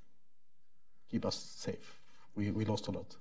Keep 1.10 1.26
us 1.26 1.36
safe. 1.36 1.98
We 2.34 2.50
we 2.50 2.64
lost 2.64 2.88
a 2.88 2.90
lot. 2.90 3.16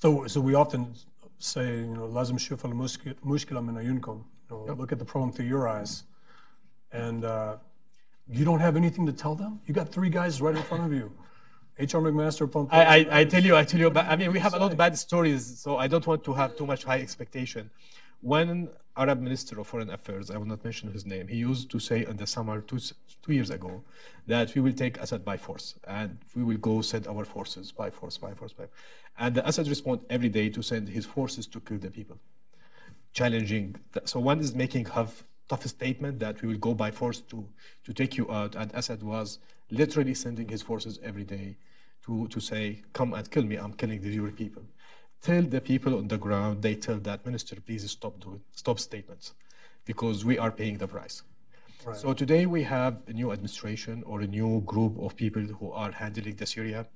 So, 0.00 0.28
so 0.28 0.40
we 0.40 0.54
often 0.54 0.94
say, 1.39 1.79
you 1.79 1.95
know, 1.95 2.05
لازم 2.07 2.35
نشوف 2.35 2.65
المشك- 2.65 3.15
المشكلة 3.23 3.61
من 3.61 3.77
عيونكم. 3.77 4.23
You 4.49 4.53
know, 4.53 4.73
Look 4.73 4.91
at 4.91 4.99
the 4.99 5.05
problem 5.05 5.31
through 5.31 5.47
your 5.47 5.67
eyes. 5.67 6.03
And 6.91 7.23
uh, 7.25 7.57
you 8.29 8.45
don't 8.45 8.59
have 8.59 8.75
anything 8.75 9.05
to 9.05 9.13
tell 9.13 9.35
them? 9.35 9.59
You 9.65 9.73
got 9.73 9.89
three 9.89 10.09
guys 10.09 10.41
right 10.41 10.55
in 10.55 10.63
front 10.63 10.83
of 10.85 10.93
you. 10.93 11.11
H.R. 11.79 12.01
McMaster, 12.01 12.45
Pompeo. 12.51 12.77
I, 12.79 12.83
I, 12.97 13.19
I 13.19 13.23
tell 13.25 13.43
you, 13.43 13.55
I 13.55 13.63
tell 13.63 13.79
you, 13.79 13.89
but 13.89 14.05
I 14.05 14.15
mean, 14.15 14.31
we 14.31 14.39
have 14.39 14.53
a 14.53 14.59
lot 14.59 14.71
of 14.71 14.77
bad 14.77 14.95
stories, 14.97 15.43
so 15.63 15.77
I 15.77 15.87
don't 15.87 16.05
want 16.05 16.23
to 16.25 16.33
have 16.33 16.55
too 16.55 16.67
much 16.67 16.83
high 16.83 17.01
expectation. 17.01 17.71
When 18.21 18.69
Arab 18.98 19.20
Minister 19.20 19.60
of 19.60 19.68
Foreign 19.68 19.90
Affairs, 19.90 20.28
I 20.28 20.36
will 20.38 20.44
not 20.44 20.64
mention 20.64 20.90
his 20.90 21.06
name, 21.06 21.28
he 21.28 21.36
used 21.36 21.70
to 21.70 21.78
say 21.78 22.04
in 22.04 22.16
the 22.16 22.26
summer 22.26 22.60
two, 22.60 22.80
two 23.22 23.32
years 23.32 23.50
ago 23.50 23.82
that 24.26 24.52
we 24.56 24.60
will 24.60 24.72
take 24.72 24.98
Assad 24.98 25.24
by 25.24 25.36
force 25.36 25.76
and 25.86 26.18
we 26.34 26.42
will 26.42 26.56
go 26.56 26.82
send 26.82 27.06
our 27.06 27.24
forces 27.24 27.70
by 27.70 27.90
force, 27.90 28.18
by 28.18 28.34
force, 28.34 28.52
by 28.52 28.64
force. 28.64 28.76
And 29.16 29.36
the 29.36 29.48
Assad 29.48 29.68
respond 29.68 30.00
every 30.10 30.28
day 30.28 30.48
to 30.50 30.62
send 30.62 30.88
his 30.88 31.06
forces 31.06 31.46
to 31.46 31.60
kill 31.60 31.78
the 31.78 31.90
people, 31.90 32.18
challenging. 33.12 33.76
The, 33.92 34.02
so 34.04 34.18
one 34.18 34.40
is 34.40 34.52
making 34.54 34.86
have 34.86 35.22
tough 35.48 35.64
statement 35.66 36.18
that 36.18 36.42
we 36.42 36.48
will 36.48 36.58
go 36.58 36.74
by 36.74 36.90
force 36.90 37.20
to, 37.20 37.48
to 37.84 37.92
take 37.94 38.16
you 38.16 38.30
out. 38.32 38.56
And 38.56 38.72
Assad 38.74 39.02
was 39.04 39.38
literally 39.70 40.14
sending 40.14 40.48
his 40.48 40.60
forces 40.60 40.98
every 41.04 41.24
day 41.24 41.56
to, 42.04 42.26
to 42.28 42.40
say, 42.40 42.82
come 42.92 43.14
and 43.14 43.30
kill 43.30 43.44
me, 43.44 43.56
I'm 43.56 43.74
killing 43.74 44.00
the 44.00 44.10
your 44.10 44.30
people 44.32 44.64
tell 45.20 45.42
the 45.42 45.60
people 45.60 45.96
on 45.98 46.08
the 46.08 46.18
ground, 46.18 46.62
they 46.62 46.74
tell 46.74 46.98
that 46.98 47.24
minister, 47.24 47.56
please 47.60 47.90
stop 47.90 48.20
doing, 48.20 48.40
stop 48.52 48.78
statements, 48.78 49.34
because 49.84 50.24
we 50.24 50.38
are 50.38 50.50
paying 50.50 50.78
the 50.78 50.88
price. 50.88 51.22
Right. 51.84 51.96
So 51.96 52.12
today 52.12 52.46
we 52.46 52.62
have 52.64 52.98
a 53.06 53.12
new 53.12 53.32
administration 53.32 54.02
or 54.04 54.20
a 54.20 54.26
new 54.26 54.62
group 54.62 54.98
of 54.98 55.16
people 55.16 55.42
who 55.42 55.70
are 55.72 55.92
handling 55.92 56.36
the 56.36 56.46
Syria. 56.46 56.86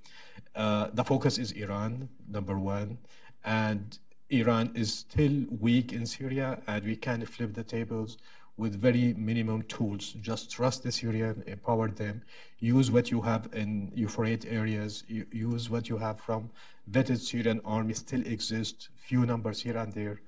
Uh, 0.54 0.88
the 0.92 1.04
focus 1.04 1.38
is 1.38 1.52
Iran, 1.52 2.08
number 2.28 2.58
one, 2.58 2.98
and 3.44 3.98
Iran 4.30 4.72
is 4.74 4.92
still 4.92 5.44
weak 5.60 5.92
in 5.92 6.06
Syria, 6.06 6.60
and 6.66 6.84
we 6.84 6.96
can 6.96 7.24
flip 7.26 7.54
the 7.54 7.62
tables 7.62 8.18
with 8.56 8.74
very 8.74 9.14
minimum 9.14 9.62
tools. 9.62 10.14
Just 10.20 10.50
trust 10.50 10.82
the 10.82 10.92
Syrian, 10.92 11.42
empower 11.46 11.88
them, 11.88 12.22
use 12.58 12.90
what 12.90 13.10
you 13.10 13.20
have 13.22 13.48
in 13.52 13.90
Euphrates 13.94 14.50
areas, 14.50 15.04
use 15.08 15.70
what 15.70 15.88
you 15.88 15.96
have 15.98 16.20
from 16.20 16.50
vetted 16.90 17.18
Syrian 17.18 17.60
army 17.64 17.94
still 17.94 18.24
exists, 18.26 18.88
few 18.96 19.24
numbers 19.24 19.62
here 19.62 19.76
and 19.76 19.92
there. 19.92 20.20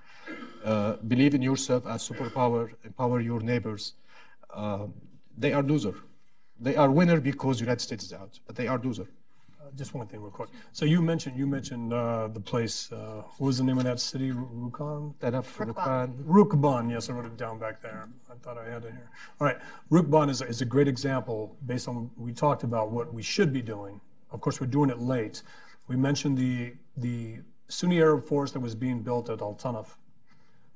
Uh, 0.64 0.94
believe 1.09 1.34
in 1.34 1.42
yourself 1.42 1.86
as 1.86 2.09
superpower, 2.09 2.70
empower 2.84 3.20
your 3.20 3.40
neighbors. 3.40 3.94
Uh, 4.52 4.86
they 5.36 5.52
are 5.52 5.62
loser. 5.62 5.94
They 6.60 6.76
are 6.76 6.90
winner 6.90 7.20
because 7.20 7.60
United 7.60 7.80
States 7.80 8.05
is 8.05 8.12
out, 8.12 8.38
but 8.46 8.56
they 8.56 8.68
are 8.68 8.78
loser 8.78 9.09
just 9.77 9.95
one 9.95 10.07
thing 10.07 10.20
real 10.20 10.31
quick. 10.31 10.51
So 10.73 10.85
you 10.85 11.03
mentioned 11.03 11.36
you 11.36 11.47
mentioned 11.47 11.93
uh, 11.93 12.28
the 12.28 12.41
place. 12.41 12.93
Uh, 12.93 13.23
what 13.39 13.47
was 13.47 13.59
the 13.59 13.65
name 13.65 13.78
of 13.78 13.85
that 13.85 14.01
city? 14.01 14.31
Rukban. 14.32 15.15
That 15.20 15.32
Rukhan. 15.32 15.74
Rukban. 15.74 16.24
Rukban. 16.24 16.91
Yes, 16.91 17.11
I 17.11 17.12
wrote 17.12 17.27
it 17.27 17.36
down 17.36 17.59
back 17.59 17.81
there. 17.81 18.09
I 18.31 18.35
thought 18.43 18.59
I 18.59 18.65
had 18.65 18.85
it 18.85 18.93
here. 18.93 19.11
All 19.41 19.47
right. 19.47 19.59
Rukban 19.91 20.31
is 20.31 20.41
a, 20.41 20.47
is 20.47 20.61
a 20.61 20.65
great 20.65 20.89
example 20.89 21.57
based 21.66 21.89
on 21.89 22.11
we 22.16 22.32
talked 22.32 22.62
about 22.62 22.91
what 22.91 23.12
we 23.12 23.23
should 23.23 23.53
be 23.53 23.62
doing. 23.62 24.01
Of 24.31 24.41
course, 24.41 24.61
we're 24.61 24.66
doing 24.66 24.91
it 24.91 24.99
late. 24.99 25.43
We 25.89 25.97
mentioned 25.97 26.39
the 26.39 26.74
the 26.97 27.39
Sunni 27.69 28.01
Arab 28.01 28.24
force 28.24 28.53
that 28.53 28.61
was 28.61 28.74
being 28.74 29.03
built 29.03 29.31
at 29.31 29.41
Al 29.41 29.55
Tanf 29.55 29.97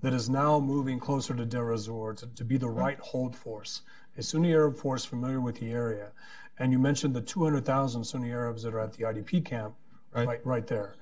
that 0.01 0.15
is 0.15 0.29
now 0.31 0.61
moving 0.61 0.99
closer 0.99 1.35
to 1.35 1.45
Deir 1.45 1.73
ez-Zor 1.73 2.15
to, 2.15 2.27
to 2.27 2.45
be 2.45 2.57
the 2.57 2.69
right 2.69 2.99
hold 3.01 3.35
force. 3.35 3.83
A 4.17 4.23
Sunni 4.23 4.53
Arab 4.53 4.77
force 4.77 5.05
familiar 5.05 5.41
with 5.41 5.59
the 5.59 5.71
area. 5.71 6.11
And 6.59 6.73
you 6.73 6.79
mentioned 6.79 7.15
the 7.15 7.21
200,000 7.21 8.05
Sunni 8.05 8.33
Arabs 8.33 8.63
that 8.63 8.75
are 8.75 8.81
at 8.81 8.93
the 8.93 9.05
IDP 9.05 9.45
camp 9.45 9.75
right, 10.13 10.27
right, 10.27 10.47
right 10.47 10.67
there, 10.67 10.97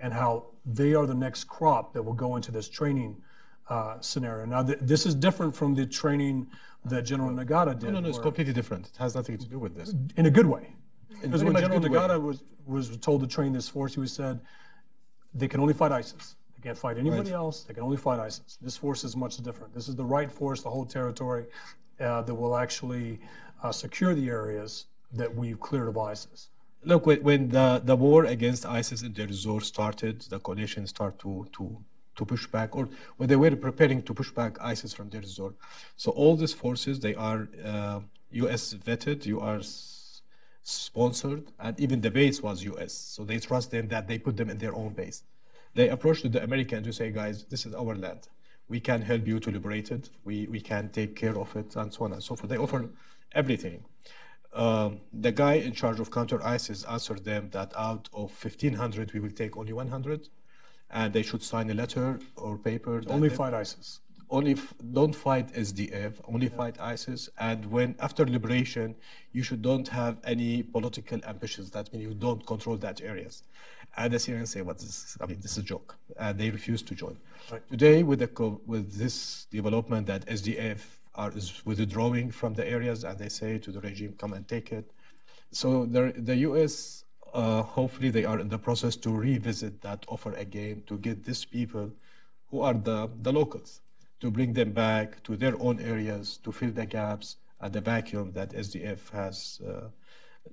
and 0.00 0.12
how 0.12 0.46
they 0.66 0.94
are 0.94 1.06
the 1.06 1.14
next 1.14 1.44
crop 1.44 1.92
that 1.94 2.02
will 2.02 2.12
go 2.12 2.36
into 2.36 2.50
this 2.50 2.68
training 2.68 3.20
uh, 3.68 4.00
scenario. 4.00 4.44
Now, 4.46 4.62
th- 4.62 4.78
this 4.82 5.06
is 5.06 5.14
different 5.14 5.54
from 5.54 5.74
the 5.74 5.86
training 5.86 6.46
that 6.84 7.02
General 7.02 7.30
Nagata 7.30 7.78
did. 7.78 7.86
No, 7.86 7.92
no, 7.92 8.00
no, 8.00 8.08
it's 8.08 8.18
completely 8.18 8.52
different. 8.52 8.86
It 8.86 8.96
has 8.98 9.14
nothing 9.14 9.38
to 9.38 9.46
do 9.46 9.58
with 9.58 9.74
this. 9.74 9.94
In 10.16 10.26
a 10.26 10.30
good 10.30 10.46
way. 10.46 10.74
Because 11.22 11.44
when 11.44 11.56
General 11.56 11.80
Nagata 11.80 12.20
was, 12.20 12.44
was 12.66 12.96
told 12.98 13.20
to 13.22 13.26
train 13.26 13.52
this 13.52 13.68
force, 13.68 13.94
he 13.94 14.00
was 14.00 14.12
said, 14.12 14.40
they 15.34 15.48
can 15.48 15.60
only 15.60 15.74
fight 15.74 15.92
ISIS. 15.92 16.36
They 16.56 16.62
can't 16.62 16.78
fight 16.78 16.98
anybody 16.98 17.30
right. 17.30 17.36
else. 17.36 17.62
They 17.64 17.74
can 17.74 17.82
only 17.82 17.96
fight 17.96 18.18
ISIS. 18.18 18.58
This 18.60 18.76
force 18.76 19.04
is 19.04 19.16
much 19.16 19.36
different. 19.38 19.74
This 19.74 19.88
is 19.88 19.96
the 19.96 20.04
right 20.04 20.30
force, 20.30 20.62
the 20.62 20.70
whole 20.70 20.86
territory 20.86 21.46
uh, 22.00 22.22
that 22.22 22.34
will 22.34 22.56
actually 22.56 23.20
uh, 23.62 23.70
secure 23.70 24.14
the 24.14 24.28
areas 24.28 24.86
that 25.12 25.34
we've 25.34 25.60
cleared 25.60 25.88
of 25.88 25.98
ISIS? 25.98 26.50
Look, 26.84 27.06
when 27.06 27.48
the, 27.48 27.82
the 27.84 27.96
war 27.96 28.24
against 28.24 28.64
ISIS 28.64 29.02
in 29.02 29.12
Deir 29.12 29.28
ez-Zor 29.28 29.60
started, 29.60 30.20
the 30.22 30.38
coalition 30.38 30.86
started 30.86 31.18
to, 31.20 31.46
to, 31.52 31.76
to 32.16 32.24
push 32.24 32.46
back, 32.46 32.76
or 32.76 32.88
when 33.16 33.28
they 33.28 33.36
were 33.36 33.54
preparing 33.56 34.02
to 34.02 34.14
push 34.14 34.30
back 34.30 34.56
ISIS 34.60 34.92
from 34.92 35.08
Deir 35.08 35.22
ez-Zor. 35.22 35.54
So 35.96 36.12
all 36.12 36.36
these 36.36 36.52
forces, 36.52 37.00
they 37.00 37.14
are 37.16 37.48
uh, 37.64 38.00
U.S. 38.30 38.74
vetted, 38.74 39.26
U.S. 39.26 40.22
sponsored, 40.62 41.50
and 41.58 41.78
even 41.80 42.00
the 42.00 42.10
base 42.10 42.42
was 42.42 42.62
U.S. 42.62 42.92
So 42.92 43.24
they 43.24 43.38
trust 43.38 43.72
them 43.72 43.88
that 43.88 44.06
they 44.06 44.18
put 44.18 44.36
them 44.36 44.48
in 44.48 44.58
their 44.58 44.74
own 44.74 44.90
base. 44.90 45.24
They 45.74 45.88
approached 45.88 46.30
the 46.30 46.42
Americans 46.42 46.86
to 46.86 46.92
say, 46.92 47.10
guys, 47.10 47.44
this 47.44 47.66
is 47.66 47.74
our 47.74 47.94
land. 47.94 48.28
We 48.68 48.80
can 48.80 49.02
help 49.02 49.26
you 49.26 49.40
to 49.40 49.50
liberate 49.50 49.90
it. 49.90 50.10
We, 50.24 50.46
we 50.46 50.60
can 50.60 50.90
take 50.90 51.16
care 51.16 51.36
of 51.38 51.54
it, 51.56 51.74
and 51.74 51.92
so 51.92 52.04
on 52.04 52.12
and 52.12 52.22
so 52.22 52.36
forth. 52.36 52.50
They 52.50 52.58
offer 52.58 52.88
everything. 53.32 53.84
Um, 54.52 55.00
the 55.12 55.32
guy 55.32 55.54
in 55.54 55.72
charge 55.72 56.00
of 56.00 56.10
counter 56.10 56.42
ISIS 56.42 56.84
answered 56.84 57.24
them 57.24 57.50
that 57.50 57.72
out 57.76 58.08
of 58.12 58.30
1,500, 58.42 59.12
we 59.12 59.20
will 59.20 59.30
take 59.30 59.56
only 59.56 59.72
100, 59.72 60.28
and 60.90 61.12
they 61.12 61.22
should 61.22 61.42
sign 61.42 61.70
a 61.70 61.74
letter 61.74 62.18
or 62.36 62.56
paper. 62.56 63.02
Only 63.08 63.28
fight 63.28 63.54
ISIS. 63.54 64.00
Only 64.30 64.56
don't 64.92 65.14
fight 65.14 65.52
SDF. 65.54 66.14
Only 66.26 66.48
yeah. 66.48 66.56
fight 66.56 66.80
ISIS. 66.80 67.30
And 67.38 67.64
when 67.66 67.94
after 67.98 68.26
liberation, 68.26 68.94
you 69.32 69.42
should 69.42 69.62
don't 69.62 69.88
have 69.88 70.18
any 70.24 70.62
political 70.62 71.18
ambitions. 71.24 71.70
That 71.70 71.90
means 71.92 72.04
you 72.04 72.14
don't 72.14 72.46
control 72.46 72.76
that 72.78 73.00
areas. 73.00 73.42
And 73.96 74.12
the 74.12 74.18
Syrians 74.18 74.50
say, 74.50 74.60
"What 74.60 74.82
is? 74.82 75.16
I 75.20 75.26
mean, 75.26 75.40
this 75.40 75.52
is 75.52 75.58
a 75.58 75.62
joke," 75.62 75.96
and 76.18 76.38
they 76.38 76.50
refuse 76.50 76.82
to 76.82 76.94
join. 76.94 77.16
Right. 77.50 77.66
Today, 77.70 78.02
with 78.02 78.18
the 78.18 78.58
with 78.66 78.92
this 78.98 79.46
development 79.50 80.06
that 80.08 80.26
SDF 80.26 80.97
are 81.18 81.32
is 81.36 81.62
withdrawing 81.66 82.30
from 82.30 82.54
the 82.54 82.66
areas 82.76 83.04
and 83.04 83.18
they 83.18 83.28
say 83.28 83.58
to 83.58 83.70
the 83.72 83.80
regime, 83.80 84.14
come 84.18 84.32
and 84.32 84.46
take 84.48 84.72
it. 84.72 84.86
So 85.50 85.84
the, 85.84 86.14
the 86.16 86.36
U.S. 86.48 87.04
Uh, 87.34 87.62
hopefully 87.62 88.10
they 88.10 88.24
are 88.24 88.38
in 88.38 88.48
the 88.48 88.58
process 88.58 88.96
to 88.96 89.10
revisit 89.10 89.82
that 89.82 90.06
offer 90.08 90.32
again 90.34 90.82
to 90.86 90.96
get 90.96 91.24
these 91.24 91.44
people 91.44 91.90
who 92.50 92.60
are 92.62 92.74
the, 92.74 93.10
the 93.22 93.32
locals 93.32 93.80
to 94.20 94.30
bring 94.30 94.52
them 94.52 94.72
back 94.72 95.22
to 95.24 95.36
their 95.36 95.54
own 95.60 95.80
areas 95.80 96.38
to 96.44 96.52
fill 96.52 96.70
the 96.70 96.86
gaps 96.86 97.36
and 97.60 97.72
the 97.72 97.80
vacuum 97.80 98.32
that 98.32 98.50
SDF 98.52 99.10
has 99.10 99.60
uh, 99.66 99.88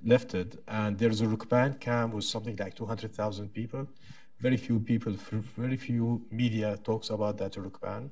lifted. 0.03 0.59
And 0.67 0.97
there's 0.97 1.21
a 1.21 1.25
Rukban 1.25 1.79
camp 1.79 2.13
with 2.13 2.25
something 2.25 2.55
like 2.57 2.75
200,000 2.75 3.53
people. 3.53 3.87
Very 4.39 4.57
few 4.57 4.79
people, 4.79 5.13
very 5.57 5.77
few 5.77 6.25
media 6.31 6.77
talks 6.83 7.09
about 7.09 7.37
that 7.37 7.53
Rukban. 7.53 8.09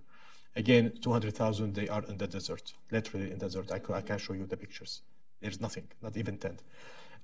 Again, 0.56 0.94
200,000, 1.02 1.74
they 1.74 1.88
are 1.88 2.04
in 2.04 2.18
the 2.18 2.28
desert, 2.28 2.74
literally 2.92 3.32
in 3.32 3.40
the 3.40 3.46
desert. 3.46 3.72
I, 3.72 3.94
I 3.94 4.02
can 4.02 4.18
show 4.18 4.34
you 4.34 4.46
the 4.46 4.58
pictures. 4.58 5.02
There's 5.42 5.60
nothing, 5.60 5.88
not 6.02 6.16
even 6.16 6.38
tent. 6.38 6.62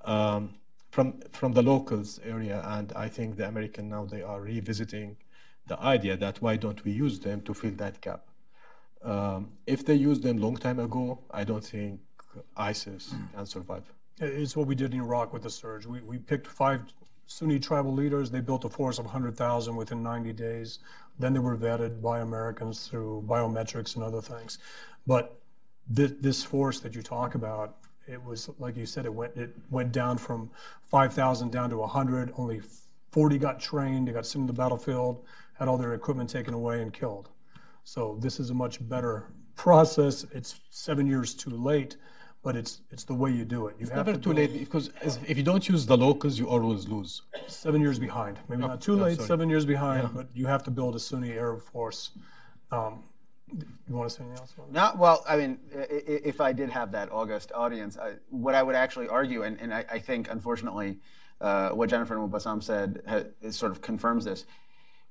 Um, 0.03 0.55
from, 0.89 1.21
from 1.31 1.53
the 1.53 1.61
locals 1.61 2.19
area, 2.25 2.63
and 2.65 2.91
I 2.93 3.07
think 3.07 3.37
the 3.37 3.47
American 3.47 3.89
now, 3.89 4.05
they 4.05 4.23
are 4.23 4.41
revisiting 4.41 5.15
the 5.67 5.79
idea 5.81 6.17
that 6.17 6.41
why 6.41 6.55
don't 6.55 6.83
we 6.83 6.91
use 6.91 7.19
them 7.19 7.41
to 7.41 7.53
fill 7.53 7.75
that 7.75 8.01
gap? 8.01 8.25
Um, 9.03 9.51
if 9.67 9.85
they 9.85 9.93
used 9.93 10.23
them 10.23 10.37
long 10.37 10.57
time 10.57 10.79
ago, 10.79 11.19
I 11.31 11.43
don't 11.43 11.63
think 11.63 11.99
ISIS 12.57 13.13
can 13.33 13.45
survive. 13.45 13.83
It's 14.19 14.57
what 14.57 14.67
we 14.67 14.75
did 14.75 14.93
in 14.93 14.99
Iraq 14.99 15.31
with 15.31 15.43
the 15.43 15.49
surge. 15.49 15.85
We, 15.85 16.01
we 16.01 16.17
picked 16.17 16.47
five 16.47 16.81
Sunni 17.29 17.59
tribal 17.59 17.93
leaders. 17.93 18.31
They 18.31 18.41
built 18.41 18.65
a 18.65 18.69
force 18.69 18.97
of 18.97 19.05
100,000 19.05 19.75
within 19.75 20.01
90 20.01 20.33
days. 20.33 20.79
Then 21.19 21.31
they 21.31 21.39
were 21.39 21.55
vetted 21.55 22.01
by 22.01 22.21
Americans 22.21 22.87
through 22.87 23.23
biometrics 23.27 23.95
and 23.95 24.03
other 24.03 24.19
things. 24.19 24.57
But 25.05 25.39
this, 25.87 26.13
this 26.19 26.43
force 26.43 26.79
that 26.79 26.95
you 26.95 27.03
talk 27.03 27.35
about, 27.35 27.77
it 28.07 28.21
was 28.21 28.49
like 28.57 28.75
you 28.75 28.87
said, 28.87 29.05
it 29.05 29.13
went 29.13 29.37
it 29.37 29.55
went 29.69 29.91
down 29.91 30.17
from 30.17 30.49
5,000 30.87 31.51
down 31.51 31.69
to 31.69 31.77
100. 31.77 32.33
Only 32.35 32.61
40 33.11 33.37
got 33.37 33.59
trained. 33.59 34.07
They 34.07 34.11
got 34.11 34.25
sent 34.25 34.47
to 34.47 34.51
the 34.51 34.57
battlefield, 34.57 35.23
had 35.53 35.67
all 35.67 35.77
their 35.77 35.93
equipment 35.93 36.31
taken 36.31 36.55
away 36.55 36.81
and 36.81 36.91
killed. 36.91 37.29
So 37.83 38.17
this 38.19 38.39
is 38.39 38.49
a 38.49 38.55
much 38.55 38.87
better 38.89 39.27
process. 39.55 40.25
It's 40.33 40.59
seven 40.71 41.05
years 41.05 41.35
too 41.35 41.51
late 41.51 41.95
but 42.43 42.55
it's 42.55 42.81
it's 42.91 43.03
the 43.03 43.13
way 43.13 43.31
you 43.31 43.45
do 43.45 43.67
it. 43.67 43.75
You 43.79 43.85
it's 43.85 43.95
never 43.95 44.13
to 44.13 44.19
too 44.19 44.33
late 44.33 44.57
because 44.57 44.91
if 45.27 45.37
you 45.37 45.43
don't 45.43 45.67
use 45.67 45.85
the 45.85 45.97
locals, 45.97 46.39
you 46.39 46.47
always 46.47 46.87
lose. 46.87 47.21
Seven 47.47 47.81
years 47.81 47.99
behind, 47.99 48.39
maybe 48.47 48.63
oh, 48.63 48.67
not 48.67 48.81
too 48.81 48.95
late. 48.95 49.19
seven 49.21 49.49
years 49.49 49.65
behind, 49.65 50.03
yeah. 50.03 50.09
but 50.13 50.27
you 50.33 50.45
have 50.47 50.63
to 50.63 50.71
build 50.71 50.95
a 50.95 50.99
Sunni 50.99 51.33
Arab 51.33 51.61
force. 51.61 52.11
Um, 52.71 53.03
you 53.87 53.95
want 53.95 54.09
to 54.09 54.15
say 54.15 54.23
anything 54.23 54.39
else? 54.39 54.53
Not 54.71 54.97
well. 54.97 55.23
I 55.27 55.35
mean, 55.35 55.59
if 55.71 56.39
I 56.39 56.53
did 56.53 56.69
have 56.69 56.91
that 56.91 57.11
August 57.11 57.51
audience, 57.53 57.97
I, 57.97 58.13
what 58.29 58.55
I 58.55 58.61
would 58.61 58.75
actually 58.75 59.07
argue, 59.07 59.43
and, 59.43 59.59
and 59.59 59.73
I, 59.73 59.85
I 59.91 59.99
think, 59.99 60.29
unfortunately, 60.29 60.99
uh, 61.41 61.69
what 61.69 61.89
Jennifer 61.89 62.17
and 62.17 62.31
Bassem 62.31 62.61
said 62.61 63.01
has, 63.07 63.55
sort 63.55 63.71
of 63.71 63.81
confirms 63.81 64.25
this. 64.25 64.45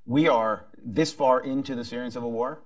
We 0.05 0.27
are 0.27 0.65
this 0.83 1.11
far 1.11 1.41
into 1.41 1.75
the 1.75 1.83
Syrian 1.83 2.11
civil 2.11 2.31
war. 2.31 2.63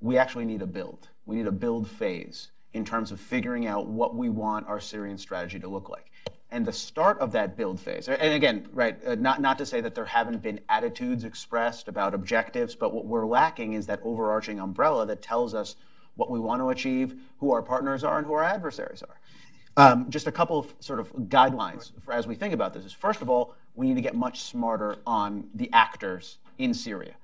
We 0.00 0.18
actually 0.18 0.44
need 0.44 0.62
a 0.62 0.66
build. 0.66 1.08
We 1.24 1.36
need 1.36 1.46
a 1.46 1.52
build 1.52 1.88
phase 1.88 2.51
in 2.74 2.84
terms 2.84 3.12
of 3.12 3.20
figuring 3.20 3.66
out 3.66 3.86
what 3.86 4.14
we 4.14 4.28
want 4.28 4.66
our 4.66 4.80
Syrian 4.80 5.18
strategy 5.18 5.58
to 5.58 5.68
look 5.68 5.88
like. 5.88 6.10
And 6.50 6.66
the 6.66 6.72
start 6.72 7.18
of 7.18 7.32
that 7.32 7.56
build 7.56 7.80
phase, 7.80 8.08
and 8.08 8.34
again, 8.34 8.68
right, 8.72 8.98
uh, 9.06 9.14
not, 9.14 9.40
not 9.40 9.56
to 9.58 9.66
say 9.66 9.80
that 9.80 9.94
there 9.94 10.04
haven't 10.04 10.42
been 10.42 10.60
attitudes 10.68 11.24
expressed 11.24 11.88
about 11.88 12.12
objectives, 12.12 12.74
but 12.74 12.92
what 12.92 13.06
we're 13.06 13.26
lacking 13.26 13.72
is 13.72 13.86
that 13.86 14.00
overarching 14.02 14.60
umbrella 14.60 15.06
that 15.06 15.22
tells 15.22 15.54
us 15.54 15.76
what 16.16 16.30
we 16.30 16.38
want 16.38 16.60
to 16.60 16.68
achieve, 16.68 17.14
who 17.38 17.52
our 17.52 17.62
partners 17.62 18.04
are, 18.04 18.18
and 18.18 18.26
who 18.26 18.34
our 18.34 18.44
adversaries 18.44 19.02
are. 19.02 19.18
Um, 19.78 20.10
just 20.10 20.26
a 20.26 20.32
couple 20.32 20.58
of 20.58 20.74
sort 20.80 21.00
of 21.00 21.10
guidelines 21.12 21.92
for 22.04 22.12
as 22.12 22.26
we 22.26 22.34
think 22.34 22.52
about 22.52 22.74
this 22.74 22.84
is 22.84 22.92
first 22.92 23.22
of 23.22 23.30
all, 23.30 23.54
we 23.74 23.86
need 23.86 23.94
to 23.94 24.02
get 24.02 24.14
much 24.14 24.42
smarter 24.42 24.96
on 25.06 25.48
the 25.54 25.70
actors 25.72 26.36
in 26.58 26.74
Syria. 26.74 27.14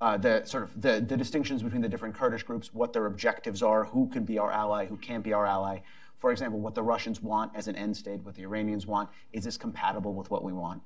Uh, 0.00 0.16
the 0.16 0.44
sort 0.44 0.62
of 0.62 0.80
the, 0.80 1.00
the 1.00 1.16
distinctions 1.16 1.62
between 1.62 1.82
the 1.82 1.88
different 1.88 2.14
Kurdish 2.14 2.42
groups, 2.42 2.72
what 2.72 2.92
their 2.92 3.06
objectives 3.06 3.62
are, 3.62 3.84
who 3.84 4.08
can 4.08 4.24
be 4.24 4.38
our 4.38 4.50
ally, 4.50 4.86
who 4.86 4.96
can't 4.96 5.24
be 5.24 5.32
our 5.32 5.46
ally. 5.46 5.80
For 6.18 6.32
example, 6.32 6.60
what 6.60 6.74
the 6.74 6.82
Russians 6.82 7.20
want 7.20 7.52
as 7.54 7.68
an 7.68 7.76
end 7.76 7.96
state, 7.96 8.20
what 8.22 8.34
the 8.34 8.42
Iranians 8.42 8.86
want, 8.86 9.10
is 9.32 9.44
this 9.44 9.56
compatible 9.56 10.14
with 10.14 10.30
what 10.30 10.42
we 10.42 10.52
want? 10.52 10.80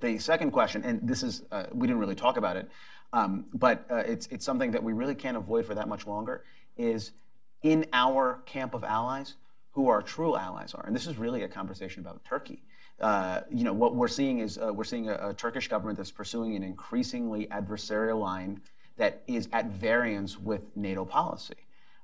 The 0.00 0.18
second 0.18 0.50
question, 0.50 0.84
and 0.84 1.00
this 1.08 1.22
is, 1.22 1.42
uh, 1.50 1.64
we 1.72 1.86
didn't 1.86 2.00
really 2.00 2.14
talk 2.14 2.36
about 2.36 2.56
it, 2.56 2.68
um, 3.12 3.46
but 3.54 3.86
uh, 3.90 3.96
it's, 3.96 4.26
it's 4.28 4.44
something 4.44 4.70
that 4.72 4.82
we 4.82 4.92
really 4.92 5.14
can't 5.14 5.36
avoid 5.36 5.66
for 5.66 5.74
that 5.74 5.88
much 5.88 6.06
longer, 6.06 6.44
is 6.76 7.12
in 7.62 7.86
our 7.92 8.42
camp 8.46 8.74
of 8.74 8.84
allies, 8.84 9.34
who 9.72 9.88
our 9.88 10.02
true 10.02 10.36
allies 10.36 10.74
are. 10.74 10.84
And 10.86 10.94
this 10.94 11.06
is 11.06 11.16
really 11.16 11.42
a 11.42 11.48
conversation 11.48 12.00
about 12.00 12.24
Turkey. 12.24 12.62
Uh, 13.00 13.40
you 13.50 13.64
know, 13.64 13.72
what 13.72 13.94
we're 13.94 14.08
seeing 14.08 14.40
is 14.40 14.58
uh, 14.58 14.70
we're 14.72 14.84
seeing 14.84 15.08
a, 15.08 15.30
a, 15.30 15.34
Turkish 15.34 15.68
government 15.68 15.96
that's 15.96 16.10
pursuing 16.10 16.54
an 16.54 16.62
increasingly 16.62 17.46
adversarial 17.46 18.20
line 18.20 18.60
that 18.98 19.22
is 19.26 19.48
at 19.52 19.66
variance 19.70 20.38
with 20.38 20.60
NATO 20.76 21.06
policy. 21.06 21.54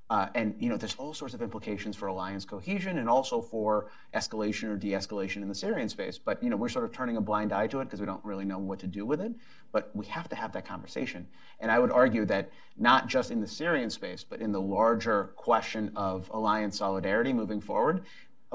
Uh, 0.09 0.29
and 0.37 0.55
you 0.61 0.69
know, 0.69 0.77
there's 0.77 0.95
all 0.97 1.13
sorts 1.13 1.35
of 1.35 1.43
implications 1.43 1.97
for 1.97 2.07
alliance 2.07 2.45
cohesion 2.45 2.99
and 2.99 3.09
also 3.09 3.43
for 3.43 3.91
escalation 4.15 4.69
or 4.69 4.77
de-escalation 4.77 5.43
in 5.43 5.49
the 5.49 5.55
Syrian 5.55 5.89
space. 5.89 6.17
But 6.17 6.41
you 6.43 6.49
know, 6.49 6.57
we're 6.57 6.69
sort 6.69 6.85
of 6.85 6.93
turning 6.93 7.17
a 7.17 7.21
blind 7.21 7.53
eye 7.53 7.67
to 7.67 7.81
it 7.81 7.87
because 7.87 7.99
we 7.99 8.07
don't 8.07 8.25
really 8.25 8.45
know 8.45 8.59
what 8.59 8.79
to 8.81 8.87
do 8.87 9.05
with 9.05 9.21
it. 9.21 9.33
But 9.73 9.91
we 9.95 10.07
have 10.07 10.29
to 10.29 10.37
have 10.37 10.53
that 10.53 10.65
conversation. 10.65 11.27
And 11.59 11.73
I 11.73 11.81
would 11.81 11.91
argue 11.91 12.25
that 12.27 12.51
not 12.77 13.09
just 13.09 13.33
in 13.33 13.41
the 13.41 13.49
Syrian 13.49 13.91
space, 13.91 14.23
but 14.23 14.41
in 14.41 14.53
the 14.53 14.61
larger 14.61 15.33
question 15.35 15.91
of 15.97 16.31
alliance 16.33 16.79
solidarity 16.79 17.33
moving 17.33 17.61
forward, 17.61 18.05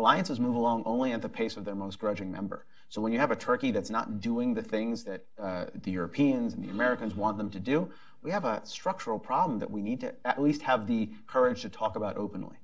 alliances 0.01 0.39
move 0.39 0.55
along 0.55 0.81
only 0.85 1.13
at 1.13 1.21
the 1.21 1.29
pace 1.29 1.57
of 1.57 1.63
their 1.63 1.75
most 1.75 1.99
grudging 1.99 2.31
member. 2.31 2.65
So 2.89 3.01
when 3.01 3.13
you 3.13 3.19
have 3.19 3.29
a 3.29 3.35
Turkey 3.35 3.69
that's 3.71 3.91
not 3.91 4.19
doing 4.19 4.55
the 4.55 4.61
things 4.63 5.03
that 5.03 5.23
uh, 5.39 5.65
the 5.83 5.91
Europeans 5.91 6.55
and 6.55 6.65
the 6.65 6.71
Americans 6.71 7.15
want 7.15 7.37
them 7.37 7.51
to 7.51 7.59
do, 7.59 7.87
we 8.23 8.31
have 8.31 8.43
a 8.43 8.61
structural 8.65 9.19
problem 9.19 9.59
that 9.59 9.69
we 9.69 9.81
need 9.81 9.99
to 10.01 10.13
at 10.25 10.41
least 10.41 10.63
have 10.63 10.87
the 10.87 11.09
courage 11.27 11.61
to 11.61 11.69
talk 11.69 11.95
about 11.95 12.17
openly. 12.17 12.57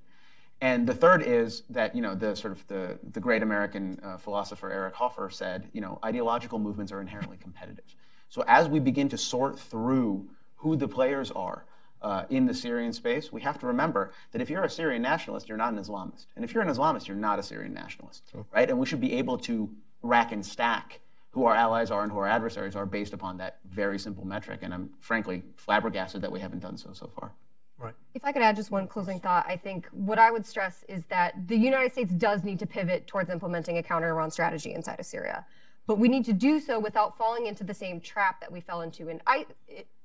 And 0.61 0.88
the 0.88 0.95
third 0.95 1.22
is 1.22 1.61
that 1.69 1.95
you 1.95 2.01
know 2.01 2.15
the 2.15 2.35
sort 2.35 2.53
of 2.53 2.68
the, 2.68 2.97
the 3.14 3.19
great 3.19 3.43
American 3.43 3.99
uh, 4.03 4.18
philosopher 4.18 4.72
Eric 4.72 4.95
Hoffer 4.95 5.30
said, 5.30 5.69
you 5.73 5.81
know, 5.81 5.99
ideological 6.03 6.57
movements 6.57 6.91
are 6.91 7.01
inherently 7.01 7.38
competitive. 7.38 7.85
So 8.30 8.43
as 8.47 8.68
we 8.68 8.80
begin 8.80 9.07
to 9.09 9.18
sort 9.18 9.59
through 9.59 10.27
who 10.55 10.76
the 10.76 10.88
players 10.88 11.30
are 11.31 11.65
uh, 12.02 12.24
in 12.30 12.45
the 12.45 12.53
Syrian 12.53 12.94
space, 12.94 13.32
we 13.32 13.41
have 13.41 13.60
to 13.60 13.68
remember 13.68 14.11
that 14.32 14.41
if 14.41 14.49
you're 14.49 14.64
a 14.64 14.69
Syrian 14.69 15.02
nationalist, 15.02 15.48
you're 15.49 15.57
not 15.57 15.74
an 15.74 15.80
Islamist, 15.80 16.28
and 16.36 16.45
if 16.45 16.53
you're 16.53 16.64
an 16.64 16.69
Islamist, 16.69 17.07
you're 17.07 17.18
not 17.18 17.40
a 17.40 17.44
Syrian 17.44 17.74
nationalist, 17.74 18.24
right? 18.52 18.69
And 18.69 18.80
we 18.80 18.86
should 18.86 19.02
be 19.02 19.14
able 19.14 19.38
to 19.40 19.69
rack 20.02 20.32
and 20.32 20.45
stack 20.45 20.99
who 21.32 21.45
our 21.45 21.56
allies 21.56 21.91
are 21.91 22.03
and 22.03 22.11
who 22.11 22.18
our 22.18 22.28
adversaries 22.28 22.76
are 22.76 22.86
based 22.86 23.14
upon 23.14 23.38
that 23.38 23.60
very 23.69 23.99
simple 23.99 24.26
metric. 24.26 24.61
And 24.64 24.74
I'm 24.74 24.90
frankly 24.99 25.44
flabbergasted 25.56 26.22
that 26.22 26.32
we 26.32 26.40
haven't 26.40 26.60
done 26.60 26.78
so 26.78 26.94
so 26.94 27.11
far. 27.19 27.32
Right. 27.78 27.94
If 28.15 28.26
I 28.26 28.32
could 28.32 28.41
add 28.41 28.56
just 28.56 28.72
one 28.72 28.88
closing 28.88 29.19
thought, 29.19 29.45
I 29.48 29.56
think 29.56 29.88
what 29.91 30.18
I 30.18 30.32
would 30.32 30.48
stress 30.48 30.84
is 30.90 31.06
that 31.10 31.48
the 31.48 31.56
United 31.56 31.91
States 31.91 32.11
does 32.11 32.44
need 32.44 32.57
to 32.60 32.65
pivot 32.65 33.06
towards 33.06 33.30
implementing 33.30 33.78
a 33.78 33.84
counter 33.84 34.10
Iran 34.10 34.32
strategy 34.32 34.74
inside 34.74 34.99
of 34.99 35.06
Syria. 35.06 35.45
But 35.88 35.97
we 35.97 36.09
need 36.09 36.26
to 36.26 36.34
do 36.34 36.59
so 36.59 36.80
without 36.80 37.18
falling 37.18 37.47
into 37.47 37.64
the 37.64 37.73
same 37.73 37.99
trap 38.01 38.41
that 38.41 38.51
we 38.51 38.59
fell 38.59 38.81
into 38.81 39.07
in, 39.07 39.22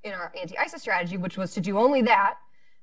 in 0.05 0.13
our 0.13 0.33
anti 0.41 0.57
ISIS 0.57 0.81
strategy, 0.81 1.17
which 1.17 1.37
was 1.37 1.53
to 1.55 1.61
do 1.61 1.77
only 1.77 2.03
that 2.03 2.39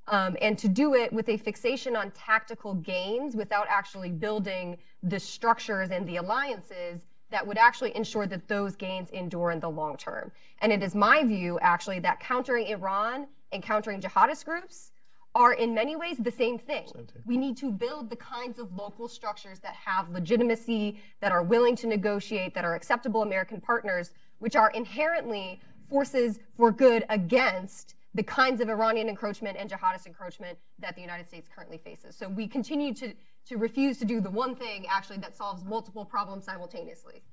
um, 0.10 0.36
and 0.42 0.58
to 0.58 0.68
do 0.68 0.96
it 0.96 1.14
with 1.14 1.30
a 1.30 1.38
fixation 1.38 1.96
on 1.96 2.12
tactical 2.12 2.74
gains 2.76 3.36
without 3.36 3.68
actually 3.70 4.10
building 4.10 4.78
the 5.04 5.20
structures 5.20 5.92
and 5.92 6.08
the 6.08 6.18
alliances 6.18 7.02
that 7.32 7.46
would 7.46 7.58
actually 7.58 7.96
ensure 7.96 8.26
that 8.26 8.48
those 8.48 8.76
gains 8.76 9.12
endure 9.12 9.52
in 9.52 9.60
the 9.60 9.70
long 9.70 9.96
term. 9.96 10.32
And 10.62 10.72
it 10.72 10.82
is 10.82 10.96
my 10.96 11.24
view, 11.24 11.60
actually, 11.62 12.00
that 12.00 12.20
countering 12.20 12.68
Iran 12.68 13.28
and 13.52 13.62
countering 13.62 14.02
jihadist 14.02 14.46
groups 14.46 14.92
are 15.36 15.54
in 15.54 15.74
many 15.74 15.96
ways 15.96 16.18
the 16.18 16.32
same 16.32 16.58
thing. 16.58 16.88
same 16.88 17.06
thing. 17.06 17.22
We 17.26 17.38
need 17.38 17.56
to 17.58 17.72
build 17.72 18.10
the 18.10 18.16
kinds 18.16 18.60
of 18.60 18.74
local 18.76 19.08
structures 19.08 19.60
that 19.60 19.76
have 19.76 20.10
legitimacy, 20.10 21.00
that 21.22 21.32
are 21.32 21.44
willing 21.44 21.76
to 21.78 21.88
negotiate, 21.88 22.54
that 22.56 22.66
are 22.66 22.76
acceptable 22.76 23.22
American 23.22 23.62
partners, 23.62 24.12
which 24.40 24.56
are 24.56 24.72
inherently 24.72 25.62
forces 25.90 26.40
for 26.58 26.72
good 26.72 27.06
against 27.10 27.96
the 28.16 28.24
kinds 28.24 28.60
of 28.60 28.70
Iranian 28.70 29.08
encroachment 29.08 29.56
and 29.58 29.70
jihadist 29.70 30.08
encroachment 30.08 30.58
that 30.80 30.96
the 30.96 31.02
United 31.02 31.28
States 31.28 31.48
currently 31.54 31.78
faces. 31.78 32.16
So 32.16 32.28
we 32.28 32.48
continue 32.48 32.94
to 32.96 33.14
to 33.46 33.58
refuse 33.58 33.98
to 33.98 34.06
do 34.06 34.22
the 34.22 34.30
one 34.30 34.56
thing 34.56 34.86
actually 34.88 35.18
that 35.18 35.36
solves 35.36 35.64
multiple 35.64 36.06
problems 36.06 36.46
simultaneously. 36.46 37.24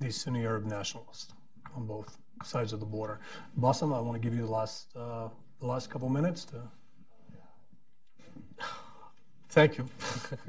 These 0.00 0.16
Sunni 0.16 0.44
Arab 0.44 0.64
nationalists 0.64 1.32
on 1.76 1.86
both 1.86 2.18
sides 2.42 2.72
of 2.72 2.80
the 2.80 2.86
border. 2.86 3.20
Bassem, 3.60 3.96
I 3.96 4.00
want 4.00 4.14
to 4.14 4.18
give 4.18 4.36
you 4.36 4.44
the 4.44 4.50
last 4.50 4.96
uh, 4.96 5.28
the 5.60 5.66
last 5.66 5.90
couple 5.90 6.08
minutes 6.08 6.44
to. 6.46 6.62
Thank 9.50 9.78
you. 9.78 9.86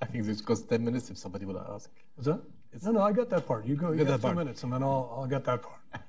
I 0.00 0.06
think 0.06 0.24
this 0.24 0.40
goes 0.40 0.62
10 0.62 0.84
minutes 0.84 1.10
if 1.10 1.18
somebody 1.18 1.44
will 1.44 1.58
ask. 1.74 1.90
Is 2.18 2.24
that? 2.24 2.40
It's, 2.72 2.84
no, 2.84 2.92
no, 2.92 3.02
I 3.02 3.12
got 3.12 3.30
that 3.30 3.46
part. 3.46 3.64
You 3.66 3.76
go, 3.76 3.92
you, 3.92 4.04
got 4.04 4.16
two 4.16 4.22
part. 4.22 4.36
minutes, 4.36 4.64
and 4.64 4.72
then 4.72 4.82
I'll, 4.82 5.14
I'll 5.16 5.26
get 5.26 5.44
that 5.44 5.62
part. 5.62 5.80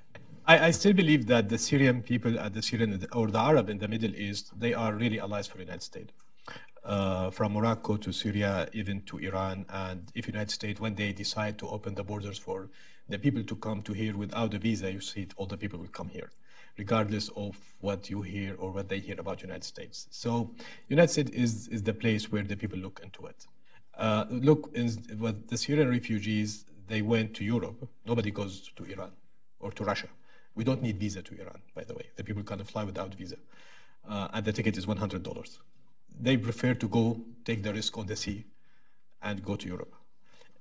I, 0.48 0.66
I, 0.66 0.70
still 0.70 0.92
believe 0.92 1.26
that 1.26 1.48
the 1.48 1.58
Syrian 1.58 2.02
people 2.02 2.38
and 2.38 2.54
the 2.54 2.62
Syrian 2.62 3.06
or 3.12 3.28
the 3.28 3.38
Arab 3.38 3.68
in 3.68 3.78
the 3.78 3.88
Middle 3.88 4.14
East, 4.14 4.58
they 4.58 4.74
are 4.74 4.92
really 4.94 5.20
allies 5.20 5.46
for 5.46 5.58
the 5.58 5.64
United 5.64 5.82
States 5.82 6.12
uh, 6.86 7.30
from 7.30 7.52
Morocco 7.52 7.96
to 7.96 8.12
Syria, 8.12 8.68
even 8.72 9.02
to 9.02 9.18
Iran. 9.18 9.66
And 9.68 10.10
if 10.14 10.26
United 10.26 10.50
States, 10.50 10.80
when 10.80 10.94
they 10.94 11.12
decide 11.12 11.58
to 11.58 11.68
open 11.68 11.94
the 11.94 12.04
borders 12.04 12.38
for 12.38 12.70
the 13.08 13.18
people 13.18 13.42
to 13.42 13.56
come 13.56 13.82
to 13.82 13.92
here 13.92 14.16
without 14.16 14.54
a 14.54 14.58
visa, 14.58 14.90
you 14.90 15.00
see 15.00 15.26
all 15.36 15.46
the 15.46 15.56
people 15.56 15.78
will 15.78 15.88
come 15.88 16.08
here, 16.08 16.30
regardless 16.78 17.28
of 17.36 17.56
what 17.80 18.10
you 18.10 18.22
hear 18.22 18.54
or 18.58 18.70
what 18.70 18.88
they 18.88 18.98
hear 18.98 19.18
about 19.18 19.42
United 19.42 19.64
States. 19.64 20.06
So 20.10 20.50
United 20.88 21.10
States 21.10 21.30
is, 21.30 21.68
is 21.68 21.82
the 21.82 21.94
place 21.94 22.30
where 22.30 22.42
the 22.42 22.56
people 22.56 22.78
look 22.78 23.00
into 23.02 23.26
it. 23.26 23.46
Uh, 23.96 24.24
look, 24.30 24.70
in, 24.74 24.90
with 25.18 25.48
the 25.48 25.56
Syrian 25.56 25.88
refugees, 25.88 26.64
they 26.86 27.02
went 27.02 27.34
to 27.34 27.44
Europe. 27.44 27.88
Nobody 28.06 28.30
goes 28.30 28.70
to 28.76 28.84
Iran 28.84 29.12
or 29.60 29.70
to 29.72 29.84
Russia. 29.84 30.08
We 30.54 30.64
don't 30.64 30.82
need 30.82 30.98
visa 30.98 31.22
to 31.22 31.40
Iran, 31.40 31.60
by 31.74 31.84
the 31.84 31.94
way. 31.94 32.06
The 32.16 32.24
people 32.24 32.42
can 32.42 32.62
fly 32.64 32.84
without 32.84 33.14
visa. 33.14 33.36
Uh, 34.08 34.28
and 34.34 34.44
the 34.44 34.52
ticket 34.52 34.76
is 34.76 34.86
$100 34.86 35.58
they 36.20 36.36
prefer 36.36 36.74
to 36.74 36.88
go 36.88 37.20
take 37.44 37.62
the 37.62 37.72
risk 37.72 37.96
on 37.98 38.06
the 38.06 38.16
sea 38.16 38.44
and 39.22 39.44
go 39.44 39.56
to 39.56 39.68
Europe. 39.68 39.94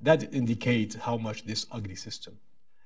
That 0.01 0.33
indicates 0.33 0.95
how 0.95 1.17
much 1.17 1.45
this 1.45 1.65
ugly 1.71 1.95
system, 1.95 2.37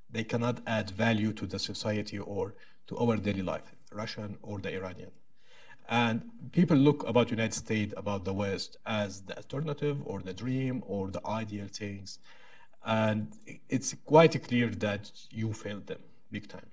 they 0.09 0.23
cannot 0.23 0.61
add 0.67 0.91
value 0.91 1.33
to 1.33 1.45
the 1.45 1.59
society 1.59 2.19
or 2.19 2.55
to 2.89 2.97
our 2.97 3.17
daily 3.17 3.41
life, 3.41 3.73
Russian 3.91 4.37
or 4.41 4.59
the 4.59 4.73
Iranian. 4.73 5.11
And 5.87 6.21
people 6.51 6.77
look 6.77 7.07
about 7.07 7.31
United 7.31 7.55
States, 7.55 7.93
about 7.97 8.25
the 8.25 8.33
West, 8.33 8.77
as 8.85 9.21
the 9.21 9.35
alternative 9.37 9.97
or 10.05 10.21
the 10.21 10.33
dream 10.33 10.83
or 10.85 11.09
the 11.09 11.21
ideal 11.25 11.67
things. 11.71 12.19
And 12.85 13.31
it's 13.69 13.95
quite 14.05 14.33
clear 14.47 14.67
that 14.85 15.11
you 15.31 15.53
failed 15.53 15.87
them 15.87 16.01
big 16.31 16.47
time. 16.47 16.69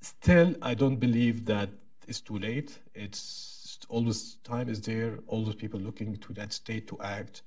Still, 0.00 0.54
I 0.62 0.72
don't 0.74 0.96
believe 0.96 1.44
that 1.46 1.68
it's 2.08 2.20
too 2.20 2.38
late. 2.38 2.78
It's 2.94 3.78
all 3.88 4.02
this 4.02 4.36
time 4.44 4.68
is 4.68 4.80
there, 4.80 5.18
all 5.26 5.44
those 5.44 5.54
people 5.54 5.80
looking 5.80 6.16
to 6.16 6.32
that 6.34 6.52
state 6.52 6.86
to 6.88 6.98
act. 7.00 7.42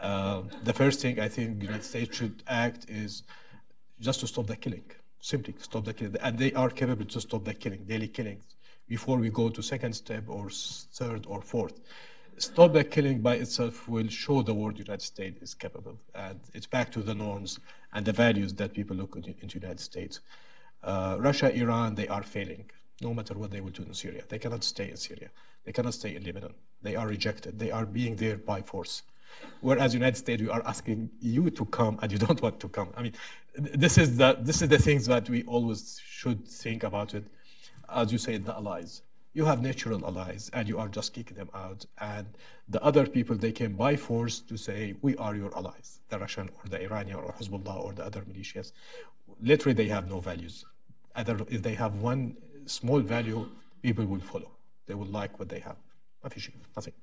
Uh, 0.00 0.42
the 0.64 0.72
first 0.72 1.00
thing 1.00 1.20
I 1.20 1.28
think 1.28 1.62
United 1.62 1.84
States 1.84 2.16
should 2.16 2.42
act 2.48 2.86
is 2.88 3.22
just 4.00 4.20
to 4.20 4.26
stop 4.26 4.46
the 4.48 4.56
killing, 4.56 4.84
simply 5.24 5.54
stop 5.58 5.84
the 5.86 5.94
killing. 5.94 6.16
And 6.20 6.38
they 6.38 6.52
are 6.52 6.68
capable 6.68 7.06
to 7.06 7.20
stop 7.20 7.44
the 7.44 7.54
killing, 7.54 7.84
daily 7.84 8.08
killings, 8.08 8.44
before 8.86 9.16
we 9.18 9.30
go 9.30 9.48
to 9.48 9.62
second 9.62 9.94
step 9.94 10.24
or 10.28 10.50
third 10.50 11.24
or 11.26 11.40
fourth. 11.40 11.80
Stop 12.36 12.74
the 12.74 12.84
killing 12.84 13.20
by 13.20 13.36
itself 13.36 13.88
will 13.88 14.08
show 14.08 14.42
the 14.42 14.52
world 14.52 14.74
the 14.74 14.80
United 14.80 15.02
States 15.02 15.40
is 15.40 15.54
capable. 15.54 15.98
And 16.14 16.38
it's 16.52 16.66
back 16.66 16.92
to 16.92 17.00
the 17.00 17.14
norms 17.14 17.58
and 17.94 18.04
the 18.04 18.12
values 18.12 18.52
that 18.54 18.74
people 18.74 18.96
look 18.96 19.16
into, 19.16 19.34
into 19.40 19.58
United 19.58 19.80
States. 19.80 20.20
Uh, 20.82 21.16
Russia, 21.18 21.50
Iran, 21.54 21.94
they 21.94 22.08
are 22.08 22.22
failing, 22.22 22.68
no 23.00 23.14
matter 23.14 23.32
what 23.32 23.50
they 23.50 23.62
will 23.62 23.70
do 23.70 23.84
in 23.84 23.94
Syria. 23.94 24.24
They 24.28 24.38
cannot 24.38 24.62
stay 24.62 24.90
in 24.90 24.98
Syria. 24.98 25.30
They 25.64 25.72
cannot 25.72 25.94
stay 25.94 26.16
in 26.16 26.22
Lebanon. 26.22 26.52
They 26.82 26.96
are 26.96 27.06
rejected. 27.06 27.58
They 27.58 27.70
are 27.70 27.86
being 27.86 28.16
there 28.16 28.36
by 28.36 28.60
force. 28.60 29.02
Whereas 29.60 29.94
United 29.94 30.16
States, 30.16 30.42
we 30.42 30.48
are 30.48 30.62
asking 30.66 31.10
you 31.20 31.50
to 31.50 31.64
come 31.66 31.98
and 32.02 32.12
you 32.12 32.18
don't 32.18 32.40
want 32.42 32.60
to 32.60 32.68
come. 32.68 32.88
I 32.96 33.02
mean, 33.02 33.14
this 33.56 33.98
is 33.98 34.16
the 34.16 34.36
this 34.40 34.62
is 34.62 34.68
the 34.68 34.78
things 34.78 35.06
that 35.06 35.28
we 35.30 35.42
always 35.44 36.00
should 36.04 36.46
think 36.46 36.82
about 36.84 37.14
it. 37.14 37.24
As 37.88 38.12
you 38.12 38.18
say, 38.18 38.36
the 38.38 38.54
allies. 38.54 39.02
you 39.34 39.44
have 39.44 39.60
natural 39.60 40.04
allies 40.06 40.48
and 40.54 40.68
you 40.68 40.78
are 40.78 40.88
just 40.88 41.12
kicking 41.12 41.36
them 41.36 41.50
out. 41.54 41.84
And 41.98 42.26
the 42.68 42.82
other 42.82 43.04
people, 43.06 43.36
they 43.36 43.52
came 43.52 43.74
by 43.74 43.96
force 43.96 44.38
to 44.40 44.56
say, 44.56 44.94
we 45.02 45.16
are 45.16 45.34
your 45.34 45.54
allies, 45.56 46.00
the 46.08 46.18
Russian 46.18 46.48
or 46.48 46.68
the 46.70 46.80
Iranian 46.82 47.16
or 47.16 47.32
Hezbollah 47.32 47.84
or 47.84 47.92
the 47.92 48.04
other 48.04 48.22
militias. 48.22 48.72
Literally, 49.42 49.74
they 49.74 49.88
have 49.88 50.08
no 50.08 50.20
values. 50.20 50.64
Either 51.16 51.36
if 51.48 51.62
they 51.62 51.74
have 51.74 51.96
one 51.96 52.36
small 52.66 53.00
value, 53.00 53.48
people 53.82 54.06
will 54.06 54.20
follow. 54.20 54.52
They 54.86 54.94
will 54.94 55.06
like 55.06 55.38
what 55.38 55.48
they 55.48 55.58
have. 55.60 55.76
Nothing. 56.22 56.94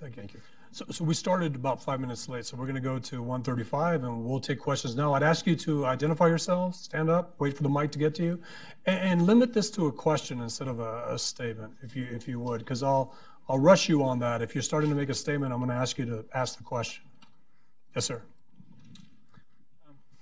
Thank 0.00 0.16
you. 0.16 0.22
Thank 0.22 0.34
you. 0.34 0.40
So, 0.72 0.86
so 0.90 1.04
we 1.04 1.12
started 1.12 1.56
about 1.56 1.82
five 1.82 2.00
minutes 2.00 2.26
late, 2.26 2.46
so 2.46 2.56
we're 2.56 2.64
going 2.64 2.76
to 2.76 2.80
go 2.80 2.98
to 2.98 3.20
135 3.20 4.04
and 4.04 4.24
we'll 4.24 4.40
take 4.40 4.58
questions 4.58 4.96
now. 4.96 5.12
I'd 5.12 5.22
ask 5.22 5.46
you 5.46 5.54
to 5.56 5.84
identify 5.84 6.26
yourselves, 6.26 6.78
stand 6.78 7.10
up, 7.10 7.34
wait 7.38 7.54
for 7.54 7.64
the 7.64 7.68
mic 7.68 7.90
to 7.92 7.98
get 7.98 8.14
to 8.14 8.22
you, 8.22 8.40
and, 8.86 8.98
and 8.98 9.26
limit 9.26 9.52
this 9.52 9.68
to 9.72 9.88
a 9.88 9.92
question 9.92 10.40
instead 10.40 10.68
of 10.68 10.80
a, 10.80 11.04
a 11.08 11.18
statement, 11.18 11.74
if 11.82 11.94
you 11.94 12.06
if 12.10 12.26
you 12.26 12.40
would, 12.40 12.60
because 12.60 12.82
I'll 12.82 13.14
I'll 13.48 13.58
rush 13.58 13.90
you 13.90 14.02
on 14.02 14.18
that. 14.20 14.40
If 14.40 14.54
you're 14.54 14.62
starting 14.62 14.88
to 14.88 14.96
make 14.96 15.10
a 15.10 15.14
statement, 15.14 15.52
I'm 15.52 15.58
going 15.58 15.70
to 15.70 15.76
ask 15.76 15.98
you 15.98 16.06
to 16.06 16.24
ask 16.32 16.56
the 16.56 16.64
question. 16.64 17.04
Yes, 17.94 18.06
sir. 18.06 18.22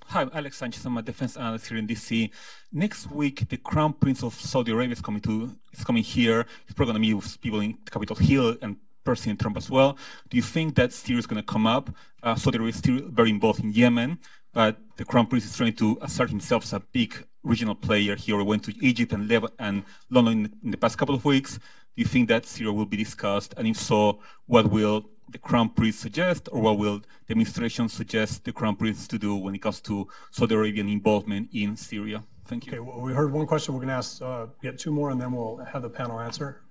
Hi, 0.07 0.21
I'm 0.21 0.31
Alex 0.33 0.57
Sanchez. 0.57 0.83
I'm 0.85 0.97
a 0.97 1.03
defense 1.03 1.37
analyst 1.37 1.67
here 1.67 1.77
in 1.77 1.87
DC. 1.87 2.31
Next 2.73 3.11
week, 3.11 3.47
the 3.47 3.57
Crown 3.57 3.93
Prince 3.93 4.23
of 4.23 4.33
Saudi 4.33 4.71
Arabia 4.71 4.93
is 4.93 5.01
coming 5.01 5.21
to 5.21 5.55
is 5.71 5.83
coming 5.85 6.03
here. 6.03 6.45
He's 6.65 6.73
probably 6.73 6.93
going 6.93 7.01
to 7.01 7.07
meet 7.07 7.13
with 7.13 7.39
people 7.39 7.59
in 7.61 7.75
Capitol 7.85 8.15
Hill 8.15 8.57
and 8.61 8.75
President 9.03 9.39
Trump 9.39 9.57
as 9.57 9.69
well. 9.69 9.97
Do 10.29 10.37
you 10.37 10.43
think 10.43 10.75
that 10.75 10.93
Syria 10.93 11.19
is 11.19 11.25
going 11.25 11.41
to 11.41 11.45
come 11.45 11.65
up? 11.65 11.89
Uh, 12.21 12.35
Saudi 12.35 12.57
Arabia 12.57 12.69
is 12.69 12.77
still 12.77 13.01
very 13.09 13.29
involved 13.29 13.63
in 13.63 13.71
Yemen, 13.71 14.19
but 14.53 14.77
the 14.97 15.05
Crown 15.05 15.27
Prince 15.27 15.45
is 15.45 15.55
trying 15.55 15.73
to 15.73 15.97
assert 16.01 16.29
himself 16.29 16.63
as 16.63 16.73
a 16.73 16.79
big 16.79 17.25
regional 17.43 17.75
player. 17.75 18.15
He 18.15 18.33
went 18.33 18.63
to 18.63 18.73
Egypt 18.85 19.13
and, 19.13 19.27
Lebanon 19.27 19.55
and 19.59 19.83
London 20.09 20.33
in, 20.33 20.53
in 20.63 20.71
the 20.71 20.77
past 20.77 20.97
couple 20.97 21.15
of 21.15 21.23
weeks. 21.25 21.57
Do 21.57 22.03
you 22.03 22.05
think 22.05 22.27
that 22.29 22.45
Syria 22.45 22.73
will 22.73 22.85
be 22.85 22.97
discussed? 22.97 23.53
And 23.57 23.67
if 23.67 23.77
so, 23.77 24.19
what 24.45 24.69
will 24.69 25.09
the 25.31 25.37
Crown 25.37 25.69
Prince 25.69 25.97
suggest, 25.97 26.49
or 26.51 26.61
what 26.61 26.77
will 26.77 26.99
the 26.99 27.31
administration 27.31 27.87
suggest 27.87 28.43
the 28.43 28.51
Crown 28.51 28.75
Prince 28.75 29.07
to 29.07 29.19
do 29.19 29.35
when 29.35 29.55
it 29.55 29.61
comes 29.61 29.79
to 29.81 30.07
Saudi 30.31 30.55
Arabian 30.55 30.89
involvement 30.89 31.49
in 31.53 31.77
Syria? 31.77 32.23
Thank 32.45 32.65
you. 32.65 32.71
Okay, 32.71 32.79
well, 32.79 32.99
we 32.99 33.13
heard 33.13 33.31
one 33.31 33.45
question. 33.45 33.75
We're 33.75 33.81
going 33.81 33.89
to 33.89 33.95
ask, 33.95 34.21
uh, 34.21 34.47
get 34.61 34.79
two 34.79 34.91
more, 34.91 35.11
and 35.11 35.21
then 35.21 35.31
we'll 35.31 35.57
have 35.57 35.83
the 35.83 35.89
panel 35.89 36.19
answer. 36.19 36.63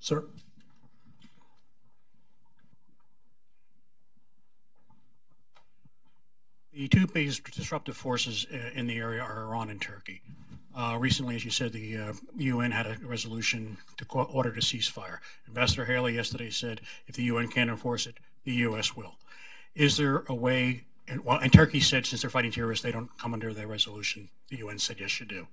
Sir? 0.00 0.26
The 6.74 6.88
two 6.88 7.06
biggest 7.06 7.44
disruptive 7.52 7.96
forces 7.96 8.46
uh, 8.52 8.56
in 8.74 8.88
the 8.88 8.96
area 8.96 9.22
are 9.22 9.44
Iran 9.44 9.70
and 9.70 9.80
Turkey. 9.80 10.22
Uh, 10.76 10.96
recently, 10.98 11.36
as 11.36 11.44
you 11.44 11.52
said, 11.52 11.72
the 11.72 11.96
uh, 11.96 12.12
UN 12.36 12.72
had 12.72 12.86
a 12.86 12.96
resolution 13.00 13.76
to 13.96 14.04
order 14.12 14.50
a 14.50 14.54
ceasefire. 14.54 15.18
Ambassador 15.46 15.84
Haley 15.84 16.16
yesterday 16.16 16.50
said 16.50 16.80
if 17.06 17.14
the 17.14 17.22
UN 17.24 17.46
can't 17.46 17.70
enforce 17.70 18.06
it, 18.06 18.16
the 18.42 18.54
U.S. 18.54 18.96
will. 18.96 19.14
Is 19.76 19.96
there 19.96 20.24
a 20.28 20.34
way? 20.34 20.84
And, 21.06 21.24
well, 21.24 21.38
and 21.38 21.52
Turkey 21.52 21.78
said 21.78 22.06
since 22.06 22.22
they're 22.22 22.30
fighting 22.30 22.50
terrorists, 22.50 22.82
they 22.82 22.90
don't 22.90 23.16
come 23.18 23.34
under 23.34 23.54
their 23.54 23.68
resolution. 23.68 24.28
The 24.50 24.56
UN 24.58 24.80
said 24.80 24.98
yes, 24.98 25.20
you 25.20 25.26
do. 25.26 25.46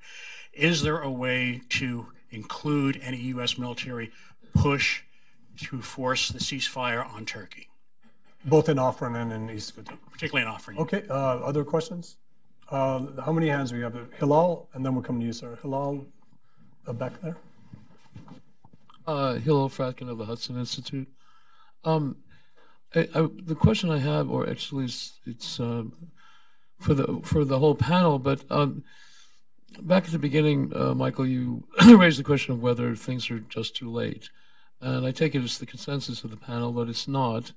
Is 0.54 0.82
there 0.82 1.02
a 1.02 1.12
way 1.12 1.62
to 1.70 2.08
include 2.32 3.00
any 3.04 3.18
U.S. 3.18 3.60
military 3.60 4.12
push 4.56 5.04
to 5.58 5.84
force 5.84 6.30
the 6.30 6.40
ceasefire 6.40 7.06
on 7.06 7.26
Turkey? 7.26 7.68
Both 8.46 8.70
in 8.70 8.78
Afrin 8.78 9.16
and 9.22 9.32
in 9.32 9.50
East 9.50 9.76
Ghouta. 9.76 9.98
Particularly 10.12 10.50
in 10.50 10.54
Afrin. 10.54 10.78
Okay, 10.80 11.04
uh, 11.10 11.40
other 11.40 11.64
questions? 11.64 12.18
Uh, 12.70 13.22
how 13.24 13.32
many 13.32 13.48
hands 13.48 13.70
do 13.70 13.76
we 13.76 13.84
have? 13.84 13.96
Hillel, 14.18 14.70
and 14.74 14.86
then 14.86 14.96
we'll 14.96 15.04
come 15.04 15.20
to 15.20 15.26
you, 15.26 15.34
sir. 15.34 15.58
Hillel, 15.62 16.06
uh, 16.88 16.94
back 16.94 17.22
there. 17.22 17.38
Uh, 19.06 19.36
Hillel 19.36 19.70
Fradkin 19.70 20.10
of 20.10 20.18
the 20.18 20.26
Hudson 20.26 20.58
Institute. 20.58 21.08
Um, 21.84 22.18
I, 22.96 23.08
I, 23.14 23.28
the 23.44 23.56
question 23.56 23.90
I 23.90 23.98
have, 24.00 24.30
or 24.30 24.50
actually 24.50 24.86
it's, 24.86 25.20
it's 25.26 25.60
um, 25.60 25.94
for 26.80 26.94
the 26.94 27.20
for 27.24 27.46
the 27.46 27.60
whole 27.60 27.76
panel, 27.76 28.20
but 28.20 28.44
um, 28.50 28.84
back 29.82 30.06
at 30.06 30.12
the 30.12 30.20
beginning, 30.20 30.72
uh, 30.76 30.94
Michael, 30.94 31.28
you 31.28 31.64
raised 31.88 32.20
the 32.20 32.24
question 32.24 32.54
of 32.54 32.62
whether 32.62 32.96
things 32.96 33.30
are 33.32 33.40
just 33.40 33.76
too 33.76 33.90
late, 33.90 34.30
and 34.82 35.06
I 35.06 35.12
take 35.12 35.36
it 35.36 35.44
as 35.44 35.58
the 35.58 35.66
consensus 35.66 36.24
of 36.24 36.32
the 36.32 36.38
panel 36.38 36.74
that 36.74 36.90
it's 36.90 37.08
not. 37.08 37.54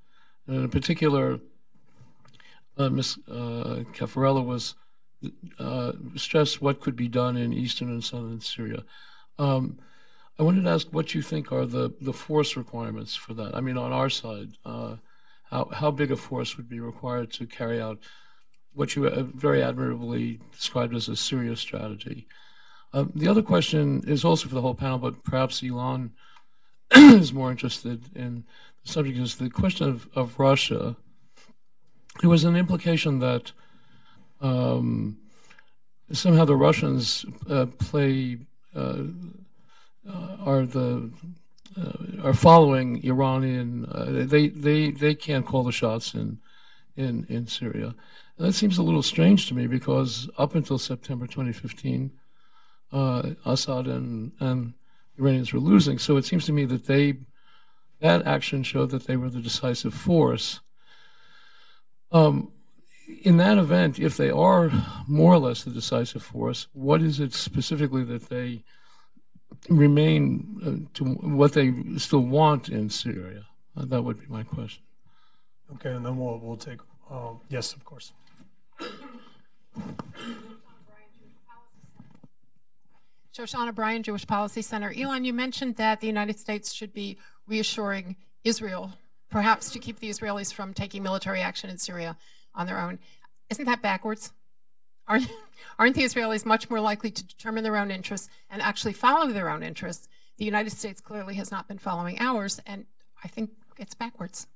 And 0.47 0.57
in 0.57 0.71
particular, 0.71 1.41
uh, 2.77 2.89
Ms. 2.89 3.19
Uh, 3.29 3.85
Cafarella 3.93 4.45
was 4.45 4.75
uh, 5.59 5.93
stressed 6.16 6.61
what 6.61 6.81
could 6.81 6.97
be 6.97 7.09
done 7.09 7.37
in 7.37 7.53
eastern 7.53 7.89
and 7.89 8.05
southern 8.05 8.41
Syria. 8.41 8.85
Um, 9.39 9.79
I 10.39 10.43
wanted 10.43 10.65
to 10.65 10.71
ask 10.71 10.89
what 10.89 11.15
you 11.15 11.23
think 11.23 11.53
are 11.53 11.65
the, 11.65 11.93
the 12.01 12.12
force 12.12 12.57
requirements 12.57 13.15
for 13.15 13.35
that. 13.35 13.55
I 13.55 13.61
mean, 13.61 13.79
on 13.79 13.93
our 13.93 14.11
side, 14.11 14.51
uh, 14.65 14.97
how, 15.45 15.66
how 15.66 15.91
big 15.91 16.11
a 16.11 16.16
force 16.16 16.57
would 16.57 16.69
be 16.69 16.81
required 16.81 17.33
to 17.35 17.47
carry 17.47 17.81
out 17.81 17.99
what 18.75 18.97
you 18.97 19.09
very 19.35 19.62
admirably 19.62 20.41
described 20.53 20.95
as 20.95 21.09
a 21.09 21.15
Syria 21.15 21.55
strategy? 21.57 22.27
Um, 22.93 23.12
the 23.15 23.29
other 23.29 23.43
question 23.43 24.03
is 24.07 24.25
also 24.25 24.49
for 24.49 24.55
the 24.55 24.61
whole 24.61 24.75
panel, 24.75 24.99
but 24.99 25.23
perhaps 25.23 25.61
Ilan 25.61 26.11
is 26.95 27.33
more 27.33 27.51
interested 27.51 28.05
in 28.16 28.45
subject 28.85 29.19
is 29.19 29.36
the 29.36 29.51
question 29.51 29.89
of, 29.89 30.09
of 30.15 30.39
Russia. 30.39 30.97
It 32.23 32.27
was 32.27 32.44
an 32.44 32.55
implication 32.55 33.19
that 33.19 33.52
um, 34.40 35.19
somehow 36.12 36.44
the 36.44 36.56
Russians 36.56 37.24
uh, 37.48 37.66
play 37.78 38.39
uh, 38.77 39.05
uh, 40.09 40.36
are 40.40 40.66
the 40.66 41.11
uh, 41.77 42.23
are 42.23 42.35
following 42.35 43.02
Iranian. 43.05 43.86
Uh, 43.86 44.27
they 44.27 44.48
they 44.48 44.90
they 44.90 45.15
can't 45.15 45.47
call 45.47 45.65
the 45.65 45.73
shots 45.73 46.15
in 46.15 46.39
in 46.97 47.27
in 47.28 47.47
Syria. 47.47 47.94
And 48.36 48.48
that 48.48 48.52
seems 48.52 48.78
a 48.78 48.82
little 48.82 49.02
strange 49.02 49.48
to 49.48 49.55
me 49.55 49.66
because 49.66 50.28
up 50.39 50.55
until 50.55 50.78
September 50.78 51.27
2015, 51.27 52.12
Assad 52.93 53.86
and 53.86 54.32
and 54.40 54.74
Iranians 55.19 55.52
were 55.52 55.61
losing. 55.61 55.98
So 55.98 56.16
it 56.16 56.24
seems 56.24 56.44
to 56.47 56.52
me 56.52 56.65
that 56.66 56.86
they 56.86 57.15
that 58.05 58.26
action 58.26 58.62
showed 58.62 58.90
that 58.90 59.06
they 59.06 59.16
were 59.16 59.31
the 59.31 59.40
decisive 59.40 59.94
force. 59.94 60.60
Um, 62.12 62.52
in 63.22 63.39
that 63.39 63.56
event, 63.56 63.98
if 63.98 64.18
they 64.18 64.28
are 64.28 64.70
more 65.09 65.32
or 65.32 65.39
less 65.39 65.64
the 65.64 65.70
decisive 65.70 66.22
force, 66.22 66.66
what 66.74 67.01
is 67.01 67.18
it 67.18 67.32
specifically 67.32 68.05
that 68.05 68.28
they 68.28 68.62
remain 69.70 70.20
uh, 70.62 70.90
to 70.98 71.05
what 71.05 71.55
they 71.55 71.72
still 71.97 72.20
want 72.20 72.68
in 72.68 72.90
Syria? 72.90 73.47
Uh, 73.74 73.86
that 73.86 74.02
would 74.02 74.20
be 74.20 74.26
my 74.28 74.43
question. 74.43 74.82
Okay, 75.76 75.93
and 75.93 76.05
then 76.05 76.18
we'll 76.18 76.39
we'll 76.39 76.59
take 76.59 76.81
uh, 77.10 77.32
yes, 77.48 77.72
of 77.72 77.86
course. 77.86 78.12
Shoshana 83.35 83.74
Bryen, 83.74 84.02
Jewish 84.02 84.26
Policy 84.26 84.62
Center. 84.62 84.93
Ilan, 84.93 85.24
you 85.24 85.32
mentioned 85.32 85.76
that 85.76 86.01
the 86.01 86.06
United 86.06 86.39
States 86.39 86.72
should 86.72 86.93
be 86.93 87.18
reassuring 87.47 88.16
Israel, 88.43 88.93
perhaps 89.31 89.71
to 89.71 89.79
keep 89.79 89.99
the 90.01 90.11
Israelis 90.11 90.53
from 90.53 90.75
taking 90.75 91.03
military 91.03 91.41
action 91.41 91.71
in 91.71 91.79
Syria 91.79 92.16
on 92.55 92.66
their 92.66 92.81
own. 92.81 92.99
Isn't 93.51 93.65
that 93.66 93.83
backwards? 93.83 94.33
Aren't, 95.07 95.29
aren't 95.79 95.97
the 95.97 96.05
Israelis 96.05 96.47
much 96.47 96.71
more 96.71 96.81
likely 96.81 97.11
to 97.11 97.25
determine 97.25 97.65
their 97.65 97.77
own 97.77 97.91
interests 97.91 98.29
and 98.51 98.62
actually 98.62 98.93
follow 98.93 99.31
their 99.31 99.51
own 99.51 99.62
interests? 99.62 100.09
The 100.37 100.45
United 100.45 100.71
States 100.71 101.01
clearly 101.01 101.35
has 101.35 101.51
not 101.51 101.69
been 101.69 101.79
following 101.79 102.19
ours, 102.21 102.61
and 102.66 102.87
I 103.23 103.29
think 103.29 103.51
it's 103.79 103.95
backwards. 103.95 104.49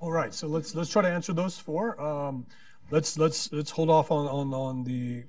All 0.00 0.12
right, 0.12 0.32
so 0.32 0.46
let's 0.46 0.74
let's 0.74 0.90
try 0.90 1.02
to 1.02 1.08
answer 1.08 1.32
those 1.32 1.58
four. 1.58 2.00
Um, 2.00 2.46
let's 2.90 3.18
let's 3.18 3.52
let's 3.52 3.70
hold 3.70 3.90
off 3.90 4.10
on, 4.10 4.26
on 4.28 4.54
on 4.54 4.84
the 4.84 5.24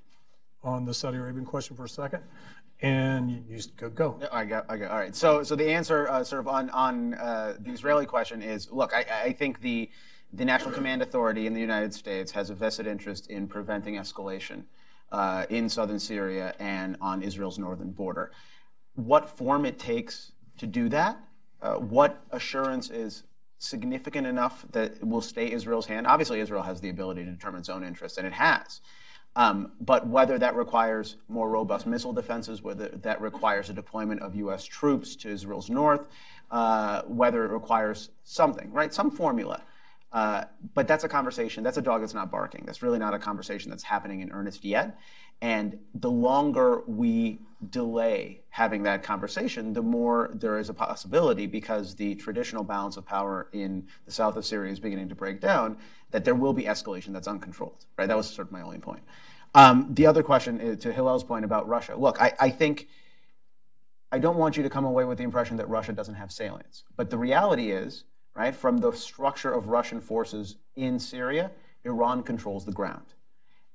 on 0.63 0.85
the 0.85 0.93
Saudi 0.93 1.17
Arabian 1.17 1.45
question 1.45 1.75
for 1.75 1.85
a 1.85 1.89
second, 1.89 2.23
and 2.81 3.29
you, 3.31 3.43
you 3.49 3.61
go. 3.75 3.89
go. 3.89 4.19
I 4.31 4.45
got, 4.45 4.65
I 4.69 4.77
got. 4.77 4.91
All 4.91 4.97
right. 4.97 5.15
So 5.15 5.43
so 5.43 5.55
the 5.55 5.69
answer, 5.69 6.09
uh, 6.09 6.23
sort 6.23 6.39
of 6.39 6.47
on 6.47 6.69
on 6.69 7.13
uh, 7.15 7.55
the 7.59 7.71
Israeli 7.71 8.05
question 8.05 8.41
is, 8.41 8.71
look, 8.71 8.93
I, 8.93 9.05
I 9.25 9.33
think 9.33 9.61
the 9.61 9.89
the 10.31 10.45
National 10.45 10.71
Command 10.71 11.01
Authority 11.01 11.47
in 11.47 11.53
the 11.53 11.59
United 11.59 11.93
States 11.93 12.31
has 12.31 12.49
a 12.49 12.55
vested 12.55 12.87
interest 12.87 13.29
in 13.29 13.47
preventing 13.47 13.95
escalation 13.95 14.63
uh, 15.11 15.45
in 15.49 15.67
southern 15.67 15.99
Syria 15.99 16.53
and 16.59 16.95
on 17.01 17.21
Israel's 17.23 17.57
northern 17.57 17.91
border. 17.91 18.31
What 18.95 19.29
form 19.37 19.65
it 19.65 19.79
takes 19.79 20.31
to 20.57 20.67
do 20.67 20.89
that, 20.89 21.17
uh, 21.61 21.75
what 21.75 22.21
assurance 22.31 22.89
is 22.89 23.23
significant 23.57 24.27
enough 24.27 24.65
that 24.71 25.03
will 25.03 25.21
stay 25.21 25.51
Israel's 25.51 25.87
hand? 25.87 26.05
Obviously, 26.05 26.39
Israel 26.39 26.63
has 26.63 26.79
the 26.79 26.89
ability 26.89 27.25
to 27.25 27.31
determine 27.31 27.59
its 27.59 27.69
own 27.69 27.83
interests, 27.83 28.17
and 28.17 28.27
it 28.27 28.33
has. 28.33 28.81
Um, 29.35 29.73
but 29.81 30.07
whether 30.07 30.37
that 30.39 30.55
requires 30.55 31.17
more 31.29 31.49
robust 31.49 31.87
missile 31.87 32.13
defenses, 32.13 32.61
whether 32.61 32.89
that 32.89 33.21
requires 33.21 33.69
a 33.69 33.73
deployment 33.73 34.21
of 34.21 34.35
U.S. 34.35 34.65
troops 34.65 35.15
to 35.17 35.29
Israel's 35.29 35.69
north, 35.69 36.07
uh, 36.51 37.03
whether 37.07 37.45
it 37.45 37.51
requires 37.51 38.09
something, 38.23 38.71
right? 38.73 38.93
Some 38.93 39.11
formula 39.11 39.61
Uh, 40.11 40.45
but 40.75 40.87
that's 40.87 41.03
a 41.05 41.09
conversation. 41.09 41.63
That's 41.63 41.77
a 41.77 41.81
dog 41.81 42.01
that's 42.01 42.15
not 42.15 42.31
barking. 42.31 42.63
That's 42.65 42.81
really 42.83 42.99
not 42.99 43.13
a 43.13 43.19
conversation 43.19 43.69
that's 43.69 43.83
happening 43.83 44.21
in 44.21 44.31
earnest 44.31 44.65
yet. 44.65 44.97
And 45.41 45.79
the 45.93 46.11
longer 46.11 46.83
we 46.87 47.39
delay 47.69 48.41
having 48.49 48.83
that 48.83 49.03
conversation, 49.03 49.73
the 49.73 49.81
more 49.81 50.31
there 50.33 50.59
is 50.59 50.69
a 50.69 50.73
possibility, 50.73 51.45
because 51.45 51.95
the 51.95 52.15
traditional 52.15 52.63
balance 52.63 52.97
of 52.97 53.05
power 53.05 53.49
in 53.53 53.87
the 54.05 54.11
south 54.11 54.37
of 54.37 54.45
Syria 54.45 54.71
is 54.71 54.79
beginning 54.79 55.09
to 55.09 55.15
break 55.15 55.39
down, 55.39 55.77
that 56.11 56.25
there 56.25 56.35
will 56.35 56.53
be 56.53 56.63
escalation 56.63 57.13
that's 57.13 57.27
uncontrolled. 57.27 57.85
Right? 57.97 58.07
That 58.07 58.17
was 58.17 58.29
sort 58.29 58.47
of 58.47 58.51
my 58.51 58.61
only 58.61 58.79
point. 58.79 59.03
Um, 59.55 59.87
the 59.93 60.05
other 60.05 60.23
question 60.23 60.59
is, 60.59 60.77
to 60.79 60.93
Hillel's 60.93 61.23
point 61.23 61.45
about 61.45 61.67
Russia. 61.67 61.95
Look, 61.95 62.21
I, 62.21 62.33
I 62.39 62.49
think 62.49 62.87
I 64.11 64.19
don't 64.19 64.37
want 64.37 64.57
you 64.57 64.63
to 64.63 64.69
come 64.69 64.85
away 64.85 65.05
with 65.05 65.17
the 65.17 65.23
impression 65.23 65.57
that 65.57 65.69
Russia 65.69 65.93
doesn't 65.93 66.15
have 66.15 66.31
salience. 66.31 66.83
But 66.95 67.09
the 67.09 67.17
reality 67.17 67.71
is, 67.71 68.03
right, 68.35 68.55
from 68.55 68.77
the 68.77 68.91
structure 68.91 69.53
of 69.53 69.67
Russian 69.67 70.01
forces 70.01 70.57
in 70.75 70.99
Syria, 70.99 71.51
Iran 71.83 72.23
controls 72.23 72.65
the 72.65 72.71
ground. 72.71 73.05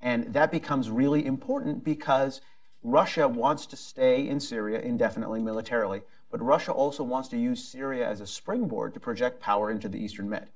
And 0.05 0.32
that 0.35 0.52
becomes 0.52 0.90
really 0.90 1.24
important 1.24 1.82
because 1.82 2.43
Russia 2.82 3.26
wants 3.26 3.64
to 3.66 3.76
stay 3.76 4.28
in 4.28 4.39
Syria 4.39 4.81
indefinitely 4.81 5.40
militarily, 5.40 6.02
but 6.31 6.43
Russia 6.43 6.72
also 6.72 7.02
wants 7.02 7.31
to 7.31 7.39
use 7.39 7.66
Syria 7.66 8.06
as 8.06 8.20
a 8.20 8.26
springboard 8.26 8.93
to 8.93 9.01
project 9.01 9.40
power 9.40 9.70
into 9.70 9.89
the 9.89 9.98
Eastern 9.98 10.28
Med. 10.28 10.51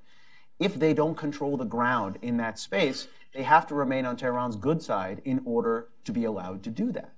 If 0.59 0.75
they 0.75 0.93
don't 0.93 1.15
control 1.15 1.57
the 1.57 1.65
ground 1.65 2.19
in 2.21 2.37
that 2.37 2.59
space, 2.59 3.07
they 3.33 3.41
have 3.41 3.65
to 3.67 3.75
remain 3.75 4.05
on 4.05 4.17
Tehran's 4.17 4.55
good 4.55 4.83
side 4.83 5.21
in 5.25 5.41
order 5.45 5.87
to 6.05 6.11
be 6.11 6.25
allowed 6.25 6.61
to 6.63 6.69
do 6.69 6.91
that. 6.91 7.11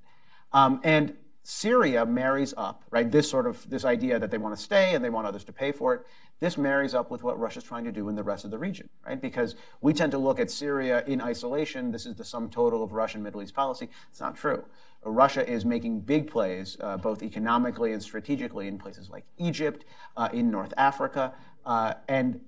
Um, 0.54 0.80
and 0.84 1.16
Syria 1.44 2.06
marries 2.06 2.54
up, 2.56 2.84
right? 2.92 3.10
This 3.10 3.30
sort 3.30 3.48
of 3.48 3.68
this 3.70 3.84
idea 3.84 4.20
that 4.20 4.30
they 4.30 4.38
want 4.38 4.56
to 4.56 4.62
stay 4.62 4.94
and 4.94 5.04
they 5.04 5.10
want 5.10 5.26
others 5.26 5.44
to 5.46 5.52
pay 5.52 5.72
for 5.72 5.94
it. 5.96 6.06
This 6.40 6.58
marries 6.58 6.94
up 6.94 7.12
with 7.12 7.24
what 7.24 7.40
Russia's 7.40 7.64
trying 7.64 7.84
to 7.86 7.92
do 7.92 8.10
in 8.10 8.16
the 8.16 8.24
rest 8.24 8.46
of 8.46 8.52
the 8.52 8.58
region, 8.58 8.90
right? 9.06 9.20
Because 9.20 9.56
we 9.82 9.94
tend 9.94 10.12
to 10.12 10.18
look 10.18 10.40
at 10.40 10.50
Syria 10.52 11.04
in 11.06 11.22
isolation. 11.22 11.92
This 11.92 12.06
is 12.06 12.16
the 12.16 12.24
sum 12.24 12.50
total 12.50 12.84
of 12.84 12.94
Russian 12.94 13.24
Middle 13.24 13.42
East 13.42 13.54
policy. 13.54 13.90
It's 14.10 14.20
not 14.20 14.36
true. 14.36 14.66
Russia 15.04 15.48
is 15.48 15.66
making 15.66 16.02
big 16.02 16.30
plays, 16.30 16.78
uh, 16.80 16.98
both 16.98 17.24
economically 17.24 17.94
and 17.94 18.02
strategically, 18.02 18.68
in 18.68 18.78
places 18.78 19.10
like 19.10 19.24
Egypt, 19.38 19.86
uh, 20.18 20.30
in 20.32 20.52
North 20.52 20.74
Africa, 20.78 21.34
uh, 21.66 21.96
and 22.08 22.40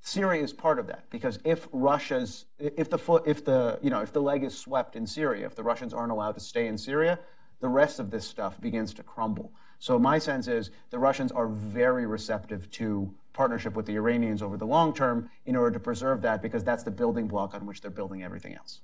Syria 0.00 0.42
is 0.42 0.52
part 0.52 0.80
of 0.80 0.88
that 0.88 1.04
because 1.10 1.38
if 1.44 1.68
Russia's, 1.70 2.46
if 2.58 2.90
the 2.90 2.98
foot, 2.98 3.22
if 3.24 3.44
the, 3.44 3.78
you 3.82 3.90
know, 3.90 4.00
if 4.00 4.12
the 4.12 4.20
leg 4.20 4.42
is 4.42 4.56
swept 4.58 4.96
in 4.96 5.06
Syria, 5.06 5.46
if 5.46 5.54
the 5.54 5.62
Russians 5.62 5.94
aren't 5.94 6.10
allowed 6.10 6.32
to 6.32 6.40
stay 6.40 6.66
in 6.66 6.76
Syria, 6.76 7.20
the 7.62 7.68
rest 7.68 8.00
of 8.00 8.10
this 8.10 8.26
stuff 8.26 8.60
begins 8.60 8.92
to 8.92 9.02
crumble. 9.02 9.52
So 9.78 9.98
my 9.98 10.18
sense 10.18 10.48
is 10.48 10.70
the 10.90 10.98
Russians 10.98 11.32
are 11.32 11.46
very 11.46 12.06
receptive 12.06 12.70
to 12.72 13.14
partnership 13.32 13.74
with 13.74 13.86
the 13.86 13.94
Iranians 13.94 14.42
over 14.42 14.56
the 14.56 14.66
long 14.66 14.92
term 14.92 15.30
in 15.46 15.56
order 15.56 15.70
to 15.70 15.80
preserve 15.80 16.20
that 16.22 16.42
because 16.42 16.62
that's 16.64 16.82
the 16.82 16.90
building 16.90 17.28
block 17.28 17.54
on 17.54 17.64
which 17.64 17.80
they're 17.80 17.90
building 17.90 18.22
everything 18.22 18.54
else. 18.54 18.80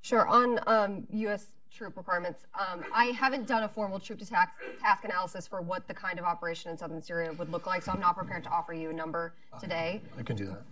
Sure. 0.00 0.26
On 0.28 0.60
um, 0.68 1.06
U.S. 1.10 1.48
troop 1.72 1.96
requirements, 1.96 2.46
um, 2.56 2.84
I 2.94 3.06
haven't 3.06 3.48
done 3.48 3.64
a 3.64 3.68
formal 3.68 3.98
troop 3.98 4.20
to 4.20 4.26
task, 4.26 4.52
task 4.80 5.04
analysis 5.04 5.48
for 5.48 5.60
what 5.60 5.88
the 5.88 5.94
kind 5.94 6.20
of 6.20 6.24
operation 6.24 6.70
in 6.70 6.78
southern 6.78 7.02
Syria 7.02 7.32
would 7.32 7.50
look 7.50 7.66
like, 7.66 7.82
so 7.82 7.90
I'm 7.90 8.00
not 8.00 8.16
prepared 8.16 8.44
to 8.44 8.50
offer 8.50 8.72
you 8.72 8.90
a 8.90 8.92
number 8.92 9.34
today. 9.60 10.00
I 10.16 10.22
can 10.22 10.36
do 10.36 10.46
that. 10.46 10.62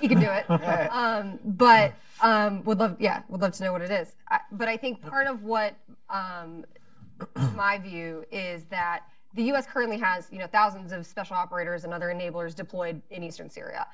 You 0.00 0.08
can 0.08 0.20
do 0.20 0.30
it. 0.30 0.46
Um, 0.90 1.38
but 1.44 1.94
um, 2.20 2.64
would 2.64 2.78
love, 2.78 2.96
yeah, 2.98 3.22
would 3.28 3.40
love 3.40 3.52
to 3.52 3.64
know 3.64 3.72
what 3.72 3.82
it 3.82 3.90
is. 3.90 4.14
I, 4.30 4.40
but 4.52 4.68
I 4.68 4.76
think 4.76 5.02
part 5.02 5.26
of 5.26 5.42
what 5.42 5.74
um, 6.08 6.64
my 7.54 7.78
view 7.78 8.24
is 8.30 8.64
that 8.64 9.04
the 9.34 9.42
U.S. 9.44 9.66
currently 9.66 9.98
has, 9.98 10.28
you 10.32 10.38
know, 10.38 10.46
thousands 10.46 10.92
of 10.92 11.06
special 11.06 11.36
operators 11.36 11.84
and 11.84 11.92
other 11.92 12.06
enablers 12.06 12.54
deployed 12.54 13.02
in 13.10 13.22
eastern 13.22 13.50
Syria. 13.50 13.86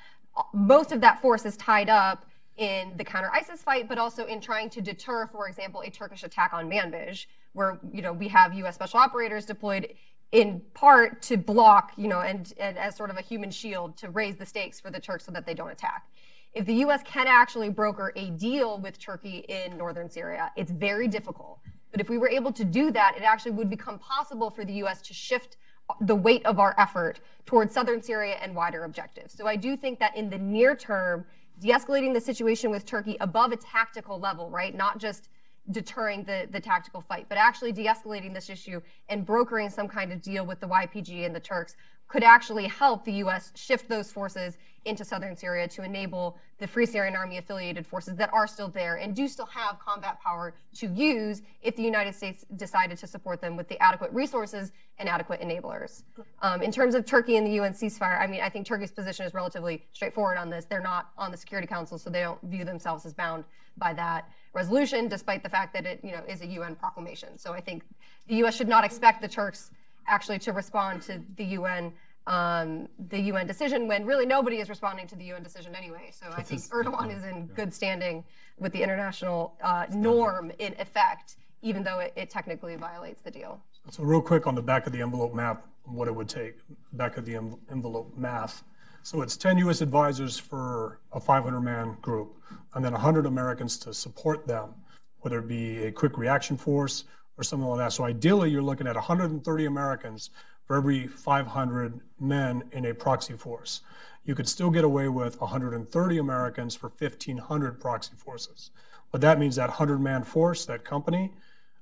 Most 0.52 0.92
of 0.92 1.00
that 1.00 1.20
force 1.20 1.44
is 1.44 1.56
tied 1.56 1.88
up 1.88 2.26
in 2.56 2.92
the 2.96 3.04
counter 3.04 3.30
ISIS 3.32 3.62
fight, 3.62 3.88
but 3.88 3.98
also 3.98 4.26
in 4.26 4.40
trying 4.40 4.70
to 4.70 4.80
deter, 4.80 5.26
for 5.26 5.48
example, 5.48 5.82
a 5.82 5.90
Turkish 5.90 6.22
attack 6.22 6.52
on 6.52 6.70
Manbij, 6.70 7.26
where 7.54 7.78
you 7.92 8.02
know 8.02 8.12
we 8.12 8.28
have 8.28 8.54
U.S. 8.54 8.74
special 8.74 9.00
operators 9.00 9.44
deployed 9.44 9.94
in 10.32 10.62
part 10.72 11.20
to 11.22 11.36
block, 11.36 11.92
you 11.96 12.08
know, 12.08 12.20
and, 12.20 12.54
and 12.58 12.78
as 12.78 12.96
sort 12.96 13.10
of 13.10 13.18
a 13.18 13.20
human 13.20 13.50
shield 13.50 13.96
to 13.98 14.08
raise 14.08 14.36
the 14.36 14.46
stakes 14.46 14.80
for 14.80 14.90
the 14.90 14.98
Turks 14.98 15.26
so 15.26 15.32
that 15.32 15.46
they 15.46 15.54
don't 15.54 15.70
attack. 15.70 16.06
If 16.54 16.66
the 16.66 16.74
U.S. 16.74 17.02
can 17.04 17.26
actually 17.26 17.68
broker 17.68 18.12
a 18.16 18.30
deal 18.30 18.78
with 18.78 18.98
Turkey 18.98 19.44
in 19.48 19.76
northern 19.76 20.10
Syria, 20.10 20.50
it's 20.56 20.70
very 20.70 21.06
difficult. 21.06 21.60
But 21.90 22.00
if 22.00 22.08
we 22.08 22.18
were 22.18 22.28
able 22.28 22.52
to 22.52 22.64
do 22.64 22.90
that, 22.90 23.14
it 23.16 23.22
actually 23.22 23.52
would 23.52 23.70
become 23.70 23.98
possible 23.98 24.50
for 24.50 24.64
the 24.64 24.72
U.S. 24.74 25.02
to 25.02 25.14
shift 25.14 25.58
the 26.00 26.14
weight 26.14 26.44
of 26.46 26.58
our 26.58 26.74
effort 26.78 27.20
towards 27.44 27.74
southern 27.74 28.02
Syria 28.02 28.36
and 28.40 28.54
wider 28.54 28.84
objectives. 28.84 29.34
So 29.34 29.46
I 29.46 29.56
do 29.56 29.76
think 29.76 29.98
that 29.98 30.16
in 30.16 30.30
the 30.30 30.38
near 30.38 30.74
term, 30.74 31.26
de-escalating 31.58 32.14
the 32.14 32.20
situation 32.20 32.70
with 32.70 32.86
Turkey 32.86 33.16
above 33.20 33.52
a 33.52 33.56
tactical 33.56 34.18
level, 34.18 34.48
right? 34.48 34.74
Not 34.74 34.98
just 34.98 35.28
deterring 35.70 36.24
the, 36.24 36.48
the 36.50 36.60
tactical 36.60 37.00
fight, 37.00 37.26
but 37.28 37.38
actually 37.38 37.72
de-escalating 37.72 38.34
this 38.34 38.50
issue 38.50 38.80
and 39.08 39.24
brokering 39.24 39.70
some 39.70 39.86
kind 39.88 40.12
of 40.12 40.20
deal 40.20 40.44
with 40.44 40.60
the 40.60 40.66
YPG 40.66 41.24
and 41.24 41.34
the 41.34 41.40
Turks 41.40 41.76
could 42.08 42.22
actually 42.22 42.66
help 42.66 43.04
the 43.04 43.12
U.S. 43.12 43.52
shift 43.54 43.88
those 43.88 44.12
forces 44.12 44.58
into 44.84 45.04
southern 45.04 45.34
Syria 45.34 45.66
to 45.68 45.82
enable 45.82 46.36
the 46.58 46.66
Free 46.66 46.84
Syrian 46.84 47.16
Army 47.16 47.38
affiliated 47.38 47.86
forces 47.86 48.16
that 48.16 48.30
are 48.34 48.46
still 48.46 48.68
there 48.68 48.96
and 48.96 49.14
do 49.14 49.26
still 49.26 49.46
have 49.46 49.78
combat 49.78 50.20
power 50.20 50.54
to 50.74 50.88
use 50.88 51.40
if 51.62 51.74
the 51.76 51.82
United 51.82 52.14
States 52.14 52.44
decided 52.56 52.98
to 52.98 53.06
support 53.06 53.40
them 53.40 53.56
with 53.56 53.68
the 53.68 53.80
adequate 53.80 54.12
resources 54.12 54.72
and 54.98 55.08
adequate 55.08 55.40
enablers. 55.40 56.02
Um, 56.42 56.60
in 56.62 56.70
terms 56.70 56.94
of 56.94 57.06
Turkey 57.06 57.36
and 57.36 57.46
the 57.46 57.52
UN 57.52 57.72
ceasefire, 57.72 58.20
I 58.20 58.26
mean, 58.26 58.40
I 58.42 58.48
think 58.48 58.66
Turkey's 58.66 58.90
position 58.90 59.24
is 59.24 59.32
relatively 59.32 59.84
straightforward 59.92 60.36
on 60.36 60.50
this. 60.50 60.66
They're 60.66 60.80
not 60.80 61.10
on 61.16 61.30
the 61.30 61.36
Security 61.36 61.66
Council, 61.66 61.96
so 61.96 62.10
they 62.10 62.20
don't 62.20 62.42
view 62.42 62.64
themselves 62.64 63.06
as 63.06 63.14
bound 63.14 63.44
by 63.78 63.94
that 63.94 64.28
resolution, 64.52 65.08
despite 65.08 65.42
the 65.42 65.48
fact 65.48 65.72
that 65.74 65.86
it, 65.86 66.00
you 66.02 66.12
know, 66.12 66.22
is 66.28 66.42
a 66.42 66.46
UN 66.46 66.74
proclamation. 66.76 67.38
So 67.38 67.52
I 67.52 67.60
think 67.60 67.82
the 68.28 68.36
U.S. 68.36 68.56
should 68.56 68.68
not 68.68 68.84
expect 68.84 69.22
the 69.22 69.28
Turks 69.28 69.70
actually 70.06 70.38
to 70.40 70.52
respond 70.52 71.02
to 71.02 71.20
the 71.36 71.44
UN 71.44 71.92
um, 72.26 72.88
the 73.08 73.18
UN 73.18 73.46
decision 73.46 73.88
when 73.88 74.06
really 74.06 74.26
nobody 74.26 74.58
is 74.58 74.68
responding 74.68 75.08
to 75.08 75.16
the 75.16 75.24
UN 75.24 75.42
decision 75.42 75.74
anyway. 75.74 76.10
So 76.12 76.26
I 76.36 76.42
think 76.42 76.60
Erdogan 76.62 77.16
is 77.16 77.24
in 77.24 77.46
good 77.46 77.74
standing 77.74 78.22
with 78.58 78.72
the 78.72 78.80
international 78.82 79.54
uh, 79.60 79.86
norm 79.90 80.52
in 80.60 80.74
effect, 80.78 81.36
even 81.62 81.82
though 81.82 81.98
it, 81.98 82.12
it, 82.14 82.30
technically 82.30 82.76
violates 82.76 83.22
the 83.22 83.30
deal. 83.30 83.60
So 83.90 84.04
real 84.04 84.22
quick 84.22 84.46
on 84.46 84.54
the 84.54 84.62
back 84.62 84.86
of 84.86 84.92
the 84.92 85.02
envelope 85.02 85.34
map, 85.34 85.66
what 85.84 86.06
it 86.06 86.14
would 86.14 86.28
take, 86.28 86.58
back 86.92 87.16
of 87.16 87.24
the 87.24 87.34
envelope 87.70 88.16
math. 88.16 88.62
So 89.04 89.20
it's 89.20 89.36
10 89.36 89.58
U.S. 89.58 89.80
advisors 89.80 90.38
for 90.38 91.00
a 91.12 91.20
500-man 91.20 91.96
group, 92.00 92.36
and 92.74 92.84
then 92.84 92.92
100 92.92 93.26
Americans 93.26 93.76
to 93.78 93.92
support 93.92 94.46
them, 94.46 94.74
whether 95.18 95.40
it 95.40 95.48
be 95.48 95.84
a 95.84 95.92
quick 95.92 96.16
reaction 96.16 96.56
force 96.56 97.02
or 97.36 97.42
something 97.42 97.68
like 97.68 97.78
that. 97.78 97.92
So 97.92 98.04
ideally, 98.04 98.50
you're 98.50 98.62
looking 98.62 98.86
at 98.86 98.94
130 98.94 99.66
Americans 99.66 100.30
for 100.64 100.76
every 100.76 101.08
500 101.08 102.00
men 102.20 102.62
in 102.70 102.86
a 102.86 102.94
proxy 102.94 103.32
force. 103.32 103.80
You 104.24 104.36
could 104.36 104.48
still 104.48 104.70
get 104.70 104.84
away 104.84 105.08
with 105.08 105.40
130 105.40 106.18
Americans 106.18 106.76
for 106.76 106.92
1,500 106.96 107.80
proxy 107.80 108.14
forces. 108.16 108.70
But 109.10 109.20
that 109.22 109.40
means 109.40 109.56
that 109.56 109.68
100-man 109.68 110.22
force, 110.22 110.64
that 110.66 110.84
company, 110.84 111.32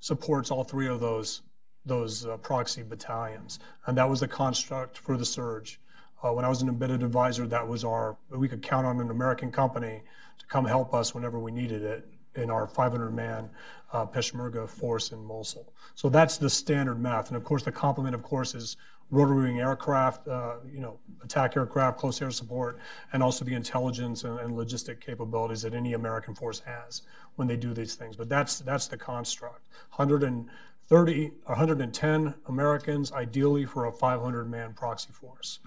supports 0.01 0.51
all 0.51 0.64
three 0.64 0.88
of 0.88 1.01
those 1.01 1.42
those 1.86 2.26
uh, 2.26 2.36
proxy 2.36 2.82
battalions, 2.82 3.59
and 3.86 3.97
that 3.97 4.09
was 4.09 4.20
the 4.20 4.28
construct 4.28 4.98
for 4.98 5.16
the 5.16 5.24
surge. 5.24 5.80
Uh, 6.22 6.32
when 6.32 6.44
I 6.44 6.48
was 6.48 6.62
an 6.62 6.68
embedded 6.68 7.02
advisor, 7.02 7.47
that 7.47 7.66
was 7.66 7.84
our 7.84 8.16
we 8.30 8.48
could 8.48 8.62
count 8.62 8.86
on 8.86 9.01
an 9.01 9.10
American 9.10 9.51
company 9.51 10.02
to 10.38 10.47
come 10.47 10.64
help 10.64 10.92
us 10.94 11.14
whenever 11.14 11.38
we 11.38 11.51
needed 11.51 11.82
it 11.82 12.06
in 12.36 12.51
our 12.51 12.66
500-man 12.66 13.51
uh, 13.92 14.06
Peshmerga 14.06 14.68
force 14.68 15.10
in 15.10 15.24
Mosul. 15.24 15.72
So 15.94 16.09
that's 16.09 16.36
the 16.36 16.48
standard 16.48 17.01
math. 17.01 17.28
And 17.28 17.36
of 17.36 17.44
course, 17.44 17.64
the 17.64 17.72
complement, 17.72 18.14
of 18.14 18.22
course, 18.22 18.55
is 18.55 18.76
rotary 19.10 19.47
wing 19.47 19.60
aircraft, 19.60 20.28
uh, 20.28 20.56
you 20.72 20.80
know, 20.80 20.98
attack 21.24 21.56
aircraft, 21.56 21.98
close 21.98 22.22
air 22.22 22.30
support, 22.30 22.78
and 23.12 23.22
also 23.22 23.44
the 23.44 23.55
intelligence 23.55 24.24
and, 24.24 24.38
and, 24.38 24.56
logistic 24.56 25.01
capabilities 25.01 25.62
that 25.62 25.74
any 25.74 25.94
American 25.94 26.34
force 26.34 26.60
has 26.60 27.02
when 27.34 27.48
they 27.48 27.56
do 27.56 27.74
these 27.74 27.97
things. 27.97 28.16
But 28.16 28.28
that's 28.28 28.60
that's 28.60 28.86
the 28.86 28.97
construct. 28.97 29.66
130, 29.97 31.32
110 31.44 32.34
Americans, 32.47 33.12
ideally 33.12 33.64
for 33.64 33.86
a 33.86 33.92
500-man 33.92 34.74
proxy 34.74 35.12
force. 35.12 35.59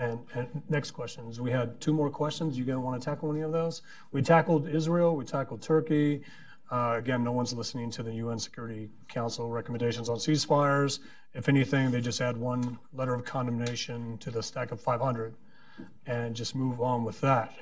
And, 0.00 0.18
and, 0.34 0.62
next 0.70 0.92
questions. 0.92 1.40
We 1.40 1.50
had 1.50 1.78
two 1.78 1.92
more 1.92 2.08
questions. 2.08 2.58
You 2.58 2.64
gonna 2.64 2.80
want 2.80 3.00
to 3.00 3.04
tackle 3.04 3.30
any 3.30 3.42
of 3.42 3.52
those? 3.52 3.82
We 4.12 4.22
tackled 4.22 4.66
Israel. 4.66 5.14
We 5.14 5.26
tackled 5.26 5.60
Turkey. 5.60 6.22
Uh, 6.70 6.94
again, 6.96 7.22
no 7.22 7.32
one's 7.32 7.52
listening 7.52 7.90
to 7.90 8.02
the 8.02 8.14
UN 8.14 8.38
Security 8.38 8.88
Council 9.08 9.50
recommendations 9.50 10.08
on 10.08 10.16
ceasefires. 10.16 11.00
If 11.34 11.48
anything, 11.48 11.90
they 11.90 12.00
just 12.00 12.20
add 12.20 12.36
one 12.36 12.78
letter 12.94 13.12
of 13.12 13.24
condemnation 13.24 14.16
to 14.18 14.30
the 14.30 14.42
stack 14.42 14.72
of 14.72 14.80
500 14.80 15.34
and 16.06 16.34
just 16.34 16.54
move 16.54 16.80
on 16.80 17.04
with 17.04 17.20
that. 17.20 17.52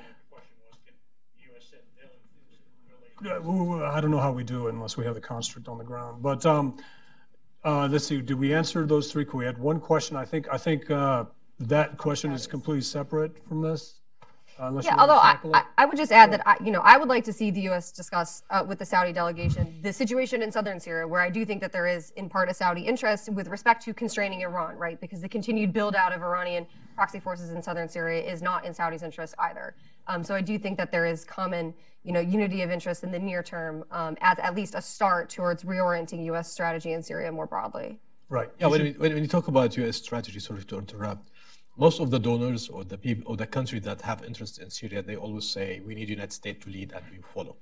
I 3.21 3.99
don't 3.99 4.11
know 4.11 4.19
how 4.19 4.31
we 4.31 4.45
do 4.45 4.67
it 4.67 4.73
unless 4.73 4.95
we 4.95 5.03
have 5.03 5.15
the 5.15 5.21
construct 5.21 5.67
on 5.67 5.77
the 5.77 5.83
ground. 5.83 6.23
But 6.23 6.45
um, 6.45 6.77
uh, 7.65 7.87
let's 7.91 8.07
see, 8.07 8.21
did 8.21 8.39
we 8.39 8.53
answer 8.53 8.85
those 8.85 9.11
three? 9.11 9.25
We 9.33 9.43
had 9.43 9.57
one 9.57 9.81
question. 9.81 10.15
I 10.15 10.23
think 10.23 10.47
I 10.49 10.57
think 10.57 10.89
uh, 10.89 11.25
that 11.59 11.97
question 11.97 12.31
is 12.31 12.47
completely 12.47 12.81
separate 12.81 13.45
from 13.47 13.61
this? 13.61 13.99
Uh, 14.59 14.67
Unless 14.67 14.85
Yeah, 14.85 14.95
although 14.97 15.17
I, 15.17 15.37
I. 15.53 15.63
I 15.77 15.85
would 15.85 15.97
just 15.97 16.11
add 16.11 16.33
that 16.33 16.45
I, 16.45 16.57
you 16.63 16.71
know, 16.71 16.81
I 16.83 16.97
would 16.97 17.07
like 17.07 17.23
to 17.25 17.33
see 17.33 17.49
the 17.49 17.61
U.S. 17.61 17.91
discuss 17.91 18.43
uh, 18.49 18.63
with 18.67 18.79
the 18.79 18.85
Saudi 18.85 19.13
delegation 19.13 19.79
the 19.81 19.93
situation 19.93 20.41
in 20.41 20.51
southern 20.51 20.79
Syria, 20.79 21.07
where 21.07 21.21
I 21.21 21.29
do 21.29 21.45
think 21.45 21.61
that 21.61 21.71
there 21.71 21.87
is, 21.87 22.11
in 22.11 22.29
part, 22.29 22.49
a 22.49 22.53
Saudi 22.53 22.81
interest 22.81 23.29
with 23.29 23.47
respect 23.47 23.83
to 23.85 23.93
constraining 23.93 24.41
Iran, 24.41 24.75
right? 24.75 24.99
Because 24.99 25.21
the 25.21 25.29
continued 25.29 25.71
build 25.71 25.95
out 25.95 26.13
of 26.13 26.21
Iranian 26.21 26.67
proxy 26.95 27.19
forces 27.21 27.51
in 27.51 27.61
southern 27.61 27.87
Syria 27.87 28.21
is 28.21 28.41
not 28.41 28.65
in 28.65 28.73
Saudi's 28.73 29.03
interest 29.03 29.33
either. 29.39 29.75
Um, 30.07 30.23
so 30.23 30.35
I 30.35 30.41
do 30.41 30.57
think 30.57 30.77
that 30.77 30.91
there 30.91 31.05
is 31.05 31.23
common, 31.23 31.73
you 32.03 32.11
know, 32.11 32.19
unity 32.19 32.61
of 32.61 32.71
interest 32.71 33.05
in 33.05 33.11
the 33.11 33.19
near 33.19 33.41
term 33.41 33.85
um, 33.91 34.17
as 34.19 34.39
at 34.39 34.55
least 34.55 34.75
a 34.75 34.81
start 34.81 35.29
towards 35.29 35.63
reorienting 35.63 36.25
U.S. 36.25 36.51
strategy 36.51 36.91
in 36.91 37.01
Syria 37.01 37.31
more 37.31 37.47
broadly. 37.47 37.99
Right. 38.27 38.49
Yeah, 38.59 38.67
when, 38.67 38.83
we, 38.83 38.91
when, 38.91 39.13
when 39.13 39.23
you 39.23 39.29
talk 39.29 39.47
about 39.47 39.75
U.S. 39.77 39.97
strategy, 39.97 40.39
sorry 40.39 40.63
to 40.63 40.77
interrupt, 40.77 41.29
most 41.79 42.01
of 42.01 42.11
the 42.11 42.19
donors 42.19 42.67
or 42.67 42.83
the 42.83 42.97
people 42.97 43.31
or 43.31 43.37
the 43.37 43.47
countries 43.47 43.83
that 43.83 44.01
have 44.01 44.23
interest 44.23 44.59
in 44.59 44.69
Syria, 44.69 45.01
they 45.01 45.15
always 45.15 45.49
say 45.49 45.81
we 45.85 45.95
need 45.95 46.09
United 46.09 46.33
States 46.33 46.65
to 46.65 46.69
lead 46.69 46.91
and 46.91 47.03
we 47.09 47.19
follow. 47.33 47.55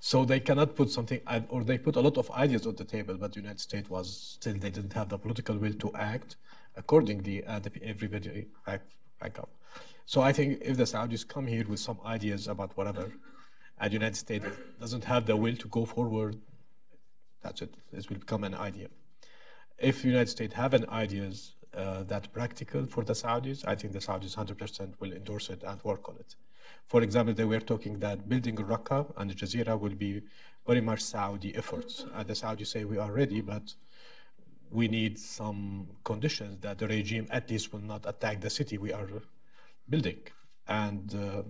So 0.00 0.24
they 0.24 0.38
cannot 0.38 0.76
put 0.76 0.90
something, 0.90 1.20
or 1.48 1.64
they 1.64 1.76
put 1.76 1.96
a 1.96 2.00
lot 2.00 2.18
of 2.18 2.30
ideas 2.30 2.66
on 2.66 2.76
the 2.76 2.84
table, 2.84 3.16
but 3.16 3.32
the 3.32 3.40
United 3.40 3.60
States 3.60 3.90
was 3.90 4.36
still 4.38 4.54
they 4.54 4.70
didn't 4.70 4.92
have 4.92 5.08
the 5.08 5.18
political 5.18 5.56
will 5.56 5.72
to 5.72 5.92
act 5.94 6.36
accordingly, 6.76 7.44
uh, 7.44 7.56
and 7.56 7.80
everybody 7.82 8.46
back, 8.64 8.82
back 9.20 9.38
up. 9.40 9.50
So 10.06 10.20
I 10.20 10.32
think 10.32 10.60
if 10.62 10.76
the 10.76 10.84
Saudis 10.84 11.26
come 11.26 11.46
here 11.46 11.64
with 11.68 11.80
some 11.80 11.98
ideas 12.06 12.46
about 12.46 12.76
whatever, 12.76 13.12
and 13.80 13.90
the 13.90 13.94
United 13.94 14.16
States 14.16 14.46
doesn't 14.80 15.04
have 15.04 15.26
the 15.26 15.36
will 15.36 15.56
to 15.56 15.66
go 15.68 15.84
forward, 15.84 16.36
that's 17.42 17.62
it. 17.62 17.74
This 17.92 18.08
will 18.08 18.18
become 18.18 18.44
an 18.44 18.54
idea 18.54 18.88
if 19.78 20.02
the 20.02 20.08
United 20.08 20.28
States 20.28 20.54
have 20.54 20.74
an 20.74 20.88
ideas 20.90 21.54
uh, 21.74 22.02
that 22.04 22.32
practical 22.32 22.86
for 22.86 23.04
the 23.04 23.12
Saudis, 23.12 23.66
I 23.66 23.74
think 23.74 23.92
the 23.92 23.98
Saudis 23.98 24.36
100% 24.36 24.94
will 25.00 25.12
endorse 25.12 25.50
it 25.50 25.62
and 25.62 25.82
work 25.84 26.08
on 26.08 26.16
it. 26.16 26.34
For 26.86 27.02
example, 27.02 27.34
they 27.34 27.44
were 27.44 27.60
talking 27.60 27.98
that 27.98 28.28
building 28.28 28.56
Raqqa 28.56 29.12
and 29.16 29.30
Jazeera 29.36 29.78
will 29.78 29.94
be 29.94 30.22
very 30.66 30.80
much 30.80 31.00
Saudi 31.00 31.54
efforts. 31.56 32.06
And 32.14 32.26
the 32.26 32.34
Saudis 32.34 32.68
say 32.68 32.84
we 32.84 32.98
are 32.98 33.12
ready, 33.12 33.40
but 33.40 33.74
we 34.70 34.88
need 34.88 35.18
some 35.18 35.88
conditions 36.04 36.58
that 36.60 36.78
the 36.78 36.88
regime 36.88 37.26
at 37.30 37.50
least 37.50 37.72
will 37.72 37.80
not 37.80 38.04
attack 38.06 38.40
the 38.40 38.50
city 38.50 38.78
we 38.78 38.92
are 38.92 39.08
building. 39.88 40.20
And 40.66 41.14
uh, 41.14 41.42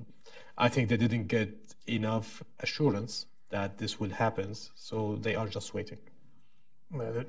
I 0.57 0.69
think 0.69 0.89
they 0.89 0.97
didn't 0.97 1.27
get 1.27 1.51
enough 1.87 2.43
assurance 2.61 3.27
that 3.51 3.79
this 3.79 3.99
will 3.99 4.11
happen, 4.11 4.55
so 4.75 5.17
they 5.21 5.35
are 5.35 5.49
just 5.49 5.75
waiting. 5.75 5.99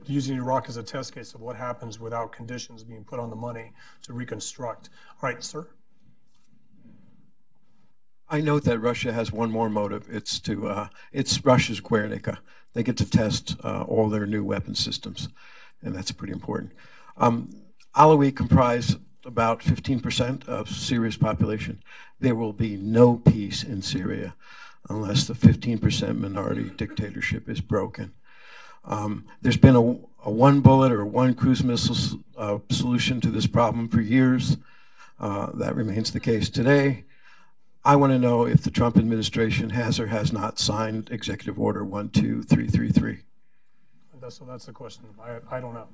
Using 0.05 0.37
Iraq 0.37 0.69
as 0.69 0.77
a 0.77 0.83
test 0.83 1.13
case 1.13 1.33
of 1.33 1.41
what 1.41 1.55
happens 1.55 1.99
without 1.99 2.31
conditions 2.31 2.83
being 2.83 3.03
put 3.03 3.19
on 3.19 3.29
the 3.29 3.35
money 3.35 3.73
to 4.03 4.13
reconstruct. 4.13 4.89
All 5.21 5.29
right, 5.29 5.43
sir? 5.43 5.67
I 8.29 8.41
note 8.41 8.63
that 8.65 8.79
Russia 8.79 9.11
has 9.11 9.31
one 9.31 9.51
more 9.51 9.69
motive. 9.69 10.07
It's 10.09 10.39
to 10.41 10.69
uh, 10.69 10.87
it's 11.11 11.43
Russia's 11.43 11.81
Guernica. 11.81 12.39
They 12.73 12.83
get 12.83 12.95
to 12.97 13.09
test 13.09 13.55
uh, 13.63 13.83
all 13.83 14.07
their 14.07 14.27
new 14.27 14.43
weapon 14.43 14.75
systems, 14.75 15.29
and 15.81 15.95
that's 15.95 16.11
pretty 16.11 16.33
important. 16.33 16.71
Um, 17.17 17.49
Alawi 17.95 18.33
comprise 18.33 18.95
about 19.25 19.61
15% 19.61 20.47
of 20.47 20.69
Syria's 20.69 21.17
population. 21.17 21.81
There 22.19 22.35
will 22.35 22.53
be 22.53 22.77
no 22.77 23.17
peace 23.17 23.63
in 23.63 23.81
Syria 23.81 24.35
unless 24.89 25.27
the 25.27 25.33
15% 25.33 26.17
minority 26.17 26.69
dictatorship 26.69 27.49
is 27.49 27.61
broken. 27.61 28.13
Um, 28.85 29.25
there's 29.41 29.57
been 29.57 29.75
a, 29.75 29.81
a, 30.25 30.31
one 30.31 30.61
bullet 30.61 30.91
or 30.91 31.05
one 31.05 31.33
cruise 31.33 31.63
missile 31.63 32.19
uh, 32.37 32.59
solution 32.69 33.21
to 33.21 33.29
this 33.29 33.47
problem 33.47 33.87
for 33.87 34.01
years. 34.01 34.57
Uh, 35.19 35.51
that 35.55 35.75
remains 35.75 36.11
the 36.11 36.19
case 36.19 36.49
today. 36.49 37.03
I 37.83 37.95
want 37.95 38.11
to 38.13 38.19
know 38.19 38.45
if 38.45 38.63
the 38.63 38.71
Trump 38.71 38.97
administration 38.97 39.71
has 39.71 39.99
or 39.99 40.07
has 40.07 40.31
not 40.31 40.59
signed 40.59 41.09
Executive 41.11 41.59
Order 41.59 41.81
12333. 41.81 43.19
That's, 44.21 44.37
so 44.37 44.45
that's 44.45 44.65
the 44.65 44.73
question. 44.73 45.05
I, 45.21 45.57
I 45.57 45.59
don't 45.59 45.73
know. 45.73 45.87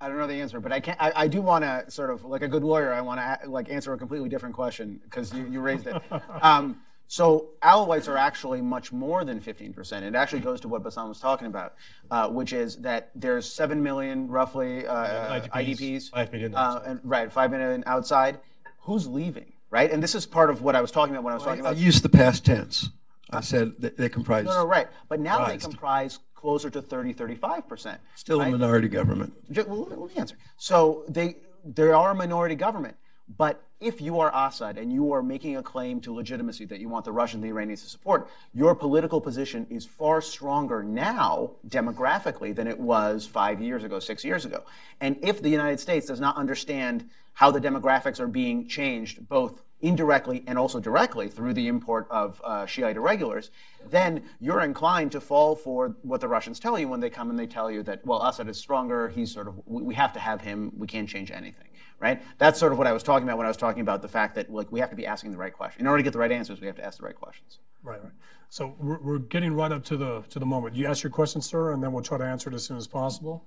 I 0.00 0.08
don't 0.08 0.18
know 0.18 0.26
the 0.26 0.34
answer, 0.34 0.60
but 0.60 0.72
I 0.72 0.80
can 0.80 0.94
I, 1.00 1.12
I 1.16 1.28
do 1.28 1.40
want 1.40 1.64
to 1.64 1.90
sort 1.90 2.10
of 2.10 2.24
like 2.24 2.42
a 2.42 2.48
good 2.48 2.62
lawyer. 2.62 2.92
I 2.92 3.00
want 3.00 3.18
to 3.18 3.48
like 3.48 3.70
answer 3.70 3.94
a 3.94 3.98
completely 3.98 4.28
different 4.28 4.54
question 4.54 5.00
because 5.04 5.32
you, 5.32 5.46
you 5.46 5.60
raised 5.60 5.86
it. 5.86 6.00
Um, 6.42 6.80
so 7.08 7.50
Alawites 7.62 8.08
are 8.08 8.16
actually 8.16 8.60
much 8.60 8.92
more 8.92 9.24
than 9.24 9.40
15%. 9.40 10.02
It 10.02 10.14
actually 10.14 10.40
goes 10.40 10.60
to 10.62 10.68
what 10.68 10.82
Bassem 10.82 11.08
was 11.08 11.20
talking 11.20 11.46
about, 11.46 11.74
uh, 12.10 12.28
which 12.28 12.52
is 12.52 12.76
that 12.78 13.10
there's 13.14 13.50
7 13.50 13.82
million 13.82 14.28
roughly 14.28 14.86
uh, 14.86 15.40
IDPs, 15.40 15.50
IDPs. 15.50 16.10
5 16.10 16.32
million 16.32 16.54
uh, 16.54 16.82
and, 16.86 17.00
right, 17.04 17.32
5 17.32 17.50
million 17.50 17.84
outside. 17.86 18.40
Who's 18.80 19.06
leaving, 19.06 19.52
right? 19.70 19.90
And 19.90 20.02
this 20.02 20.14
is 20.14 20.26
part 20.26 20.50
of 20.50 20.62
what 20.62 20.74
I 20.76 20.80
was 20.80 20.90
talking 20.90 21.14
about 21.14 21.24
when 21.24 21.32
I 21.32 21.36
was 21.36 21.44
talking 21.44 21.64
I 21.64 21.70
about. 21.70 21.76
I 21.76 21.80
used 21.80 22.02
the 22.02 22.08
past 22.08 22.44
tense. 22.44 22.88
I 23.30 23.40
said 23.40 23.72
that 23.80 23.96
they 23.96 24.08
comprise 24.08 24.44
no, 24.44 24.54
no, 24.54 24.66
right. 24.66 24.86
But 25.08 25.18
now 25.18 25.44
they 25.46 25.58
comprise 25.58 26.20
closer 26.34 26.70
to 26.70 26.80
30, 26.80 27.14
35%. 27.14 27.98
still 28.14 28.40
a 28.40 28.48
minority 28.48 28.88
government. 28.88 29.32
Ju- 29.50 29.64
well, 29.66 29.88
let 29.90 29.98
me 29.98 30.20
answer. 30.20 30.36
So 30.56 31.04
they 31.08 31.36
they 31.64 31.90
are 31.90 32.12
a 32.12 32.14
minority 32.14 32.54
government, 32.54 32.96
but 33.36 33.65
if 33.80 34.00
you 34.00 34.20
are 34.20 34.32
Assad 34.34 34.78
and 34.78 34.92
you 34.92 35.12
are 35.12 35.22
making 35.22 35.56
a 35.56 35.62
claim 35.62 36.00
to 36.00 36.14
legitimacy 36.14 36.64
that 36.66 36.80
you 36.80 36.88
want 36.88 37.04
the 37.04 37.12
Russians 37.12 37.42
and 37.42 37.44
the 37.44 37.54
Iranians 37.54 37.82
to 37.82 37.88
support, 37.88 38.28
your 38.54 38.74
political 38.74 39.20
position 39.20 39.66
is 39.68 39.84
far 39.84 40.20
stronger 40.20 40.82
now 40.82 41.50
demographically 41.68 42.54
than 42.54 42.66
it 42.66 42.78
was 42.78 43.26
five 43.26 43.60
years 43.60 43.84
ago, 43.84 43.98
six 43.98 44.24
years 44.24 44.44
ago. 44.44 44.62
And 45.00 45.16
if 45.22 45.42
the 45.42 45.50
United 45.50 45.78
States 45.78 46.06
does 46.06 46.20
not 46.20 46.36
understand 46.36 47.08
how 47.34 47.50
the 47.50 47.60
demographics 47.60 48.18
are 48.18 48.28
being 48.28 48.66
changed, 48.66 49.28
both 49.28 49.62
indirectly 49.80 50.42
and 50.46 50.58
also 50.58 50.80
directly 50.80 51.28
through 51.28 51.52
the 51.54 51.68
import 51.68 52.06
of 52.10 52.40
uh, 52.44 52.64
Shiite 52.66 52.96
irregulars, 52.96 53.50
then 53.90 54.22
you're 54.40 54.62
inclined 54.62 55.12
to 55.12 55.20
fall 55.20 55.54
for 55.54 55.96
what 56.02 56.20
the 56.20 56.28
Russians 56.28 56.58
tell 56.58 56.78
you 56.78 56.88
when 56.88 57.00
they 57.00 57.10
come 57.10 57.30
and 57.30 57.38
they 57.38 57.46
tell 57.46 57.70
you 57.70 57.82
that, 57.82 58.04
well, 58.06 58.22
Assad 58.22 58.48
is 58.48 58.56
stronger, 58.56 59.08
he's 59.08 59.32
sort 59.32 59.48
of, 59.48 59.60
we, 59.66 59.94
have 59.94 60.12
to 60.14 60.20
have 60.20 60.40
him, 60.40 60.72
we 60.76 60.86
can't 60.86 61.08
change 61.08 61.30
anything, 61.30 61.68
right? 62.00 62.22
That's 62.38 62.58
sort 62.58 62.72
of 62.72 62.78
what 62.78 62.86
I 62.86 62.92
was 62.92 63.02
talking 63.02 63.28
about 63.28 63.36
when 63.36 63.46
I 63.46 63.50
was 63.50 63.56
talking 63.56 63.82
about 63.82 64.00
the 64.00 64.08
fact 64.08 64.34
that, 64.36 64.50
like, 64.50 64.72
we 64.72 64.80
have 64.80 64.90
to 64.90 64.96
be 64.96 65.06
asking 65.06 65.32
the 65.32 65.38
right 65.38 65.52
question. 65.52 65.82
In 65.82 65.86
order 65.86 65.98
to 65.98 66.04
get 66.04 66.12
the 66.12 66.18
right 66.18 66.32
answers, 66.32 66.60
we 66.60 66.66
have 66.66 66.76
to 66.76 66.84
ask 66.84 66.98
the 66.98 67.04
right 67.04 67.16
questions. 67.16 67.58
Right, 67.82 68.02
right. 68.02 68.12
So 68.48 68.74
we're, 68.80 68.98
we're 69.00 69.18
getting 69.18 69.52
right 69.52 69.72
up 69.72 69.84
to 69.84 69.96
the, 69.96 70.22
to 70.30 70.38
the 70.38 70.46
moment. 70.46 70.74
You 70.74 70.86
ask 70.86 71.02
your 71.02 71.10
question, 71.10 71.42
sir, 71.42 71.72
and 71.72 71.82
then 71.82 71.92
we'll 71.92 72.02
try 72.02 72.18
to 72.18 72.24
answer 72.24 72.48
it 72.48 72.54
as 72.54 72.64
soon 72.64 72.76
as 72.76 72.86
possible. 72.86 73.44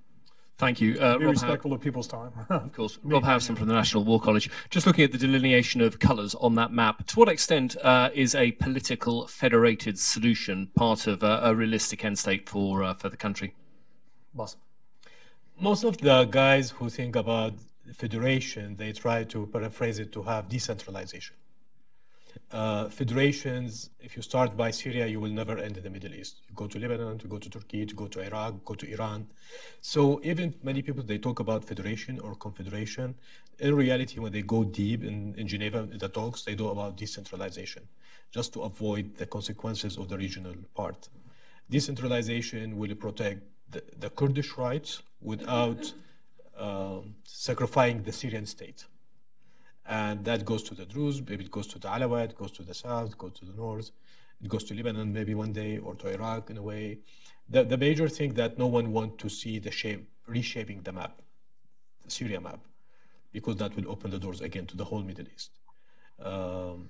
Thank 0.59 0.81
you. 0.81 0.99
Uh, 0.99 1.17
Be 1.17 1.23
Rob, 1.23 1.37
Har- 1.37 1.43
respectful 1.43 1.71
of 1.71 1.79
people's 1.79 2.07
time. 2.07 2.33
of 2.49 2.73
course. 2.73 2.99
Rob 3.01 3.23
Harrison 3.23 3.55
from 3.55 3.69
the 3.69 3.73
National 3.73 4.03
War 4.03 4.19
College. 4.19 4.51
Just 4.69 4.85
looking 4.85 5.05
at 5.05 5.13
the 5.13 5.17
delineation 5.17 5.79
of 5.79 5.99
colours 5.99 6.35
on 6.35 6.55
that 6.55 6.73
map, 6.73 7.07
to 7.07 7.17
what 7.17 7.29
extent 7.29 7.77
uh, 7.81 8.09
is 8.13 8.35
a 8.35 8.51
political 8.51 9.25
federated 9.25 9.97
solution 9.97 10.67
part 10.75 11.07
of 11.07 11.23
uh, 11.23 11.39
a 11.43 11.55
realistic 11.55 12.03
end 12.03 12.19
state 12.19 12.49
for, 12.49 12.83
uh, 12.83 12.93
for 12.93 13.07
the 13.07 13.15
country? 13.15 13.55
Boss. 14.33 14.57
Most 15.57 15.85
of 15.85 15.97
the 15.97 16.25
guys 16.25 16.71
who 16.71 16.89
think 16.89 17.15
about 17.15 17.53
federation, 17.93 18.75
they 18.75 18.91
try 18.91 19.23
to 19.23 19.47
paraphrase 19.47 19.97
it 19.97 20.11
to 20.11 20.23
have 20.23 20.49
decentralization. 20.49 21.37
Uh, 22.51 22.89
federations, 22.89 23.91
if 23.99 24.15
you 24.15 24.23
start 24.23 24.57
by 24.57 24.71
Syria, 24.71 25.05
you 25.05 25.19
will 25.19 25.29
never 25.29 25.59
end 25.59 25.77
in 25.77 25.83
the 25.83 25.89
Middle 25.89 26.13
East. 26.15 26.41
You 26.49 26.55
go 26.55 26.65
to 26.65 26.79
Lebanon, 26.79 27.19
to 27.19 27.27
go 27.27 27.37
to 27.37 27.47
Turkey, 27.47 27.85
to 27.85 27.93
go 27.93 28.07
to 28.07 28.21
Iraq, 28.21 28.65
go 28.65 28.73
to 28.73 28.91
Iran. 28.91 29.27
So 29.81 30.19
even 30.23 30.55
many 30.63 30.81
people, 30.81 31.03
they 31.03 31.19
talk 31.19 31.39
about 31.39 31.63
federation 31.63 32.19
or 32.19 32.33
confederation. 32.33 33.13
In 33.59 33.75
reality, 33.75 34.19
when 34.19 34.31
they 34.31 34.41
go 34.41 34.63
deep 34.63 35.03
in, 35.03 35.35
in 35.37 35.47
Geneva, 35.47 35.87
in 35.91 35.99
the 35.99 36.09
talks, 36.09 36.41
they 36.41 36.55
do 36.55 36.69
about 36.69 36.97
decentralization, 36.97 37.83
just 38.31 38.51
to 38.53 38.61
avoid 38.61 39.15
the 39.17 39.27
consequences 39.27 39.97
of 39.97 40.09
the 40.09 40.17
regional 40.17 40.55
part. 40.73 41.07
Decentralization 41.69 42.77
will 42.77 42.95
protect 42.95 43.43
the, 43.69 43.83
the 43.99 44.09
Kurdish 44.09 44.57
rights 44.57 45.03
without 45.21 45.93
um, 46.57 47.13
sacrificing 47.25 48.01
the 48.01 48.11
Syrian 48.11 48.47
state. 48.47 48.85
And 49.89 50.23
that 50.25 50.45
goes 50.45 50.61
to 50.63 50.75
the 50.75 50.85
Druze, 50.85 51.19
maybe 51.27 51.45
it 51.45 51.51
goes 51.51 51.65
to 51.67 51.79
the 51.79 51.87
Alawite, 51.87 52.35
goes 52.35 52.51
to 52.51 52.63
the 52.63 52.75
south, 52.75 53.17
goes 53.17 53.33
to 53.39 53.45
the 53.45 53.53
north, 53.53 53.89
it 54.39 54.47
goes 54.47 54.63
to 54.65 54.75
Lebanon 54.75 55.11
maybe 55.11 55.33
one 55.33 55.51
day, 55.51 55.79
or 55.79 55.95
to 55.95 56.13
Iraq 56.13 56.51
in 56.51 56.57
a 56.57 56.61
way. 56.61 56.99
The, 57.49 57.63
the 57.63 57.75
major 57.75 58.07
thing 58.07 58.35
that 58.35 58.59
no 58.59 58.67
one 58.67 58.91
wants 58.91 59.15
to 59.23 59.29
see 59.29 59.57
the 59.57 59.71
shape, 59.71 60.07
reshaping 60.27 60.83
the 60.83 60.91
map, 60.91 61.23
the 62.05 62.11
Syria 62.11 62.39
map, 62.39 62.59
because 63.31 63.55
that 63.55 63.75
will 63.75 63.89
open 63.89 64.11
the 64.11 64.19
doors 64.19 64.41
again 64.41 64.67
to 64.67 64.77
the 64.77 64.85
whole 64.85 65.01
Middle 65.01 65.25
East. 65.33 65.51
Um, 66.23 66.89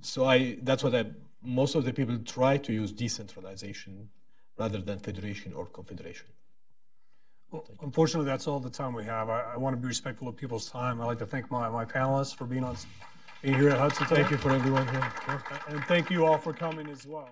so 0.00 0.24
I, 0.24 0.58
that's 0.62 0.82
what 0.82 0.94
I, 0.96 1.06
most 1.40 1.76
of 1.76 1.84
the 1.84 1.92
people 1.92 2.18
try 2.18 2.56
to 2.56 2.72
use 2.72 2.90
decentralization 2.90 4.08
rather 4.58 4.78
than 4.78 4.98
federation 4.98 5.52
or 5.52 5.66
confederation. 5.66 6.26
Well, 7.54 7.64
unfortunately, 7.82 8.26
that's 8.26 8.48
all 8.48 8.58
the 8.58 8.68
time 8.68 8.94
we 8.94 9.04
have. 9.04 9.30
I, 9.30 9.52
I 9.54 9.56
want 9.56 9.76
to 9.76 9.80
be 9.80 9.86
respectful 9.86 10.26
of 10.26 10.36
people's 10.36 10.68
time. 10.68 11.00
I'd 11.00 11.04
like 11.04 11.20
to 11.20 11.26
thank 11.26 11.52
my, 11.52 11.68
my 11.68 11.84
panelists 11.84 12.34
for 12.34 12.46
being 12.46 12.64
on, 12.64 12.76
being 13.42 13.54
here 13.54 13.68
at 13.68 13.78
Hudson. 13.78 14.06
Thank 14.08 14.32
you 14.32 14.36
for 14.36 14.50
everyone 14.50 14.88
here. 14.88 15.12
And 15.68 15.84
thank 15.84 16.10
you 16.10 16.26
all 16.26 16.36
for 16.36 16.52
coming 16.52 16.88
as 16.88 17.06
well. 17.06 17.28